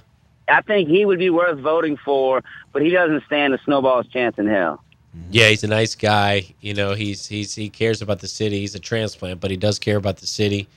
I 0.50 0.62
think 0.62 0.90
he 0.90 1.06
would 1.06 1.18
be 1.20 1.30
worth 1.30 1.60
voting 1.60 1.96
for, 1.96 2.44
but 2.74 2.82
he 2.82 2.90
doesn't 2.90 3.24
stand 3.26 3.54
a 3.54 3.60
snowball's 3.64 4.08
chance 4.08 4.38
in 4.38 4.48
hell. 4.48 4.84
Yeah, 5.32 5.50
he's 5.50 5.64
a 5.64 5.68
nice 5.68 5.96
guy. 5.96 6.54
You 6.62 6.74
know, 6.74 6.94
he's 6.94 7.28
he's 7.28 7.56
he 7.56 7.70
cares 7.70 8.02
about 8.02 8.20
the 8.20 8.28
city. 8.28 8.60
He's 8.60 8.76
a 8.76 8.80
transplant, 8.80 9.40
but 9.40 9.52
he 9.52 9.58
does 9.58 9.80
care 9.80 9.98
about 9.98 10.18
the 10.18 10.28
city. 10.28 10.68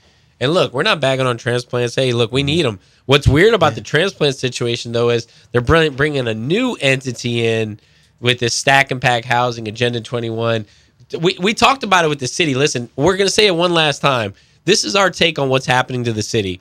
And 0.41 0.53
look, 0.55 0.73
we're 0.73 0.85
not 0.85 1.01
bagging 1.01 1.27
on 1.27 1.37
transplants. 1.37 1.95
Hey, 1.95 2.13
look, 2.13 2.31
we 2.31 2.41
mm-hmm. 2.41 2.47
need 2.47 2.65
them. 2.65 2.81
What's 3.07 3.27
weird 3.27 3.55
about 3.55 3.75
the 3.75 3.81
transplant 3.81 4.37
situation 4.37 4.93
though 4.93 5.11
is 5.11 5.27
they're 5.53 5.61
bringing 5.61 5.97
bringing 5.97 6.29
a 6.29 6.35
new 6.35 6.77
entity 6.81 7.47
in 7.47 7.81
with 8.21 8.39
this 8.39 8.55
stack 8.55 8.91
and 8.91 9.01
pack 9.01 9.25
housing 9.25 9.69
agenda 9.69 10.01
21. 10.01 10.67
We 11.21 11.39
we 11.41 11.55
talked 11.55 11.83
about 11.83 12.05
it 12.05 12.09
with 12.09 12.21
the 12.21 12.27
city. 12.27 12.55
Listen, 12.55 12.89
we're 12.97 13.17
going 13.17 13.29
to 13.29 13.35
say 13.35 13.47
it 13.47 13.55
one 13.55 13.73
last 13.73 14.01
time. 14.01 14.35
This 14.65 14.85
is 14.85 14.95
our 14.95 15.11
take 15.11 15.39
on 15.39 15.49
what's 15.49 15.67
happening 15.67 16.05
to 16.05 16.13
the 16.13 16.23
city. 16.23 16.61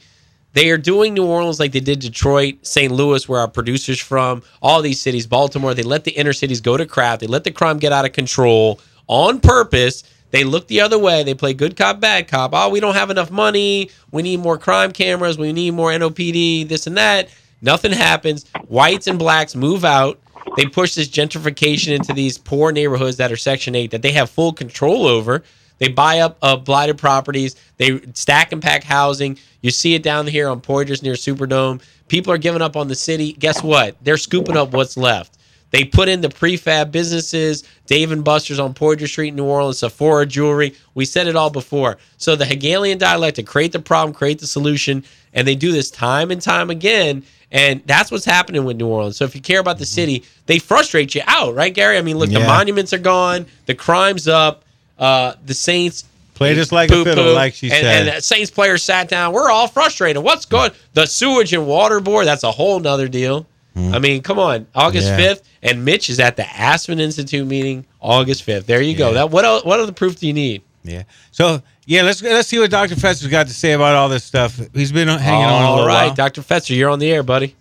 They 0.57 0.71
are 0.71 0.77
doing 0.79 1.13
New 1.13 1.23
Orleans 1.23 1.59
like 1.59 1.71
they 1.71 1.79
did 1.79 1.99
Detroit, 1.99 2.65
St. 2.65 2.91
Louis, 2.91 3.29
where 3.29 3.41
our 3.41 3.47
producers 3.47 3.99
from, 3.99 4.41
all 4.59 4.81
these 4.81 4.99
cities, 4.99 5.27
Baltimore. 5.27 5.75
They 5.75 5.83
let 5.83 6.03
the 6.03 6.09
inner 6.13 6.33
cities 6.33 6.61
go 6.61 6.77
to 6.77 6.87
crap. 6.87 7.19
They 7.19 7.27
let 7.27 7.43
the 7.43 7.51
crime 7.51 7.77
get 7.77 7.93
out 7.93 8.05
of 8.05 8.13
control 8.13 8.81
on 9.05 9.39
purpose. 9.39 10.01
They 10.31 10.43
look 10.43 10.67
the 10.67 10.81
other 10.81 10.97
way. 10.97 11.21
They 11.21 11.35
play 11.35 11.53
good 11.53 11.77
cop, 11.77 11.99
bad 11.99 12.27
cop. 12.27 12.55
Oh, 12.55 12.69
we 12.69 12.79
don't 12.79 12.95
have 12.95 13.11
enough 13.11 13.29
money. 13.29 13.91
We 14.09 14.23
need 14.23 14.39
more 14.39 14.57
crime 14.57 14.93
cameras. 14.93 15.37
We 15.37 15.53
need 15.53 15.75
more 15.75 15.91
NOPD, 15.91 16.67
this 16.67 16.87
and 16.87 16.97
that. 16.97 17.29
Nothing 17.61 17.91
happens. 17.91 18.49
Whites 18.67 19.05
and 19.05 19.19
blacks 19.19 19.55
move 19.55 19.85
out. 19.85 20.19
They 20.55 20.65
push 20.65 20.95
this 20.95 21.07
gentrification 21.07 21.95
into 21.95 22.13
these 22.13 22.39
poor 22.39 22.71
neighborhoods 22.71 23.17
that 23.17 23.31
are 23.31 23.37
Section 23.37 23.75
8 23.75 23.91
that 23.91 24.01
they 24.01 24.13
have 24.13 24.31
full 24.31 24.53
control 24.53 25.05
over. 25.05 25.43
They 25.79 25.87
buy 25.89 26.19
up 26.19 26.37
uh, 26.41 26.57
blighted 26.57 26.97
properties. 26.97 27.55
They 27.77 28.01
stack 28.13 28.51
and 28.51 28.61
pack 28.61 28.83
housing. 28.83 29.37
You 29.61 29.71
see 29.71 29.95
it 29.95 30.03
down 30.03 30.27
here 30.27 30.49
on 30.49 30.61
Poydras 30.61 31.03
near 31.03 31.13
Superdome. 31.13 31.81
People 32.07 32.33
are 32.33 32.37
giving 32.37 32.61
up 32.61 32.75
on 32.75 32.87
the 32.87 32.95
city. 32.95 33.33
Guess 33.33 33.63
what? 33.63 33.95
They're 34.01 34.17
scooping 34.17 34.57
up 34.57 34.71
what's 34.71 34.97
left. 34.97 35.37
They 35.71 35.83
put 35.83 36.07
in 36.07 36.21
the 36.21 36.29
prefab 36.29 36.91
businesses, 36.91 37.63
Dave 37.87 38.11
and 38.11 38.23
Buster's 38.23 38.59
on 38.59 38.73
Poydras 38.73 39.09
Street 39.09 39.29
in 39.29 39.35
New 39.35 39.43
Orleans, 39.43 39.79
Sephora 39.79 40.25
Jewelry. 40.25 40.73
We 40.93 41.03
said 41.03 41.27
it 41.27 41.35
all 41.35 41.49
before. 41.49 41.97
So 42.17 42.35
the 42.35 42.45
Hegelian 42.45 42.97
dialectic, 42.97 43.45
create 43.45 43.73
the 43.73 43.79
problem, 43.79 44.13
create 44.13 44.39
the 44.39 44.47
solution, 44.47 45.03
and 45.33 45.45
they 45.45 45.55
do 45.55 45.73
this 45.73 45.91
time 45.91 46.31
and 46.31 46.41
time 46.41 46.69
again. 46.69 47.23
And 47.51 47.81
that's 47.85 48.11
what's 48.11 48.25
happening 48.25 48.63
with 48.63 48.77
New 48.77 48.87
Orleans. 48.87 49.17
So 49.17 49.25
if 49.25 49.35
you 49.35 49.41
care 49.41 49.59
about 49.59 49.77
the 49.77 49.85
city, 49.85 50.23
they 50.45 50.59
frustrate 50.59 51.15
you 51.15 51.21
out, 51.27 51.53
right, 51.53 51.73
Gary? 51.73 51.97
I 51.97 52.01
mean, 52.01 52.17
look, 52.17 52.29
the 52.29 52.39
monuments 52.47 52.93
are 52.93 52.97
gone, 52.97 53.45
the 53.65 53.75
crime's 53.75 54.27
up, 54.27 54.63
uh, 54.99 55.33
the 55.45 55.53
Saints 55.53 56.05
Play 56.33 56.53
just 56.53 56.71
like 56.71 56.91
a 56.91 56.93
poo-poo, 56.93 57.09
fiddle, 57.15 57.33
like 57.33 57.55
she 57.55 57.71
and, 57.71 57.81
said. 57.81 58.07
And 58.07 58.17
the 58.17 58.21
Saints 58.21 58.51
players 58.51 58.83
sat 58.83 59.09
down. 59.09 59.33
We're 59.33 59.49
all 59.49 59.67
frustrated. 59.67 60.21
What's 60.23 60.45
going? 60.45 60.69
The 60.93 61.07
sewage 61.07 61.51
and 61.51 61.65
water 61.65 61.99
board. 61.99 62.27
That's 62.27 62.43
a 62.43 62.51
whole 62.51 62.79
nother 62.79 63.07
deal. 63.07 63.47
I 63.75 63.99
mean, 63.99 64.23
come 64.23 64.39
on. 64.39 64.65
August 64.73 65.07
Hmm. 65.07 65.19
Yeah. 65.19 65.27
fifth, 65.27 65.43
and 65.61 65.85
Mitch 65.85 66.09
is 66.09 66.19
at 66.19 66.35
the 66.35 66.47
Aspen 66.49 66.99
Institute 66.99 67.45
meeting 67.45 67.85
August 68.01 68.41
fifth. 68.41 68.65
There 68.65 68.81
you 68.81 68.95
go. 68.97 69.13
That 69.13 69.29
what 69.29 69.45
else, 69.45 69.63
what 69.65 69.79
other 69.79 69.91
proof 69.91 70.19
do 70.19 70.25
you 70.25 70.33
need? 70.33 70.63
Yeah. 70.83 71.03
So 71.31 71.61
yeah, 71.85 72.01
let's 72.01 72.21
let's 72.23 72.47
see 72.47 72.57
what 72.57 72.71
Dr. 72.71 72.95
Fetzer's 72.95 73.27
got 73.27 73.45
to 73.47 73.53
say 73.53 73.73
about 73.73 73.93
all 73.95 74.09
this 74.09 74.23
stuff. 74.23 74.59
He's 74.73 74.91
been 74.91 75.07
hanging 75.07 75.45
on 75.45 75.61
a 75.61 75.65
All 75.67 75.75
little 75.75 75.87
right, 75.87 76.07
while. 76.07 76.13
Dr. 76.15 76.41
Fetzer, 76.41 76.75
you're 76.75 76.89
on 76.89 76.97
the 76.97 77.11
air, 77.11 77.21
buddy. 77.21 77.55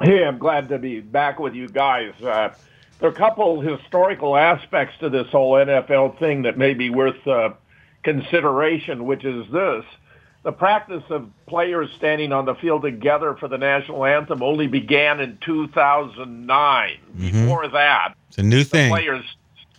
Hey, 0.00 0.24
I'm 0.24 0.38
glad 0.38 0.68
to 0.70 0.78
be 0.78 1.00
back 1.00 1.38
with 1.38 1.54
you 1.54 1.68
guys. 1.68 2.14
Uh, 2.20 2.52
there 3.02 3.10
are 3.10 3.12
a 3.12 3.16
couple 3.16 3.60
historical 3.60 4.36
aspects 4.36 4.94
to 5.00 5.10
this 5.10 5.26
whole 5.32 5.54
NFL 5.54 6.20
thing 6.20 6.42
that 6.42 6.56
may 6.56 6.72
be 6.72 6.88
worth 6.88 7.26
uh, 7.26 7.50
consideration, 8.04 9.06
which 9.06 9.24
is 9.24 9.44
this. 9.52 9.84
The 10.44 10.52
practice 10.52 11.02
of 11.10 11.28
players 11.48 11.88
standing 11.98 12.32
on 12.32 12.44
the 12.44 12.54
field 12.54 12.82
together 12.82 13.34
for 13.40 13.48
the 13.48 13.58
national 13.58 14.04
anthem 14.04 14.40
only 14.40 14.68
began 14.68 15.18
in 15.18 15.36
2009. 15.44 16.96
Mhm. 17.18 17.32
Before 17.32 17.66
that, 17.68 18.14
It's 18.28 18.38
a 18.38 18.42
new 18.44 18.58
the 18.58 18.64
thing. 18.64 18.90
players 18.92 19.24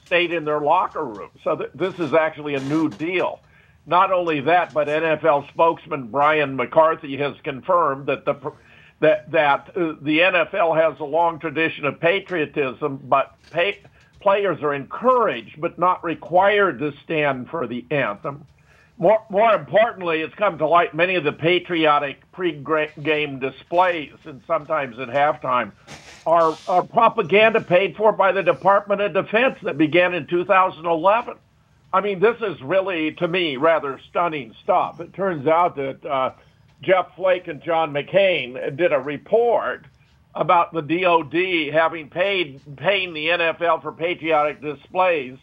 stayed 0.05 0.33
in 0.33 0.43
their 0.43 0.59
locker 0.59 1.03
room. 1.05 1.29
So 1.45 1.55
th- 1.55 1.69
this 1.73 1.93
is 1.99 2.13
actually 2.13 2.55
a 2.55 2.59
new 2.59 2.89
deal. 2.89 3.39
Not 3.85 4.11
only 4.11 4.41
that, 4.41 4.73
but 4.73 4.87
NFL 4.89 5.47
spokesman 5.53 6.07
Brian 6.07 6.57
McCarthy 6.57 7.15
has 7.17 7.35
confirmed 7.43 8.07
that 8.07 8.25
the 8.25 8.33
pr- 8.33 8.49
that 9.03 9.29
that 9.31 9.69
uh, 9.75 9.95
the 10.01 10.19
NFL 10.19 10.81
has 10.81 10.97
a 11.01 11.03
long 11.03 11.37
tradition 11.37 11.85
of 11.85 11.99
patriotism, 11.99 13.01
but 13.03 13.35
pay, 13.51 13.79
players 14.21 14.63
are 14.63 14.73
encouraged 14.73 15.59
but 15.59 15.77
not 15.77 16.01
required 16.05 16.79
to 16.79 16.93
stand 17.03 17.49
for 17.49 17.67
the 17.67 17.85
anthem. 17.91 18.47
More, 18.97 19.21
more 19.29 19.53
importantly, 19.53 20.21
it's 20.21 20.33
come 20.35 20.57
to 20.59 20.67
light 20.67 20.93
many 20.93 21.15
of 21.15 21.25
the 21.25 21.33
patriotic 21.33 22.31
pre-game 22.31 23.39
displays 23.39 24.13
and 24.23 24.41
sometimes 24.47 24.97
at 24.99 25.09
halftime 25.09 25.73
are, 26.25 26.55
are 26.69 26.83
propaganda 26.83 27.59
paid 27.59 27.97
for 27.97 28.13
by 28.13 28.31
the 28.31 28.43
Department 28.43 29.01
of 29.01 29.13
Defense 29.13 29.57
that 29.63 29.77
began 29.77 30.13
in 30.13 30.27
2011. 30.27 31.35
I 31.91 32.01
mean, 32.01 32.21
this 32.21 32.37
is 32.39 32.61
really, 32.61 33.11
to 33.15 33.27
me, 33.27 33.57
rather 33.57 33.99
stunning 34.09 34.55
stuff. 34.63 35.01
It 35.01 35.13
turns 35.13 35.45
out 35.47 35.75
that 35.75 36.05
uh, 36.05 36.31
Jeff 36.83 37.15
Flake 37.15 37.47
and 37.47 37.63
John 37.63 37.93
McCain 37.93 38.77
did 38.77 38.91
a 38.91 38.99
report 38.99 39.85
about 40.35 40.73
the 40.73 40.81
DOD 40.81 41.73
having 41.73 42.09
paid 42.09 42.61
paying 42.77 43.13
the 43.13 43.27
NFL 43.27 43.81
for 43.81 43.91
patriotic 43.91 44.61
displays, 44.61 45.37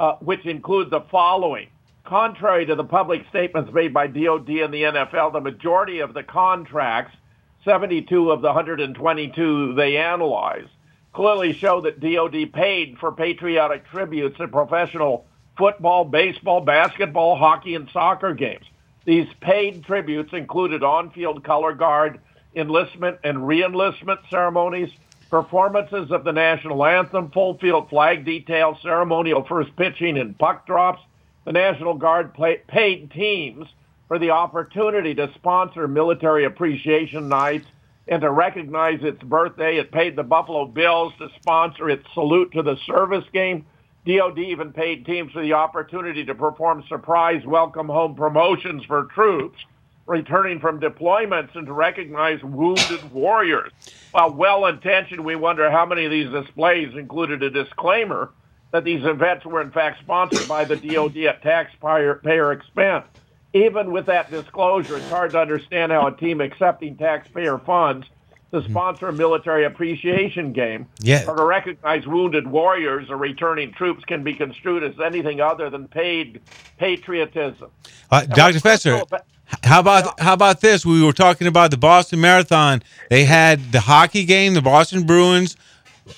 uh, 0.00 0.14
which 0.16 0.44
include 0.46 0.90
the 0.90 1.02
following. 1.10 1.68
Contrary 2.04 2.66
to 2.66 2.74
the 2.74 2.84
public 2.84 3.22
statements 3.28 3.72
made 3.72 3.94
by 3.94 4.06
DOD 4.08 4.48
and 4.48 4.74
the 4.74 4.82
NFL, 4.82 5.32
the 5.32 5.40
majority 5.40 6.00
of 6.00 6.14
the 6.14 6.22
contracts, 6.22 7.16
72 7.64 8.30
of 8.30 8.40
the 8.42 8.48
122 8.48 9.74
they 9.74 9.96
analyzed, 9.96 10.68
clearly 11.12 11.52
show 11.52 11.80
that 11.82 12.00
DOD 12.00 12.52
paid 12.52 12.98
for 12.98 13.12
patriotic 13.12 13.86
tributes 13.88 14.40
at 14.40 14.50
professional 14.50 15.26
football, 15.56 16.04
baseball, 16.04 16.60
basketball, 16.60 17.36
hockey, 17.36 17.76
and 17.76 17.88
soccer 17.92 18.34
games. 18.34 18.64
These 19.04 19.28
paid 19.40 19.84
tributes 19.84 20.32
included 20.32 20.82
on-field 20.82 21.44
color 21.44 21.72
guard, 21.72 22.20
enlistment 22.54 23.18
and 23.24 23.38
reenlistment 23.38 24.18
ceremonies, 24.30 24.90
performances 25.30 26.10
of 26.10 26.24
the 26.24 26.32
national 26.32 26.84
anthem, 26.84 27.30
full 27.30 27.58
field 27.58 27.88
flag 27.88 28.24
detail, 28.24 28.78
ceremonial 28.82 29.44
first 29.44 29.74
pitching 29.76 30.18
and 30.18 30.38
puck 30.38 30.66
drops, 30.66 31.02
the 31.44 31.52
National 31.52 31.94
Guard 31.94 32.34
play, 32.34 32.60
paid 32.68 33.10
teams 33.10 33.66
for 34.08 34.18
the 34.18 34.30
opportunity 34.30 35.14
to 35.14 35.32
sponsor 35.34 35.88
military 35.88 36.44
appreciation 36.44 37.28
nights 37.28 37.66
and 38.06 38.20
to 38.20 38.30
recognize 38.30 39.02
its 39.02 39.22
birthday. 39.22 39.78
It 39.78 39.90
paid 39.90 40.16
the 40.16 40.22
Buffalo 40.22 40.66
Bills 40.66 41.14
to 41.18 41.28
sponsor 41.40 41.88
its 41.88 42.04
salute 42.12 42.52
to 42.52 42.62
the 42.62 42.76
service 42.86 43.24
game. 43.32 43.64
DOD 44.06 44.38
even 44.38 44.72
paid 44.72 45.06
teams 45.06 45.32
for 45.32 45.42
the 45.42 45.52
opportunity 45.52 46.24
to 46.24 46.34
perform 46.34 46.82
surprise 46.88 47.42
welcome 47.46 47.86
home 47.86 48.16
promotions 48.16 48.84
for 48.84 49.04
troops 49.14 49.58
returning 50.06 50.58
from 50.58 50.80
deployments 50.80 51.54
and 51.54 51.66
to 51.66 51.72
recognize 51.72 52.42
wounded 52.42 53.12
warriors. 53.12 53.70
While 54.10 54.34
well 54.34 54.66
intentioned, 54.66 55.24
we 55.24 55.36
wonder 55.36 55.70
how 55.70 55.86
many 55.86 56.04
of 56.04 56.10
these 56.10 56.30
displays 56.30 56.94
included 56.96 57.42
a 57.42 57.50
disclaimer 57.50 58.30
that 58.72 58.84
these 58.84 59.04
events 59.04 59.44
were 59.46 59.62
in 59.62 59.70
fact 59.70 60.00
sponsored 60.00 60.48
by 60.48 60.64
the 60.64 60.76
DOD 60.76 61.16
at 61.18 61.42
taxpayer 61.42 62.52
expense. 62.52 63.04
Even 63.54 63.92
with 63.92 64.06
that 64.06 64.30
disclosure, 64.30 64.96
it's 64.96 65.08
hard 65.08 65.32
to 65.34 65.38
understand 65.38 65.92
how 65.92 66.08
a 66.08 66.16
team 66.16 66.40
accepting 66.40 66.96
taxpayer 66.96 67.58
funds 67.58 68.06
to 68.52 68.62
sponsor 68.64 69.08
a 69.08 69.12
military 69.12 69.64
appreciation 69.64 70.52
game 70.52 70.86
Yeah. 71.00 71.24
or 71.26 71.36
to 71.36 71.44
recognize 71.44 72.06
wounded 72.06 72.46
warriors 72.46 73.08
or 73.08 73.16
returning 73.16 73.72
troops 73.72 74.04
can 74.04 74.22
be 74.22 74.34
construed 74.34 74.84
as 74.84 74.92
anything 75.02 75.40
other 75.40 75.70
than 75.70 75.88
paid 75.88 76.40
patriotism. 76.78 77.70
Uh, 78.10 78.26
Dr. 78.26 78.58
Fetzer, 78.60 79.02
how 79.64 79.80
about 79.80 80.20
how 80.20 80.34
about 80.34 80.60
this? 80.60 80.84
We 80.84 81.02
were 81.02 81.12
talking 81.14 81.46
about 81.46 81.70
the 81.70 81.78
Boston 81.78 82.20
Marathon. 82.20 82.82
They 83.08 83.24
had 83.24 83.72
the 83.72 83.80
hockey 83.80 84.24
game. 84.24 84.52
The 84.54 84.62
Boston 84.62 85.04
Bruins 85.06 85.56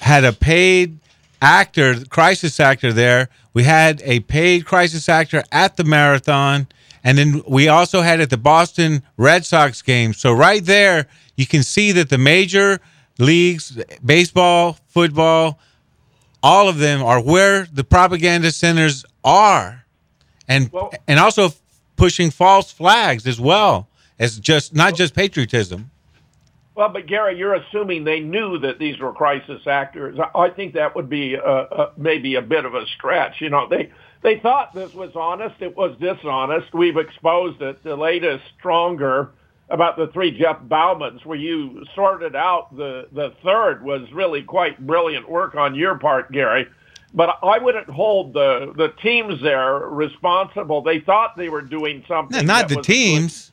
had 0.01 0.25
a 0.25 0.33
paid 0.33 0.99
actor, 1.41 2.05
crisis 2.07 2.59
actor 2.59 2.93
there. 2.93 3.29
We 3.53 3.63
had 3.63 4.03
a 4.05 4.21
paid 4.21 4.67
crisis 4.67 5.09
actor 5.09 5.45
at 5.53 5.77
the 5.77 5.85
marathon, 5.85 6.67
and 7.05 7.19
then 7.19 7.43
we 7.47 7.69
also 7.69 8.01
had 8.01 8.21
at 8.21 8.31
the 8.31 8.39
Boston 8.39 9.03
Red 9.17 9.45
Sox 9.45 9.83
game. 9.83 10.15
So 10.15 10.33
right 10.33 10.65
there, 10.65 11.07
you 11.37 11.47
can 11.47 11.63
see 11.63 11.93
that 11.93 12.09
the 12.09 12.19
major 12.19 12.81
leagues, 13.19 13.79
baseball, 14.05 14.79
football, 14.89 15.59
all 16.43 16.69
of 16.69 16.79
them 16.79 17.03
are 17.03 17.21
where 17.23 17.67
the 17.73 17.85
propaganda 17.85 18.51
centers 18.51 19.05
are, 19.23 19.85
and 20.49 20.71
and 21.07 21.19
also 21.21 21.51
pushing 21.97 22.31
false 22.31 22.73
flags 22.73 23.27
as 23.27 23.39
well 23.39 23.89
as 24.19 24.39
just 24.41 24.75
not 24.75 24.95
just 24.95 25.15
patriotism. 25.15 25.91
Well, 26.75 26.89
but 26.89 27.07
Gary, 27.07 27.39
you're 27.39 27.55
assuming 27.55 28.03
they 28.03 28.19
knew 28.19 28.59
that 28.59 28.81
these 28.81 28.99
were 28.99 29.13
crisis 29.13 29.65
actors. 29.67 30.19
I- 30.19 30.39
I 30.47 30.51
think 30.51 30.75
that 30.75 30.97
would 30.97 31.09
be 31.09 31.37
uh, 31.37 31.41
uh, 31.41 31.91
maybe 31.97 32.35
a 32.35 32.43
bit 32.43 32.65
of 32.65 32.75
a 32.75 32.85
stretch. 32.87 33.41
You 33.41 33.49
know, 33.51 33.69
they 33.69 33.91
they 34.25 34.41
thought 34.41 34.73
this 34.75 34.95
was 34.95 35.15
honest. 35.15 35.57
It 35.61 35.77
was 35.77 35.97
dishonest. 36.01 36.73
We've 36.73 36.97
exposed 36.97 37.61
it. 37.61 37.85
The 37.85 37.95
latest, 37.95 38.43
stronger 38.59 39.31
about 39.69 39.97
the 39.97 40.09
three 40.09 40.37
Jeff 40.37 40.61
Baumans, 40.63 41.25
where 41.27 41.39
you 41.39 41.85
sorted 41.95 42.35
out 42.35 42.75
the 42.75 43.07
the 43.13 43.35
third, 43.45 43.85
was 43.85 44.11
really 44.13 44.43
quite 44.43 44.85
brilliant 44.85 45.29
work 45.29 45.55
on 45.55 45.75
your 45.75 45.99
part, 45.99 46.33
Gary. 46.33 46.67
But 47.13 47.39
I 47.43 47.59
wouldn't 47.59 47.89
hold 47.91 48.33
the 48.33 48.73
the 48.75 48.89
teams 49.03 49.43
there 49.43 49.75
responsible. 49.81 50.81
They 50.81 51.01
thought 51.01 51.37
they 51.37 51.51
were 51.51 51.63
doing 51.63 52.03
something. 52.09 52.47
No, 52.47 52.55
not 52.55 52.71
the 52.71 52.81
teams. 52.81 53.53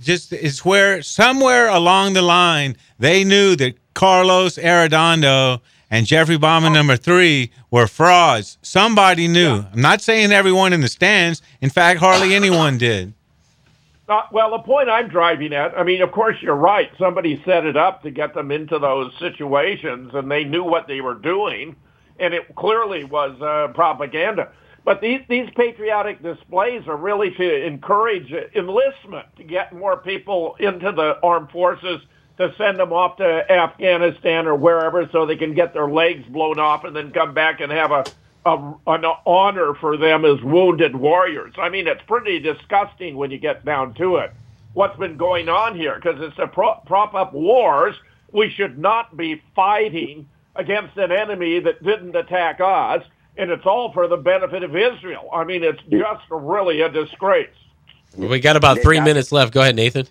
Just 0.00 0.34
it's 0.34 0.64
where 0.66 1.00
somewhere 1.00 1.68
along 1.68 2.12
the 2.12 2.22
line 2.22 2.76
they 2.98 3.24
knew 3.24 3.56
that 3.56 3.74
Carlos 3.94 4.56
Arredondo 4.58 5.60
and 5.90 6.06
Jeffrey 6.06 6.38
Bauman 6.38 6.72
number 6.72 6.96
three 6.96 7.50
were 7.70 7.88
frauds. 7.88 8.58
Somebody 8.62 9.26
knew. 9.26 9.64
I'm 9.72 9.80
not 9.80 10.00
saying 10.00 10.30
everyone 10.30 10.72
in 10.72 10.80
the 10.80 10.88
stands. 10.88 11.42
In 11.60 11.68
fact, 11.68 11.98
hardly 11.98 12.34
anyone 12.34 12.78
did. 12.78 13.12
Uh, 14.08 14.22
well, 14.32 14.50
the 14.50 14.58
point 14.58 14.88
I'm 14.88 15.08
driving 15.08 15.52
at, 15.52 15.76
I 15.78 15.84
mean, 15.84 16.02
of 16.02 16.10
course, 16.10 16.36
you're 16.40 16.56
right. 16.56 16.90
Somebody 16.98 17.40
set 17.44 17.64
it 17.64 17.76
up 17.76 18.02
to 18.02 18.10
get 18.10 18.34
them 18.34 18.50
into 18.50 18.78
those 18.78 19.12
situations, 19.20 20.10
and 20.14 20.28
they 20.28 20.42
knew 20.42 20.64
what 20.64 20.88
they 20.88 21.00
were 21.00 21.14
doing, 21.14 21.76
and 22.18 22.34
it 22.34 22.54
clearly 22.56 23.04
was 23.04 23.40
uh, 23.40 23.72
propaganda. 23.72 24.50
But 24.84 25.00
these, 25.00 25.20
these 25.28 25.48
patriotic 25.54 26.22
displays 26.22 26.88
are 26.88 26.96
really 26.96 27.30
to 27.32 27.66
encourage 27.66 28.32
enlistment, 28.32 29.26
to 29.36 29.44
get 29.44 29.72
more 29.72 29.98
people 29.98 30.56
into 30.58 30.90
the 30.90 31.18
armed 31.22 31.50
forces, 31.50 32.00
to 32.40 32.54
send 32.56 32.78
them 32.78 32.90
off 32.90 33.18
to 33.18 33.52
Afghanistan 33.52 34.46
or 34.46 34.54
wherever 34.54 35.06
so 35.12 35.26
they 35.26 35.36
can 35.36 35.54
get 35.54 35.74
their 35.74 35.88
legs 35.90 36.24
blown 36.28 36.58
off 36.58 36.84
and 36.84 36.96
then 36.96 37.12
come 37.12 37.34
back 37.34 37.60
and 37.60 37.70
have 37.70 37.92
a, 37.92 38.04
a 38.46 38.74
an 38.86 39.04
honor 39.26 39.74
for 39.74 39.98
them 39.98 40.24
as 40.24 40.40
wounded 40.40 40.96
warriors. 40.96 41.52
I 41.58 41.68
mean, 41.68 41.86
it's 41.86 42.00
pretty 42.06 42.38
disgusting 42.38 43.16
when 43.16 43.30
you 43.30 43.36
get 43.36 43.66
down 43.66 43.92
to 43.94 44.16
it. 44.16 44.32
What's 44.72 44.98
been 44.98 45.18
going 45.18 45.50
on 45.50 45.76
here? 45.76 45.96
Because 45.96 46.18
it's 46.22 46.36
to 46.36 46.46
pro- 46.48 46.80
prop 46.86 47.14
up 47.14 47.34
wars. 47.34 47.94
We 48.32 48.48
should 48.48 48.78
not 48.78 49.18
be 49.18 49.42
fighting 49.54 50.26
against 50.56 50.96
an 50.96 51.12
enemy 51.12 51.60
that 51.60 51.82
didn't 51.82 52.16
attack 52.16 52.60
us, 52.62 53.04
and 53.36 53.50
it's 53.50 53.66
all 53.66 53.92
for 53.92 54.08
the 54.08 54.16
benefit 54.16 54.62
of 54.62 54.74
Israel. 54.74 55.28
I 55.30 55.44
mean, 55.44 55.62
it's 55.62 55.82
just 55.90 56.22
really 56.30 56.80
a 56.80 56.88
disgrace. 56.88 57.48
We 58.16 58.40
got 58.40 58.56
about 58.56 58.80
three 58.80 59.00
minutes 59.00 59.30
left. 59.30 59.52
Go 59.52 59.60
ahead, 59.60 59.76
Nathan. 59.76 60.06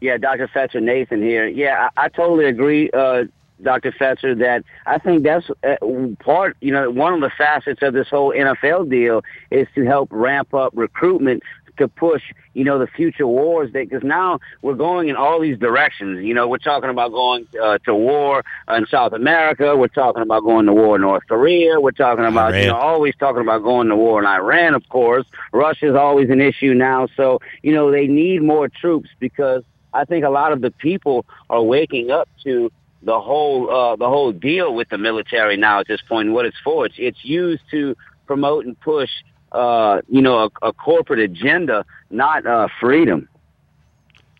Yeah, 0.00 0.16
Dr. 0.16 0.48
Fetzer, 0.48 0.82
Nathan 0.82 1.22
here. 1.22 1.46
Yeah, 1.46 1.88
I, 1.96 2.06
I 2.06 2.08
totally 2.08 2.46
agree, 2.46 2.90
uh, 2.90 3.24
Dr. 3.62 3.92
Fetzer, 3.92 4.38
that 4.38 4.64
I 4.86 4.98
think 4.98 5.22
that's 5.22 5.46
uh, 5.62 5.76
part, 6.20 6.56
you 6.60 6.72
know, 6.72 6.90
one 6.90 7.14
of 7.14 7.20
the 7.20 7.30
facets 7.36 7.80
of 7.82 7.94
this 7.94 8.08
whole 8.08 8.32
NFL 8.32 8.90
deal 8.90 9.22
is 9.50 9.66
to 9.74 9.84
help 9.84 10.08
ramp 10.10 10.54
up 10.54 10.72
recruitment 10.74 11.42
to 11.78 11.88
push, 11.88 12.22
you 12.54 12.64
know, 12.64 12.78
the 12.78 12.86
future 12.86 13.26
wars 13.26 13.70
because 13.72 14.02
now 14.02 14.40
we're 14.62 14.74
going 14.74 15.08
in 15.08 15.16
all 15.16 15.40
these 15.40 15.58
directions. 15.58 16.24
You 16.24 16.34
know, 16.34 16.48
we're 16.48 16.58
talking 16.58 16.90
about 16.90 17.12
going 17.12 17.46
uh, 17.62 17.78
to 17.78 17.94
war 17.94 18.44
in 18.68 18.86
South 18.86 19.12
America. 19.12 19.76
We're 19.76 19.88
talking 19.88 20.22
about 20.22 20.42
going 20.44 20.66
to 20.66 20.72
war 20.72 20.96
in 20.96 21.02
North 21.02 21.24
Korea. 21.28 21.80
We're 21.80 21.90
talking 21.92 22.24
about, 22.24 22.54
you 22.54 22.66
know, 22.68 22.76
always 22.76 23.14
talking 23.16 23.42
about 23.42 23.62
going 23.62 23.88
to 23.88 23.96
war 23.96 24.20
in 24.20 24.26
Iran, 24.26 24.74
of 24.74 24.88
course. 24.88 25.26
Russia's 25.52 25.94
always 25.94 26.30
an 26.30 26.40
issue 26.40 26.74
now. 26.74 27.08
So, 27.16 27.40
you 27.62 27.72
know, 27.74 27.90
they 27.90 28.06
need 28.06 28.42
more 28.42 28.68
troops 28.68 29.08
because 29.20 29.62
I 29.92 30.04
think 30.04 30.24
a 30.24 30.30
lot 30.30 30.52
of 30.52 30.60
the 30.60 30.70
people 30.70 31.24
are 31.48 31.62
waking 31.62 32.10
up 32.10 32.28
to 32.44 32.70
the 33.02 33.20
whole 33.20 33.70
uh, 33.70 33.96
the 33.96 34.08
whole 34.08 34.32
deal 34.32 34.74
with 34.74 34.88
the 34.88 34.98
military 34.98 35.56
now 35.56 35.80
at 35.80 35.86
this 35.86 36.00
point 36.08 36.26
and 36.26 36.34
what 36.34 36.44
it's 36.44 36.56
for. 36.62 36.86
It's 36.86 36.96
it's 36.98 37.24
used 37.24 37.62
to 37.70 37.96
promote 38.26 38.66
and 38.66 38.78
push 38.80 39.10
uh, 39.56 40.02
you 40.08 40.20
know 40.22 40.50
a, 40.62 40.68
a 40.68 40.72
corporate 40.72 41.20
agenda, 41.20 41.84
not 42.10 42.46
uh, 42.46 42.68
freedom. 42.80 43.28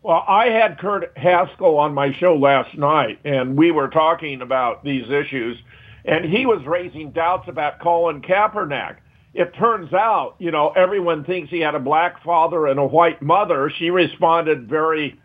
Well, 0.03 0.25
I 0.29 0.47
had 0.47 0.79
Kurt 0.79 1.17
Haskell 1.17 1.79
on 1.79 1.93
my 1.93 2.13
show 2.13 2.37
last 2.37 2.77
night, 2.79 3.19
and 3.25 3.57
we 3.57 3.73
were 3.73 3.89
talking 3.89 4.41
about 4.41 4.85
these 4.85 5.11
issues, 5.11 5.59
and 6.05 6.25
he 6.25 6.47
was 6.47 6.65
raising 6.65 7.11
doubts 7.11 7.49
about 7.49 7.81
Colin 7.81 8.23
Kaepernick. 8.23 8.99
It 9.35 9.53
turns 9.55 9.93
out, 9.93 10.37
you 10.39 10.51
know, 10.51 10.71
everyone 10.71 11.25
thinks 11.25 11.51
he 11.51 11.61
had 11.61 11.75
a 11.75 11.81
black 11.81 12.23
father 12.23 12.69
and 12.69 12.79
a 12.79 12.87
white 12.87 13.21
mother. 13.21 13.71
She 13.77 13.91
responded 13.91 14.69
very 14.69 15.19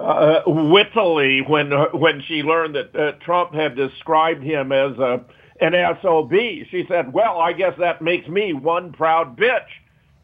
uh, 0.00 0.40
wittily 0.46 1.42
when 1.46 1.70
when 1.92 2.22
she 2.26 2.42
learned 2.42 2.74
that 2.74 2.96
uh, 2.96 3.12
Trump 3.24 3.54
had 3.54 3.76
described 3.76 4.42
him 4.42 4.72
as 4.72 4.98
a 4.98 5.24
an 5.62 5.74
SOB. 6.02 6.32
She 6.32 6.84
said, 6.88 7.12
"Well, 7.12 7.38
I 7.38 7.52
guess 7.52 7.76
that 7.78 8.02
makes 8.02 8.28
me 8.28 8.52
one 8.52 8.92
proud 8.92 9.36
bitch." 9.36 9.68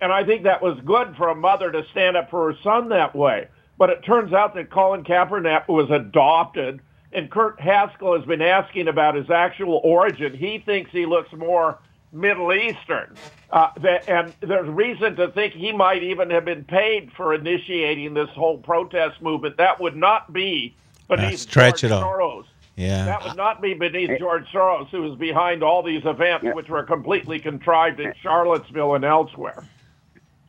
And 0.00 0.12
I 0.12 0.24
think 0.24 0.42
that 0.44 0.62
was 0.62 0.78
good 0.84 1.16
for 1.16 1.28
a 1.28 1.34
mother 1.34 1.72
to 1.72 1.84
stand 1.90 2.16
up 2.16 2.30
for 2.30 2.52
her 2.52 2.58
son 2.62 2.88
that 2.90 3.14
way. 3.14 3.48
But 3.78 3.90
it 3.90 4.04
turns 4.04 4.32
out 4.32 4.54
that 4.54 4.70
Colin 4.70 5.04
Kaepernick 5.04 5.68
was 5.68 5.90
adopted, 5.90 6.80
and 7.12 7.30
Kurt 7.30 7.60
Haskell 7.60 8.16
has 8.16 8.26
been 8.26 8.42
asking 8.42 8.88
about 8.88 9.14
his 9.14 9.30
actual 9.30 9.80
origin. 9.84 10.34
He 10.34 10.58
thinks 10.58 10.90
he 10.90 11.06
looks 11.06 11.32
more 11.32 11.78
Middle 12.12 12.52
Eastern, 12.52 13.14
uh, 13.50 13.70
and 14.08 14.32
there's 14.40 14.68
reason 14.68 15.14
to 15.16 15.28
think 15.28 15.52
he 15.52 15.72
might 15.72 16.02
even 16.02 16.30
have 16.30 16.44
been 16.44 16.64
paid 16.64 17.12
for 17.12 17.34
initiating 17.34 18.14
this 18.14 18.30
whole 18.30 18.58
protest 18.58 19.20
movement. 19.20 19.58
That 19.58 19.78
would 19.78 19.94
not 19.94 20.32
be 20.32 20.74
beneath 21.08 21.40
stretch 21.40 21.82
George 21.82 21.92
it. 21.92 21.94
Soros. 21.94 22.44
Yeah. 22.78 23.06
That 23.06 23.24
would 23.24 23.36
not 23.36 23.60
be 23.60 23.74
beneath 23.74 24.20
George 24.20 24.46
Soros, 24.52 24.88
who 24.90 25.10
is 25.10 25.18
behind 25.18 25.64
all 25.64 25.82
these 25.82 26.04
events, 26.04 26.46
which 26.54 26.68
were 26.68 26.84
completely 26.84 27.40
contrived 27.40 27.98
in 27.98 28.14
Charlottesville 28.22 28.94
and 28.94 29.04
elsewhere. 29.04 29.64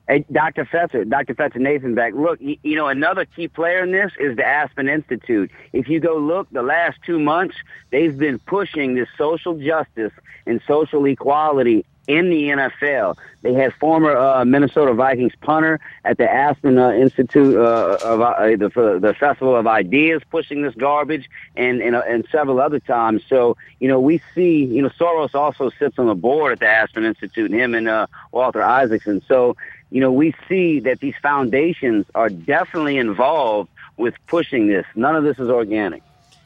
Hey, 0.07 0.25
Dr. 0.31 0.65
Fetzer, 0.65 1.09
Dr. 1.09 1.33
Fetzer 1.33 1.57
Nathan 1.57 1.95
back. 1.95 2.13
Look, 2.13 2.39
you, 2.39 2.55
you 2.61 2.75
know, 2.75 2.87
another 2.87 3.25
key 3.25 3.47
player 3.47 3.83
in 3.83 3.91
this 3.91 4.11
is 4.19 4.37
the 4.37 4.45
Aspen 4.45 4.87
Institute. 4.87 5.49
If 5.73 5.89
you 5.89 5.99
go 5.99 6.17
look, 6.17 6.47
the 6.51 6.61
last 6.61 6.99
two 7.03 7.19
months, 7.19 7.55
they've 7.89 8.15
been 8.15 8.37
pushing 8.37 8.93
this 8.93 9.09
social 9.17 9.57
justice 9.57 10.13
and 10.45 10.61
social 10.67 11.05
equality 11.05 11.83
in 12.09 12.31
the 12.31 12.49
NFL. 12.49 13.17
They 13.43 13.53
had 13.53 13.73
former 13.75 14.17
uh, 14.17 14.43
Minnesota 14.43 14.93
Vikings 14.93 15.33
punter 15.41 15.79
at 16.03 16.17
the 16.17 16.29
Aspen 16.29 16.77
uh, 16.77 16.89
Institute 16.91 17.55
uh, 17.55 17.97
of 18.03 18.19
uh, 18.19 18.47
the, 18.57 18.99
the 18.99 19.15
Festival 19.17 19.55
of 19.55 19.67
Ideas 19.67 20.23
pushing 20.29 20.63
this 20.63 20.73
garbage, 20.73 21.29
and 21.55 21.81
and, 21.81 21.95
uh, 21.95 22.01
and 22.07 22.27
several 22.31 22.59
other 22.59 22.79
times. 22.79 23.21
So 23.29 23.55
you 23.79 23.87
know 23.87 23.99
we 23.99 24.21
see 24.33 24.65
you 24.65 24.81
know 24.81 24.89
Soros 24.89 25.35
also 25.35 25.69
sits 25.69 25.99
on 25.99 26.07
the 26.07 26.15
board 26.15 26.51
at 26.53 26.59
the 26.59 26.67
Aspen 26.67 27.05
Institute, 27.05 27.51
him 27.51 27.75
and 27.75 27.87
uh, 27.87 28.07
Walter 28.31 28.63
Isaacson. 28.63 29.21
So 29.27 29.55
you 29.91 30.01
know 30.01 30.11
we 30.11 30.33
see 30.49 30.79
that 30.81 30.99
these 30.99 31.15
foundations 31.21 32.07
are 32.15 32.29
definitely 32.29 32.97
involved 32.97 33.69
with 33.97 34.15
pushing 34.25 34.67
this. 34.67 34.85
None 34.95 35.15
of 35.15 35.23
this 35.23 35.37
is 35.37 35.49
organic. 35.49 36.01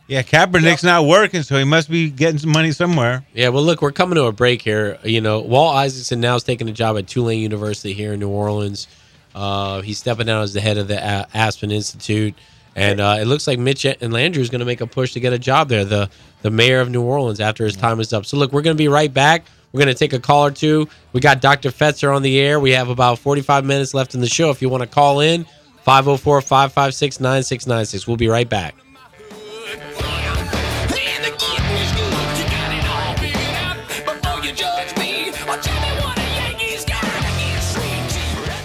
Yeah, 0.08 0.22
Kaepernick's 0.22 0.84
not 0.84 1.06
working, 1.06 1.44
so 1.44 1.58
he 1.58 1.64
must 1.64 1.90
be 1.90 2.10
getting 2.10 2.38
some 2.38 2.52
money 2.52 2.72
somewhere. 2.74 3.26
Yeah, 3.34 3.50
well, 3.50 3.64
look, 3.64 3.82
we're 3.82 3.94
coming 3.94 4.16
to 4.16 4.26
a 4.26 4.34
break 4.34 4.62
here. 4.62 5.00
You 5.04 5.22
know, 5.22 5.40
Walt 5.40 5.76
Isaacson 5.76 6.20
now 6.20 6.36
is 6.36 6.44
taking 6.44 6.68
a 6.68 6.74
job 6.74 6.98
at 6.98 7.08
Tulane 7.08 7.40
University 7.40 7.94
here 7.94 8.14
in 8.14 8.20
New 8.20 8.30
Orleans. 8.30 8.88
Uh, 9.34 9.82
he's 9.82 9.98
stepping 9.98 10.28
down 10.28 10.44
as 10.44 10.54
the 10.54 10.62
head 10.62 10.78
of 10.78 10.90
the 10.90 10.98
A- 10.98 11.28
Aspen 11.34 11.72
Institute, 11.72 12.36
and 12.76 13.00
uh, 13.00 13.18
it 13.20 13.26
looks 13.26 13.48
like 13.48 13.60
Mitch 13.60 13.86
and 13.86 13.98
Landrieu 14.02 14.38
is 14.38 14.50
going 14.50 14.60
to 14.60 14.66
make 14.66 14.82
a 14.82 14.88
push 14.88 15.14
to 15.14 15.20
get 15.22 15.32
a 15.32 15.40
job 15.40 15.70
there, 15.70 15.86
the 15.86 16.10
the 16.42 16.52
mayor 16.52 16.82
of 16.82 16.90
New 16.92 17.02
Orleans, 17.02 17.40
after 17.40 17.64
his 17.64 17.78
time 17.78 18.02
is 18.02 18.12
up. 18.12 18.26
So, 18.26 18.36
look, 18.36 18.52
we're 18.52 18.62
going 18.62 18.76
to 18.76 18.82
be 18.82 18.90
right 18.90 19.12
back. 19.12 19.46
We're 19.72 19.80
going 19.80 19.94
to 19.94 19.98
take 19.98 20.12
a 20.12 20.20
call 20.20 20.48
or 20.48 20.52
two. 20.52 20.90
We 21.14 21.22
got 21.22 21.40
Dr. 21.40 21.70
Fetzer 21.70 22.14
on 22.14 22.22
the 22.22 22.38
air. 22.40 22.60
We 22.60 22.72
have 22.72 22.90
about 22.90 23.20
45 23.20 23.64
minutes 23.64 23.94
left 23.94 24.14
in 24.14 24.20
the 24.20 24.28
show. 24.28 24.50
If 24.50 24.62
you 24.62 24.68
want 24.68 24.84
to 24.84 24.88
call 24.88 25.22
in, 25.22 25.46
504 25.84 26.42
556 26.42 27.22
9696. 27.22 28.08
We'll 28.08 28.18
be 28.18 28.28
right 28.28 28.48
back. 28.48 28.76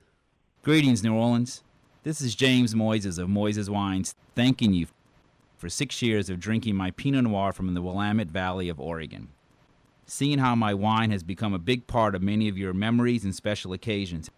Greetings, 0.61 1.01
New 1.01 1.15
Orleans. 1.15 1.63
This 2.03 2.21
is 2.21 2.35
James 2.35 2.75
Moises 2.75 3.17
of 3.17 3.29
Moises 3.29 3.67
Wines 3.67 4.13
thanking 4.35 4.73
you 4.73 4.85
for 5.57 5.69
six 5.69 6.03
years 6.03 6.29
of 6.29 6.39
drinking 6.39 6.75
my 6.75 6.91
Pinot 6.91 7.23
Noir 7.23 7.51
from 7.51 7.73
the 7.73 7.81
Willamette 7.81 8.27
Valley 8.27 8.69
of 8.69 8.79
Oregon. 8.79 9.29
Seeing 10.13 10.39
how 10.39 10.55
my 10.55 10.73
wine 10.73 11.09
has 11.11 11.23
become 11.23 11.53
a 11.53 11.57
big 11.57 11.87
part 11.87 12.15
of 12.15 12.21
many 12.21 12.49
of 12.49 12.57
your 12.57 12.73
memories 12.73 13.23
and 13.23 13.33
special 13.33 13.71
occasions 13.71 14.29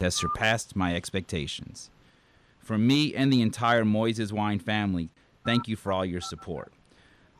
has 0.00 0.16
surpassed 0.16 0.74
my 0.74 0.96
expectations. 0.96 1.88
From 2.58 2.84
me 2.84 3.14
and 3.14 3.32
the 3.32 3.40
entire 3.40 3.84
Moises 3.84 4.32
Wine 4.32 4.58
family, 4.58 5.08
thank 5.46 5.68
you 5.68 5.76
for 5.76 5.92
all 5.92 6.04
your 6.04 6.20
support. 6.20 6.72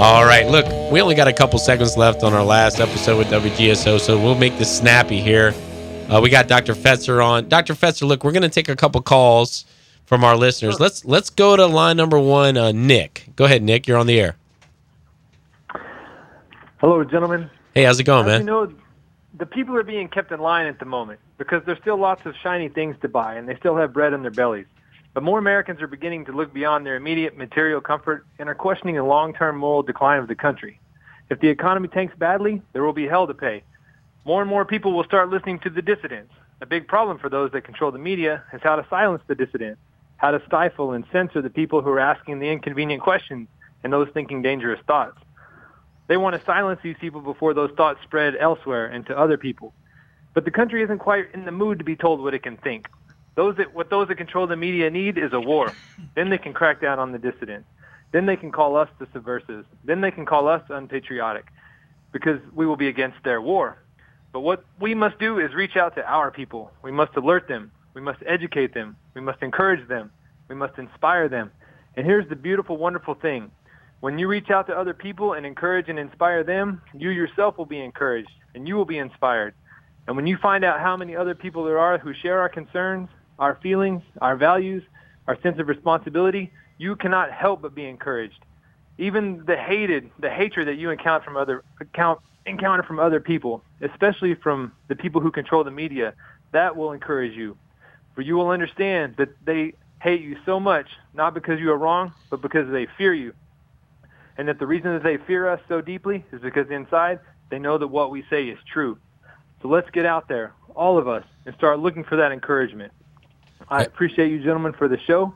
All 0.00 0.24
right, 0.24 0.46
look, 0.46 0.64
we 0.90 1.02
only 1.02 1.14
got 1.14 1.28
a 1.28 1.32
couple 1.32 1.58
seconds 1.58 1.94
left 1.96 2.22
on 2.22 2.32
our 2.32 2.42
last 2.42 2.80
episode 2.80 3.18
with 3.18 3.28
WGSO, 3.28 4.00
so 4.00 4.18
we'll 4.18 4.34
make 4.34 4.56
this 4.56 4.74
snappy 4.74 5.20
here. 5.20 5.52
Uh, 6.10 6.20
we 6.20 6.28
got 6.28 6.48
Dr. 6.48 6.74
Fetzer 6.74 7.24
on. 7.24 7.48
Dr. 7.48 7.74
Fetzer, 7.74 8.02
look, 8.02 8.24
we're 8.24 8.32
going 8.32 8.42
to 8.42 8.48
take 8.48 8.68
a 8.68 8.74
couple 8.74 9.00
calls 9.00 9.64
from 10.06 10.24
our 10.24 10.36
listeners. 10.36 10.80
Let's 10.80 11.04
let's 11.04 11.30
go 11.30 11.54
to 11.54 11.66
line 11.66 11.96
number 11.96 12.18
one, 12.18 12.56
uh, 12.56 12.72
Nick. 12.72 13.28
Go 13.36 13.44
ahead, 13.44 13.62
Nick. 13.62 13.86
You're 13.86 13.96
on 13.96 14.08
the 14.08 14.18
air. 14.18 14.36
Hello, 16.78 17.04
gentlemen. 17.04 17.48
Hey, 17.74 17.84
how's 17.84 18.00
it 18.00 18.04
going, 18.04 18.26
As 18.26 18.26
man? 18.26 18.40
You 18.40 18.46
know, 18.46 18.72
the 19.38 19.46
people 19.46 19.76
are 19.76 19.84
being 19.84 20.08
kept 20.08 20.32
in 20.32 20.40
line 20.40 20.66
at 20.66 20.80
the 20.80 20.84
moment 20.84 21.20
because 21.38 21.62
there's 21.64 21.78
still 21.78 21.96
lots 21.96 22.26
of 22.26 22.34
shiny 22.42 22.68
things 22.68 22.96
to 23.02 23.08
buy, 23.08 23.36
and 23.36 23.48
they 23.48 23.54
still 23.56 23.76
have 23.76 23.92
bread 23.92 24.12
in 24.12 24.22
their 24.22 24.32
bellies. 24.32 24.66
But 25.14 25.22
more 25.22 25.38
Americans 25.38 25.80
are 25.80 25.86
beginning 25.86 26.24
to 26.24 26.32
look 26.32 26.52
beyond 26.52 26.84
their 26.84 26.96
immediate 26.96 27.36
material 27.36 27.80
comfort 27.80 28.26
and 28.40 28.48
are 28.48 28.54
questioning 28.56 28.96
the 28.96 29.04
long-term 29.04 29.56
moral 29.56 29.84
decline 29.84 30.18
of 30.18 30.26
the 30.26 30.34
country. 30.34 30.80
If 31.30 31.38
the 31.38 31.48
economy 31.48 31.86
tanks 31.86 32.14
badly, 32.18 32.62
there 32.72 32.82
will 32.82 32.92
be 32.92 33.06
hell 33.06 33.28
to 33.28 33.34
pay. 33.34 33.62
More 34.24 34.42
and 34.42 34.50
more 34.50 34.64
people 34.64 34.92
will 34.92 35.04
start 35.04 35.30
listening 35.30 35.60
to 35.60 35.70
the 35.70 35.80
dissidents. 35.80 36.32
A 36.60 36.66
big 36.66 36.86
problem 36.86 37.18
for 37.18 37.30
those 37.30 37.52
that 37.52 37.64
control 37.64 37.90
the 37.90 37.98
media 37.98 38.44
is 38.52 38.60
how 38.62 38.76
to 38.76 38.86
silence 38.90 39.22
the 39.26 39.34
dissident, 39.34 39.78
how 40.18 40.30
to 40.30 40.42
stifle 40.46 40.92
and 40.92 41.04
censor 41.10 41.40
the 41.40 41.48
people 41.48 41.80
who 41.80 41.88
are 41.90 42.00
asking 42.00 42.38
the 42.38 42.50
inconvenient 42.50 43.02
questions 43.02 43.48
and 43.82 43.90
those 43.92 44.08
thinking 44.12 44.42
dangerous 44.42 44.80
thoughts. 44.86 45.16
They 46.06 46.18
want 46.18 46.36
to 46.36 46.44
silence 46.44 46.80
these 46.82 46.96
people 47.00 47.22
before 47.22 47.54
those 47.54 47.70
thoughts 47.76 48.00
spread 48.02 48.34
elsewhere 48.38 48.86
and 48.86 49.06
to 49.06 49.18
other 49.18 49.38
people. 49.38 49.72
But 50.34 50.44
the 50.44 50.50
country 50.50 50.82
isn't 50.82 50.98
quite 50.98 51.32
in 51.32 51.46
the 51.46 51.52
mood 51.52 51.78
to 51.78 51.84
be 51.84 51.96
told 51.96 52.20
what 52.20 52.34
it 52.34 52.42
can 52.42 52.58
think. 52.58 52.88
Those 53.36 53.56
that, 53.56 53.74
what 53.74 53.88
those 53.88 54.08
that 54.08 54.16
control 54.16 54.46
the 54.46 54.56
media 54.56 54.90
need 54.90 55.16
is 55.16 55.32
a 55.32 55.40
war. 55.40 55.72
Then 56.14 56.28
they 56.28 56.38
can 56.38 56.52
crack 56.52 56.82
down 56.82 56.98
on 56.98 57.12
the 57.12 57.18
dissidents. 57.18 57.68
Then 58.12 58.26
they 58.26 58.36
can 58.36 58.52
call 58.52 58.76
us 58.76 58.88
the 58.98 59.06
subversives. 59.14 59.66
Then 59.84 60.02
they 60.02 60.10
can 60.10 60.26
call 60.26 60.46
us 60.46 60.62
unpatriotic 60.68 61.46
because 62.12 62.40
we 62.52 62.66
will 62.66 62.76
be 62.76 62.88
against 62.88 63.16
their 63.24 63.40
war. 63.40 63.78
But 64.32 64.40
what 64.40 64.64
we 64.80 64.94
must 64.94 65.18
do 65.18 65.38
is 65.40 65.54
reach 65.54 65.76
out 65.76 65.94
to 65.96 66.04
our 66.04 66.30
people. 66.30 66.70
We 66.82 66.92
must 66.92 67.16
alert 67.16 67.48
them. 67.48 67.72
We 67.94 68.00
must 68.00 68.20
educate 68.26 68.74
them. 68.74 68.96
We 69.14 69.20
must 69.20 69.42
encourage 69.42 69.86
them. 69.88 70.10
We 70.48 70.54
must 70.54 70.78
inspire 70.78 71.28
them. 71.28 71.50
And 71.96 72.06
here's 72.06 72.28
the 72.28 72.36
beautiful, 72.36 72.76
wonderful 72.76 73.14
thing. 73.14 73.50
When 74.00 74.18
you 74.18 74.28
reach 74.28 74.50
out 74.50 74.66
to 74.68 74.76
other 74.76 74.94
people 74.94 75.34
and 75.34 75.44
encourage 75.44 75.88
and 75.88 75.98
inspire 75.98 76.44
them, 76.44 76.80
you 76.94 77.10
yourself 77.10 77.58
will 77.58 77.66
be 77.66 77.80
encouraged 77.80 78.30
and 78.54 78.66
you 78.66 78.76
will 78.76 78.84
be 78.84 78.98
inspired. 78.98 79.54
And 80.06 80.16
when 80.16 80.26
you 80.26 80.38
find 80.38 80.64
out 80.64 80.80
how 80.80 80.96
many 80.96 81.14
other 81.14 81.34
people 81.34 81.64
there 81.64 81.78
are 81.78 81.98
who 81.98 82.14
share 82.14 82.40
our 82.40 82.48
concerns, 82.48 83.08
our 83.38 83.58
feelings, 83.62 84.02
our 84.20 84.36
values, 84.36 84.82
our 85.26 85.40
sense 85.42 85.58
of 85.58 85.68
responsibility, 85.68 86.52
you 86.78 86.96
cannot 86.96 87.30
help 87.30 87.62
but 87.62 87.74
be 87.74 87.84
encouraged. 87.84 88.42
Even 88.96 89.44
the 89.46 89.56
hated, 89.56 90.10
the 90.18 90.30
hatred 90.30 90.68
that 90.68 90.76
you 90.76 90.90
encounter 90.90 91.24
from 91.24 91.36
other 91.36 91.62
account, 91.80 92.20
encounter 92.46 92.82
from 92.82 92.98
other 92.98 93.20
people, 93.20 93.62
especially 93.80 94.34
from 94.34 94.72
the 94.88 94.96
people 94.96 95.20
who 95.20 95.30
control 95.30 95.64
the 95.64 95.70
media, 95.70 96.14
that 96.52 96.76
will 96.76 96.92
encourage 96.92 97.34
you. 97.34 97.56
For 98.14 98.22
you 98.22 98.36
will 98.36 98.50
understand 98.50 99.16
that 99.18 99.28
they 99.44 99.74
hate 100.02 100.22
you 100.22 100.36
so 100.44 100.58
much, 100.58 100.86
not 101.14 101.34
because 101.34 101.60
you 101.60 101.70
are 101.70 101.78
wrong, 101.78 102.12
but 102.30 102.40
because 102.40 102.70
they 102.70 102.86
fear 102.98 103.14
you. 103.14 103.34
And 104.36 104.48
that 104.48 104.58
the 104.58 104.66
reason 104.66 104.94
that 104.94 105.02
they 105.02 105.18
fear 105.18 105.48
us 105.48 105.60
so 105.68 105.80
deeply 105.80 106.24
is 106.32 106.40
because 106.40 106.70
inside 106.70 107.20
they 107.50 107.58
know 107.58 107.78
that 107.78 107.88
what 107.88 108.10
we 108.10 108.24
say 108.30 108.44
is 108.44 108.58
true. 108.72 108.98
So 109.60 109.68
let's 109.68 109.90
get 109.90 110.06
out 110.06 110.28
there, 110.28 110.54
all 110.74 110.96
of 110.98 111.06
us, 111.06 111.24
and 111.44 111.54
start 111.56 111.78
looking 111.78 112.04
for 112.04 112.16
that 112.16 112.32
encouragement. 112.32 112.92
I 113.68 113.82
appreciate 113.82 114.30
you 114.30 114.42
gentlemen 114.42 114.72
for 114.72 114.88
the 114.88 114.98
show, 114.98 115.34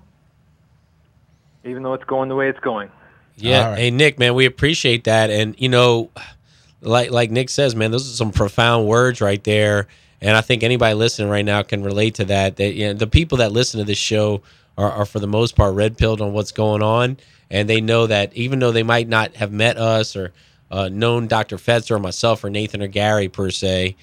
even 1.64 1.82
though 1.82 1.94
it's 1.94 2.04
going 2.04 2.28
the 2.28 2.34
way 2.34 2.48
it's 2.48 2.60
going. 2.60 2.90
Yeah. 3.36 3.76
Hey, 3.76 3.90
Nick, 3.90 4.18
man, 4.18 4.34
we 4.34 4.46
appreciate 4.46 5.04
that. 5.04 5.28
And, 5.30 5.54
you 5.58 5.68
know, 5.68 6.10
like 6.84 7.10
like 7.10 7.30
Nick 7.30 7.50
says, 7.50 7.74
man, 7.74 7.90
those 7.90 8.08
are 8.08 8.16
some 8.16 8.32
profound 8.32 8.86
words 8.86 9.20
right 9.20 9.42
there. 9.44 9.88
And 10.20 10.36
I 10.36 10.40
think 10.40 10.62
anybody 10.62 10.94
listening 10.94 11.28
right 11.28 11.44
now 11.44 11.62
can 11.62 11.82
relate 11.82 12.14
to 12.16 12.24
that. 12.26 12.56
That 12.56 12.72
you 12.74 12.88
know, 12.88 12.94
the 12.94 13.06
people 13.06 13.38
that 13.38 13.52
listen 13.52 13.78
to 13.78 13.84
this 13.84 13.98
show 13.98 14.42
are, 14.78 14.90
are 14.90 15.06
for 15.06 15.18
the 15.18 15.26
most 15.26 15.56
part 15.56 15.74
red 15.74 15.98
pilled 15.98 16.20
on 16.20 16.32
what's 16.32 16.52
going 16.52 16.82
on, 16.82 17.18
and 17.50 17.68
they 17.68 17.80
know 17.80 18.06
that 18.06 18.32
even 18.34 18.58
though 18.58 18.72
they 18.72 18.82
might 18.82 19.08
not 19.08 19.34
have 19.36 19.52
met 19.52 19.76
us 19.76 20.16
or 20.16 20.32
uh, 20.70 20.88
known 20.88 21.26
Dr. 21.26 21.56
Fetzer 21.56 21.92
or 21.92 21.98
myself 21.98 22.42
or 22.42 22.50
Nathan 22.50 22.82
or 22.82 22.86
Gary 22.86 23.28
per 23.28 23.50
se, 23.50 23.96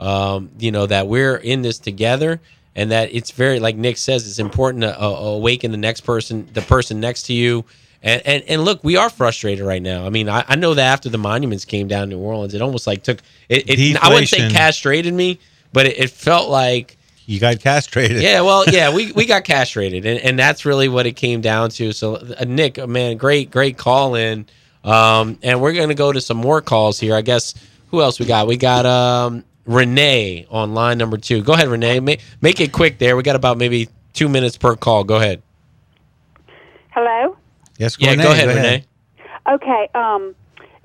um, 0.00 0.50
you 0.58 0.70
know 0.70 0.86
that 0.86 1.08
we're 1.08 1.36
in 1.36 1.62
this 1.62 1.78
together, 1.78 2.40
and 2.76 2.90
that 2.90 3.12
it's 3.12 3.30
very 3.32 3.58
like 3.58 3.76
Nick 3.76 3.96
says, 3.96 4.28
it's 4.28 4.38
important 4.38 4.82
to 4.82 5.02
uh, 5.02 5.06
awaken 5.08 5.72
the 5.72 5.76
next 5.76 6.02
person, 6.02 6.48
the 6.52 6.62
person 6.62 7.00
next 7.00 7.24
to 7.24 7.32
you. 7.32 7.64
And, 8.04 8.22
and 8.26 8.44
and 8.46 8.64
look, 8.64 8.84
we 8.84 8.96
are 8.96 9.08
frustrated 9.08 9.64
right 9.64 9.80
now. 9.80 10.04
I 10.04 10.10
mean, 10.10 10.28
I, 10.28 10.44
I 10.46 10.56
know 10.56 10.74
that 10.74 10.92
after 10.92 11.08
the 11.08 11.16
monuments 11.16 11.64
came 11.64 11.88
down 11.88 12.04
in 12.04 12.08
New 12.10 12.18
Orleans, 12.18 12.52
it 12.52 12.60
almost 12.60 12.86
like 12.86 13.02
took 13.02 13.20
it. 13.48 13.64
it 13.66 13.96
I 14.00 14.10
wouldn't 14.10 14.28
say 14.28 14.50
castrated 14.50 15.14
me, 15.14 15.40
but 15.72 15.86
it, 15.86 15.98
it 15.98 16.10
felt 16.10 16.50
like 16.50 16.98
you 17.24 17.40
got 17.40 17.60
castrated. 17.60 18.20
yeah, 18.20 18.42
well, 18.42 18.64
yeah, 18.68 18.92
we, 18.92 19.10
we 19.12 19.24
got 19.24 19.44
castrated, 19.44 20.04
and, 20.04 20.20
and 20.20 20.38
that's 20.38 20.66
really 20.66 20.88
what 20.88 21.06
it 21.06 21.12
came 21.12 21.40
down 21.40 21.70
to. 21.70 21.92
So, 21.92 22.16
uh, 22.16 22.44
Nick, 22.46 22.78
uh, 22.78 22.86
man, 22.86 23.16
great 23.16 23.50
great 23.50 23.78
call 23.78 24.16
in, 24.16 24.44
um, 24.84 25.38
and 25.42 25.62
we're 25.62 25.72
gonna 25.72 25.94
go 25.94 26.12
to 26.12 26.20
some 26.20 26.36
more 26.36 26.60
calls 26.60 27.00
here. 27.00 27.16
I 27.16 27.22
guess 27.22 27.54
who 27.90 28.02
else 28.02 28.20
we 28.20 28.26
got? 28.26 28.46
We 28.46 28.58
got 28.58 28.84
um, 28.84 29.44
Renee 29.64 30.46
on 30.50 30.74
line 30.74 30.98
number 30.98 31.16
two. 31.16 31.42
Go 31.42 31.54
ahead, 31.54 31.68
Renee. 31.68 32.00
Make 32.00 32.20
make 32.42 32.60
it 32.60 32.70
quick 32.70 32.98
there. 32.98 33.16
We 33.16 33.22
got 33.22 33.36
about 33.36 33.56
maybe 33.56 33.88
two 34.12 34.28
minutes 34.28 34.58
per 34.58 34.76
call. 34.76 35.04
Go 35.04 35.16
ahead. 35.16 35.42
Hello. 36.90 37.38
Yes, 37.78 37.96
Yeah, 37.98 38.14
go 38.16 38.30
ahead, 38.32 38.48
Renee. 38.48 38.84
Okay. 39.48 39.88
Um, 39.94 40.34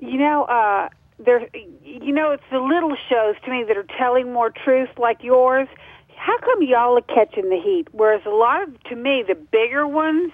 you 0.00 0.18
know, 0.18 0.44
uh, 0.44 0.88
there. 1.18 1.48
You 1.84 2.12
know, 2.12 2.30
it's 2.32 2.42
the 2.50 2.58
little 2.60 2.96
shows 3.08 3.36
to 3.44 3.50
me 3.50 3.64
that 3.64 3.76
are 3.76 3.86
telling 3.98 4.32
more 4.32 4.50
truth, 4.50 4.88
like 4.98 5.22
yours. 5.22 5.68
How 6.16 6.38
come 6.38 6.62
y'all 6.62 6.96
are 6.98 7.02
catching 7.02 7.48
the 7.48 7.58
heat, 7.60 7.88
whereas 7.92 8.20
a 8.26 8.30
lot 8.30 8.62
of, 8.62 8.82
to 8.84 8.96
me, 8.96 9.24
the 9.26 9.34
bigger 9.34 9.86
ones 9.86 10.32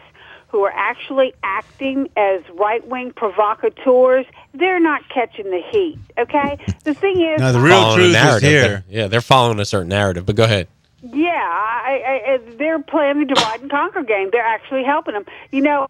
who 0.48 0.60
are 0.64 0.72
actually 0.72 1.32
acting 1.44 2.08
as 2.16 2.40
right-wing 2.54 3.12
provocateurs, 3.12 4.26
they're 4.54 4.80
not 4.80 5.08
catching 5.08 5.50
the 5.50 5.60
heat. 5.70 5.98
Okay. 6.18 6.58
The 6.84 6.94
thing 6.94 7.20
is, 7.20 7.40
Following 7.82 8.10
a 8.10 8.12
narrative. 8.12 8.50
They're- 8.50 8.84
Yeah, 8.88 9.06
they're 9.06 9.20
following 9.20 9.60
a 9.60 9.64
certain 9.64 9.88
narrative. 9.88 10.26
But 10.26 10.34
go 10.36 10.44
ahead. 10.44 10.66
Yeah, 11.02 11.28
I, 11.30 12.02
I, 12.26 12.32
I, 12.32 12.38
they're 12.56 12.80
playing 12.80 13.20
the 13.20 13.26
divide 13.26 13.60
and 13.60 13.70
conquer 13.70 14.02
game. 14.02 14.30
They're 14.32 14.44
actually 14.44 14.82
helping 14.82 15.14
them. 15.14 15.24
You 15.52 15.60
know, 15.62 15.86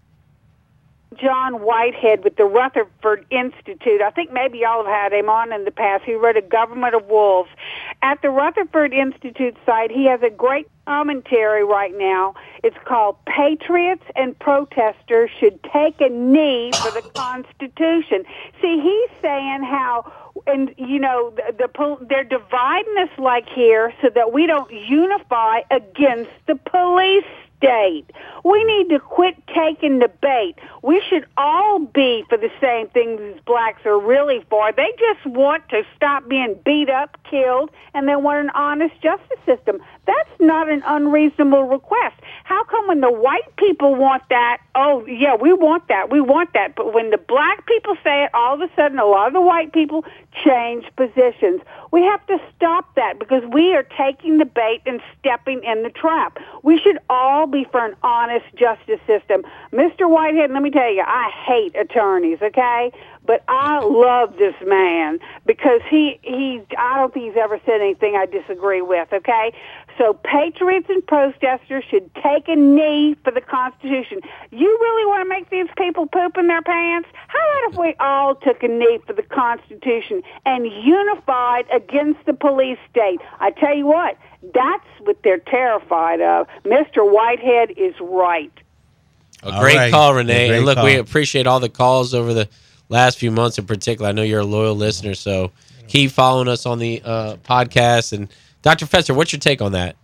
John 1.19 1.63
Whitehead 1.63 2.25
with 2.25 2.37
the 2.37 2.45
Rutherford 2.45 3.27
Institute. 3.31 4.01
I 4.03 4.11
think 4.11 4.33
maybe 4.33 4.59
y'all 4.59 4.85
have 4.85 4.93
had 4.93 5.13
him 5.13 5.29
on 5.29 5.53
in 5.53 5.65
the 5.65 5.71
past. 5.71 6.05
He 6.05 6.15
wrote 6.15 6.37
A 6.37 6.43
Government 6.43 6.95
of 6.95 7.07
Wolves. 7.07 7.51
At 8.03 8.21
the 8.23 8.31
Rutherford 8.31 8.93
Institute 8.93 9.57
site, 9.65 9.91
he 9.91 10.07
has 10.07 10.23
a 10.23 10.31
great 10.31 10.69
commentary 10.87 11.65
right 11.65 11.97
now. 11.97 12.35
It's 12.63 12.77
called 12.85 13.17
Patriots 13.27 14.05
and 14.15 14.39
Protesters 14.39 15.31
Should 15.41 15.63
Take 15.65 16.01
a 16.01 16.09
Knee 16.09 16.71
for 16.75 16.91
the 16.93 17.09
Constitution. 17.15 18.25
See, 18.61 18.81
he's 18.81 19.21
saying 19.21 19.65
how 19.65 20.13
and 20.47 20.75
you 20.77 20.99
know 20.99 21.31
the, 21.31 21.69
the 21.69 22.07
they're 22.09 22.25
dividing 22.25 22.95
us 22.99 23.19
like 23.19 23.49
here 23.49 23.93
so 24.03 24.11
that 24.15 24.33
we 24.33 24.47
don't 24.47 24.71
unify 24.71 25.61
against 25.71 26.31
the 26.47 26.57
police 26.57 27.25
state. 27.59 28.07
We 28.45 28.63
need 28.65 28.89
to 28.91 29.01
quit 29.01 29.35
taking 29.55 29.99
the 29.99 30.11
bait. 30.21 30.55
We 30.83 31.03
should 31.09 31.27
all 31.37 31.81
be 31.81 32.25
for 32.29 32.39
the 32.39 32.51
same 32.61 32.89
things 32.89 33.21
as 33.21 33.41
blacks 33.45 33.85
are 33.85 33.99
really 33.99 34.45
for. 34.49 34.73
They 34.73 34.93
just 34.99 35.27
want 35.27 35.69
to 35.71 35.83
stop 35.97 36.29
being 36.29 36.59
beat 36.65 36.91
up, 36.91 37.17
killed, 37.29 37.71
and 37.95 38.09
they 38.09 38.17
want 38.17 38.45
an 38.45 38.51
honest 38.55 38.95
justice 39.03 39.39
system. 39.45 39.81
That's 40.07 40.41
not 40.41 40.69
an 40.69 40.83
unreasonable 40.87 41.65
request. 41.65 42.17
How 42.45 42.63
come 42.65 42.87
when 42.87 43.01
the 43.01 43.11
white 43.11 43.57
people 43.57 43.95
want 43.95 44.23
that, 44.31 44.59
oh, 44.75 45.05
yeah, 45.07 45.35
we 45.35 45.53
want 45.53 45.89
that, 45.89 46.11
we 46.11 46.21
want 46.21 46.53
that, 46.53 46.77
but 46.77 46.95
when 46.95 47.11
the 47.11 47.19
black 47.19 47.67
people 47.67 47.97
say 48.05 48.25
it, 48.25 48.31
all 48.33 48.55
of 48.55 48.61
a 48.61 48.73
sudden 48.77 48.99
a 48.99 49.05
lot 49.05 49.27
of 49.27 49.33
the 49.33 49.41
white 49.41 49.73
people 49.73 50.05
change 50.45 50.85
positions. 50.97 51.61
We 51.91 52.03
have 52.03 52.25
to 52.27 52.39
stop 52.55 52.95
that 52.95 53.19
because 53.19 53.43
we 53.53 53.75
are 53.75 53.83
taking 53.97 54.39
the 54.39 54.45
bait 54.45 54.83
and 54.87 55.01
stepping 55.19 55.65
in 55.65 55.83
the 55.83 55.91
trap. 55.91 56.39
We 56.63 56.79
should 56.79 56.99
all 57.11 57.47
be 57.47 57.67
for 57.71 57.85
an 57.85 57.97
honest 58.03 58.47
justice 58.55 59.01
system. 59.07 59.43
Mr. 59.73 60.09
Whitehead, 60.09 60.51
let 60.53 60.63
me 60.63 60.71
tell 60.71 60.93
you, 60.93 61.03
I 61.05 61.31
hate 61.47 61.75
attorneys, 61.75 62.39
okay? 62.43 62.93
But 63.27 63.45
I 63.49 63.81
love 63.81 64.37
this 64.39 64.55
man 64.65 65.19
because 65.45 65.81
he 65.91 66.19
he 66.23 66.63
I 66.79 66.99
don't 66.99 67.13
think 67.13 67.27
he's 67.27 67.43
ever 67.43 67.61
said 67.67 67.81
anything 67.81 68.17
I 68.17 68.27
disagree 68.27 68.83
with, 68.83 69.13
okay? 69.13 69.53
So 69.99 70.13
patriots 70.13 70.87
and 70.89 71.07
protesters 71.07 71.85
should 71.89 72.15
take 72.17 72.49
a 72.49 72.57
knee 72.57 73.17
for 73.25 73.31
the 73.31 73.41
Constitution. 73.41 74.21
You 74.51 74.67
really 74.67 75.07
want 75.07 75.25
to 75.25 75.29
make 75.29 75.49
these 75.51 75.69
people 75.77 76.07
poop 76.07 76.37
in 76.37 76.49
their 76.49 76.63
pants? 76.63 77.09
How 77.29 77.39
about 77.39 77.73
if 77.73 77.79
we 77.79 77.95
all 77.99 78.35
took 78.35 78.63
a 78.63 78.69
knee 78.69 78.99
for 79.07 79.15
the 79.15 79.23
Constitution 79.23 80.23
and 80.45 80.67
unified 80.67 81.65
against 81.73 82.25
the 82.27 82.35
police 82.35 82.79
state? 82.91 83.21
I 83.41 83.51
tell 83.51 83.75
you 83.75 83.87
what, 83.87 84.19
that's 84.55 84.87
what 85.01 85.23
they're 85.23 85.39
terrified 85.39 86.21
of. 86.21 86.47
Mr. 86.65 87.11
Whitehead 87.11 87.73
is 87.77 87.95
right. 88.01 88.53
A 89.43 89.61
great 89.61 89.77
right. 89.77 89.93
call, 89.93 90.15
Renee. 90.15 90.49
great 90.49 90.57
and 90.59 90.67
look, 90.67 90.79
we 90.79 90.97
appreciate 90.97 91.47
all 91.47 91.61
the 91.61 91.69
calls 91.69 92.15
over 92.15 92.35
the 92.35 92.49
last 92.89 93.19
few 93.19 93.31
months 93.31 93.59
in 93.59 93.67
particular. 93.67 94.09
I 94.09 94.13
know 94.13 94.23
you're 94.23 94.41
a 94.41 94.45
loyal 94.45 94.75
listener, 94.75 95.15
so 95.15 95.53
keep 95.89 96.11
following 96.11 96.49
us 96.49 96.67
on 96.67 96.79
the 96.79 97.03
uh, 97.05 97.37
podcast. 97.37 98.13
And 98.13 98.29
Dr. 98.63 98.87
Fetzer, 98.87 99.15
what's 99.15 99.33
your 99.33 99.41
take 99.41 99.61
on 99.63 99.73
that? 99.73 99.97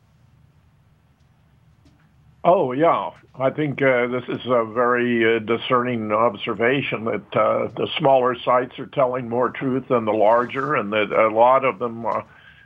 Oh 2.44 2.72
yeah, 2.72 3.10
I 3.38 3.50
think 3.50 3.80
uh, 3.80 4.08
this 4.08 4.24
is 4.28 4.40
a 4.46 4.64
very 4.64 5.36
uh, 5.36 5.38
discerning 5.38 6.12
observation 6.12 7.04
that 7.04 7.36
uh, 7.36 7.68
the 7.76 7.88
smaller 7.98 8.36
sites 8.44 8.78
are 8.78 8.86
telling 8.86 9.28
more 9.28 9.50
truth 9.50 9.88
than 9.88 10.04
the 10.04 10.12
larger, 10.12 10.74
and 10.74 10.92
that 10.92 11.12
a 11.12 11.28
lot 11.28 11.64
of 11.64 11.78
them, 11.78 12.04
uh, 12.04 12.22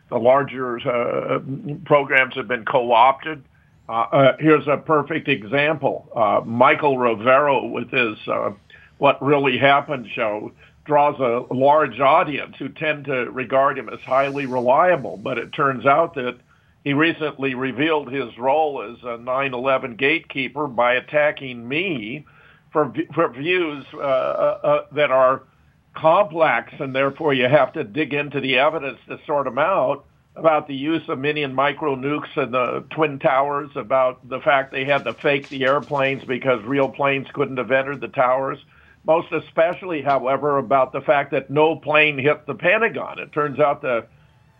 the 0.08 0.18
larger 0.18 0.78
uh, 0.78 1.40
programs 1.84 2.34
have 2.34 2.48
been 2.48 2.64
co-opted. 2.64 3.44
Uh, 3.88 4.32
here's 4.40 4.66
a 4.66 4.76
perfect 4.76 5.28
example: 5.28 6.10
Michael 6.44 6.98
Rivero 6.98 7.66
with 7.66 7.90
his 7.90 8.16
"What 8.98 9.22
Really 9.22 9.58
Happened" 9.58 10.08
show 10.14 10.52
draws 10.84 11.18
a 11.20 11.52
large 11.52 11.98
audience 12.00 12.56
who 12.58 12.68
tend 12.68 13.06
to 13.06 13.30
regard 13.30 13.78
him 13.78 13.88
as 13.88 14.00
highly 14.00 14.46
reliable, 14.46 15.16
but 15.16 15.38
it 15.38 15.52
turns 15.52 15.84
out 15.84 16.14
that 16.14 16.36
he 16.84 16.94
recently 16.94 17.54
revealed 17.54 18.12
his 18.12 18.38
role 18.38 18.80
as 18.80 19.02
a 19.02 19.18
9/11 19.18 19.96
gatekeeper 19.96 20.68
by 20.68 20.94
attacking 20.94 21.66
me 21.68 22.24
for 22.70 22.92
for 23.12 23.28
views 23.28 23.84
uh, 23.94 23.98
uh, 23.98 24.60
uh, 24.62 24.84
that 24.92 25.10
are 25.10 25.42
complex, 25.94 26.72
and 26.78 26.94
therefore 26.94 27.34
you 27.34 27.48
have 27.48 27.72
to 27.72 27.82
dig 27.82 28.14
into 28.14 28.40
the 28.40 28.58
evidence 28.58 28.98
to 29.08 29.18
sort 29.26 29.46
them 29.46 29.58
out 29.58 30.04
about 30.36 30.68
the 30.68 30.74
use 30.74 31.08
of 31.08 31.18
mini 31.18 31.42
and 31.42 31.56
micro 31.56 31.96
nukes 31.96 32.36
in 32.36 32.50
the 32.50 32.84
twin 32.90 33.18
towers, 33.18 33.70
about 33.74 34.28
the 34.28 34.38
fact 34.40 34.70
they 34.70 34.84
had 34.84 35.04
to 35.04 35.14
fake 35.14 35.48
the 35.48 35.64
airplanes 35.64 36.22
because 36.24 36.62
real 36.64 36.88
planes 36.88 37.26
couldn't 37.32 37.56
have 37.56 37.70
entered 37.70 38.00
the 38.00 38.08
towers. 38.08 38.58
Most 39.06 39.32
especially, 39.32 40.02
however, 40.02 40.58
about 40.58 40.92
the 40.92 41.00
fact 41.00 41.30
that 41.30 41.48
no 41.48 41.76
plane 41.76 42.18
hit 42.18 42.44
the 42.46 42.54
Pentagon. 42.54 43.20
It 43.20 43.32
turns 43.32 43.60
out 43.60 43.80
the 43.80 44.06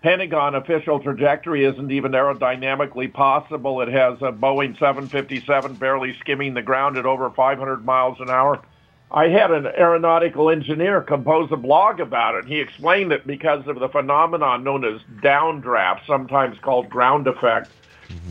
Pentagon 0.02 0.55
official 0.55 1.01
trajectory 1.01 1.64
isn't 1.64 1.90
even 1.90 2.12
aerodynamically 2.12 3.12
possible. 3.12 3.81
It 3.81 3.89
has 3.89 4.18
a 4.23 4.31
Boeing 4.31 4.78
757 4.78 5.74
barely 5.74 6.16
skimming 6.20 6.55
the 6.55 6.62
ground 6.62 6.97
at 6.97 7.06
over 7.06 7.28
500 7.28 7.85
miles 7.85 8.20
an 8.20 8.31
hour. 8.31 8.62
I 9.10 9.28
had 9.28 9.51
an 9.51 9.66
aeronautical 9.66 10.51
engineer 10.51 11.01
compose 11.01 11.51
a 11.51 11.56
blog 11.56 11.98
about 11.98 12.36
it. 12.36 12.44
He 12.44 12.60
explained 12.60 13.10
that 13.10 13.27
because 13.27 13.66
of 13.66 13.81
the 13.81 13.89
phenomenon 13.89 14.62
known 14.62 14.85
as 14.85 15.01
downdraft, 15.23 16.06
sometimes 16.06 16.59
called 16.59 16.89
ground 16.89 17.27
effect, 17.27 17.70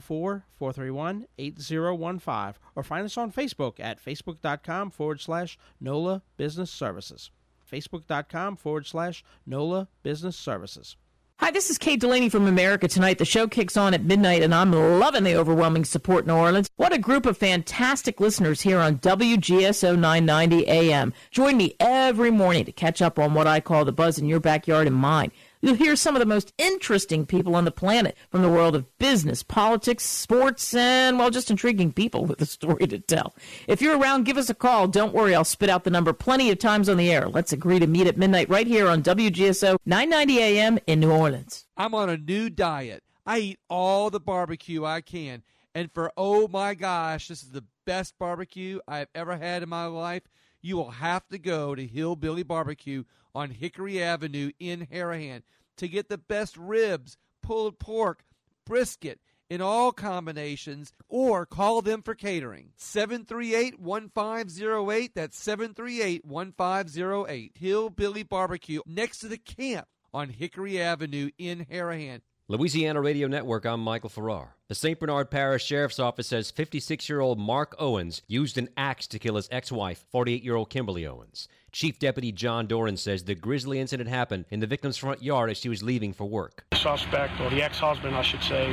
504-431-8015 0.59 2.53
or 2.75 2.83
find 2.83 3.05
us 3.05 3.17
on 3.17 3.31
Facebook 3.31 3.79
at 3.79 4.03
facebook.com 4.03 4.91
forward 4.91 5.21
slash 5.21 5.57
NOLA 5.79 6.21
Business 6.37 6.71
Services. 6.71 7.31
Facebook.com 7.71 8.55
forward 8.55 8.85
slash 8.85 9.23
NOLA 9.45 9.87
Business 10.03 10.37
Services. 10.37 10.95
Hi, 11.39 11.51
this 11.51 11.69
is 11.69 11.77
Kate 11.77 11.99
Delaney 11.99 12.29
from 12.29 12.47
America 12.47 12.87
Tonight. 12.87 13.19
The 13.19 13.25
show 13.25 13.47
kicks 13.47 13.77
on 13.77 13.93
at 13.93 14.03
midnight, 14.03 14.41
and 14.41 14.55
I'm 14.55 14.71
loving 14.71 15.23
the 15.23 15.35
overwhelming 15.35 15.85
support 15.85 16.23
in 16.23 16.29
New 16.29 16.35
Orleans. 16.35 16.67
What 16.77 16.93
a 16.93 16.97
group 16.97 17.27
of 17.27 17.37
fantastic 17.37 18.19
listeners 18.19 18.61
here 18.61 18.79
on 18.79 18.97
WGSO 18.97 19.99
990 19.99 20.67
AM. 20.67 21.13
Join 21.29 21.55
me 21.55 21.75
every 21.79 22.31
morning 22.31 22.65
to 22.65 22.71
catch 22.71 23.03
up 23.03 23.19
on 23.19 23.35
what 23.35 23.45
I 23.45 23.59
call 23.59 23.85
the 23.85 23.91
buzz 23.91 24.17
in 24.17 24.25
your 24.25 24.39
backyard 24.39 24.87
and 24.87 24.95
mine. 24.95 25.31
You'll 25.61 25.75
hear 25.75 25.95
some 25.95 26.15
of 26.15 26.19
the 26.19 26.25
most 26.25 26.53
interesting 26.57 27.25
people 27.25 27.55
on 27.55 27.65
the 27.65 27.71
planet 27.71 28.15
from 28.29 28.41
the 28.41 28.49
world 28.49 28.75
of 28.75 28.97
business, 28.99 29.41
politics, 29.43 30.03
sports, 30.03 30.73
and, 30.73 31.17
well, 31.17 31.29
just 31.29 31.49
intriguing 31.49 31.91
people 31.91 32.25
with 32.25 32.41
a 32.41 32.45
story 32.45 32.87
to 32.87 32.99
tell. 32.99 33.33
If 33.67 33.81
you're 33.81 33.97
around, 33.97 34.25
give 34.25 34.37
us 34.37 34.49
a 34.49 34.55
call. 34.55 34.87
Don't 34.87 35.13
worry, 35.13 35.33
I'll 35.33 35.43
spit 35.43 35.69
out 35.69 35.83
the 35.83 35.89
number 35.89 36.13
plenty 36.13 36.51
of 36.51 36.59
times 36.59 36.89
on 36.89 36.97
the 36.97 37.11
air. 37.11 37.27
Let's 37.27 37.53
agree 37.53 37.79
to 37.79 37.87
meet 37.87 38.07
at 38.07 38.17
midnight 38.17 38.49
right 38.49 38.67
here 38.67 38.87
on 38.87 39.01
WGSO 39.01 39.77
990 39.85 40.39
AM 40.39 40.79
in 40.85 40.99
New 40.99 41.11
Orleans. 41.11 41.65
I'm 41.75 41.95
on 41.95 42.09
a 42.09 42.17
new 42.17 42.49
diet. 42.49 43.03
I 43.25 43.39
eat 43.39 43.59
all 43.69 44.09
the 44.09 44.19
barbecue 44.19 44.85
I 44.85 45.01
can. 45.01 45.43
And 45.75 45.91
for 45.91 46.11
oh 46.17 46.47
my 46.47 46.73
gosh, 46.73 47.27
this 47.27 47.43
is 47.43 47.51
the 47.51 47.65
best 47.85 48.17
barbecue 48.17 48.79
I've 48.87 49.09
ever 49.13 49.37
had 49.37 49.63
in 49.63 49.69
my 49.69 49.85
life. 49.85 50.23
You 50.67 50.75
will 50.75 50.91
have 50.91 51.25
to 51.29 51.37
go 51.37 51.75
to 51.75 51.87
Hillbilly 51.87 52.43
Barbecue 52.43 53.05
on 53.33 53.51
Hickory 53.51 54.03
Avenue 54.03 54.51
in 54.59 54.85
Harahan 54.87 55.43
to 55.77 55.87
get 55.87 56.09
the 56.09 56.17
best 56.17 56.57
ribs, 56.57 57.15
pulled 57.41 57.79
pork, 57.79 58.25
brisket 58.65 59.21
in 59.49 59.61
all 59.61 59.93
combinations 59.93 60.91
or 61.07 61.45
call 61.45 61.81
them 61.81 62.01
for 62.01 62.15
catering. 62.15 62.73
738-1508. 62.77 65.11
That's 65.15 65.41
738-1508. 65.41 67.51
Hillbilly 67.55 68.23
Barbecue 68.23 68.81
next 68.85 69.19
to 69.19 69.29
the 69.29 69.37
camp 69.37 69.87
on 70.13 70.27
Hickory 70.27 70.81
Avenue 70.81 71.29
in 71.37 71.65
Harahan. 71.71 72.19
Louisiana 72.49 73.01
Radio 73.01 73.27
Network, 73.27 73.65
I'm 73.65 73.81
Michael 73.81 74.07
Farrar. 74.07 74.55
The 74.69 74.75
St. 74.75 74.97
Bernard 74.97 75.29
Parish 75.29 75.65
Sheriff's 75.65 75.99
Office 75.99 76.27
says 76.27 76.49
56 76.49 77.09
year 77.09 77.19
old 77.19 77.37
Mark 77.37 77.75
Owens 77.77 78.21
used 78.25 78.57
an 78.57 78.69
axe 78.77 79.05
to 79.07 79.19
kill 79.19 79.35
his 79.35 79.49
ex 79.51 79.69
wife, 79.69 80.05
48 80.13 80.45
year 80.45 80.55
old 80.55 80.69
Kimberly 80.69 81.05
Owens. 81.05 81.49
Chief 81.73 81.99
Deputy 81.99 82.31
John 82.31 82.65
Doran 82.65 82.95
says 82.95 83.25
the 83.25 83.35
grisly 83.35 83.81
incident 83.81 84.09
happened 84.09 84.45
in 84.49 84.61
the 84.61 84.65
victim's 84.65 84.95
front 84.95 85.21
yard 85.21 85.49
as 85.49 85.57
she 85.57 85.67
was 85.67 85.83
leaving 85.83 86.13
for 86.13 86.23
work. 86.23 86.63
The 86.71 86.77
suspect, 86.77 87.37
or 87.41 87.49
the 87.49 87.61
ex-husband, 87.61 88.15
I 88.15 88.21
should 88.21 88.41
say, 88.41 88.67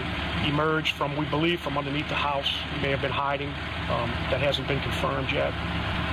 emerged 0.46 0.94
from, 0.94 1.16
we 1.16 1.24
believe, 1.24 1.60
from 1.60 1.76
underneath 1.76 2.08
the 2.08 2.14
house. 2.14 2.48
He 2.76 2.80
may 2.80 2.90
have 2.90 3.02
been 3.02 3.10
hiding. 3.10 3.48
Um, 3.48 4.08
that 4.30 4.40
hasn't 4.40 4.68
been 4.68 4.82
confirmed 4.82 5.32
yet. 5.32 5.52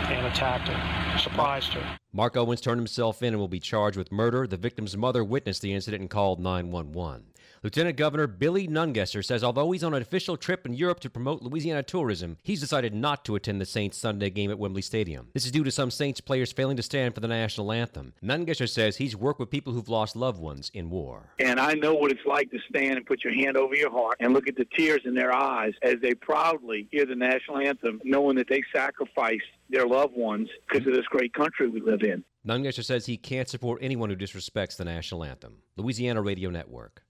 And 0.09 0.25
attacked 0.25 0.67
her, 0.67 1.19
surprised 1.19 1.73
her. 1.73 1.99
Mark 2.11 2.35
Owens 2.35 2.59
turned 2.59 2.79
himself 2.79 3.21
in 3.21 3.35
and 3.35 3.39
will 3.39 3.47
be 3.47 3.59
charged 3.59 3.97
with 3.97 4.11
murder. 4.11 4.47
The 4.47 4.57
victim's 4.57 4.97
mother 4.97 5.23
witnessed 5.23 5.61
the 5.61 5.73
incident 5.73 6.01
and 6.01 6.09
called 6.09 6.39
911. 6.39 7.30
Lieutenant 7.63 7.95
Governor 7.95 8.25
Billy 8.25 8.67
Nungesser 8.67 9.23
says 9.23 9.43
although 9.43 9.71
he's 9.71 9.83
on 9.83 9.93
an 9.93 10.01
official 10.01 10.35
trip 10.35 10.65
in 10.65 10.73
Europe 10.73 10.99
to 11.01 11.11
promote 11.11 11.43
Louisiana 11.43 11.83
tourism, 11.83 12.37
he's 12.41 12.59
decided 12.59 12.91
not 12.91 13.23
to 13.25 13.35
attend 13.35 13.61
the 13.61 13.67
Saints 13.67 13.99
Sunday 13.99 14.31
game 14.31 14.49
at 14.49 14.57
Wembley 14.57 14.81
Stadium. 14.81 15.27
This 15.35 15.45
is 15.45 15.51
due 15.51 15.63
to 15.63 15.69
some 15.69 15.91
Saints 15.91 16.19
players 16.19 16.51
failing 16.51 16.75
to 16.77 16.81
stand 16.81 17.13
for 17.13 17.19
the 17.19 17.27
national 17.27 17.71
anthem. 17.71 18.13
Nungesser 18.23 18.67
says 18.67 18.97
he's 18.97 19.15
worked 19.15 19.39
with 19.39 19.51
people 19.51 19.73
who've 19.73 19.89
lost 19.89 20.15
loved 20.15 20.39
ones 20.39 20.71
in 20.73 20.89
war. 20.89 21.35
And 21.37 21.59
I 21.59 21.73
know 21.73 21.93
what 21.93 22.09
it's 22.09 22.25
like 22.25 22.49
to 22.49 22.57
stand 22.67 22.97
and 22.97 23.05
put 23.05 23.23
your 23.23 23.33
hand 23.33 23.55
over 23.55 23.75
your 23.75 23.91
heart 23.91 24.17
and 24.19 24.33
look 24.33 24.47
at 24.47 24.55
the 24.55 24.65
tears 24.75 25.01
in 25.05 25.13
their 25.13 25.31
eyes 25.31 25.73
as 25.83 25.97
they 26.01 26.15
proudly 26.15 26.87
hear 26.89 27.05
the 27.05 27.13
national 27.13 27.59
anthem, 27.59 28.01
knowing 28.03 28.37
that 28.37 28.49
they 28.49 28.63
sacrificed 28.73 29.43
their 29.69 29.85
loved 29.85 30.15
ones 30.15 30.49
because 30.67 30.87
of 30.87 30.95
this 30.95 31.05
great 31.05 31.35
country 31.35 31.69
we 31.69 31.79
live 31.79 32.01
in. 32.01 32.23
Nungesser 32.43 32.83
says 32.83 33.05
he 33.05 33.17
can't 33.17 33.47
support 33.47 33.83
anyone 33.83 34.09
who 34.09 34.15
disrespects 34.15 34.77
the 34.77 34.85
national 34.85 35.23
anthem. 35.23 35.57
Louisiana 35.77 36.23
Radio 36.23 36.49
Network. 36.49 37.03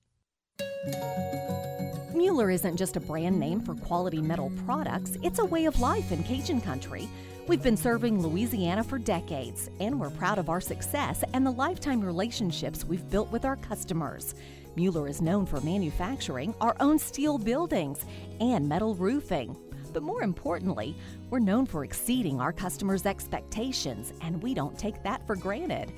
Mueller 2.14 2.52
isn't 2.52 2.78
just 2.78 2.96
a 2.96 3.00
brand 3.00 3.40
name 3.40 3.62
for 3.62 3.76
quality 3.76 4.22
metal 4.22 4.52
products, 4.66 5.18
it's 5.24 5.40
a 5.40 5.46
way 5.46 5.66
of 5.66 5.80
life 5.80 6.12
in 6.12 6.24
Cajun 6.24 6.62
country. 6.62 7.10
We've 7.48 7.64
been 7.64 7.76
serving 7.76 8.22
Louisiana 8.22 8.84
for 8.84 9.00
decades, 9.00 9.70
and 9.80 10.00
we're 10.00 10.12
proud 10.12 10.38
of 10.38 10.50
our 10.50 10.62
success 10.62 11.24
and 11.34 11.46
the 11.46 11.52
lifetime 11.52 12.02
relationships 12.02 12.86
we've 12.86 13.10
built 13.10 13.32
with 13.32 13.46
our 13.46 13.56
customers. 13.58 14.36
Mueller 14.76 15.08
is 15.08 15.22
known 15.22 15.46
for 15.46 15.60
manufacturing 15.62 16.54
our 16.62 16.76
own 16.80 16.98
steel 16.98 17.38
buildings 17.38 18.06
and 18.40 18.70
metal 18.70 18.96
roofing. 18.96 19.58
But 19.92 20.04
more 20.04 20.24
importantly, 20.24 20.96
we're 21.30 21.40
known 21.40 21.66
for 21.66 21.84
exceeding 21.84 22.40
our 22.40 22.54
customers' 22.54 23.06
expectations, 23.06 24.14
and 24.22 24.42
we 24.42 24.54
don't 24.54 24.78
take 24.78 25.04
that 25.04 25.26
for 25.28 25.36
granted. 25.36 25.92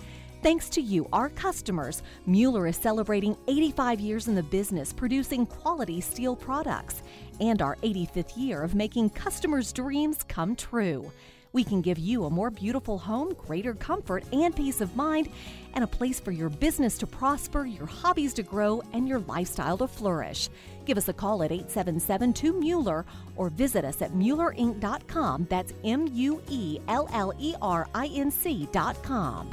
Thanks 0.44 0.68
to 0.72 0.82
you, 0.82 1.08
our 1.14 1.30
customers, 1.30 2.04
Mueller 2.26 2.68
is 2.68 2.76
celebrating 2.76 3.38
85 3.48 4.02
years 4.02 4.28
in 4.28 4.36
the 4.36 4.44
business 4.44 4.92
producing 4.92 5.46
quality 5.46 6.02
steel 6.02 6.36
products 6.36 7.02
and 7.40 7.62
our 7.62 7.78
85th 7.78 8.36
year 8.36 8.62
of 8.62 8.76
making 8.76 9.12
customers' 9.12 9.72
dreams 9.72 10.22
come 10.28 10.58
true. 10.58 11.10
We 11.54 11.64
can 11.64 11.82
give 11.82 11.98
you 11.98 12.26
a 12.26 12.30
more 12.30 12.50
beautiful 12.50 12.98
home, 12.98 13.34
greater 13.36 13.74
comfort 13.74 14.26
and 14.34 14.54
peace 14.54 14.82
of 14.82 14.98
mind, 14.98 15.30
and 15.76 15.84
a 15.86 15.88
place 15.88 16.20
for 16.20 16.32
your 16.34 16.50
business 16.50 16.98
to 16.98 17.08
prosper, 17.08 17.66
your 17.66 17.86
hobbies 17.86 18.34
to 18.34 18.44
grow, 18.44 18.82
and 18.92 19.08
your 19.08 19.20
lifestyle 19.20 19.78
to 19.78 19.88
flourish. 19.88 20.50
Give 20.84 20.98
us 20.98 21.08
a 21.08 21.14
call 21.14 21.42
at 21.44 21.54
877 21.54 22.34
2 22.34 22.60
Mueller 22.60 23.06
or 23.38 23.48
visit 23.48 23.86
us 23.86 24.02
at 24.02 24.12
MuellerInc.com. 24.12 25.48
That's 25.50 25.74
M 25.86 26.10
U 26.12 26.42
E 26.50 26.80
L 26.90 27.08
L 27.14 27.32
E 27.40 27.56
R 27.62 27.88
I 27.96 28.08
N 28.08 28.30
C.com. 28.30 29.50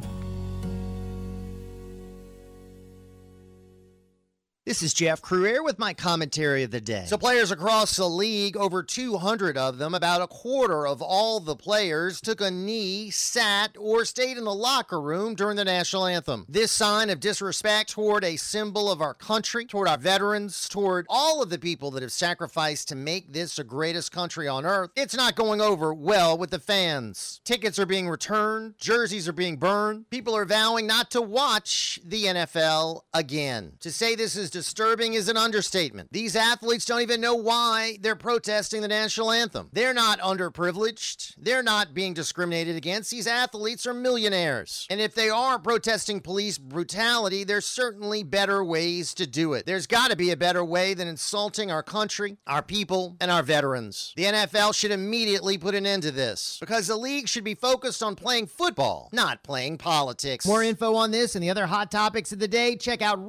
This 4.71 4.85
is 4.85 4.95
Jeff 4.95 5.21
Crouere 5.21 5.65
with 5.65 5.81
my 5.81 5.93
commentary 5.93 6.63
of 6.63 6.71
the 6.71 6.81
day. 6.81 7.03
So, 7.09 7.19
players 7.19 7.51
across 7.51 7.97
the 7.97 8.09
league, 8.09 8.57
over 8.57 8.85
200 8.85 9.59
of 9.59 9.79
them, 9.79 9.97
about 9.97 10.23
a 10.23 10.29
quarter 10.29 10.87
of 10.87 11.03
all 11.03 11.41
the 11.41 11.57
players, 11.57 12.21
took 12.21 12.41
a 12.41 12.53
knee, 12.53 13.11
sat, 13.11 13.77
or 13.77 14.05
stayed 14.05 14.39
in 14.39 14.45
the 14.45 14.55
locker 14.55 15.01
room 15.01 15.35
during 15.35 15.57
the 15.57 15.65
national 15.65 16.07
anthem. 16.07 16.47
This 16.49 16.71
sign 16.71 17.11
of 17.11 17.19
disrespect 17.19 17.91
toward 17.91 18.23
a 18.23 18.37
symbol 18.37 18.93
of 18.93 19.01
our 19.01 19.13
country, 19.13 19.65
toward 19.65 19.89
our 19.89 19.99
veterans, 19.99 20.69
toward 20.69 21.05
all 21.09 21.43
of 21.43 21.51
the 21.51 21.59
people 21.59 21.91
that 21.91 22.03
have 22.05 22.13
sacrificed 22.13 22.87
to 22.91 22.95
make 22.95 23.33
this 23.33 23.57
the 23.57 23.65
greatest 23.65 24.13
country 24.13 24.47
on 24.47 24.65
earth, 24.65 24.91
it's 24.95 25.17
not 25.17 25.35
going 25.35 25.61
over 25.61 25.93
well 25.93 26.39
with 26.39 26.51
the 26.51 26.61
fans. 26.61 27.41
Tickets 27.43 27.81
are 27.81 27.87
being 27.87 28.09
returned, 28.09 28.75
jerseys 28.79 29.27
are 29.27 29.33
being 29.33 29.57
burned, 29.57 30.09
people 30.11 30.37
are 30.37 30.45
vowing 30.45 30.87
not 30.87 31.11
to 31.11 31.21
watch 31.21 31.99
the 32.05 32.27
NFL 32.27 33.01
again. 33.13 33.73
To 33.81 33.91
say 33.91 34.15
this 34.15 34.37
is 34.37 34.60
disturbing 34.61 35.15
is 35.15 35.31
an 35.31 35.39
understatement. 35.39 36.13
These 36.13 36.37
athletes 36.37 36.85
don't 36.85 37.01
even 37.01 37.19
know 37.19 37.35
why 37.35 37.97
they're 38.03 38.15
protesting 38.15 38.83
the 38.83 38.89
national 38.89 39.31
anthem. 39.31 39.71
They're 39.73 39.95
not 39.95 40.21
underprivileged. 40.21 41.37
They're 41.39 41.63
not 41.63 41.95
being 41.95 42.13
discriminated 42.13 42.77
against. 42.77 43.11
These 43.11 43.27
athletes 43.27 43.87
are 43.87 43.95
millionaires. 43.95 44.87
And 44.91 45.01
if 45.01 45.15
they 45.15 45.31
are 45.31 45.59
protesting 45.59 46.21
police 46.21 46.59
brutality, 46.59 47.43
there's 47.43 47.65
certainly 47.65 48.23
better 48.23 48.63
ways 48.63 49.15
to 49.15 49.27
do 49.27 49.55
it. 49.55 49.65
There's 49.65 49.87
got 49.87 50.11
to 50.11 50.17
be 50.17 50.31
a 50.31 50.37
better 50.37 50.63
way 50.63 50.93
than 50.93 51.09
insulting 51.09 51.71
our 51.71 51.83
country, 51.83 52.37
our 52.47 52.63
people, 52.63 53.17
and 53.19 53.31
our 53.31 53.43
veterans. 53.43 54.13
The 54.15 54.25
NFL 54.25 54.75
should 54.75 54.91
immediately 54.91 55.57
put 55.57 55.75
an 55.75 55.87
end 55.87 56.03
to 56.03 56.11
this 56.11 56.59
because 56.61 56.87
the 56.87 56.99
league 56.99 57.29
should 57.29 57.45
be 57.45 57.55
focused 57.55 58.03
on 58.03 58.15
playing 58.15 58.49
football, 58.49 59.09
not 59.11 59.43
playing 59.43 59.79
politics. 59.79 60.47
More 60.47 60.63
info 60.63 60.97
on 60.97 61.13
this 61.13 61.35
and 61.35 61.43
the 61.43 61.49
other 61.49 61.65
hot 61.65 61.91
topics 61.91 62.31
of 62.31 62.41
the 62.41 62.49
day, 62.49 62.77
check 62.77 63.01
out 63.01 63.27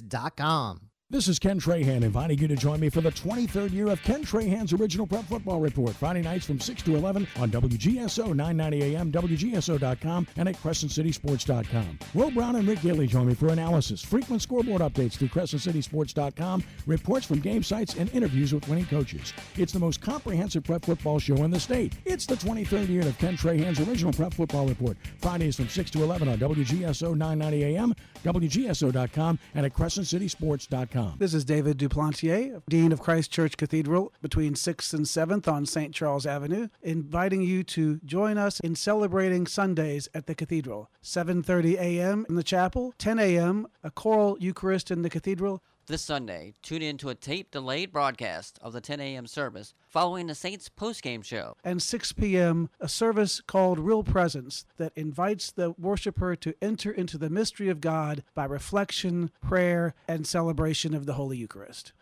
ringsidepolitics.com. 0.00 0.89
This 1.12 1.26
is 1.26 1.40
Ken 1.40 1.58
Trahan 1.58 2.04
inviting 2.04 2.38
you 2.38 2.46
to 2.46 2.54
join 2.54 2.78
me 2.78 2.88
for 2.88 3.00
the 3.00 3.10
23rd 3.10 3.72
year 3.72 3.88
of 3.88 4.00
Ken 4.02 4.22
Trahan's 4.22 4.72
original 4.72 5.08
Prep 5.08 5.24
Football 5.24 5.58
Report, 5.58 5.92
Friday 5.96 6.22
nights 6.22 6.46
from 6.46 6.60
6 6.60 6.82
to 6.82 6.94
11 6.94 7.26
on 7.40 7.50
WGSO 7.50 8.26
990 8.28 8.94
AM, 8.94 9.10
WGSO.com, 9.10 10.28
and 10.36 10.48
at 10.48 10.54
CrescentCitySports.com. 10.62 11.98
Will 12.14 12.30
Brown 12.30 12.54
and 12.54 12.68
Rick 12.68 12.82
Gilly 12.82 13.08
join 13.08 13.26
me 13.26 13.34
for 13.34 13.48
analysis, 13.48 14.00
frequent 14.00 14.40
scoreboard 14.40 14.82
updates 14.82 15.14
through 15.14 15.30
CrescentCitySports.com, 15.30 16.62
reports 16.86 17.26
from 17.26 17.40
game 17.40 17.64
sites, 17.64 17.96
and 17.96 18.08
interviews 18.14 18.54
with 18.54 18.68
winning 18.68 18.86
coaches. 18.86 19.32
It's 19.56 19.72
the 19.72 19.80
most 19.80 20.00
comprehensive 20.00 20.62
prep 20.62 20.84
football 20.84 21.18
show 21.18 21.42
in 21.42 21.50
the 21.50 21.58
state. 21.58 21.94
It's 22.04 22.24
the 22.24 22.36
23rd 22.36 22.88
year 22.88 23.02
of 23.02 23.18
Ken 23.18 23.36
Trahan's 23.36 23.80
original 23.80 24.12
Prep 24.12 24.32
Football 24.32 24.68
Report, 24.68 24.96
Fridays 25.18 25.56
from 25.56 25.68
6 25.68 25.90
to 25.90 26.04
11 26.04 26.28
on 26.28 26.38
WGSO 26.38 27.16
990 27.16 27.64
AM, 27.64 27.94
WGSO.com, 28.24 29.40
and 29.56 29.66
at 29.66 29.74
CrescentCitySports.com. 29.74 30.99
This 31.18 31.34
is 31.34 31.44
David 31.44 31.78
Duplantier, 31.78 32.62
Dean 32.68 32.92
of 32.92 33.00
Christ 33.00 33.30
Church 33.30 33.56
Cathedral 33.56 34.12
between 34.20 34.54
6th 34.54 34.92
and 34.92 35.06
7th 35.06 35.50
on 35.50 35.64
St. 35.64 35.94
Charles 35.94 36.26
Avenue, 36.26 36.68
inviting 36.82 37.42
you 37.42 37.62
to 37.64 38.00
join 38.04 38.36
us 38.36 38.60
in 38.60 38.74
celebrating 38.74 39.46
Sundays 39.46 40.08
at 40.14 40.26
the 40.26 40.34
cathedral. 40.34 40.90
7:30 41.02 41.78
a.m. 41.78 42.26
in 42.28 42.34
the 42.34 42.42
chapel, 42.42 42.92
10 42.98 43.18
a.m. 43.18 43.66
a 43.82 43.90
choral 43.90 44.36
Eucharist 44.40 44.90
in 44.90 45.02
the 45.02 45.10
cathedral. 45.10 45.62
This 45.90 46.02
Sunday, 46.02 46.54
tune 46.62 46.82
in 46.82 46.98
to 46.98 47.08
a 47.08 47.16
tape 47.16 47.50
delayed 47.50 47.90
broadcast 47.90 48.60
of 48.62 48.72
the 48.72 48.80
10 48.80 49.00
a.m. 49.00 49.26
service 49.26 49.74
following 49.88 50.28
the 50.28 50.36
Saints 50.36 50.68
postgame 50.68 51.24
show. 51.24 51.56
And 51.64 51.82
6 51.82 52.12
p.m., 52.12 52.70
a 52.78 52.88
service 52.88 53.40
called 53.40 53.80
Real 53.80 54.04
Presence 54.04 54.64
that 54.76 54.92
invites 54.94 55.50
the 55.50 55.72
worshiper 55.72 56.36
to 56.36 56.54
enter 56.62 56.92
into 56.92 57.18
the 57.18 57.28
mystery 57.28 57.68
of 57.68 57.80
God 57.80 58.22
by 58.36 58.44
reflection, 58.44 59.32
prayer, 59.42 59.94
and 60.06 60.28
celebration 60.28 60.94
of 60.94 61.06
the 61.06 61.14
Holy 61.14 61.38
Eucharist. 61.38 61.92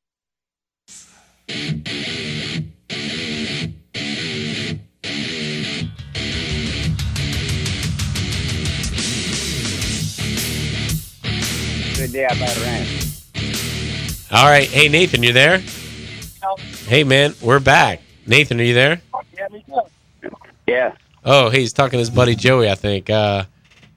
Good 11.96 12.12
day 12.12 12.26
out 12.26 12.38
by 12.38 12.54
ranch. 12.60 13.17
All 14.30 14.46
right. 14.46 14.68
Hey, 14.68 14.88
Nathan, 14.88 15.22
you 15.22 15.32
there? 15.32 15.62
Hey, 16.86 17.02
man, 17.02 17.34
we're 17.40 17.60
back. 17.60 18.02
Nathan, 18.26 18.60
are 18.60 18.64
you 18.64 18.74
there? 18.74 19.00
Yeah. 20.66 20.94
Oh, 21.24 21.48
hey, 21.48 21.60
he's 21.60 21.72
talking 21.72 21.92
to 21.92 21.98
his 21.98 22.10
buddy 22.10 22.34
Joey, 22.34 22.70
I 22.70 22.74
think. 22.74 23.08
Uh, 23.08 23.44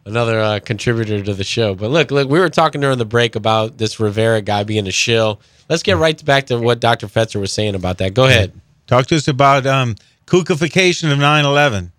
another 0.06 0.40
uh, 0.40 0.60
contributor 0.64 1.22
to 1.22 1.34
the 1.34 1.44
show. 1.44 1.76
But 1.76 1.92
look, 1.92 2.12
look, 2.12 2.30
we 2.30 2.40
were 2.40 2.50
talking 2.50 2.80
during 2.80 2.98
the 2.98 3.04
break 3.04 3.36
about 3.36 3.78
this 3.78 4.00
Rivero 4.00 4.40
guy 4.40 4.64
being 4.64 4.88
a 4.88 4.92
shill. 4.92 5.42
Let's 5.68 5.84
get 5.84 5.98
right 5.98 6.24
back 6.24 6.46
to 6.48 6.58
what 6.58 6.80
Dr. 6.80 7.08
Fetzer 7.08 7.40
was 7.40 7.52
saying 7.52 7.76
about 7.76 7.98
that. 7.98 8.14
Go 8.14 8.24
ahead. 8.24 8.54
Talk 8.88 9.08
to 9.08 9.18
us 9.18 9.28
about 9.28 9.66
um, 9.66 9.96
kookification 10.28 11.12
of 11.12 11.20
9 11.20 11.44
11. 11.44 11.92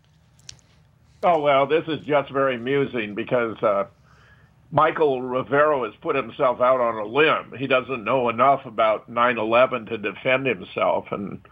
Oh, 1.22 1.38
well, 1.38 1.66
this 1.66 1.84
is 1.86 2.00
just 2.06 2.30
very 2.30 2.54
amusing 2.54 3.14
because 3.14 3.62
uh, 3.62 3.84
Michael 4.74 5.20
Rivero 5.20 5.84
has 5.84 5.92
put 6.00 6.16
himself 6.16 6.62
out 6.62 6.80
on 6.80 6.94
a 6.94 7.04
limb. 7.04 7.52
He 7.58 7.66
doesn't 7.66 8.04
know 8.04 8.30
enough 8.30 8.64
about 8.64 9.06
9/11 9.06 9.84
to 9.88 9.98
defend 9.98 10.46
himself, 10.46 11.12
and 11.12 11.42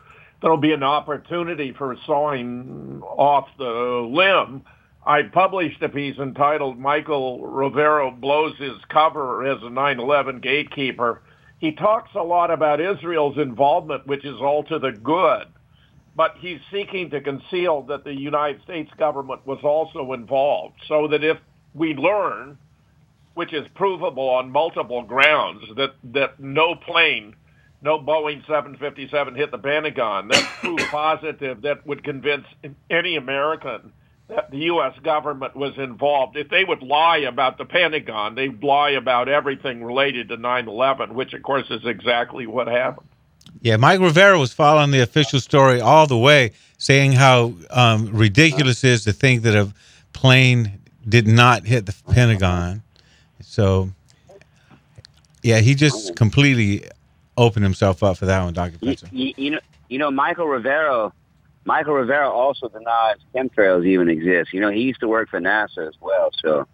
there'll 0.40 0.56
be 0.56 0.72
an 0.72 0.82
opportunity 0.82 1.70
for 1.72 1.94
sawing 2.06 3.02
off 3.02 3.46
the 3.58 4.08
limb. 4.10 4.62
I 5.04 5.24
published 5.24 5.82
a 5.82 5.90
piece 5.90 6.18
entitled 6.18 6.78
"Michael 6.78 7.46
Rivero 7.46 8.10
blows 8.10 8.56
his 8.56 8.82
cover 8.88 9.44
as 9.44 9.62
a 9.62 9.68
9/11 9.68 10.40
gatekeeper." 10.40 11.20
He 11.58 11.72
talks 11.72 12.14
a 12.14 12.22
lot 12.22 12.50
about 12.50 12.80
Israel's 12.80 13.36
involvement, 13.36 14.06
which 14.06 14.24
is 14.24 14.40
all 14.40 14.62
to 14.64 14.78
the 14.78 14.92
good, 14.92 15.46
but 16.16 16.36
he's 16.38 16.60
seeking 16.70 17.10
to 17.10 17.20
conceal 17.20 17.82
that 17.82 18.04
the 18.04 18.14
United 18.14 18.62
States 18.62 18.90
government 18.94 19.46
was 19.46 19.62
also 19.62 20.14
involved, 20.14 20.76
so 20.86 21.06
that 21.08 21.22
if 21.22 21.38
we 21.74 21.94
learn 21.94 22.56
which 23.34 23.52
is 23.52 23.66
provable 23.74 24.28
on 24.28 24.50
multiple 24.50 25.02
grounds 25.02 25.64
that 25.76 25.94
that 26.12 26.40
no 26.40 26.74
plane, 26.74 27.34
no 27.82 27.98
Boeing 27.98 28.44
757 28.46 29.34
hit 29.34 29.50
the 29.50 29.58
Pentagon. 29.58 30.28
That's 30.28 30.46
proof 30.60 30.80
positive 30.90 31.62
that 31.62 31.86
would 31.86 32.04
convince 32.04 32.44
any 32.90 33.16
American 33.16 33.92
that 34.28 34.50
the 34.50 34.58
U.S. 34.58 34.94
government 35.02 35.56
was 35.56 35.76
involved. 35.76 36.36
If 36.36 36.48
they 36.50 36.64
would 36.64 36.82
lie 36.82 37.18
about 37.18 37.58
the 37.58 37.64
Pentagon, 37.64 38.36
they'd 38.36 38.62
lie 38.62 38.90
about 38.90 39.28
everything 39.28 39.82
related 39.84 40.28
to 40.28 40.36
9/11, 40.36 41.12
which 41.12 41.32
of 41.32 41.42
course 41.42 41.66
is 41.70 41.84
exactly 41.84 42.46
what 42.46 42.68
happened. 42.68 43.08
Yeah, 43.62 43.76
Mike 43.76 44.00
Rivero 44.00 44.38
was 44.38 44.52
following 44.52 44.90
the 44.90 45.00
official 45.00 45.40
story 45.40 45.80
all 45.80 46.06
the 46.06 46.16
way, 46.16 46.52
saying 46.78 47.12
how 47.12 47.54
um, 47.70 48.10
ridiculous 48.12 48.84
it 48.84 48.90
is 48.90 49.04
to 49.04 49.12
think 49.12 49.42
that 49.42 49.54
a 49.54 49.72
plane 50.12 50.80
did 51.06 51.26
not 51.26 51.66
hit 51.66 51.86
the 51.86 51.94
Pentagon. 52.10 52.82
So, 53.50 53.90
yeah, 55.42 55.58
he 55.58 55.74
just 55.74 56.14
completely 56.14 56.88
opened 57.36 57.64
himself 57.64 58.00
up 58.04 58.16
for 58.16 58.26
that 58.26 58.44
one, 58.44 58.54
Dr. 58.54 58.78
You, 58.80 58.94
you, 59.10 59.34
you 59.36 59.50
know, 59.50 59.58
you 59.88 59.98
know, 59.98 60.08
Michael 60.12 60.46
Rivero. 60.46 61.12
Michael 61.64 61.94
Rivero 61.94 62.30
also 62.30 62.68
denies 62.68 63.16
chemtrails 63.34 63.84
even 63.84 64.08
exist. 64.08 64.52
You 64.52 64.60
know, 64.60 64.70
he 64.70 64.82
used 64.82 65.00
to 65.00 65.08
work 65.08 65.28
for 65.28 65.40
NASA 65.40 65.88
as 65.88 65.94
well. 66.00 66.30
So, 66.40 66.68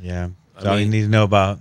Yeah, 0.00 0.28
that's 0.54 0.66
I 0.66 0.70
all 0.70 0.78
you 0.78 0.88
need 0.88 1.02
to 1.02 1.08
know 1.08 1.24
about. 1.24 1.58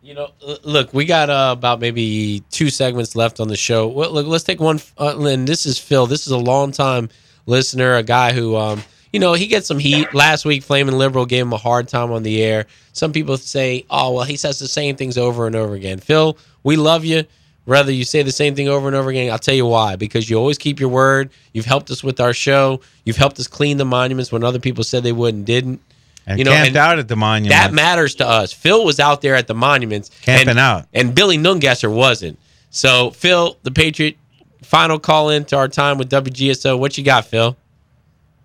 You 0.00 0.14
know, 0.14 0.30
look, 0.62 0.94
we 0.94 1.04
got 1.04 1.28
uh, 1.28 1.56
about 1.58 1.80
maybe 1.80 2.44
two 2.52 2.70
segments 2.70 3.16
left 3.16 3.40
on 3.40 3.48
the 3.48 3.56
show. 3.56 3.88
Well, 3.88 4.12
look, 4.12 4.28
let's 4.28 4.44
take 4.44 4.60
one. 4.60 4.80
Uh, 4.96 5.18
and 5.18 5.48
this 5.48 5.66
is 5.66 5.76
Phil. 5.76 6.06
This 6.06 6.24
is 6.24 6.32
a 6.32 6.38
long 6.38 6.70
time 6.70 7.08
listener, 7.46 7.96
a 7.96 8.04
guy 8.04 8.32
who, 8.32 8.54
um, 8.54 8.80
you 9.12 9.20
know, 9.20 9.32
he 9.32 9.46
gets 9.46 9.66
some 9.66 9.78
heat. 9.78 10.12
Last 10.14 10.44
week, 10.44 10.62
Flaming 10.62 10.96
Liberal 10.96 11.26
gave 11.26 11.42
him 11.42 11.52
a 11.52 11.58
hard 11.58 11.88
time 11.88 12.12
on 12.12 12.22
the 12.22 12.42
air. 12.42 12.66
Some 12.92 13.12
people 13.12 13.36
say, 13.36 13.86
oh, 13.90 14.12
well, 14.12 14.24
he 14.24 14.36
says 14.36 14.58
the 14.58 14.68
same 14.68 14.96
things 14.96 15.16
over 15.16 15.46
and 15.46 15.56
over 15.56 15.74
again. 15.74 15.98
Phil, 15.98 16.36
we 16.62 16.76
love 16.76 17.04
you. 17.04 17.24
Rather 17.66 17.92
you 17.92 18.04
say 18.04 18.22
the 18.22 18.32
same 18.32 18.54
thing 18.54 18.66
over 18.68 18.86
and 18.86 18.96
over 18.96 19.10
again, 19.10 19.30
I'll 19.30 19.38
tell 19.38 19.54
you 19.54 19.66
why. 19.66 19.96
Because 19.96 20.30
you 20.30 20.38
always 20.38 20.56
keep 20.56 20.80
your 20.80 20.88
word. 20.88 21.30
You've 21.52 21.66
helped 21.66 21.90
us 21.90 22.02
with 22.02 22.18
our 22.18 22.32
show. 22.32 22.80
You've 23.04 23.18
helped 23.18 23.38
us 23.38 23.46
clean 23.46 23.76
the 23.76 23.84
monuments 23.84 24.32
when 24.32 24.42
other 24.42 24.58
people 24.58 24.84
said 24.84 25.02
they 25.02 25.12
would 25.12 25.34
and 25.34 25.44
didn't. 25.44 25.82
And 26.26 26.38
you 26.38 26.44
know, 26.46 26.50
camped 26.50 26.76
out 26.76 26.98
at 26.98 27.08
the 27.08 27.16
monument. 27.16 27.50
That 27.50 27.72
matters 27.72 28.14
to 28.16 28.26
us. 28.26 28.52
Phil 28.52 28.84
was 28.84 29.00
out 29.00 29.20
there 29.22 29.34
at 29.34 29.46
the 29.46 29.54
monuments 29.54 30.10
Camping 30.22 30.50
and, 30.50 30.58
out. 30.58 30.86
and 30.94 31.14
Billy 31.14 31.36
Nungesser 31.38 31.92
wasn't. 31.92 32.38
So 32.70 33.10
Phil, 33.10 33.58
the 33.62 33.70
Patriot 33.70 34.16
final 34.62 34.98
call 34.98 35.30
in 35.30 35.44
to 35.46 35.56
our 35.56 35.68
time 35.68 35.98
with 35.98 36.10
WGSO. 36.10 36.78
What 36.78 36.98
you 36.98 37.04
got, 37.04 37.26
Phil? 37.26 37.56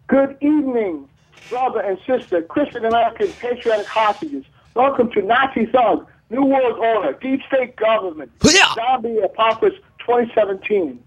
Good 0.07 0.37
evening, 0.41 1.07
brother 1.49 1.79
and 1.79 1.97
sister, 2.05 2.41
Christian 2.41 2.83
American 2.83 3.29
patriotic 3.39 3.87
hostages. 3.87 4.43
Welcome 4.75 5.09
to 5.11 5.21
Nazi 5.21 5.65
Thug, 5.65 6.05
New 6.29 6.43
World 6.43 6.77
Order, 6.77 7.13
Deep 7.21 7.39
State 7.47 7.77
Government, 7.77 8.29
Zombie 8.75 9.19
Apocalypse 9.19 9.77
2017. 9.99 11.01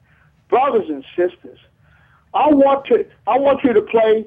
Brothers 0.49 0.89
and 0.89 1.05
sisters, 1.15 1.59
I 2.33 2.49
want 2.49 2.87
to 2.87 3.05
I 3.27 3.39
want 3.39 3.65
you 3.65 3.75
to 3.75 3.83
play 3.83 4.25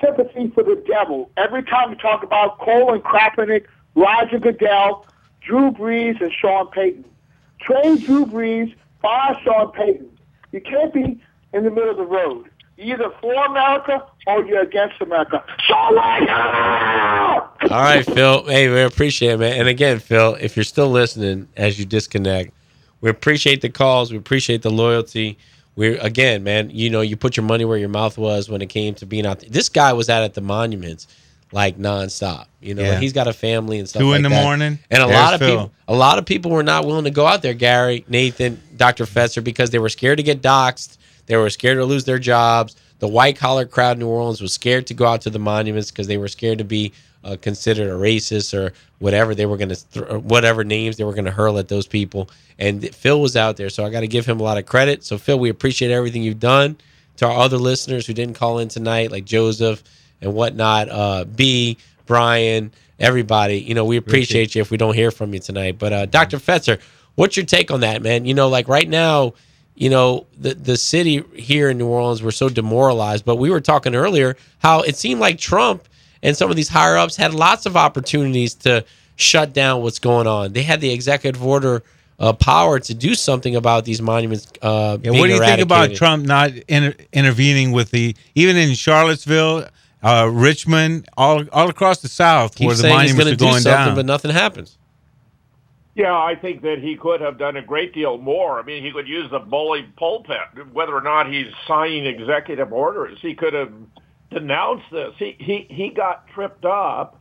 sympathy 0.00 0.52
for 0.54 0.62
the 0.62 0.82
devil 0.86 1.30
every 1.36 1.64
time 1.64 1.90
you 1.90 1.96
talk 1.96 2.22
about 2.22 2.58
Colin 2.60 3.00
Kaepernick, 3.00 3.66
Roger 3.96 4.38
Goodell, 4.38 5.06
Drew 5.40 5.72
Brees, 5.72 6.20
and 6.20 6.32
Sean 6.32 6.68
Payton. 6.68 7.04
Trade 7.60 8.04
Drew 8.04 8.26
Brees, 8.26 8.72
fire 9.02 9.36
Sean 9.42 9.72
Payton. 9.72 10.08
You 10.52 10.60
can't 10.60 10.94
be 10.94 11.20
in 11.52 11.64
the 11.64 11.70
middle 11.70 11.90
of 11.90 11.96
the 11.96 12.06
road. 12.06 12.48
You're 12.80 12.96
either 12.96 13.14
for 13.20 13.44
America 13.46 14.04
or 14.26 14.44
you're 14.46 14.62
against 14.62 15.00
America. 15.00 15.44
So 15.68 15.74
like 15.94 16.28
ah! 16.30 17.50
All 17.62 17.68
right, 17.68 18.04
Phil. 18.04 18.44
Hey, 18.46 18.68
we 18.68 18.80
appreciate 18.82 19.32
it, 19.32 19.38
man. 19.38 19.58
And 19.60 19.68
again, 19.68 19.98
Phil, 19.98 20.36
if 20.40 20.56
you're 20.56 20.64
still 20.64 20.88
listening 20.90 21.48
as 21.56 21.78
you 21.78 21.84
disconnect, 21.84 22.52
we 23.00 23.10
appreciate 23.10 23.60
the 23.60 23.68
calls. 23.68 24.10
We 24.10 24.18
appreciate 24.18 24.62
the 24.62 24.70
loyalty. 24.70 25.38
We're 25.76 25.98
again, 26.00 26.42
man. 26.42 26.70
You 26.70 26.90
know, 26.90 27.00
you 27.00 27.16
put 27.16 27.36
your 27.36 27.44
money 27.44 27.64
where 27.64 27.78
your 27.78 27.88
mouth 27.88 28.18
was 28.18 28.48
when 28.48 28.62
it 28.62 28.66
came 28.68 28.94
to 28.96 29.06
being 29.06 29.26
out. 29.26 29.40
There. 29.40 29.50
This 29.50 29.68
guy 29.68 29.92
was 29.92 30.08
out 30.10 30.22
at 30.22 30.34
the 30.34 30.40
monuments 30.40 31.06
like 31.52 31.78
nonstop. 31.78 32.46
You 32.60 32.74
know, 32.74 32.82
Yeah. 32.82 32.98
he's 33.00 33.12
got 33.12 33.26
a 33.28 33.32
family 33.32 33.78
and 33.78 33.88
stuff. 33.88 34.00
Two 34.00 34.08
like 34.10 34.16
in 34.18 34.22
the 34.22 34.28
that. 34.30 34.42
morning, 34.42 34.78
and 34.90 35.02
a 35.02 35.06
there's 35.06 35.18
lot 35.18 35.34
of 35.34 35.40
Phil. 35.40 35.48
people, 35.50 35.72
a 35.88 35.94
lot 35.94 36.18
of 36.18 36.26
people 36.26 36.50
were 36.50 36.62
not 36.62 36.86
willing 36.86 37.04
to 37.04 37.10
go 37.10 37.26
out 37.26 37.42
there. 37.42 37.54
Gary, 37.54 38.04
Nathan, 38.08 38.60
Doctor 38.76 39.04
Fetzer, 39.04 39.42
because 39.42 39.70
they 39.70 39.78
were 39.78 39.88
scared 39.88 40.18
to 40.18 40.22
get 40.22 40.42
doxxed. 40.42 40.96
They 41.30 41.36
were 41.36 41.48
scared 41.48 41.78
to 41.78 41.84
lose 41.84 42.04
their 42.04 42.18
jobs. 42.18 42.74
The 42.98 43.06
white 43.06 43.36
collar 43.36 43.64
crowd 43.64 43.92
in 43.92 44.00
New 44.00 44.08
Orleans 44.08 44.40
was 44.40 44.52
scared 44.52 44.88
to 44.88 44.94
go 44.94 45.06
out 45.06 45.20
to 45.20 45.30
the 45.30 45.38
monuments 45.38 45.92
because 45.92 46.08
they 46.08 46.16
were 46.16 46.26
scared 46.26 46.58
to 46.58 46.64
be 46.64 46.92
uh, 47.22 47.36
considered 47.40 47.88
a 47.88 47.92
racist 47.92 48.52
or 48.52 48.72
whatever 48.98 49.32
they 49.32 49.46
were 49.46 49.56
going 49.56 49.68
to, 49.68 49.90
th- 49.92 50.22
whatever 50.22 50.64
names 50.64 50.96
they 50.96 51.04
were 51.04 51.12
going 51.12 51.26
to 51.26 51.30
hurl 51.30 51.56
at 51.58 51.68
those 51.68 51.86
people. 51.86 52.28
And 52.58 52.92
Phil 52.92 53.20
was 53.20 53.36
out 53.36 53.56
there, 53.56 53.70
so 53.70 53.84
I 53.84 53.90
got 53.90 54.00
to 54.00 54.08
give 54.08 54.26
him 54.26 54.40
a 54.40 54.42
lot 54.42 54.58
of 54.58 54.66
credit. 54.66 55.04
So 55.04 55.18
Phil, 55.18 55.38
we 55.38 55.50
appreciate 55.50 55.92
everything 55.92 56.24
you've 56.24 56.40
done. 56.40 56.76
To 57.18 57.26
our 57.26 57.38
other 57.38 57.58
listeners 57.58 58.08
who 58.08 58.12
didn't 58.12 58.34
call 58.34 58.58
in 58.58 58.66
tonight, 58.66 59.12
like 59.12 59.24
Joseph 59.24 59.84
and 60.20 60.34
whatnot, 60.34 60.88
uh, 60.88 61.26
B, 61.26 61.76
Brian, 62.06 62.72
everybody, 62.98 63.60
you 63.60 63.74
know, 63.74 63.84
we 63.84 63.98
appreciate 63.98 64.56
you 64.56 64.62
if 64.62 64.72
we 64.72 64.76
don't 64.76 64.96
hear 64.96 65.12
from 65.12 65.32
you 65.32 65.38
tonight. 65.38 65.78
But 65.78 65.92
uh, 65.92 66.06
Dr. 66.06 66.38
Fetzer, 66.38 66.80
what's 67.14 67.36
your 67.36 67.46
take 67.46 67.70
on 67.70 67.80
that, 67.80 68.02
man? 68.02 68.24
You 68.24 68.34
know, 68.34 68.48
like 68.48 68.66
right 68.66 68.88
now, 68.88 69.34
you 69.80 69.88
know, 69.88 70.26
the 70.38 70.52
the 70.54 70.76
city 70.76 71.24
here 71.34 71.70
in 71.70 71.78
New 71.78 71.86
Orleans 71.86 72.22
we're 72.22 72.32
so 72.32 72.50
demoralized. 72.50 73.24
But 73.24 73.36
we 73.36 73.50
were 73.50 73.62
talking 73.62 73.94
earlier 73.94 74.36
how 74.58 74.82
it 74.82 74.94
seemed 74.94 75.20
like 75.20 75.38
Trump 75.38 75.88
and 76.22 76.36
some 76.36 76.50
of 76.50 76.56
these 76.56 76.68
higher 76.68 76.98
ups 76.98 77.16
had 77.16 77.32
lots 77.32 77.64
of 77.64 77.78
opportunities 77.78 78.54
to 78.66 78.84
shut 79.16 79.54
down 79.54 79.80
what's 79.82 79.98
going 79.98 80.26
on. 80.26 80.52
They 80.52 80.64
had 80.64 80.82
the 80.82 80.92
executive 80.92 81.42
order 81.42 81.82
uh, 82.18 82.34
power 82.34 82.78
to 82.78 82.92
do 82.92 83.14
something 83.14 83.56
about 83.56 83.86
these 83.86 84.02
monuments. 84.02 84.52
Uh, 84.60 84.98
Yeah, 85.02 85.12
what 85.12 85.28
do 85.28 85.32
you 85.32 85.40
think 85.40 85.60
about. 85.62 85.94
Trump 85.94 86.26
not 86.26 86.50
inter- 86.68 86.94
intervening 87.14 87.72
with 87.72 87.90
the 87.90 88.14
even 88.34 88.58
in 88.58 88.74
Charlottesville, 88.74 89.66
uh, 90.02 90.28
Richmond, 90.30 91.08
all 91.16 91.44
all 91.54 91.70
across 91.70 92.00
the 92.02 92.08
South 92.08 92.54
Keep 92.54 92.66
where 92.66 92.76
the 92.76 92.88
monuments 92.88 93.32
are 93.32 93.36
going 93.36 93.62
down? 93.62 93.94
but 93.94 94.04
nothing 94.04 94.30
happens. 94.30 94.76
Yeah, 96.00 96.16
I 96.16 96.34
think 96.34 96.62
that 96.62 96.78
he 96.78 96.96
could 96.96 97.20
have 97.20 97.36
done 97.36 97.58
a 97.58 97.62
great 97.62 97.92
deal 97.92 98.16
more. 98.16 98.58
I 98.58 98.62
mean, 98.62 98.82
he 98.82 98.90
could 98.90 99.06
use 99.06 99.30
the 99.30 99.38
bully 99.38 99.82
pulpit. 99.98 100.38
Whether 100.72 100.94
or 100.94 101.02
not 101.02 101.30
he's 101.30 101.48
signing 101.68 102.06
executive 102.06 102.72
orders, 102.72 103.18
he 103.20 103.34
could 103.34 103.52
have 103.52 103.70
denounced 104.30 104.86
this. 104.90 105.12
He 105.18 105.36
he 105.38 105.66
he 105.68 105.90
got 105.90 106.26
tripped 106.28 106.64
up 106.64 107.20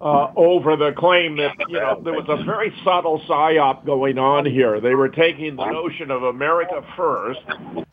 uh, 0.00 0.32
over 0.36 0.76
the 0.76 0.92
claim 0.96 1.36
that 1.38 1.56
you 1.68 1.80
know 1.80 2.00
there 2.04 2.12
was 2.12 2.26
a 2.28 2.44
very 2.44 2.72
subtle 2.84 3.20
psyop 3.28 3.84
going 3.84 4.18
on 4.18 4.46
here. 4.46 4.80
They 4.80 4.94
were 4.94 5.08
taking 5.08 5.56
the 5.56 5.66
notion 5.66 6.12
of 6.12 6.22
America 6.22 6.80
first, 6.96 7.40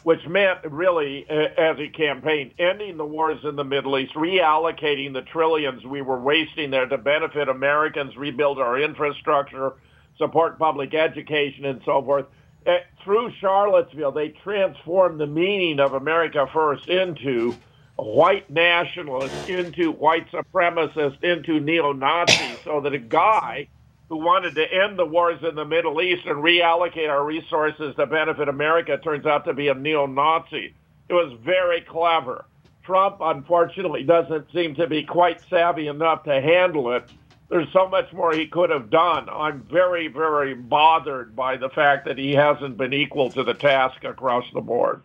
which 0.04 0.28
meant 0.28 0.60
really, 0.66 1.26
uh, 1.28 1.60
as 1.60 1.80
he 1.80 1.90
campaigned, 1.90 2.52
ending 2.60 2.98
the 2.98 3.06
wars 3.06 3.40
in 3.44 3.56
the 3.56 3.64
Middle 3.64 3.98
East, 3.98 4.14
reallocating 4.14 5.12
the 5.12 5.24
trillions 5.24 5.84
we 5.86 6.04
were 6.04 6.20
wasting 6.20 6.70
there 6.70 6.86
to 6.86 7.00
benefit 7.00 7.50
Americans, 7.50 8.16
rebuild 8.16 8.60
our 8.60 8.80
infrastructure, 8.80 9.74
support 10.20 10.60
public 10.60 10.94
education, 10.94 11.66
and 11.66 11.82
so 11.84 12.04
forth. 12.04 12.28
Uh, 12.68 12.76
through 13.04 13.32
Charlottesville, 13.40 14.12
they 14.12 14.30
transformed 14.30 15.20
the 15.20 15.26
meaning 15.26 15.80
of 15.80 15.94
America 15.94 16.46
first 16.54 16.88
into 16.88 17.56
white 17.96 18.50
nationalists 18.50 19.50
into 19.50 19.92
white 19.92 20.30
supremacists 20.32 21.22
into 21.24 21.60
neo-Nazis 21.60 22.58
so 22.64 22.80
that 22.82 22.94
a 22.94 23.00
guy 23.00 23.68
who 24.08 24.18
wanted 24.18 24.56
to 24.56 24.64
end 24.74 24.98
the 24.98 25.06
wars 25.06 25.40
in 25.44 25.56
the 25.56 25.66
Middle 25.66 26.02
East 26.02 26.26
and 26.26 26.38
reallocate 26.38 27.10
our 27.10 27.24
resources 27.24 27.96
to 27.96 28.06
benefit 28.06 28.48
America 28.48 28.98
turns 28.98 29.26
out 29.26 29.46
to 29.46 29.54
be 29.54 29.68
a 29.68 29.74
neo-Nazi. 29.74 30.74
It 31.10 31.14
was 31.14 31.38
very 31.44 31.82
clever. 31.82 32.46
Trump, 32.84 33.18
unfortunately, 33.22 34.04
doesn't 34.04 34.52
seem 34.52 34.76
to 34.76 34.88
be 34.88 35.04
quite 35.04 35.42
savvy 35.50 35.88
enough 35.88 36.24
to 36.24 36.42
handle 36.42 36.94
it. 36.94 37.10
There's 37.50 37.72
so 37.74 37.88
much 37.88 38.14
more 38.14 38.32
he 38.32 38.48
could 38.48 38.70
have 38.70 38.90
done. 38.90 39.28
I'm 39.30 39.64
very, 39.64 40.08
very 40.08 40.54
bothered 40.54 41.36
by 41.36 41.58
the 41.58 41.70
fact 41.70 42.06
that 42.06 42.18
he 42.18 42.34
hasn't 42.34 42.78
been 42.78 42.94
equal 42.94 43.32
to 43.32 43.44
the 43.44 43.56
task 43.56 44.04
across 44.04 44.46
the 44.54 44.62
board. 44.62 45.02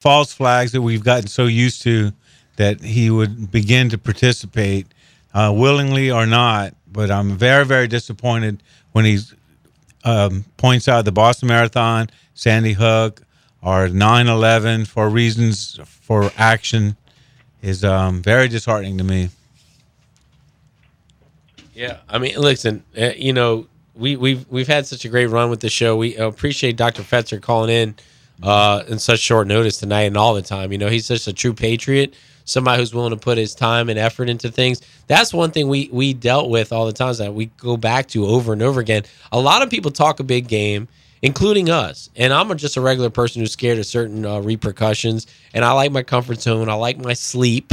false 0.00 0.32
flags 0.32 0.72
that 0.72 0.82
we've 0.82 1.04
gotten 1.04 1.28
so 1.28 1.44
used 1.44 1.82
to 1.82 2.12
that 2.56 2.80
he 2.80 3.10
would 3.10 3.50
begin 3.50 3.88
to 3.90 3.98
participate 3.98 4.86
uh, 5.34 5.52
willingly 5.54 6.10
or 6.10 6.26
not. 6.26 6.74
But 6.90 7.10
I'm 7.10 7.36
very, 7.36 7.64
very 7.64 7.86
disappointed 7.86 8.62
when 8.92 9.04
he 9.04 9.18
um, 10.04 10.44
points 10.56 10.88
out 10.88 11.04
the 11.04 11.12
Boston 11.12 11.48
Marathon, 11.48 12.10
Sandy 12.34 12.72
Hook, 12.72 13.22
or 13.62 13.88
9/11 13.88 14.86
for 14.86 15.08
reasons 15.08 15.78
for 15.84 16.32
action 16.36 16.96
is 17.62 17.84
um, 17.84 18.22
very 18.22 18.48
disheartening 18.48 18.98
to 18.98 19.04
me. 19.04 19.30
Yeah, 21.74 21.98
I 22.08 22.18
mean, 22.18 22.38
listen, 22.38 22.82
uh, 22.98 23.12
you 23.16 23.32
know, 23.32 23.66
we 23.94 24.16
we've 24.16 24.46
we've 24.50 24.68
had 24.68 24.86
such 24.86 25.04
a 25.04 25.08
great 25.08 25.26
run 25.26 25.50
with 25.50 25.60
the 25.60 25.70
show. 25.70 25.96
We 25.96 26.16
appreciate 26.16 26.76
Dr. 26.76 27.02
Fetzer 27.02 27.40
calling 27.40 27.70
in 27.70 27.94
uh, 28.42 28.82
in 28.88 28.98
such 28.98 29.20
short 29.20 29.46
notice 29.46 29.78
tonight 29.78 30.02
and 30.02 30.16
all 30.16 30.34
the 30.34 30.42
time. 30.42 30.72
You 30.72 30.78
know, 30.78 30.88
he's 30.88 31.06
such 31.06 31.26
a 31.26 31.32
true 31.32 31.52
patriot, 31.52 32.14
somebody 32.44 32.80
who's 32.80 32.94
willing 32.94 33.10
to 33.10 33.16
put 33.16 33.38
his 33.38 33.54
time 33.54 33.88
and 33.88 33.98
effort 33.98 34.28
into 34.28 34.50
things. 34.50 34.80
That's 35.06 35.32
one 35.32 35.50
thing 35.50 35.68
we 35.68 35.88
we 35.92 36.12
dealt 36.12 36.50
with 36.50 36.72
all 36.72 36.86
the 36.86 36.92
times 36.92 37.18
that 37.18 37.34
we 37.34 37.46
go 37.56 37.76
back 37.76 38.08
to 38.08 38.26
over 38.26 38.52
and 38.52 38.62
over 38.62 38.80
again. 38.80 39.04
A 39.32 39.40
lot 39.40 39.62
of 39.62 39.70
people 39.70 39.90
talk 39.90 40.20
a 40.20 40.24
big 40.24 40.48
game, 40.48 40.88
including 41.22 41.70
us, 41.70 42.10
and 42.16 42.32
I'm 42.32 42.56
just 42.56 42.76
a 42.76 42.80
regular 42.80 43.10
person 43.10 43.40
who's 43.40 43.52
scared 43.52 43.78
of 43.78 43.86
certain 43.86 44.24
uh, 44.24 44.40
repercussions. 44.40 45.26
And 45.52 45.64
I 45.64 45.72
like 45.72 45.92
my 45.92 46.02
comfort 46.02 46.40
zone. 46.40 46.68
I 46.68 46.74
like 46.74 46.98
my 46.98 47.14
sleep. 47.14 47.72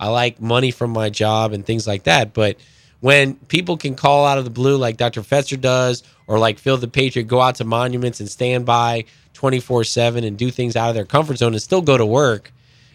I 0.00 0.08
like 0.08 0.40
money 0.40 0.70
from 0.70 0.90
my 0.90 1.10
job 1.10 1.52
and 1.52 1.64
things 1.64 1.86
like 1.86 2.04
that. 2.04 2.34
But 2.34 2.56
when 3.00 3.34
people 3.34 3.76
can 3.76 3.94
call 3.94 4.26
out 4.26 4.38
of 4.38 4.44
the 4.44 4.50
blue 4.50 4.76
like 4.76 4.96
Dr. 4.96 5.22
Fetzer 5.22 5.60
does, 5.60 6.02
or 6.26 6.38
like 6.38 6.58
Phil 6.58 6.76
the 6.76 6.88
Patriot, 6.88 7.24
go 7.24 7.40
out 7.40 7.56
to 7.56 7.64
monuments 7.64 8.20
and 8.20 8.28
stand 8.28 8.66
by 8.66 9.04
24 9.34 9.84
7 9.84 10.24
and 10.24 10.36
do 10.36 10.50
things 10.50 10.76
out 10.76 10.88
of 10.88 10.94
their 10.94 11.04
comfort 11.04 11.38
zone 11.38 11.52
and 11.52 11.62
still 11.62 11.82
go 11.82 11.96
to 11.96 12.06
work 12.06 12.52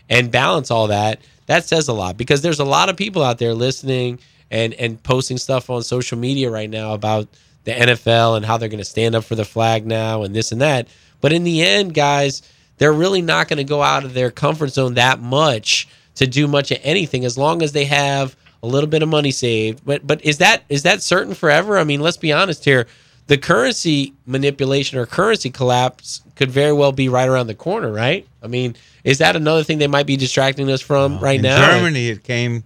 and 0.10 0.32
balance 0.32 0.70
all 0.70 0.88
that, 0.88 1.22
that 1.46 1.66
says 1.66 1.88
a 1.88 1.94
lot 1.94 2.18
because 2.18 2.42
there's 2.42 2.60
a 2.60 2.66
lot 2.66 2.90
of 2.90 2.98
people 2.98 3.24
out 3.24 3.38
there 3.38 3.54
listening 3.54 4.20
and, 4.52 4.74
and 4.76 5.02
posting 5.02 5.38
stuff 5.38 5.70
on 5.70 5.82
social 5.84 6.18
media 6.18 6.50
right 6.50 6.70
now 6.70 6.94
about 6.94 7.28
the 7.64 7.72
NFL 7.72 8.38
and 8.38 8.46
how 8.46 8.58
they're 8.58 8.70
going 8.70 8.80
to 8.80 8.86
stand 8.86 9.16
up 9.16 9.24
for 9.24 9.36
the 9.36 9.46
flag 9.46 9.86
now 9.86 10.24
and 10.24 10.36
this 10.36 10.52
and 10.52 10.62
that. 10.62 10.88
But 11.22 11.34
in 11.34 11.44
the 11.44 11.62
end, 11.62 11.94
guys, 11.94 12.42
they're 12.78 12.94
really 12.94 13.22
not 13.22 13.48
going 13.48 13.58
to 13.58 13.64
go 13.64 13.82
out 13.82 14.04
of 14.04 14.14
their 14.14 14.32
comfort 14.32 14.72
zone 14.72 14.96
that 14.96 15.20
much 15.20 15.88
to 16.16 16.28
do 16.28 16.48
much 16.48 16.72
of 16.72 16.80
anything 16.84 17.26
as 17.26 17.38
long 17.38 17.62
as 17.62 17.72
they 17.72 17.86
have 17.86 18.36
a 18.62 18.68
little 18.68 18.90
bit 18.90 19.04
of 19.04 19.10
money 19.10 19.32
saved. 19.32 19.84
But 19.86 20.06
but 20.06 20.24
is 20.26 20.40
that 20.40 20.64
is 20.70 20.84
that 20.84 21.02
certain 21.02 21.34
forever? 21.34 21.78
I 21.78 21.84
mean, 21.84 22.02
let's 22.02 22.18
be 22.18 22.32
honest 22.32 22.66
here. 22.66 22.88
The 23.28 23.38
currency 23.38 24.14
manipulation 24.26 24.98
or 24.98 25.06
currency 25.06 25.50
collapse 25.50 26.22
could 26.36 26.52
very 26.52 26.74
well 26.74 26.92
be 26.92 27.08
right 27.08 27.28
around 27.28 27.48
the 27.48 27.56
corner, 27.56 27.90
right? 27.90 28.28
I 28.42 28.48
mean, 28.48 28.76
is 29.06 29.20
that 29.20 29.38
another 29.38 29.64
thing 29.64 29.78
they 29.78 29.88
might 29.88 30.06
be 30.06 30.18
distracting 30.18 30.70
us 30.70 30.82
from 30.82 31.20
right 31.20 31.38
In 31.38 31.44
now? 31.44 31.78
Germany, 31.78 32.10
it 32.10 32.24
came 32.26 32.66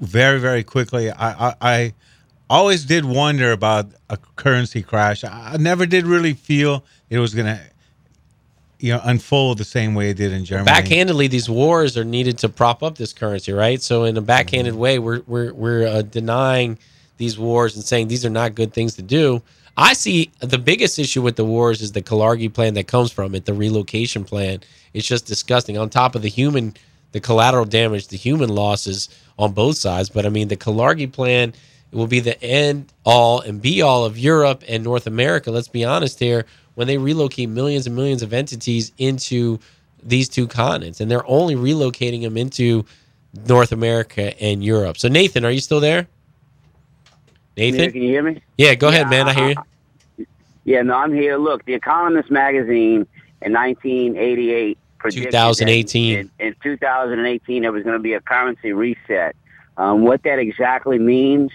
very, 0.00 0.38
very 0.38 0.64
quickly. 0.64 1.10
I, 1.10 1.48
I, 1.48 1.54
I 1.62 1.94
always 2.48 2.84
did 2.84 3.04
wonder 3.04 3.52
about 3.52 3.86
a 4.10 4.16
currency 4.36 4.82
crash. 4.82 5.24
I 5.24 5.56
never 5.58 5.86
did 5.86 6.06
really 6.06 6.34
feel 6.34 6.84
it 7.10 7.18
was 7.18 7.34
going 7.34 7.46
to, 7.46 7.60
you 8.78 8.92
know, 8.92 9.00
unfold 9.04 9.58
the 9.58 9.64
same 9.64 9.94
way 9.94 10.10
it 10.10 10.16
did 10.16 10.32
in 10.32 10.44
Germany. 10.44 10.70
backhandedly 10.70 11.30
these 11.30 11.48
wars 11.48 11.96
are 11.96 12.04
needed 12.04 12.38
to 12.38 12.48
prop 12.48 12.82
up 12.82 12.98
this 12.98 13.12
currency 13.12 13.52
right 13.52 13.80
so 13.80 14.04
in 14.04 14.16
a 14.16 14.20
backhanded 14.20 14.74
way 14.74 14.98
we're 14.98 15.22
we're, 15.26 15.54
we're 15.54 15.86
uh, 15.86 16.02
denying 16.02 16.78
these 17.16 17.38
wars 17.38 17.76
and 17.76 17.84
saying 17.84 18.08
these 18.08 18.26
are 18.26 18.30
not 18.30 18.54
good 18.54 18.74
things 18.74 18.94
to 18.94 19.02
do 19.02 19.40
I 19.76 19.94
see 19.94 20.30
the 20.38 20.58
biggest 20.58 20.98
issue 20.98 21.22
with 21.22 21.36
the 21.36 21.44
wars 21.44 21.82
is 21.82 21.92
the 21.92 22.02
Kalergi 22.02 22.52
plan 22.52 22.74
that 22.74 22.86
comes 22.86 23.10
from 23.10 23.34
it, 23.34 23.44
the 23.44 23.54
relocation 23.54 24.24
plan. 24.24 24.60
It's 24.92 25.06
just 25.06 25.26
disgusting. 25.26 25.76
On 25.76 25.90
top 25.90 26.14
of 26.14 26.22
the 26.22 26.28
human, 26.28 26.74
the 27.12 27.20
collateral 27.20 27.64
damage, 27.64 28.08
the 28.08 28.16
human 28.16 28.50
losses 28.50 29.08
on 29.36 29.52
both 29.52 29.76
sides. 29.76 30.10
But 30.10 30.26
I 30.26 30.28
mean, 30.28 30.48
the 30.48 30.56
Kalergi 30.56 31.10
plan 31.10 31.54
will 31.94 32.06
be 32.06 32.20
the 32.20 32.40
end 32.42 32.92
all 33.04 33.40
and 33.40 33.60
be 33.60 33.82
all 33.82 34.04
of 34.04 34.18
Europe 34.18 34.62
and 34.68 34.82
North 34.82 35.06
America. 35.06 35.50
Let's 35.50 35.68
be 35.68 35.84
honest 35.84 36.18
here. 36.18 36.46
When 36.74 36.88
they 36.88 36.98
relocate 36.98 37.48
millions 37.48 37.86
and 37.86 37.94
millions 37.94 38.22
of 38.22 38.32
entities 38.32 38.90
into 38.98 39.60
these 40.02 40.28
two 40.28 40.48
continents, 40.48 41.00
and 41.00 41.10
they're 41.10 41.26
only 41.28 41.54
relocating 41.54 42.22
them 42.22 42.36
into 42.36 42.84
North 43.46 43.72
America 43.72 44.40
and 44.42 44.62
Europe. 44.64 44.98
So, 44.98 45.08
Nathan, 45.08 45.44
are 45.44 45.50
you 45.50 45.60
still 45.60 45.80
there? 45.80 46.08
Nathan, 47.56 47.92
can 47.92 48.02
you 48.02 48.08
hear 48.08 48.22
me? 48.22 48.42
Yeah, 48.58 48.74
go 48.74 48.88
ahead, 48.88 49.08
man. 49.08 49.28
I 49.28 49.32
hear 49.34 49.54
you. 50.18 50.26
Yeah, 50.64 50.82
no, 50.82 50.94
I'm 50.94 51.12
here. 51.12 51.36
Look, 51.36 51.64
The 51.64 51.74
Economist 51.74 52.30
magazine 52.30 53.06
in 53.42 53.52
1988 53.52 54.78
predicted 54.98 55.32
2018. 55.32 56.14
that 56.14 56.20
In, 56.38 56.48
in 56.48 56.56
2018, 56.62 57.62
there 57.62 57.72
was 57.72 57.84
going 57.84 57.96
to 57.96 58.02
be 58.02 58.14
a 58.14 58.20
currency 58.20 58.72
reset. 58.72 59.36
Um, 59.76 60.02
what 60.02 60.22
that 60.22 60.38
exactly 60.38 60.98
means, 60.98 61.52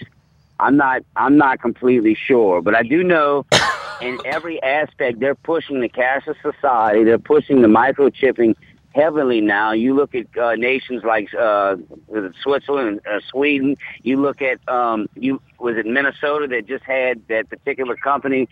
I'm 0.59 0.77
not. 0.77 1.03
I'm 1.15 1.37
not 1.37 1.61
completely 1.61 2.15
sure, 2.15 2.61
but 2.61 2.75
I 2.75 2.83
do 2.83 3.03
know 3.03 3.45
in 4.01 4.17
every 4.25 4.61
aspect 4.61 5.19
they're 5.19 5.35
pushing 5.35 5.81
the 5.81 5.89
cashless 5.89 6.35
society. 6.41 7.03
They're 7.03 7.17
pushing 7.19 7.61
the 7.61 7.67
microchipping 7.67 8.55
heavily 8.93 9.39
now. 9.41 9.71
You 9.71 9.95
look 9.95 10.15
at 10.15 10.25
uh, 10.37 10.55
nations 10.55 11.03
like 11.03 11.33
uh, 11.33 11.77
Switzerland, 12.41 13.01
uh, 13.09 13.19
Sweden. 13.29 13.77
You 14.03 14.21
look 14.21 14.41
at 14.41 14.67
um, 14.67 15.07
you 15.15 15.41
was 15.59 15.77
it 15.77 15.85
Minnesota 15.85 16.47
that 16.47 16.67
just 16.67 16.83
had 16.83 17.21
that 17.27 17.49
particular 17.49 17.95
company 17.95 18.47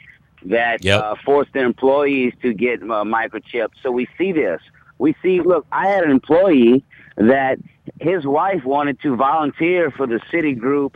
that 0.45 0.83
Yep. 0.83 1.03
uh, 1.03 1.15
forced 1.25 1.51
their 1.53 1.65
employees 1.65 2.33
to 2.41 2.53
get 2.53 2.81
uh, 2.83 3.03
microchipped. 3.03 3.73
So 3.81 3.91
we 3.91 4.07
see 4.17 4.31
this. 4.31 4.61
We 4.99 5.15
see. 5.21 5.41
Look, 5.41 5.65
I 5.71 5.87
had 5.87 6.03
an 6.03 6.11
employee 6.11 6.83
that 7.17 7.57
his 7.99 8.25
wife 8.25 8.63
wanted 8.63 9.01
to 9.01 9.15
volunteer 9.15 9.89
for 9.91 10.05
the 10.05 10.19
Citigroup 10.31 10.95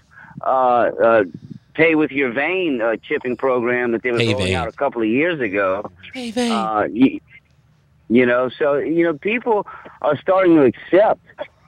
pay 1.73 1.95
with 1.95 2.11
your 2.11 2.31
vein 2.31 2.81
uh, 2.81 2.95
chipping 2.97 3.37
program 3.37 3.91
that 3.91 4.03
they 4.03 4.11
were 4.11 4.17
Pay 4.17 4.33
rolling 4.33 4.47
vein. 4.47 4.55
out 4.55 4.67
a 4.67 4.71
couple 4.71 5.01
of 5.01 5.07
years 5.07 5.39
ago. 5.39 5.89
Uh, 6.51 6.87
you, 6.91 7.19
you 8.09 8.25
know, 8.25 8.49
so 8.49 8.75
you 8.77 9.03
know, 9.03 9.13
people 9.13 9.65
are 10.01 10.17
starting 10.17 10.55
to 10.55 10.63
accept, 10.63 11.21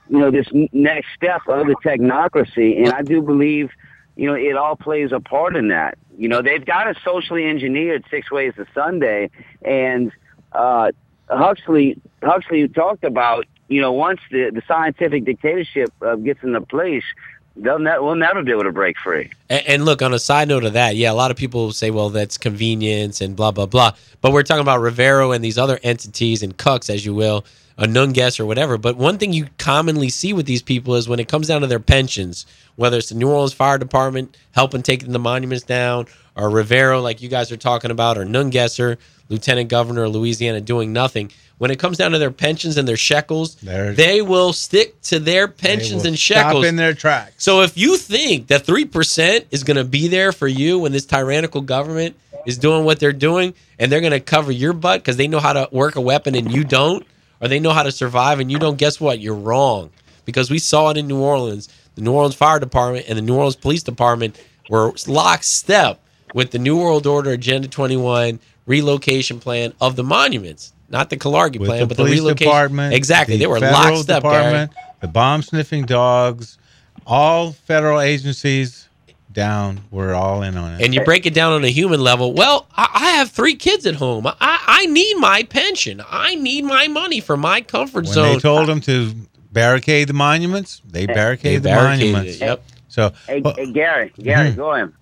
you 0.09 0.19
know, 0.19 0.29
this 0.29 0.47
next 0.73 1.07
step 1.15 1.41
of 1.47 1.67
the 1.67 1.75
technocracy, 1.75 2.83
and 2.83 2.89
I 2.89 3.01
do 3.01 3.21
believe, 3.21 3.71
you 4.15 4.27
know, 4.27 4.35
it 4.35 4.55
all 4.57 4.75
plays 4.75 5.11
a 5.11 5.19
part 5.19 5.55
in 5.55 5.69
that. 5.69 5.97
You 6.17 6.27
know, 6.27 6.41
they've 6.41 6.63
got 6.63 6.87
it 6.87 6.97
socially 7.03 7.45
engineered 7.45 8.03
six 8.11 8.29
ways 8.29 8.53
to 8.57 8.65
Sunday, 8.73 9.29
and 9.61 10.11
uh, 10.51 10.91
Huxley 11.29 11.97
Huxley 12.21 12.67
talked 12.67 13.03
about, 13.05 13.45
you 13.69 13.79
know, 13.81 13.93
once 13.93 14.19
the 14.29 14.51
the 14.51 14.61
scientific 14.67 15.23
dictatorship 15.25 15.91
uh, 16.01 16.15
gets 16.15 16.43
into 16.43 16.59
place, 16.61 17.05
they'll 17.55 17.79
ne- 17.79 17.99
we'll 17.99 18.15
never 18.15 18.43
be 18.43 18.51
able 18.51 18.63
to 18.63 18.71
break 18.71 18.97
free. 18.97 19.31
And, 19.49 19.67
and 19.67 19.85
look, 19.85 20.01
on 20.01 20.13
a 20.13 20.19
side 20.19 20.47
note 20.47 20.63
of 20.63 20.73
that, 20.73 20.95
yeah, 20.95 21.11
a 21.11 21.13
lot 21.13 21.31
of 21.31 21.37
people 21.37 21.71
say, 21.71 21.91
well, 21.91 22.09
that's 22.09 22.37
convenience 22.37 23.21
and 23.21 23.35
blah, 23.35 23.51
blah, 23.51 23.65
blah. 23.65 23.91
But 24.21 24.31
we're 24.31 24.43
talking 24.43 24.61
about 24.61 24.81
Rivero 24.81 25.31
and 25.31 25.43
these 25.43 25.57
other 25.57 25.79
entities 25.83 26.43
and 26.43 26.57
cucks, 26.57 26.89
as 26.89 27.05
you 27.05 27.13
will, 27.13 27.45
a 27.77 27.85
Nungesser 27.85 28.41
or 28.41 28.45
whatever. 28.45 28.77
But 28.77 28.97
one 28.97 29.17
thing 29.17 29.33
you 29.33 29.47
commonly 29.57 30.09
see 30.09 30.33
with 30.33 30.45
these 30.45 30.61
people 30.61 30.95
is 30.95 31.07
when 31.07 31.19
it 31.19 31.27
comes 31.27 31.47
down 31.47 31.61
to 31.61 31.67
their 31.67 31.79
pensions, 31.79 32.45
whether 32.75 32.97
it's 32.97 33.09
the 33.09 33.15
New 33.15 33.29
Orleans 33.29 33.53
Fire 33.53 33.77
Department 33.77 34.37
helping 34.51 34.83
taking 34.83 35.11
the 35.11 35.19
monuments 35.19 35.63
down, 35.63 36.07
or 36.35 36.49
Rivero, 36.49 37.01
like 37.01 37.21
you 37.21 37.29
guys 37.29 37.51
are 37.51 37.57
talking 37.57 37.91
about, 37.91 38.17
or 38.17 38.25
Nungesser, 38.25 38.97
Lieutenant 39.29 39.69
Governor 39.69 40.03
of 40.03 40.13
Louisiana, 40.13 40.61
doing 40.61 40.91
nothing. 40.93 41.31
When 41.63 41.71
it 41.71 41.79
comes 41.79 41.97
down 41.97 42.11
to 42.11 42.17
their 42.17 42.29
pensions 42.29 42.75
and 42.75 42.85
their 42.85 42.97
shekels, 42.97 43.55
they 43.95 44.21
will 44.21 44.51
stick 44.51 44.99
to 45.03 45.17
their 45.17 45.47
pensions 45.47 46.03
and 46.03 46.19
stop 46.19 46.47
shekels 46.47 46.65
in 46.65 46.75
their 46.75 46.93
tracks. 46.93 47.35
so 47.37 47.61
if 47.61 47.77
you 47.77 47.95
think 47.95 48.47
that 48.47 48.65
three 48.65 48.83
percent 48.83 49.45
is 49.49 49.63
going 49.63 49.77
to 49.77 49.85
be 49.85 50.09
there 50.09 50.33
for 50.33 50.45
you 50.45 50.79
when 50.79 50.91
this 50.91 51.05
tyrannical 51.05 51.61
government 51.61 52.17
is 52.45 52.57
doing 52.57 52.83
what 52.83 52.99
they're 52.99 53.13
doing, 53.13 53.53
and 53.79 53.89
they're 53.89 54.01
going 54.01 54.11
to 54.11 54.19
cover 54.19 54.51
your 54.51 54.73
butt 54.73 54.99
because 54.99 55.15
they 55.15 55.29
know 55.29 55.39
how 55.39 55.53
to 55.53 55.69
work 55.71 55.95
a 55.95 56.01
weapon 56.01 56.35
and 56.35 56.51
you 56.51 56.65
don't, 56.65 57.07
or 57.39 57.47
they 57.47 57.61
know 57.61 57.71
how 57.71 57.83
to 57.83 57.93
survive 57.93 58.41
and 58.41 58.51
you 58.51 58.59
don't, 58.59 58.77
guess 58.77 58.99
what? 58.99 59.21
You're 59.21 59.33
wrong. 59.33 59.89
Because 60.25 60.51
we 60.51 60.59
saw 60.59 60.89
it 60.89 60.97
in 60.97 61.07
New 61.07 61.21
Orleans. 61.21 61.69
The 61.95 62.01
New 62.01 62.11
Orleans 62.11 62.35
Fire 62.35 62.59
Department 62.59 63.05
and 63.07 63.17
the 63.17 63.21
New 63.21 63.35
Orleans 63.35 63.55
Police 63.55 63.83
Department 63.83 64.37
were 64.69 64.91
lockstep 65.07 66.01
with 66.33 66.51
the 66.51 66.59
New 66.59 66.77
World 66.77 67.07
Order 67.07 67.31
Agenda 67.31 67.69
21 67.69 68.41
relocation 68.65 69.39
plan 69.39 69.71
of 69.79 69.95
the 69.95 70.03
monuments, 70.03 70.72
not 70.93 71.09
the 71.09 71.17
Kalergi 71.17 71.59
With 71.59 71.67
plan, 71.69 71.79
the 71.81 71.87
but 71.87 71.97
the 71.97 72.03
police 72.03 72.19
relocation. 72.21 72.47
department, 72.49 72.93
exactly, 72.93 73.35
the 73.35 73.39
they 73.41 73.47
were 73.47 73.59
federal 73.59 73.95
lockstep. 73.95 74.23
Gary. 74.23 74.35
department, 74.35 74.71
the 75.01 75.07
bomb 75.09 75.41
sniffing 75.41 75.85
dogs, 75.85 76.57
all 77.05 77.51
federal 77.51 77.99
agencies 77.99 78.87
down. 79.33 79.81
We're 79.91 80.13
all 80.13 80.43
in 80.43 80.55
on 80.55 80.75
it. 80.75 80.81
and 80.85 80.93
you 80.93 81.03
break 81.03 81.25
it 81.25 81.33
down 81.33 81.51
on 81.53 81.63
a 81.65 81.69
human 81.69 81.99
level, 81.99 82.33
well, 82.33 82.67
I, 82.77 82.87
I 82.93 83.09
have 83.17 83.31
three 83.31 83.55
kids 83.55 83.85
at 83.87 83.95
home. 83.95 84.27
I, 84.27 84.33
I 84.39 84.85
need 84.85 85.15
my 85.17 85.43
pension. 85.43 86.01
I 86.07 86.35
need 86.35 86.63
my 86.65 86.87
money 86.87 87.19
for 87.19 87.35
my 87.35 87.59
comfort 87.61 88.05
when 88.05 88.13
zone. 88.13 88.33
they 88.35 88.39
told 88.39 88.69
them 88.69 88.79
to 88.81 89.11
barricade 89.51 90.07
the 90.07 90.13
monuments, 90.13 90.81
they 90.89 91.05
barricaded 91.07 91.63
They 91.63 91.69
the 91.69 91.75
barricaded 91.75 92.13
monuments. 92.13 92.35
it, 92.41 92.45
yep. 92.45 92.63
So 92.87 93.11
Hey, 93.27 93.41
well, 93.41 93.55
hey 93.57 93.71
Gary, 93.71 94.13
Gary, 94.21 94.51
Mhm. 94.51 94.55
go 94.55 94.71
ahead. 94.73 94.93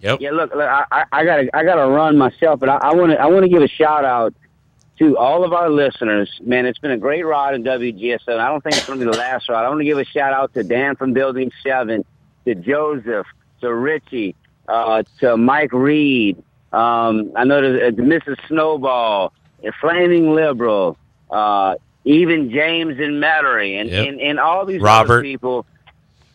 Yep. 0.00 0.20
Yeah, 0.20 0.30
look, 0.32 0.54
look 0.54 0.68
I, 0.68 0.84
I, 0.92 1.04
I 1.12 1.24
gotta, 1.24 1.48
I 1.56 1.62
gotta 1.64 1.86
run 1.90 2.16
myself, 2.16 2.60
but 2.60 2.68
I 2.70 2.94
want 2.94 3.12
to, 3.12 3.20
I 3.20 3.26
want 3.26 3.42
to 3.44 3.48
give 3.48 3.62
a 3.62 3.68
shout 3.68 4.04
out 4.04 4.34
to 4.98 5.16
all 5.18 5.44
of 5.44 5.52
our 5.52 5.68
listeners. 5.70 6.30
Man, 6.42 6.64
it's 6.66 6.78
been 6.78 6.90
a 6.92 6.96
great 6.98 7.24
ride 7.24 7.54
in 7.54 7.62
WGSO. 7.64 8.28
and 8.28 8.40
I 8.40 8.48
don't 8.48 8.62
think 8.62 8.76
it's 8.76 8.86
going 8.86 8.98
to 8.98 9.04
be 9.06 9.10
the 9.10 9.16
last 9.18 9.48
ride. 9.48 9.64
I 9.64 9.68
want 9.68 9.80
to 9.80 9.84
give 9.84 9.98
a 9.98 10.04
shout 10.04 10.32
out 10.32 10.54
to 10.54 10.62
Dan 10.62 10.96
from 10.96 11.12
Building 11.12 11.50
Seven, 11.62 12.04
to 12.46 12.54
Joseph, 12.54 13.26
to 13.60 13.74
Richie, 13.74 14.34
uh, 14.68 15.02
to 15.20 15.36
Mike 15.36 15.72
Reed. 15.72 16.42
Um, 16.72 17.32
I 17.36 17.44
know 17.44 17.60
there's 17.60 17.94
uh, 17.94 17.96
Mrs. 18.02 18.36
Snowball, 18.48 19.32
Flaming 19.80 20.34
Liberal, 20.34 20.96
uh, 21.30 21.76
even 22.04 22.50
James 22.50 22.98
and 22.98 23.22
Metairie, 23.22 23.80
and, 23.80 23.90
Yep. 23.90 24.08
and, 24.08 24.20
and 24.20 24.38
all 24.40 24.64
these 24.66 24.80
Robert. 24.80 25.12
other 25.14 25.22
people. 25.22 25.66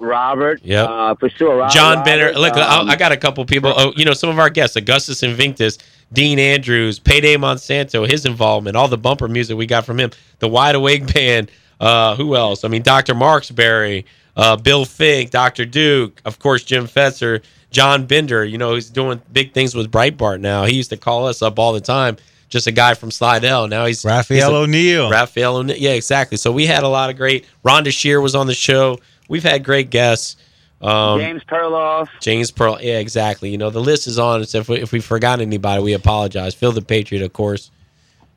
Robert, 0.01 0.59
Yeah, 0.63 0.83
uh, 0.83 1.15
for 1.15 1.29
sure. 1.29 1.57
Robert, 1.57 1.73
John 1.73 2.03
Benner. 2.03 2.31
Look, 2.33 2.53
um, 2.57 2.89
I, 2.89 2.93
I 2.93 2.95
got 2.95 3.11
a 3.11 3.17
couple 3.17 3.45
people. 3.45 3.73
Oh, 3.75 3.93
you 3.95 4.05
know, 4.05 4.13
some 4.13 4.29
of 4.29 4.39
our 4.39 4.49
guests, 4.49 4.75
Augustus 4.75 5.23
Invictus, 5.23 5.77
Dean 6.13 6.39
Andrews, 6.39 6.99
Payday 6.99 7.35
Monsanto, 7.37 8.09
his 8.09 8.25
involvement, 8.25 8.75
all 8.75 8.87
the 8.87 8.97
bumper 8.97 9.27
music 9.27 9.57
we 9.57 9.65
got 9.65 9.85
from 9.85 9.99
him, 9.99 10.11
the 10.39 10.47
Wide 10.47 10.75
Awake 10.75 11.13
Band. 11.13 11.51
Uh, 11.79 12.15
who 12.15 12.35
else? 12.35 12.63
I 12.63 12.67
mean, 12.67 12.83
Dr. 12.83 13.15
Marksberry, 13.15 14.03
uh, 14.35 14.55
Bill 14.55 14.85
Fink, 14.85 15.31
Dr. 15.31 15.65
Duke, 15.65 16.21
of 16.25 16.37
course, 16.37 16.63
Jim 16.63 16.85
Fetzer, 16.87 17.41
John 17.71 18.05
Bender. 18.05 18.43
You 18.45 18.57
know, 18.57 18.75
he's 18.75 18.89
doing 18.89 19.21
big 19.31 19.53
things 19.53 19.73
with 19.73 19.91
Breitbart 19.91 20.41
now. 20.41 20.65
He 20.65 20.75
used 20.75 20.91
to 20.91 20.97
call 20.97 21.27
us 21.27 21.41
up 21.41 21.57
all 21.57 21.73
the 21.73 21.81
time. 21.81 22.17
Just 22.49 22.67
a 22.67 22.71
guy 22.71 22.93
from 22.95 23.11
Slidell. 23.11 23.67
Now 23.69 23.85
he's 23.85 24.03
Raphael 24.03 24.53
O'Neill. 24.53 25.09
Raphael 25.09 25.55
O'Neill. 25.55 25.77
Yeah, 25.77 25.91
exactly. 25.91 26.35
So 26.37 26.51
we 26.51 26.65
had 26.65 26.83
a 26.83 26.87
lot 26.89 27.09
of 27.09 27.15
great. 27.15 27.45
Rhonda 27.63 27.91
Shear 27.93 28.19
was 28.19 28.35
on 28.35 28.45
the 28.45 28.53
show. 28.53 28.99
We've 29.31 29.43
had 29.43 29.63
great 29.63 29.89
guests. 29.89 30.35
Um, 30.81 31.19
James 31.19 31.43
Perloff. 31.45 32.09
James 32.19 32.51
Pearl. 32.51 32.77
Yeah, 32.81 32.97
exactly. 32.99 33.49
You 33.49 33.57
know, 33.57 33.69
the 33.69 33.79
list 33.79 34.05
is 34.07 34.19
on. 34.19 34.43
So 34.45 34.57
if 34.59 34.67
we, 34.67 34.81
if 34.81 34.91
we 34.91 34.99
forgot 34.99 35.39
anybody, 35.39 35.81
we 35.81 35.93
apologize. 35.93 36.53
Phil 36.53 36.73
the 36.73 36.81
Patriot, 36.81 37.23
of 37.23 37.31
course. 37.31 37.71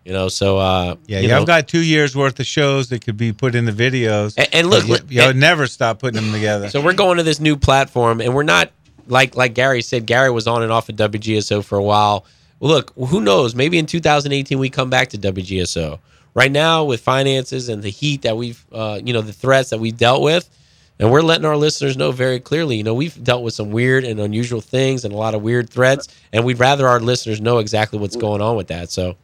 You 0.05 0.13
know, 0.13 0.29
so 0.29 0.59
uh, 0.59 0.95
yeah, 1.07 1.19
you 1.19 1.29
y'all 1.31 1.41
know, 1.41 1.47
got 1.47 1.67
two 1.67 1.83
years 1.83 2.15
worth 2.15 2.39
of 2.39 2.47
shows 2.47 2.91
that 2.91 3.05
could 3.05 3.17
be 3.17 3.33
put 3.33 3.55
in 3.57 3.65
the 3.65 3.73
videos. 3.73 4.35
And- 4.37 4.49
and 4.53 4.71
look, 4.71 4.83
But 4.83 4.89
look- 4.89 5.11
y'all 5.11 5.31
and- 5.31 5.41
never 5.41 5.67
stop 5.67 5.99
putting 5.99 6.23
them 6.23 6.33
together. 6.33 6.69
So 6.71 6.81
we're 6.81 6.93
going 6.93 7.17
to 7.17 7.23
this 7.25 7.41
new 7.41 7.57
platform, 7.57 8.21
and 8.21 8.33
we're 8.35 8.43
not 8.45 8.71
like 9.09 9.35
like 9.35 9.55
Gary 9.55 9.83
said. 9.83 10.07
Gary 10.07 10.31
was 10.31 10.47
on 10.47 10.63
and 10.63 10.71
off 10.71 10.89
of 10.89 10.97
WGSO 10.97 11.65
for 11.65 11.77
a 11.77 11.83
while. 11.83 12.25
Well, 12.61 12.71
look, 12.71 12.93
who 12.95 13.21
knows? 13.21 13.55
Maybe 13.57 13.79
in 13.79 13.87
2018 13.87 14.59
we 14.61 14.71
come 14.71 14.91
back 14.91 15.09
to 15.09 15.19
WGSO. 15.19 15.99
Right 16.35 16.53
now, 16.53 16.85
with 16.85 17.01
finances 17.01 17.69
and 17.69 17.83
the 17.83 17.91
heat 17.91 18.23
that 18.23 18.37
we've, 18.37 18.63
uh, 18.73 19.01
you 19.03 19.13
know, 19.13 19.23
the 19.23 19.33
threats 19.33 19.71
that 19.71 19.79
we've 19.81 19.97
dealt 19.97 20.21
with, 20.23 20.49
and 20.99 21.11
we're 21.11 21.23
letting 21.23 21.45
our 21.45 21.57
listeners 21.57 21.97
know 21.97 22.13
very 22.13 22.41
clearly. 22.41 22.77
You 22.77 22.85
know, 22.85 22.95
we've 22.95 23.23
dealt 23.23 23.43
with 23.43 23.55
some 23.55 23.71
weird 23.71 24.05
and 24.05 24.21
unusual 24.21 24.61
things 24.61 25.05
and 25.05 25.13
a 25.13 25.17
lot 25.17 25.35
of 25.35 25.43
weird 25.43 25.69
threats, 25.71 26.09
and 26.33 26.45
we'd 26.45 26.59
rather 26.59 26.87
our 26.87 27.01
listeners 27.01 27.41
know 27.41 27.59
exactly 27.59 27.99
what's 27.99 28.17
going 28.17 28.41
on 28.41 28.57
with 28.57 28.69
that. 28.69 28.91
So, 28.91 29.17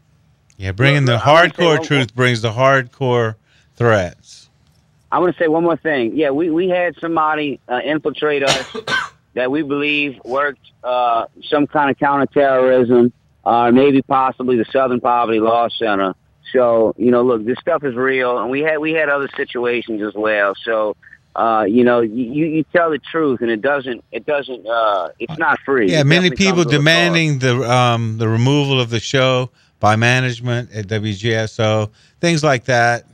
yeah, 0.57 0.73
bringing 0.73 1.05
the 1.05 1.13
Look, 1.13 1.27
I 1.27 1.33
wanna 1.33 1.55
say 1.55 1.63
hardcore 1.63 1.85
truth 1.85 2.15
brings 2.15 2.43
the 2.43 2.53
hardcore 2.53 3.37
threats. 3.77 4.41
I 5.13 5.19
want 5.19 5.37
to 5.37 5.43
say 5.43 5.49
one 5.49 5.65
more 5.65 5.77
thing. 5.77 6.17
Yeah, 6.17 6.31
we, 6.31 6.51
we 6.51 6.69
had 6.69 6.97
somebody 7.01 7.59
uh, 7.69 7.81
infiltrate 7.85 8.45
us 8.45 8.77
that 9.35 9.51
we 9.51 9.63
believe 9.63 10.21
worked 10.25 10.61
uh, 10.85 11.27
some 11.49 11.67
kind 11.67 11.91
of 11.91 11.99
counterterrorism, 11.99 13.13
uh, 13.45 13.71
maybe 13.73 14.03
possibly 14.03 14.57
the 14.57 14.67
Southern 14.67 15.01
Poverty 15.01 15.41
Law 15.41 15.69
Center. 15.69 16.15
So 16.53 16.95
you 16.97 17.11
know, 17.11 17.23
look, 17.23 17.45
this 17.45 17.59
stuff 17.59 17.85
is 17.85 17.95
real, 17.95 18.39
and 18.39 18.51
we 18.51 18.61
had 18.61 18.79
we 18.79 18.93
had 18.93 19.09
other 19.09 19.29
situations 19.37 20.03
as 20.03 20.15
well. 20.15 20.55
So 20.65 20.97
uh, 21.37 21.65
you 21.69 21.85
know, 21.85 22.01
you, 22.01 22.47
you 22.47 22.65
tell 22.73 22.91
the 22.91 22.99
truth, 22.99 23.41
and 23.41 23.51
it 23.51 23.63
doesn't, 23.63 24.03
it 24.13 24.27
doesn't, 24.27 24.67
uh, 24.67 25.09
it's 25.19 25.39
not 25.39 25.59
free. 25.61 25.91
Yeah, 25.91 26.01
It 26.01 26.07
many 26.07 26.31
people 26.31 26.65
comes 26.65 26.67
with 26.67 26.75
a 26.75 26.79
cost. 26.79 26.79
demanding 26.81 27.39
the 27.39 27.71
um, 27.71 28.19
the 28.19 28.29
removal 28.29 28.81
of 28.81 28.91
the 28.91 29.01
show 29.01 29.51
by 29.79 29.97
management 29.97 30.73
at 30.73 30.87
WGSO, 30.89 31.91
things 32.21 32.43
like 32.43 32.65
that. 32.65 33.07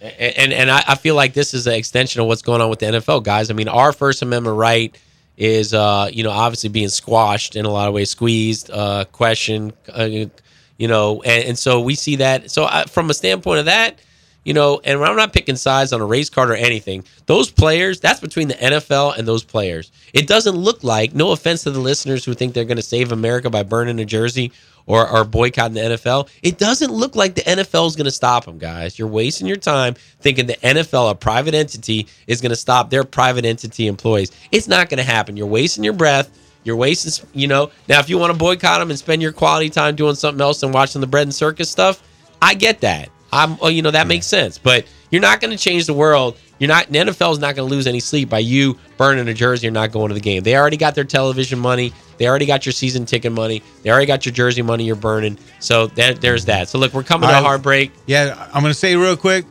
And 0.00 0.34
and, 0.38 0.52
and 0.52 0.70
I, 0.70 0.82
I 0.88 0.94
feel 0.94 1.14
like 1.14 1.34
this 1.34 1.52
is 1.52 1.66
an 1.66 1.74
extension 1.74 2.20
of 2.22 2.26
what's 2.26 2.42
going 2.42 2.60
on 2.62 2.70
with 2.70 2.78
the 2.78 2.86
NFL 2.86 3.22
guys. 3.22 3.50
I 3.50 3.54
mean, 3.54 3.68
our 3.68 3.92
First 3.92 4.22
Amendment 4.22 4.56
right 4.56 4.96
is, 5.36 5.74
uh, 5.74 6.08
you 6.12 6.22
know, 6.22 6.30
obviously 6.30 6.70
being 6.70 6.88
squashed 6.88 7.54
in 7.56 7.64
a 7.66 7.70
lot 7.70 7.88
of 7.88 7.94
ways, 7.94 8.10
squeezed, 8.10 8.70
uh, 8.70 9.04
questioned, 9.12 9.72
uh, 9.96 10.04
you 10.04 10.88
know, 10.88 11.22
and, 11.22 11.44
and 11.50 11.58
so 11.58 11.80
we 11.80 11.94
see 11.94 12.16
that. 12.16 12.50
So 12.50 12.64
I, 12.64 12.84
from 12.84 13.10
a 13.10 13.14
standpoint 13.14 13.58
of 13.58 13.64
that, 13.66 13.98
you 14.44 14.54
know, 14.54 14.80
and 14.84 15.02
I'm 15.02 15.16
not 15.16 15.32
picking 15.32 15.56
sides 15.56 15.92
on 15.92 16.00
a 16.00 16.06
race 16.06 16.30
card 16.30 16.50
or 16.50 16.54
anything. 16.54 17.04
Those 17.26 17.50
players, 17.50 18.00
that's 18.00 18.20
between 18.20 18.48
the 18.48 18.54
NFL 18.54 19.18
and 19.18 19.28
those 19.28 19.44
players. 19.44 19.92
It 20.14 20.26
doesn't 20.26 20.56
look 20.56 20.82
like, 20.82 21.14
no 21.14 21.32
offense 21.32 21.62
to 21.64 21.70
the 21.70 21.80
listeners 21.80 22.24
who 22.24 22.34
think 22.34 22.54
they're 22.54 22.64
going 22.64 22.76
to 22.76 22.82
save 22.82 23.12
America 23.12 23.50
by 23.50 23.62
burning 23.62 24.00
a 24.00 24.04
jersey 24.04 24.52
or, 24.86 25.08
or 25.08 25.24
boycotting 25.24 25.74
the 25.74 25.80
NFL. 25.80 26.28
It 26.42 26.58
doesn't 26.58 26.90
look 26.90 27.14
like 27.14 27.34
the 27.34 27.42
NFL 27.42 27.86
is 27.86 27.96
going 27.96 28.06
to 28.06 28.10
stop 28.10 28.46
them, 28.46 28.58
guys. 28.58 28.98
You're 28.98 29.08
wasting 29.08 29.46
your 29.46 29.56
time 29.56 29.94
thinking 30.20 30.46
the 30.46 30.54
NFL, 30.54 31.10
a 31.10 31.14
private 31.14 31.54
entity, 31.54 32.08
is 32.26 32.40
going 32.40 32.50
to 32.50 32.56
stop 32.56 32.90
their 32.90 33.04
private 33.04 33.44
entity 33.44 33.86
employees. 33.86 34.32
It's 34.50 34.68
not 34.68 34.88
going 34.88 34.98
to 34.98 35.04
happen. 35.04 35.36
You're 35.36 35.46
wasting 35.46 35.84
your 35.84 35.92
breath. 35.92 36.30
You're 36.64 36.76
wasting, 36.76 37.26
you 37.32 37.46
know. 37.46 37.70
Now, 37.88 38.00
if 38.00 38.08
you 38.10 38.18
want 38.18 38.32
to 38.32 38.38
boycott 38.38 38.80
them 38.80 38.90
and 38.90 38.98
spend 38.98 39.22
your 39.22 39.32
quality 39.32 39.70
time 39.70 39.96
doing 39.96 40.14
something 40.14 40.40
else 40.40 40.62
and 40.62 40.74
watching 40.74 41.00
the 41.00 41.06
bread 41.06 41.22
and 41.22 41.34
circus 41.34 41.70
stuff, 41.70 42.02
I 42.42 42.54
get 42.54 42.80
that. 42.80 43.10
I'm, 43.32 43.56
well, 43.58 43.70
you 43.70 43.82
know, 43.82 43.90
that 43.90 44.06
makes 44.06 44.26
sense. 44.26 44.58
But 44.58 44.86
you're 45.10 45.22
not 45.22 45.40
going 45.40 45.50
to 45.50 45.62
change 45.62 45.86
the 45.86 45.94
world. 45.94 46.36
You're 46.58 46.68
not. 46.68 46.88
The 46.88 46.98
NFL 46.98 47.32
is 47.32 47.38
not 47.38 47.56
going 47.56 47.68
to 47.68 47.74
lose 47.74 47.86
any 47.86 48.00
sleep 48.00 48.28
by 48.28 48.40
you 48.40 48.78
burning 48.98 49.26
a 49.28 49.34
jersey 49.34 49.66
or 49.66 49.70
not 49.70 49.92
going 49.92 50.08
to 50.08 50.14
the 50.14 50.20
game. 50.20 50.42
They 50.42 50.56
already 50.56 50.76
got 50.76 50.94
their 50.94 51.04
television 51.04 51.58
money. 51.58 51.92
They 52.18 52.28
already 52.28 52.44
got 52.44 52.66
your 52.66 52.72
season 52.74 53.06
ticket 53.06 53.32
money. 53.32 53.62
They 53.82 53.90
already 53.90 54.06
got 54.06 54.26
your 54.26 54.34
jersey 54.34 54.60
money 54.60 54.84
you're 54.84 54.94
burning. 54.96 55.38
So 55.58 55.86
there, 55.86 56.12
there's 56.12 56.44
that. 56.46 56.68
So 56.68 56.78
look, 56.78 56.92
we're 56.92 57.02
coming 57.02 57.28
to 57.30 57.34
a 57.34 57.38
I- 57.38 57.42
hard 57.42 57.62
break. 57.62 57.92
Yeah, 58.06 58.48
I'm 58.52 58.62
going 58.62 58.72
to 58.72 58.78
say 58.78 58.94
real 58.94 59.16
quick 59.16 59.46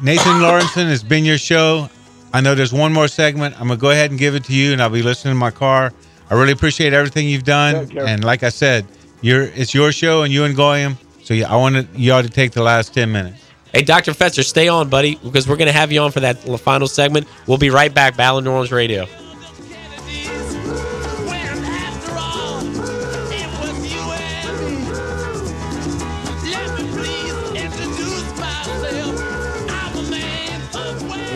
Nathan 0.00 0.40
Laurenson 0.42 0.86
has 0.86 1.02
been 1.02 1.24
your 1.24 1.38
show. 1.38 1.88
I 2.32 2.40
know 2.40 2.54
there's 2.54 2.72
one 2.72 2.92
more 2.92 3.08
segment. 3.08 3.54
I'm 3.60 3.66
going 3.66 3.78
to 3.78 3.80
go 3.80 3.90
ahead 3.90 4.10
and 4.10 4.18
give 4.18 4.34
it 4.34 4.44
to 4.44 4.54
you, 4.54 4.72
and 4.72 4.80
I'll 4.80 4.88
be 4.88 5.02
listening 5.02 5.32
in 5.32 5.38
my 5.38 5.50
car. 5.50 5.92
I 6.30 6.34
really 6.34 6.52
appreciate 6.52 6.92
everything 6.94 7.28
you've 7.28 7.44
done. 7.44 7.96
And 7.98 8.24
like 8.24 8.42
I 8.42 8.48
said, 8.48 8.86
you're 9.20 9.42
it's 9.42 9.74
your 9.74 9.92
show, 9.92 10.22
and 10.22 10.32
you 10.32 10.44
and 10.44 10.56
Goyim. 10.56 10.96
So 11.22 11.34
yeah, 11.34 11.52
I 11.52 11.56
want 11.56 11.88
you 11.94 12.12
all 12.12 12.22
to 12.22 12.28
take 12.28 12.52
the 12.52 12.62
last 12.62 12.92
10 12.94 13.10
minutes. 13.10 13.42
Hey, 13.72 13.82
Dr. 13.82 14.12
Fetzer, 14.12 14.44
stay 14.44 14.68
on, 14.68 14.90
buddy, 14.90 15.14
because 15.16 15.48
we're 15.48 15.56
going 15.56 15.66
to 15.66 15.72
have 15.72 15.90
you 15.90 16.00
on 16.00 16.10
for 16.12 16.20
that 16.20 16.36
final 16.60 16.86
segment. 16.86 17.26
We'll 17.46 17.58
be 17.58 17.70
right 17.70 17.92
back. 17.92 18.16
Battle 18.16 18.40
New 18.40 18.50
Orleans 18.50 18.72
Radio. 18.72 19.06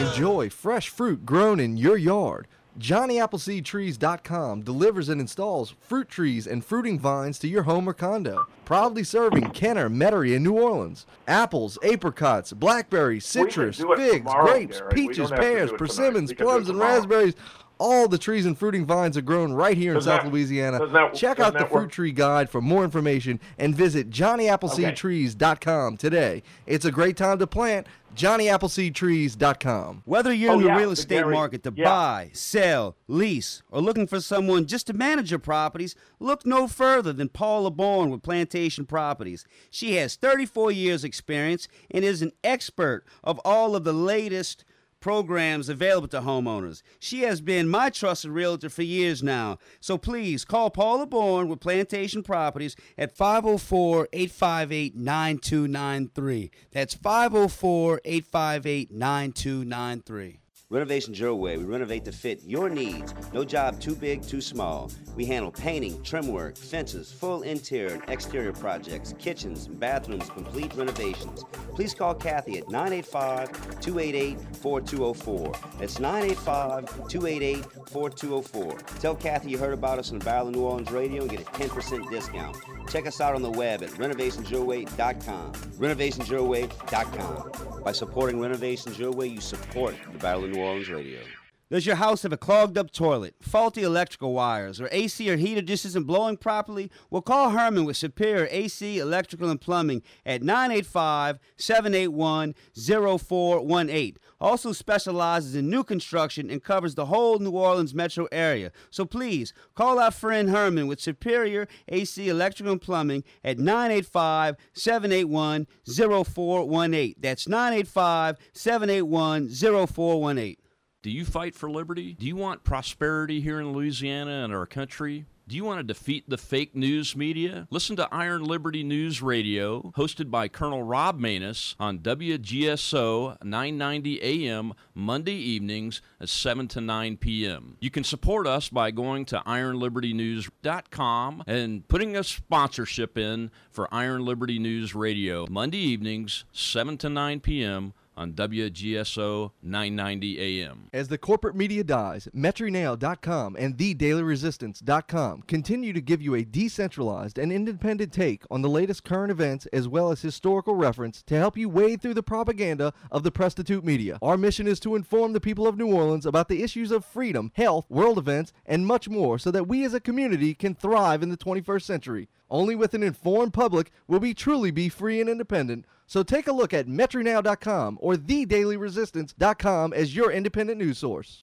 Enjoy 0.09 0.51
fresh 0.51 0.89
fruit 0.89 1.25
grown 1.25 1.61
in 1.61 1.77
your 1.77 1.97
yard. 1.97 2.49
JohnnyAppleseedTrees.com 2.79 4.63
delivers 4.63 5.09
and 5.09 5.21
installs 5.21 5.75
fruit 5.81 6.09
trees 6.09 6.47
and 6.47 6.65
fruiting 6.65 6.99
vines 6.99 7.39
to 7.39 7.49
your 7.49 7.63
home 7.63 7.89
or 7.89 7.95
condo. 7.95 8.47
Proudly 8.65 9.03
serving 9.03 9.51
Kenner, 9.51 9.89
Metairie, 9.89 10.35
and 10.35 10.45
New 10.45 10.59
Orleans. 10.59 11.07
Apples, 11.27 11.79
apricots, 11.83 12.53
blackberries, 12.53 13.25
citrus, 13.25 13.79
figs, 13.97 14.19
tomorrow, 14.19 14.47
grapes, 14.47 14.81
Gary. 14.81 14.93
Peaches, 14.93 15.17
don't 15.17 15.31
have 15.31 15.41
to 15.41 15.45
do 15.45 15.55
pears, 15.57 15.73
persimmons, 15.79 16.31
We 16.31 16.37
can 16.37 16.47
do 16.47 16.51
it 16.51 16.55
plums, 16.55 16.69
and 16.69 16.79
raspberries. 16.79 17.35
All 17.79 18.09
the 18.09 18.17
trees 18.17 18.47
and 18.47 18.57
fruiting 18.59 18.87
vines 18.87 19.17
are 19.19 19.23
grown 19.23 19.53
right 19.53 19.77
here 19.77 19.91
in 19.93 19.97
Doesn't 19.97 20.11
South 20.11 20.23
that- 20.25 20.33
Louisiana. 20.33 20.87
that- 20.87 21.13
Check 21.15 21.39
out 21.41 21.53
the 21.53 21.59
that 21.61 21.71
work? 21.71 21.83
fruit 21.83 21.91
tree 21.93 22.13
guide 22.13 22.49
for 22.49 22.61
more 22.63 22.85
information 22.85 23.39
and 23.59 23.75
visit 23.75 24.09
JohnnyAppleseedTrees.com 24.09 25.97
today. 25.99 26.43
It's 26.67 26.85
a 26.87 26.91
great 26.91 27.17
time 27.19 27.39
to 27.39 27.47
plant. 27.47 27.87
JohnnyAppleseedTrees.com. 28.17 30.03
Whether 30.07 30.33
you're 30.33 30.53
Oh, 30.53 30.55
in 30.55 30.61
the 30.63 30.67
yeah, 30.69 30.77
real 30.79 30.89
the 30.89 30.93
estate 30.95 31.17
Gary- 31.19 31.35
market 31.35 31.63
to 31.65 31.73
yeah. 31.77 31.85
buy, 31.85 32.31
sell, 32.33 32.97
lease, 33.09 33.63
or 33.71 33.83
looking 33.83 34.07
for 34.07 34.21
someone 34.23 34.65
just 34.67 34.87
to 34.87 34.95
manage 34.95 35.31
your 35.31 35.39
properties, 35.39 35.95
look 36.19 36.47
no 36.47 36.67
further 36.67 37.13
than 37.13 37.29
Paula 37.29 37.71
Bourne 37.71 38.09
with 38.11 38.23
Plantation 38.23 38.87
Properties. 38.87 39.45
She 39.71 39.97
has 39.97 40.17
34 40.17 40.73
years 40.73 41.05
experience 41.05 41.69
and 41.91 42.05
is 42.07 42.23
an 42.23 42.33
expert 42.43 43.05
of 43.23 43.39
all 43.45 43.77
of 43.77 43.85
the 43.85 43.93
latest 43.93 44.65
programs 45.07 45.69
available 45.69 46.09
to 46.09 46.21
homeowners. 46.21 46.83
She 46.99 47.21
has 47.21 47.41
been 47.41 47.69
my 47.69 47.91
trusted 47.91 48.33
realtor 48.33 48.69
for 48.69 48.83
years 48.83 49.23
now. 49.23 49.59
So 49.79 49.99
please 49.99 50.45
call 50.45 50.69
Paula 50.69 51.07
Bourne 51.07 51.47
with 51.47 51.61
Plantation 51.61 52.25
Properties 52.25 52.75
at 52.99 53.17
504 53.17 54.09
858 54.13 54.97
9293. 54.97 56.51
That's 56.73 56.95
504 56.95 58.01
858 58.05 58.91
9293. 58.91 60.41
Renovation 60.69 61.15
Your 61.15 61.33
Way. 61.37 61.59
We 61.59 61.65
renovate 61.65 62.05
to 62.07 62.13
fit 62.13 62.41
your 62.45 62.69
needs. 62.69 63.15
No 63.33 63.45
job 63.45 63.79
too 63.79 63.95
big, 63.95 64.23
too 64.23 64.41
small. 64.41 64.91
We 65.15 65.25
handle 65.25 65.53
painting, 65.53 66.03
trim 66.03 66.27
work, 66.27 66.57
fences, 66.57 67.13
full 67.13 67.43
interior 67.43 67.95
and 67.95 68.03
exterior 68.09 68.53
projects, 68.53 69.15
kitchens, 69.17 69.69
bathrooms, 69.69 70.29
complete 70.29 70.75
renovations. 70.75 71.45
Please 71.77 71.95
call 71.95 72.17
Kathy 72.17 72.59
at 72.59 72.69
985 72.69 73.81
288 73.81 74.41
4204. 74.57 75.53
That's 75.79 76.01
985 76.01 77.09
288 77.09 77.65
4204. 77.89 78.79
Tell 78.99 79.15
Kathy 79.15 79.51
you 79.51 79.59
heard 79.59 79.73
about 79.73 80.01
us 80.01 80.11
on 80.11 80.19
Battle 80.19 80.51
New 80.51 80.63
Orleans 80.63 80.91
Radio 80.91 81.23
and 81.23 81.31
get 81.31 81.43
a 81.43 81.45
10% 81.45 82.11
discount. 82.11 82.57
Check 82.89 83.07
us 83.07 83.21
out 83.21 83.37
on 83.37 83.43
the 83.43 83.51
web 83.53 83.85
at 83.85 83.91
renovationsyourway.com. 83.91 85.53
Renovationsyourway.com. 85.53 87.83
By 87.85 87.93
supporting 87.93 88.41
Renovations 88.41 88.99
Your 88.99 89.13
Way, 89.13 89.29
you 89.29 89.41
support 89.41 89.95
the 90.13 90.19
Battle 90.19 90.43
of 90.43 90.51
New 90.51 90.56
Orleans 90.57 90.89
Radio. 90.89 91.21
Does 91.69 91.85
your 91.85 91.97
house 91.97 92.23
have 92.23 92.33
a 92.33 92.37
clogged 92.37 92.79
up 92.79 92.93
toilet, 92.93 93.35
faulty 93.41 93.83
electrical 93.83 94.33
wires, 94.33 94.81
or 94.81 94.89
AC 94.93 95.29
or 95.29 95.37
heater 95.37 95.63
just 95.63 95.85
isn't 95.85 96.07
blowing 96.07 96.37
properly? 96.37 96.93
Well, 97.11 97.23
call 97.23 97.51
Herman 97.51 97.85
with 97.85 97.97
Superior 97.97 98.47
AC, 98.53 98.99
Electrical, 98.99 99.51
and 99.51 99.61
Plumbing 99.61 100.03
at 100.25 100.45
985 100.45 101.41
781 101.57 102.55
0418. 102.77 104.17
Also 104.41 104.73
specializes 104.73 105.55
in 105.55 105.71
new 105.71 105.83
construction 105.83 106.51
and 106.51 106.63
covers 106.63 106.95
the 106.95 107.07
whole 107.07 107.39
New 107.39 107.53
Orleans 107.53 107.95
metro 107.95 108.27
area. 108.31 108.71
So 108.91 109.05
please 109.05 109.53
call 109.75 109.99
our 109.99 110.11
friend 110.11 110.51
Herman 110.51 110.87
with 110.87 111.01
Superior 111.01 111.69
AC, 111.89 112.29
Electrical, 112.29 112.73
and 112.73 112.81
Plumbing 112.81 113.25
at 113.43 113.59
985 113.59 114.57
781 114.73 115.67
0418. 115.87 117.15
That's 117.19 117.49
985 117.49 118.37
781 118.53 119.49
0418. 119.49 120.57
Do 121.03 121.11
you 121.11 121.25
fight 121.25 121.55
for 121.55 121.71
liberty? 121.71 122.15
Do 122.15 122.27
you 122.27 122.37
want 122.37 122.65
prosperity 122.65 123.41
here 123.41 123.61
in 123.61 123.73
Louisiana 123.73 124.45
and 124.45 124.53
our 124.53 124.67
country? 124.67 125.25
Do 125.49 125.55
you 125.55 125.65
want 125.65 125.79
to 125.79 125.85
defeat 125.85 126.29
the 126.29 126.39
fake 126.39 126.75
news 126.75 127.15
media? 127.15 127.69
Listen 127.71 127.95
to 127.97 128.09
Iron 128.13 128.43
Liberty 128.43 128.83
News 128.83 129.23
Radio, 129.23 129.93
hosted 129.97 130.29
by 130.29 130.49
Colonel 130.49 130.83
Rob 130.83 131.21
Maness 131.21 131.77
on 131.79 132.01
WGSO 132.01 133.41
990 133.45 134.23
AM 134.25 134.73
Monday 134.93 135.37
evenings 135.37 136.03
at 136.21 136.31
7 136.31 136.67
to 136.67 136.81
9 136.81 137.17
p.m. 137.19 137.77
You 137.79 137.93
can 137.93 138.03
support 138.03 138.49
us 138.49 138.69
by 138.69 138.91
going 138.91 139.25
to 139.27 139.41
ironlibertynews.com 139.47 141.45
and 141.47 141.87
putting 141.87 142.17
a 142.17 142.25
sponsorship 142.25 143.17
in 143.17 143.53
for 143.71 143.87
Iron 143.95 144.25
Liberty 144.25 144.59
News 144.59 144.97
Radio 144.97 145.47
Monday 145.49 145.79
evenings, 145.79 146.45
7 146.51 146.99
to 146.99 147.09
9 147.09 147.39
p.m. 147.39 147.95
on 148.17 148.33
WGSO 148.33 149.51
990 149.63 150.63
AM. 150.63 150.89
As 150.93 151.09
the 151.09 151.19
corporate 151.19 151.55
media 151.55 151.85
dies, 151.85 152.29
MetroNow.com 152.35 153.57
and 153.59 153.77
TheDailyResistance.com 153.77 155.43
continue 155.43 155.93
to 155.93 156.01
give 156.01 156.23
you 156.23 156.35
a 156.35 156.45
decentralized 156.45 157.39
and 157.39 157.53
independent 157.53 158.13
take 158.13 158.45
on 158.51 158.63
the 158.63 158.69
latest 158.69 159.05
current 159.05 159.31
events 159.31 159.67
as 159.67 159.89
well 159.89 160.11
as 160.11 160.23
historical 160.23 160.75
reference 160.75 161.23
to 161.23 161.37
help 161.37 161.57
you 161.57 161.69
wade 161.69 162.01
through 162.01 162.15
the 162.15 162.23
propaganda 162.23 162.93
of 163.11 163.23
the 163.23 163.33
prostitute 163.33 163.85
media. 163.85 164.19
Our 164.23 164.37
mission 164.37 164.67
is 164.67 164.81
to 164.81 164.95
inform 164.95 165.33
the 165.33 165.41
people 165.41 165.67
of 165.67 165.77
New 165.77 165.93
Orleans 165.93 166.27
about 166.27 166.49
the 166.49 166.63
issues 166.63 166.91
of 166.91 167.05
freedom, 167.05 167.53
health, 167.55 167.87
world 167.89 168.19
events, 168.19 168.53
and 168.65 168.87
much 168.87 169.09
more 169.09 169.39
so 169.39 169.51
that 169.51 169.69
we 169.69 169.85
as 169.85 169.95
a 169.95 170.01
community 170.01 170.55
can 170.55 170.75
thrive 170.75 171.23
in 171.23 171.29
the 171.29 171.37
21st 171.37 171.83
century. 171.83 172.29
Only 172.49 172.77
with 172.77 172.95
an 172.95 173.03
informed 173.03 173.53
public 173.53 173.91
will 174.07 174.21
we 174.21 174.33
truly 174.33 174.71
be 174.71 174.89
free 174.89 175.21
and 175.21 175.29
independent. 175.29 175.85
So 176.07 176.23
take 176.23 176.47
a 176.47 176.53
look 176.53 176.73
at 176.73 176.87
metronow.com 176.87 177.99
or 178.01 178.15
thedailyresistance.com 178.15 179.93
as 179.93 180.15
your 180.15 180.31
independent 180.31 180.79
news 180.79 180.99
source. 180.99 181.43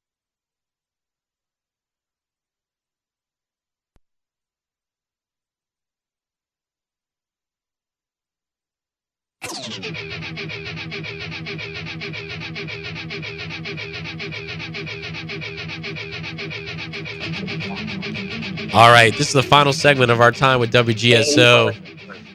All 18.73 18.89
right, 18.89 19.15
this 19.15 19.27
is 19.27 19.33
the 19.33 19.43
final 19.43 19.71
segment 19.71 20.09
of 20.09 20.19
our 20.19 20.31
time 20.31 20.59
with 20.59 20.71
WGSO. 20.71 21.75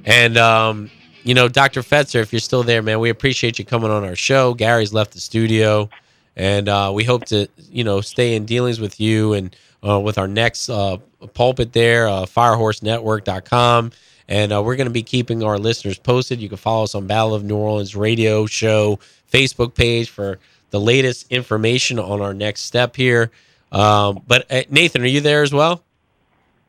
And 0.05 0.37
um, 0.37 0.91
you 1.29 1.35
know, 1.35 1.47
Dr. 1.47 1.83
Fetzer, 1.83 2.23
if 2.23 2.33
you're 2.33 2.41
still 2.41 2.63
there, 2.63 2.81
man, 2.81 3.01
we 3.01 3.11
appreciate 3.11 3.59
you 3.59 3.65
coming 3.67 3.91
on 3.91 4.03
our 4.03 4.17
show. 4.17 4.55
Gary's 4.55 4.95
left 4.95 5.13
the 5.13 5.21
studio, 5.21 5.91
and 6.37 6.71
uh, 6.71 6.91
we 6.95 7.05
hope 7.05 7.27
to, 7.27 7.47
you 7.71 7.85
know, 7.85 8.01
stay 8.01 8.35
in 8.35 8.47
dealings 8.47 8.81
with 8.81 8.99
you 8.99 9.35
and 9.35 9.55
uh, 9.87 10.01
with 10.01 10.17
our 10.17 10.27
next 10.27 10.71
uh, 10.71 10.97
pulpit 11.35 11.75
there, 11.75 12.09
uh, 12.09 12.23
firehorsenetwork.com. 12.23 13.93
And 14.27 14.55
uh, 14.55 14.63
we're 14.63 14.77
going 14.77 14.87
to 14.87 14.91
be 14.93 15.03
keeping 15.03 15.43
our 15.43 15.59
listeners 15.59 15.99
posted. 15.99 16.41
You 16.41 16.49
can 16.49 16.57
follow 16.57 16.85
us 16.85 16.95
on 16.95 17.07
Battle 17.07 17.35
of 17.35 17.45
New 17.45 17.57
Orleans 17.59 17.95
radio 17.95 18.47
show 18.47 18.99
Facebook 19.31 19.75
page 19.75 20.09
for 20.09 20.39
the 20.71 20.81
latest 20.81 21.31
information 21.31 21.99
on 21.99 22.23
our 22.23 22.33
next 22.33 22.63
step 22.63 22.97
here. 22.97 23.31
Um, 23.71 24.23
but 24.27 24.51
uh, 24.51 24.63
Nathan, 24.71 25.03
are 25.03 25.07
you 25.07 25.21
there 25.21 25.43
as 25.43 25.53
well? 25.53 25.83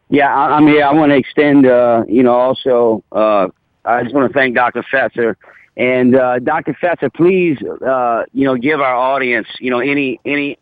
Yeah, 0.10 0.36
I- 0.36 0.58
I'm 0.58 0.68
here. 0.68 0.84
I 0.84 0.92
want 0.92 1.12
to 1.14 1.16
extend, 1.16 1.66
uh, 1.66 2.04
you 2.10 2.24
know, 2.24 2.34
also, 2.34 3.06
uh, 3.14 3.48
I 3.86 4.04
just 4.04 4.14
want 4.14 4.32
to 4.32 4.38
thank 4.38 4.56
Dr. 4.56 4.84
Fetzer. 4.84 5.36
And 5.78 6.16
uh, 6.16 6.40
Dr. 6.40 6.74
Fetzer, 6.74 7.14
please, 7.14 7.58
uh, 7.62 8.24
you 8.34 8.46
know, 8.46 8.56
give 8.56 8.82
our 8.82 8.96
audience, 8.96 9.48
you 9.60 9.72
know, 9.72 9.80
any 9.80 10.20
any 10.26 10.58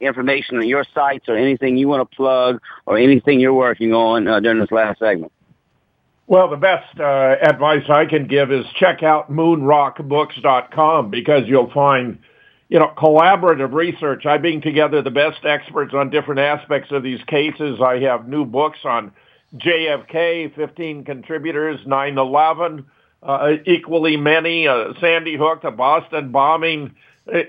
information 0.00 0.56
on 0.56 0.66
your 0.66 0.84
sites 0.94 1.28
or 1.28 1.36
anything 1.36 1.76
you 1.76 1.88
want 1.88 2.08
to 2.08 2.16
plug 2.16 2.60
or 2.86 2.98
anything 2.98 3.38
you're 3.38 3.54
working 3.54 3.92
on 3.92 4.26
uh, 4.26 4.40
during 4.40 4.58
this 4.58 4.70
last 4.70 4.98
segment. 4.98 5.32
Well, 6.26 6.48
the 6.48 6.56
best 6.56 6.98
uh, 6.98 7.36
advice 7.42 7.84
I 7.88 8.06
can 8.06 8.26
give 8.26 8.50
is 8.50 8.64
check 8.76 9.02
out 9.02 9.30
moonrockbooks.com 9.30 11.10
because 11.10 11.42
you'll 11.46 11.70
find, 11.72 12.18
you 12.68 12.78
know, 12.78 12.92
collaborative 12.96 13.72
research. 13.72 14.24
I 14.24 14.38
bring 14.38 14.62
together 14.62 15.02
the 15.02 15.10
best 15.10 15.44
experts 15.44 15.92
on 15.94 16.10
different 16.10 16.40
aspects 16.40 16.90
of 16.90 17.02
these 17.02 17.22
cases. 17.26 17.80
I 17.80 17.98
have 18.00 18.28
new 18.28 18.44
books 18.46 18.78
on 18.84 19.12
JFK, 19.56 20.54
15 20.54 21.04
contributors, 21.04 21.80
9/11, 21.86 22.84
uh, 23.22 23.52
equally 23.66 24.16
many, 24.16 24.66
uh, 24.66 24.94
Sandy 25.00 25.36
Hook, 25.36 25.62
the 25.62 25.70
Boston 25.70 26.32
bombing, 26.32 26.94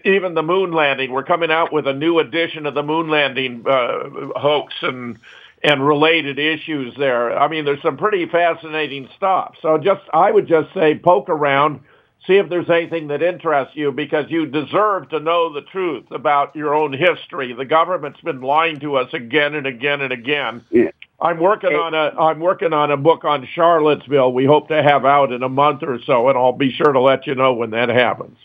even 0.05 0.33
the 0.33 0.43
moon 0.43 0.71
landing. 0.71 1.11
We're 1.11 1.23
coming 1.23 1.51
out 1.51 1.73
with 1.73 1.87
a 1.87 1.93
new 1.93 2.19
edition 2.19 2.65
of 2.65 2.73
the 2.73 2.83
moon 2.83 3.09
landing 3.09 3.65
uh, 3.67 4.09
hoax 4.35 4.73
and 4.81 5.17
and 5.63 5.85
related 5.85 6.37
issues 6.39 6.93
there. 6.97 7.37
I 7.37 7.47
mean, 7.47 7.63
there's 7.63 7.81
some 7.81 7.95
pretty 7.95 8.25
fascinating 8.25 9.07
stuff. 9.15 9.55
So 9.61 9.77
just, 9.77 10.01
I 10.13 10.29
would 10.29 10.47
just 10.47 10.73
say 10.73 10.99
poke 10.99 11.29
around, 11.29 11.79
see 12.27 12.37
if 12.37 12.49
there's 12.49 12.69
anything 12.69 13.07
that 13.09 13.21
interests 13.21 13.75
you 13.75 13.91
because 13.91 14.25
you 14.29 14.45
deserve 14.45 15.09
to 15.09 15.19
know 15.19 15.53
the 15.53 15.61
truth 15.61 16.05
about 16.11 16.55
your 16.55 16.73
own 16.73 16.93
history. 16.93 17.53
The 17.53 17.65
government's 17.65 18.21
been 18.21 18.41
lying 18.41 18.79
to 18.79 18.95
us 18.95 19.13
again 19.13 19.55
and 19.55 19.67
again 19.67 20.01
and 20.01 20.13
again. 20.13 20.63
Yeah. 20.71 20.91
I'm 21.21 21.39
working 21.39 21.71
on 21.71 21.93
a 21.93 22.19
I'm 22.19 22.39
working 22.39 22.73
on 22.73 22.91
a 22.91 22.97
book 22.97 23.23
on 23.23 23.47
Charlottesville. 23.53 24.33
We 24.33 24.45
hope 24.45 24.67
to 24.67 24.83
have 24.83 25.05
out 25.05 25.31
in 25.31 25.41
a 25.41 25.49
month 25.49 25.83
or 25.83 25.99
so, 26.05 26.27
and 26.27 26.37
I'll 26.37 26.51
be 26.51 26.71
sure 26.71 26.91
to 26.91 26.99
let 26.99 27.27
you 27.27 27.35
know 27.35 27.53
when 27.53 27.69
that 27.71 27.87
happens. 27.89 28.37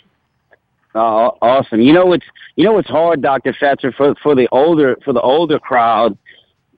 Uh, 0.95 1.31
awesome. 1.43 1.81
You 1.81 1.93
know 1.93 2.07
what's 2.07 2.27
you 2.57 2.65
know 2.65 2.73
what's 2.73 2.89
hard, 2.89 3.21
Doctor 3.21 3.53
Fetzer, 3.53 3.93
for 3.95 4.15
for 4.23 4.35
the 4.35 4.49
older 4.53 4.97
for 5.05 5.13
the 5.13 5.21
older 5.21 5.59
crowd 5.59 6.17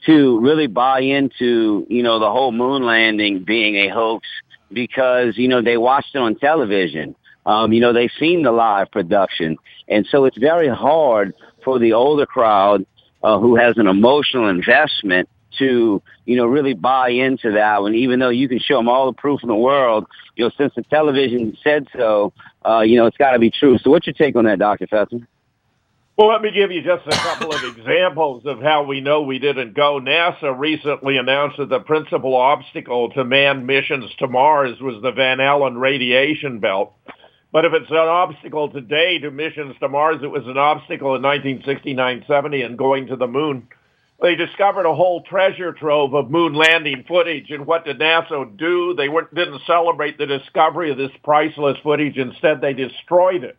to 0.07 0.41
really 0.41 0.67
buy 0.67 1.01
into 1.01 1.87
you 1.91 2.03
know 2.03 2.19
the 2.19 2.31
whole 2.31 2.53
moon 2.53 2.83
landing 2.83 3.45
being 3.45 3.77
a 3.77 3.89
hoax 3.89 4.27
because 4.73 5.37
you 5.37 5.49
know 5.49 5.63
they 5.63 5.77
watched 5.77 6.15
it 6.15 6.19
on 6.19 6.37
television. 6.37 7.15
Um, 7.47 7.73
you 7.73 7.81
know 7.81 7.93
they've 7.93 8.11
seen 8.19 8.43
the 8.43 8.53
live 8.53 8.91
production, 8.91 9.57
and 9.89 10.07
so 10.11 10.25
it's 10.25 10.39
very 10.39 10.69
hard 10.69 11.35
for 11.65 11.79
the 11.79 11.93
older 11.95 12.27
crowd 12.27 12.87
uh, 13.23 13.39
who 13.39 13.57
has 13.57 13.77
an 13.77 13.87
emotional 13.87 14.49
investment 14.49 15.29
to 15.59 16.03
you 16.27 16.37
know 16.37 16.47
really 16.47 16.75
buy 16.75 17.11
into 17.11 17.53
that 17.53 17.83
one. 17.83 17.95
Even 17.95 18.21
though 18.21 18.29
you 18.29 18.49
can 18.49 18.59
show 18.59 18.77
them 18.77 18.89
all 18.89 19.07
the 19.07 19.17
proof 19.17 19.41
in 19.43 19.49
the 19.49 19.55
world, 19.57 20.07
you 20.37 20.45
know 20.45 20.51
since 20.57 20.73
the 20.75 20.83
television 20.83 21.57
said 21.63 21.87
so, 21.97 22.33
uh, 22.65 22.81
you 22.81 22.97
know 22.97 23.07
it's 23.07 23.17
got 23.17 23.33
to 23.33 23.39
be 23.39 23.51
true. 23.51 23.79
So 23.79 23.91
what's 23.91 24.07
your 24.07 24.15
take 24.15 24.37
on 24.37 24.45
that, 24.45 24.59
Doctor 24.59 24.87
Fetzer? 24.87 25.27
Well, 26.21 26.29
let 26.29 26.43
me 26.43 26.51
give 26.51 26.71
you 26.71 26.83
just 26.83 27.07
a 27.07 27.13
couple 27.13 27.51
of 27.51 27.65
examples 27.65 28.45
of 28.45 28.61
how 28.61 28.83
we 28.83 29.01
know 29.01 29.23
we 29.23 29.39
didn't 29.39 29.73
go. 29.73 29.99
NASA 29.99 30.55
recently 30.55 31.17
announced 31.17 31.57
that 31.57 31.71
the 31.71 31.81
principal 31.81 32.37
obstacle 32.37 33.09
to 33.13 33.25
manned 33.25 33.67
missions 33.67 34.11
to 34.19 34.29
Mars 34.29 34.79
was 34.83 35.03
the 35.03 35.13
Van 35.13 35.41
Allen 35.41 35.79
radiation 35.79 36.59
belt. 36.61 36.93
But 37.53 37.65
if 37.65 37.73
it's 37.73 37.91
an 37.91 37.97
obstacle 37.97 38.69
today 38.69 39.19
to 39.21 39.31
missions 39.31 39.77
to 39.81 39.89
Mars, 39.89 40.19
it 40.23 40.31
was 40.31 40.47
an 40.47 40.59
obstacle 40.59 41.15
in 41.15 41.23
1969-70 41.23 42.67
and 42.67 42.77
going 42.77 43.07
to 43.07 43.17
the 43.17 43.27
moon. 43.27 43.69
They 44.21 44.35
discovered 44.35 44.85
a 44.85 44.95
whole 44.95 45.23
treasure 45.23 45.73
trove 45.73 46.13
of 46.13 46.31
moon 46.31 46.53
landing 46.53 47.03
footage. 47.09 47.51
And 47.51 47.65
what 47.67 47.87
did 47.87 47.99
NASA 47.99 48.59
do? 48.59 48.93
They 48.95 49.07
didn't 49.07 49.63
celebrate 49.67 50.19
the 50.19 50.27
discovery 50.27 50.91
of 50.91 50.99
this 50.99 51.13
priceless 51.25 51.79
footage. 51.83 52.19
Instead, 52.19 52.61
they 52.61 52.75
destroyed 52.75 53.43
it 53.43 53.57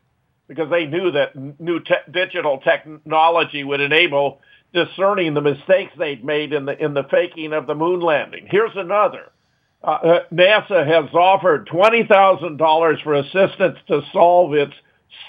because 0.55 0.69
they 0.69 0.85
knew 0.85 1.11
that 1.11 1.35
new 1.59 1.79
te- 1.79 2.11
digital 2.11 2.59
technology 2.59 3.63
would 3.63 3.81
enable 3.81 4.39
discerning 4.73 5.33
the 5.33 5.41
mistakes 5.41 5.93
they'd 5.97 6.23
made 6.23 6.53
in 6.53 6.65
the 6.65 6.77
in 6.83 6.93
the 6.93 7.03
faking 7.09 7.53
of 7.53 7.67
the 7.67 7.75
moon 7.75 7.99
landing. 7.99 8.47
Here's 8.49 8.75
another. 8.75 9.31
Uh, 9.83 9.87
uh, 9.87 10.19
NASA 10.31 10.85
has 10.85 11.13
offered 11.13 11.67
twenty 11.67 12.05
thousand 12.05 12.57
dollars 12.57 12.99
for 13.03 13.13
assistance 13.15 13.77
to 13.87 14.01
solve 14.13 14.53
its 14.53 14.73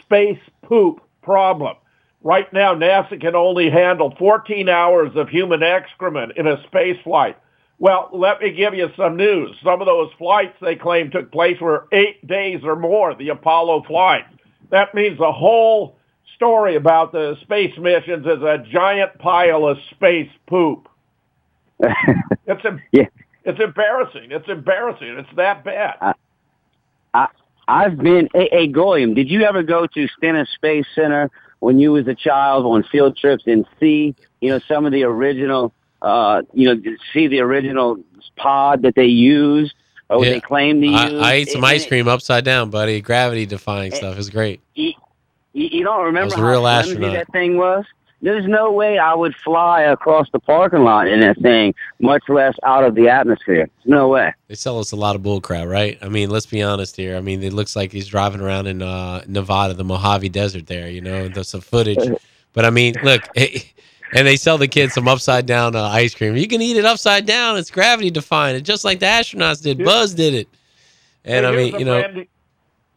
space 0.05 0.41
poop 0.65 1.01
problem. 1.23 1.77
Right 2.25 2.53
now, 2.53 2.75
NASA 2.75 3.21
can 3.21 3.35
only 3.35 3.69
handle 3.69 4.15
14 4.17 4.69
hours 4.69 5.11
of 5.17 5.29
human 5.29 5.63
excrement 5.63 6.33
in 6.37 6.47
a 6.47 6.63
space 6.69 6.97
flight. 7.03 7.37
Well, 7.81 8.11
let 8.13 8.41
me 8.41 8.53
give 8.53 8.75
you 8.75 8.91
some 8.97 9.17
news. 9.17 9.57
Some 9.65 9.81
of 9.81 9.87
those 9.87 10.11
flights 10.17 10.55
they 10.61 10.77
claim 10.77 11.11
took 11.11 11.33
place 11.33 11.61
were 11.61 11.89
eight 11.91 12.25
days 12.25 12.61
or 12.63 12.77
more, 12.77 13.13
the 13.17 13.31
Apollo 13.31 13.85
flight. 13.89 14.23
That 14.73 14.95
means 14.95 15.19
the 15.19 15.31
whole 15.31 15.97
story 16.35 16.77
about 16.77 17.13
the 17.13 17.37
space 17.43 17.77
missions 17.79 18.27
is 18.27 18.43
a 18.43 18.65
giant 18.73 19.19
pile 19.19 19.67
of 19.69 19.77
space 19.91 20.31
poop. 20.49 20.89
it's 21.79 22.65
a, 22.65 22.79
yeah. 22.91 23.07
it's 23.45 23.61
embarrassing. 23.61 24.33
It's 24.33 24.49
embarrassing. 24.49 25.19
It's 25.19 25.37
that 25.37 25.63
bad. 25.63 25.97
I, 26.01 26.15
I 27.13 27.29
I've 27.69 27.99
been. 27.99 28.29
Hey, 28.33 28.49
hey 28.51 28.67
Goyim, 28.67 29.15
did 29.15 29.29
you 29.29 29.43
ever 29.43 29.63
go 29.63 29.87
to 29.87 30.09
Stennis 30.17 30.49
Space 30.55 30.87
Center 30.95 31.31
when 31.61 31.79
you 31.79 31.93
was 31.93 32.09
a 32.09 32.15
child 32.15 32.65
on 32.65 32.83
field 32.91 33.17
trips 33.17 33.45
and 33.47 33.67
see, 33.79 34.17
you 34.41 34.49
know, 34.49 34.61
some 34.67 34.87
of 34.87 34.93
the 34.93 35.05
original, 35.05 35.73
uh, 36.01 36.43
you 36.55 36.75
know, 36.75 36.81
see 37.13 37.29
the 37.29 37.41
original 37.41 37.99
pod 38.37 38.83
that 38.83 38.95
they 38.95 39.05
used 39.05 39.75
what 40.19 40.27
Yeah. 40.27 40.35
they 40.35 40.41
claim 40.41 40.81
to 40.81 40.87
use? 40.87 40.95
I, 41.23 41.31
I 41.31 41.33
ate 41.35 41.49
some 41.49 41.65
ice 41.65 41.85
it- 41.85 41.89
cream 41.89 42.09
upside 42.09 42.45
down, 42.45 42.71
buddy. 42.71 43.01
Gravity 43.01 43.47
defying 43.47 43.93
stuff 43.93 44.19
is 44.19 44.31
great. 44.31 44.61
You, 44.75 44.93
you 45.53 45.85
don't 45.85 46.05
remember 46.05 46.21
I 46.21 46.25
was 46.25 46.35
a 46.35 46.39
how 46.39 46.47
real 46.49 46.67
astronaut. 46.67 47.13
that 47.13 47.31
thing 47.33 47.57
was? 47.57 47.85
There's 48.25 48.47
no 48.47 48.71
way 48.71 48.99
I 48.99 49.15
would 49.15 49.35
fly 49.35 49.83
across 49.83 50.29
the 50.33 50.39
parking 50.39 50.85
lot 50.85 51.09
in 51.09 51.19
that 51.21 51.39
thing, 51.41 51.75
much 51.99 52.23
less 52.29 52.55
out 52.63 52.85
of 52.85 52.95
the 52.95 53.09
atmosphere. 53.09 53.69
No 53.85 54.07
way. 54.09 54.33
They 54.47 54.55
sell 54.55 54.79
us 54.79 54.93
a 54.93 54.97
lot 54.97 55.17
of 55.17 55.25
bull 55.25 55.41
crap, 55.41 55.67
right? 55.67 55.99
I 56.01 56.09
mean, 56.09 56.31
let's 56.31 56.47
be 56.47 56.63
honest 56.63 56.95
here. 56.97 57.17
I 57.17 57.21
mean, 57.21 57.43
it 57.43 57.53
looks 57.53 57.75
like 57.75 57.91
he's 57.91 58.07
driving 58.07 58.41
around 58.41 58.69
in 58.69 58.81
uh, 58.81 59.25
Nevada, 59.27 59.75
the 59.75 59.83
Mojave 59.83 60.29
Desert 60.29 60.69
there, 60.69 60.89
you 60.89 61.01
know, 61.01 61.29
there's 61.29 61.49
some 61.49 61.61
footage. 61.61 61.99
But 62.55 62.67
I 62.67 62.71
mean, 62.71 62.95
look, 63.03 63.23
and 64.13 64.27
they 64.27 64.37
sell 64.37 64.59
the 64.59 64.69
kids 64.69 64.95
some 64.95 65.09
upside 65.09 65.47
down 65.47 65.75
uh, 65.75 65.85
ice 65.85 66.15
cream. 66.15 66.37
You 66.37 66.47
can 66.49 66.61
eat 66.63 66.77
it 66.77 66.85
upside 66.85 67.27
down. 67.27 67.57
It's 67.57 67.71
gravity 67.71 68.11
defying. 68.11 68.57
It's 68.57 68.67
just 68.67 68.85
like 68.85 69.01
the 69.01 69.07
astronauts 69.07 69.63
did. 69.63 69.83
Buzz 69.83 70.15
did 70.15 70.35
it. 70.35 70.49
And 71.25 71.47
Hey, 71.47 71.53
I 71.53 71.57
mean, 71.57 71.79
you 71.79 71.85
know, 71.85 72.07
new- 72.09 72.27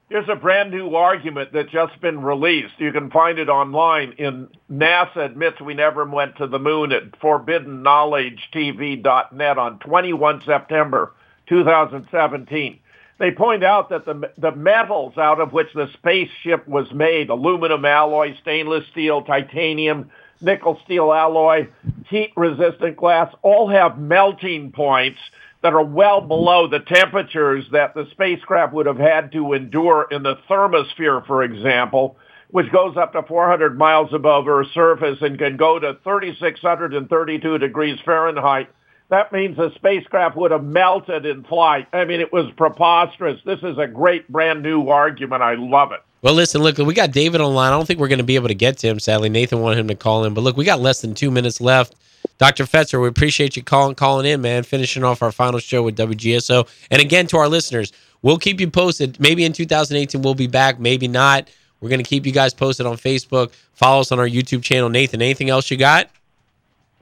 Here's 0.08 0.30
a 0.30 0.36
brand 0.36 0.70
new 0.70 0.96
argument 0.96 1.52
that's 1.52 1.72
just 1.72 2.00
been 2.00 2.22
released. 2.22 2.76
You 2.78 2.92
can 2.92 3.10
find 3.10 3.40
it 3.40 3.50
online. 3.50 4.12
In 4.20 4.50
NASA 4.72 5.18
admits 5.18 5.60
we 5.60 5.74
never 5.74 6.06
went 6.06 6.38
to 6.38 6.46
the 6.46 6.60
moon 6.60 6.92
at 6.92 7.20
ForbiddenKnowledgeTV.net 7.20 9.58
on 9.58 9.80
21 9.80 10.44
September 10.46 11.12
2017. 11.48 12.80
They 13.18 13.32
point 13.32 13.64
out 13.64 13.90
that 13.90 14.06
the 14.06 14.30
the 14.38 14.52
metals 14.52 15.18
out 15.18 15.40
of 15.40 15.54
which 15.54 15.70
the 15.74 15.88
spaceship 15.94 16.68
was 16.68 16.92
made, 16.94 17.30
aluminum 17.30 17.86
alloy, 17.86 18.36
stainless 18.42 18.86
steel, 18.92 19.22
titanium, 19.24 20.12
nickel 20.42 20.80
steel 20.86 21.14
alloy, 21.14 21.68
heat 22.10 22.32
resistant 22.36 22.98
glass, 22.98 23.34
all 23.42 23.70
have 23.70 23.98
melting 23.98 24.72
points 24.72 25.20
that 25.62 25.74
are 25.74 25.84
well 25.84 26.22
below 26.22 26.68
the 26.68 26.80
temperatures 26.80 27.66
that 27.72 27.96
the 27.96 28.08
spacecraft 28.12 28.74
would 28.74 28.86
have 28.86 29.00
had 29.00 29.32
to 29.32 29.54
endure 29.54 30.08
in 30.12 30.22
the 30.22 30.36
thermosphere, 30.50 31.26
for 31.26 31.44
example, 31.44 32.18
which 32.52 32.72
goes 32.72 32.96
up 32.98 33.14
to 33.14 33.24
400 33.24 33.78
miles 33.78 34.14
above 34.14 34.48
Earth's 34.48 34.72
surface 34.74 35.18
and 35.22 35.40
can 35.40 35.58
go 35.58 35.80
to 35.80 35.98
3,632 36.04 37.58
degrees 37.58 37.98
Fahrenheit. 38.06 38.70
That 39.10 39.32
means 39.32 39.58
the 39.58 39.72
spacecraft 39.76 40.36
would 40.36 40.52
have 40.52 40.64
melted 40.64 41.26
in 41.26 41.44
flight. 41.44 41.88
I 41.94 42.06
mean, 42.06 42.22
it 42.22 42.32
was 42.32 42.52
preposterous. 42.58 43.40
This 43.46 43.60
is 43.64 43.78
a 43.78 43.88
great 43.88 44.32
brand 44.32 44.64
new 44.64 44.90
argument. 44.90 45.42
I 45.42 45.56
love 45.56 45.92
it. 45.92 46.02
Well, 46.26 46.34
listen, 46.34 46.64
look, 46.64 46.80
we 46.80 46.96
got 46.96 47.12
David 47.12 47.40
online. 47.40 47.72
I 47.72 47.76
don't 47.78 47.86
think 47.86 48.00
we're 48.00 48.08
going 48.08 48.18
to 48.18 48.24
be 48.24 48.34
able 48.34 48.48
to 48.48 48.56
get 48.56 48.80
to 48.80 48.88
him. 48.88 49.00
Sadly, 49.00 49.30
Nathan 49.30 49.62
wanted 49.62 49.78
him 49.78 49.88
to 49.90 49.96
call 49.96 50.24
in, 50.24 50.34
but 50.34 50.42
look, 50.42 50.58
we 50.58 50.66
got 50.66 50.80
less 50.80 51.00
than 51.00 51.14
two 51.14 51.30
minutes 51.30 51.62
left. 51.62 51.94
Dr. 52.40 52.64
Fetzer, 52.64 53.00
we 53.00 53.08
appreciate 53.08 53.56
you 53.56 53.62
calling 53.62 53.94
calling 53.94 54.26
in, 54.26 54.42
man. 54.42 54.64
Finishing 54.64 55.04
off 55.04 55.22
our 55.22 55.32
final 55.32 55.60
show 55.60 55.84
with 55.84 55.96
WGSO. 55.96 56.68
And 56.90 57.00
again, 57.00 57.28
to 57.28 57.38
our 57.38 57.48
listeners, 57.48 57.94
we'll 58.24 58.40
keep 58.40 58.60
you 58.60 58.72
posted. 58.72 59.20
Maybe 59.20 59.46
in 59.46 59.54
2018 59.54 60.24
we'll 60.24 60.34
be 60.34 60.48
back, 60.48 60.80
maybe 60.80 61.08
not. 61.08 61.48
We're 61.80 61.90
going 61.90 62.04
to 62.04 62.10
keep 62.10 62.26
you 62.26 62.32
guys 62.32 62.56
posted 62.56 62.88
on 62.88 62.98
Facebook. 62.98 63.54
Follow 63.74 64.02
us 64.02 64.12
on 64.12 64.18
our 64.18 64.28
YouTube 64.28 64.64
channel. 64.64 64.90
Nathan, 64.90 65.22
anything 65.22 65.52
else 65.52 65.70
you 65.70 65.78
got? 65.78 66.10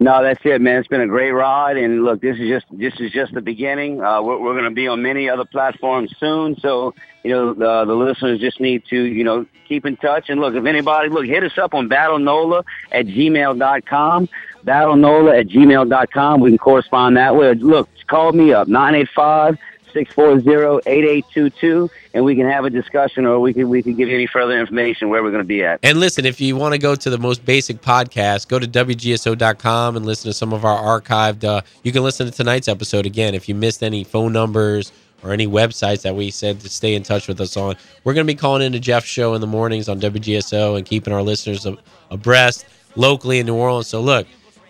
No, 0.03 0.21
that's 0.21 0.41
it, 0.43 0.59
man. 0.59 0.80
It's 0.80 0.88
been 0.89 0.99
a 0.99 1.07
great 1.07 1.31
ride, 1.31 1.77
and 1.77 2.03
look, 2.03 2.19
this 2.19 2.38
is 2.38 2.49
just 2.49 2.65
this 2.77 2.93
is 2.99 3.09
just 3.13 3.34
the 3.34 3.39
beginning. 3.39 4.03
Uh, 4.03 4.21
we're 4.21 4.38
we're 4.38 4.51
going 4.51 4.65
to 4.65 4.71
be 4.71 4.85
on 4.85 5.01
many 5.01 5.30
other 5.30 5.45
platforms 5.45 6.13
soon, 6.19 6.57
so 6.59 6.93
you 7.23 7.31
know 7.31 7.53
the, 7.53 7.85
the 7.85 7.93
listeners 7.93 8.41
just 8.41 8.59
need 8.59 8.84
to 8.89 9.01
you 9.01 9.23
know 9.23 9.45
keep 9.65 9.85
in 9.85 9.95
touch. 9.95 10.30
And 10.30 10.41
look, 10.41 10.55
if 10.55 10.65
anybody 10.65 11.07
look, 11.07 11.25
hit 11.25 11.41
us 11.45 11.57
up 11.57 11.73
on 11.73 11.88
battlenola 11.88 12.65
at 12.91 13.05
gmail 13.05 13.57
dot 13.57 13.85
gmail.com, 13.85 14.27
battlenola 14.65 15.39
at 15.39 15.47
gmail.com. 15.47 16.41
We 16.41 16.51
can 16.51 16.57
correspond 16.57 17.15
that 17.15 17.38
way. 17.38 17.53
Look, 17.53 17.88
call 18.07 18.34
me 18.34 18.51
up 18.51 18.67
nine 18.67 18.95
eight 18.95 19.09
five 19.15 19.57
640-8822 19.93 21.89
and 22.13 22.25
we 22.25 22.35
can 22.35 22.47
have 22.49 22.65
a 22.65 22.69
discussion 22.69 23.25
or 23.25 23.39
we 23.39 23.53
can 23.53 23.69
we 23.69 23.81
can 23.81 23.93
give 23.95 24.09
you 24.09 24.15
any 24.15 24.27
further 24.27 24.59
information 24.59 25.09
where 25.09 25.23
we're 25.23 25.31
going 25.31 25.43
to 25.43 25.47
be 25.47 25.63
at. 25.63 25.79
And 25.83 25.99
listen, 25.99 26.25
if 26.25 26.41
you 26.41 26.55
want 26.55 26.73
to 26.73 26.79
go 26.79 26.95
to 26.95 27.09
the 27.09 27.17
most 27.17 27.45
basic 27.45 27.81
podcast, 27.81 28.47
go 28.47 28.59
to 28.59 28.67
wgso.com 28.67 29.95
and 29.95 30.05
listen 30.05 30.29
to 30.29 30.33
some 30.33 30.53
of 30.53 30.65
our 30.65 31.01
archived 31.01 31.43
uh, 31.43 31.61
you 31.83 31.91
can 31.91 32.03
listen 32.03 32.25
to 32.25 32.31
tonight's 32.31 32.67
episode 32.67 33.05
again 33.05 33.33
if 33.35 33.47
you 33.49 33.55
missed 33.55 33.83
any 33.83 34.03
phone 34.03 34.33
numbers 34.33 34.91
or 35.23 35.31
any 35.31 35.47
websites 35.47 36.01
that 36.01 36.15
we 36.15 36.29
said 36.29 36.59
to 36.59 36.69
stay 36.69 36.95
in 36.95 37.03
touch 37.03 37.27
with 37.27 37.39
us 37.39 37.55
on. 37.55 37.75
We're 38.03 38.13
going 38.13 38.27
to 38.27 38.33
be 38.33 38.37
calling 38.37 38.61
into 38.61 38.79
Jeff's 38.79 39.07
show 39.07 39.33
in 39.33 39.41
the 39.41 39.47
mornings 39.47 39.87
on 39.87 39.99
WGSO 39.99 40.77
and 40.77 40.85
keeping 40.85 41.13
our 41.13 41.21
listeners 41.21 41.65
abreast 42.11 42.65
locally 42.95 43.39
in 43.39 43.45
New 43.45 43.55
Orleans. 43.55 43.87
So 43.87 44.01
look, 44.01 44.27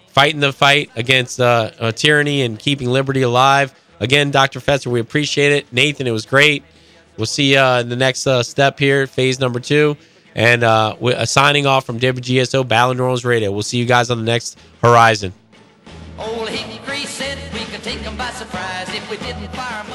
fighting 0.07 0.39
the 0.39 0.53
fight 0.53 0.91
against 0.95 1.39
uh, 1.39 1.71
uh, 1.79 1.91
tyranny 1.91 2.43
and 2.43 2.59
keeping 2.59 2.89
liberty 2.89 3.23
alive 3.23 3.73
Again, 4.03 4.31
Dr. 4.31 4.59
Fetzer, 4.59 4.87
we 4.87 4.99
appreciate 4.99 5.53
it. 5.53 5.71
Nathan, 5.71 6.07
it 6.07 6.11
was 6.11 6.25
great. 6.25 6.65
We'll 7.15 7.25
see 7.25 7.53
you 7.53 7.59
uh, 7.59 7.79
in 7.79 7.87
the 7.87 7.95
next 7.95 8.27
uh, 8.27 8.43
step 8.43 8.77
here, 8.77 9.07
phase 9.07 9.39
number 9.39 9.61
two. 9.61 9.95
And 10.35 10.61
uh, 10.61 10.97
we're 10.99 11.15
uh, 11.15 11.25
signing 11.25 11.65
off 11.65 11.85
from 11.85 12.01
WGSO 12.01 12.67
Battle 12.67 12.95
New 12.95 13.03
Orleans 13.03 13.23
Radio. 13.23 13.49
We'll 13.49 13.63
see 13.63 13.77
you 13.77 13.85
guys 13.85 14.11
on 14.11 14.17
the 14.17 14.25
next 14.25 14.59
horizon. 14.81 15.31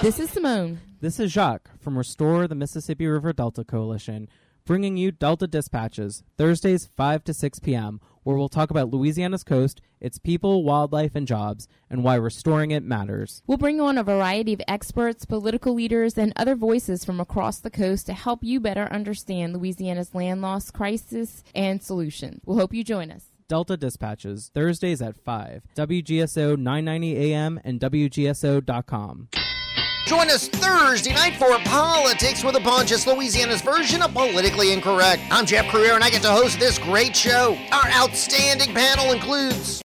This 0.00 0.18
is 0.18 0.30
Simone. 0.30 0.80
This 1.02 1.20
is 1.20 1.30
Jacques 1.30 1.68
from 1.78 1.98
Restore 1.98 2.48
the 2.48 2.54
Mississippi 2.54 3.06
River 3.06 3.34
Delta 3.34 3.62
Coalition, 3.62 4.30
bringing 4.64 4.96
you 4.96 5.12
Delta 5.12 5.46
Dispatches, 5.46 6.22
Thursdays 6.38 6.88
5 6.96 7.24
to 7.24 7.34
6 7.34 7.58
p.m 7.58 8.00
where 8.28 8.36
we'll 8.36 8.50
talk 8.50 8.70
about 8.70 8.90
Louisiana's 8.90 9.42
coast, 9.42 9.80
its 10.02 10.18
people, 10.18 10.62
wildlife, 10.62 11.14
and 11.14 11.26
jobs, 11.26 11.66
and 11.88 12.04
why 12.04 12.14
restoring 12.14 12.72
it 12.72 12.82
matters. 12.82 13.42
We'll 13.46 13.56
bring 13.56 13.80
on 13.80 13.96
a 13.96 14.02
variety 14.02 14.52
of 14.52 14.60
experts, 14.68 15.24
political 15.24 15.72
leaders, 15.72 16.18
and 16.18 16.34
other 16.36 16.54
voices 16.54 17.06
from 17.06 17.20
across 17.20 17.58
the 17.60 17.70
coast 17.70 18.04
to 18.04 18.12
help 18.12 18.44
you 18.44 18.60
better 18.60 18.86
understand 18.92 19.56
Louisiana's 19.56 20.14
land 20.14 20.42
loss 20.42 20.70
crisis 20.70 21.42
and 21.54 21.82
solutions. 21.82 22.42
We'll 22.44 22.58
hope 22.58 22.74
you 22.74 22.84
join 22.84 23.10
us. 23.10 23.24
Delta 23.48 23.78
Dispatches, 23.78 24.50
Thursdays 24.52 25.00
at 25.00 25.16
5, 25.16 25.62
WGSO 25.74 26.58
990 26.58 27.32
AM 27.32 27.58
and 27.64 27.80
WGSO.com. 27.80 29.28
Join 30.08 30.30
us 30.30 30.48
Thursday 30.48 31.12
night 31.12 31.36
for 31.36 31.58
Politics 31.66 32.42
with 32.42 32.56
a 32.56 32.60
Punch. 32.60 32.92
It's 32.92 33.06
Louisiana's 33.06 33.60
version 33.60 34.00
of 34.00 34.14
Politically 34.14 34.72
Incorrect. 34.72 35.20
I'm 35.30 35.44
Jeff 35.44 35.66
Crouere, 35.66 35.96
and 35.96 36.02
I 36.02 36.08
get 36.08 36.22
to 36.22 36.30
host 36.30 36.58
this 36.58 36.78
great 36.78 37.14
show. 37.14 37.58
Our 37.72 37.90
outstanding 37.90 38.72
panel 38.72 39.12
includes 39.12 39.76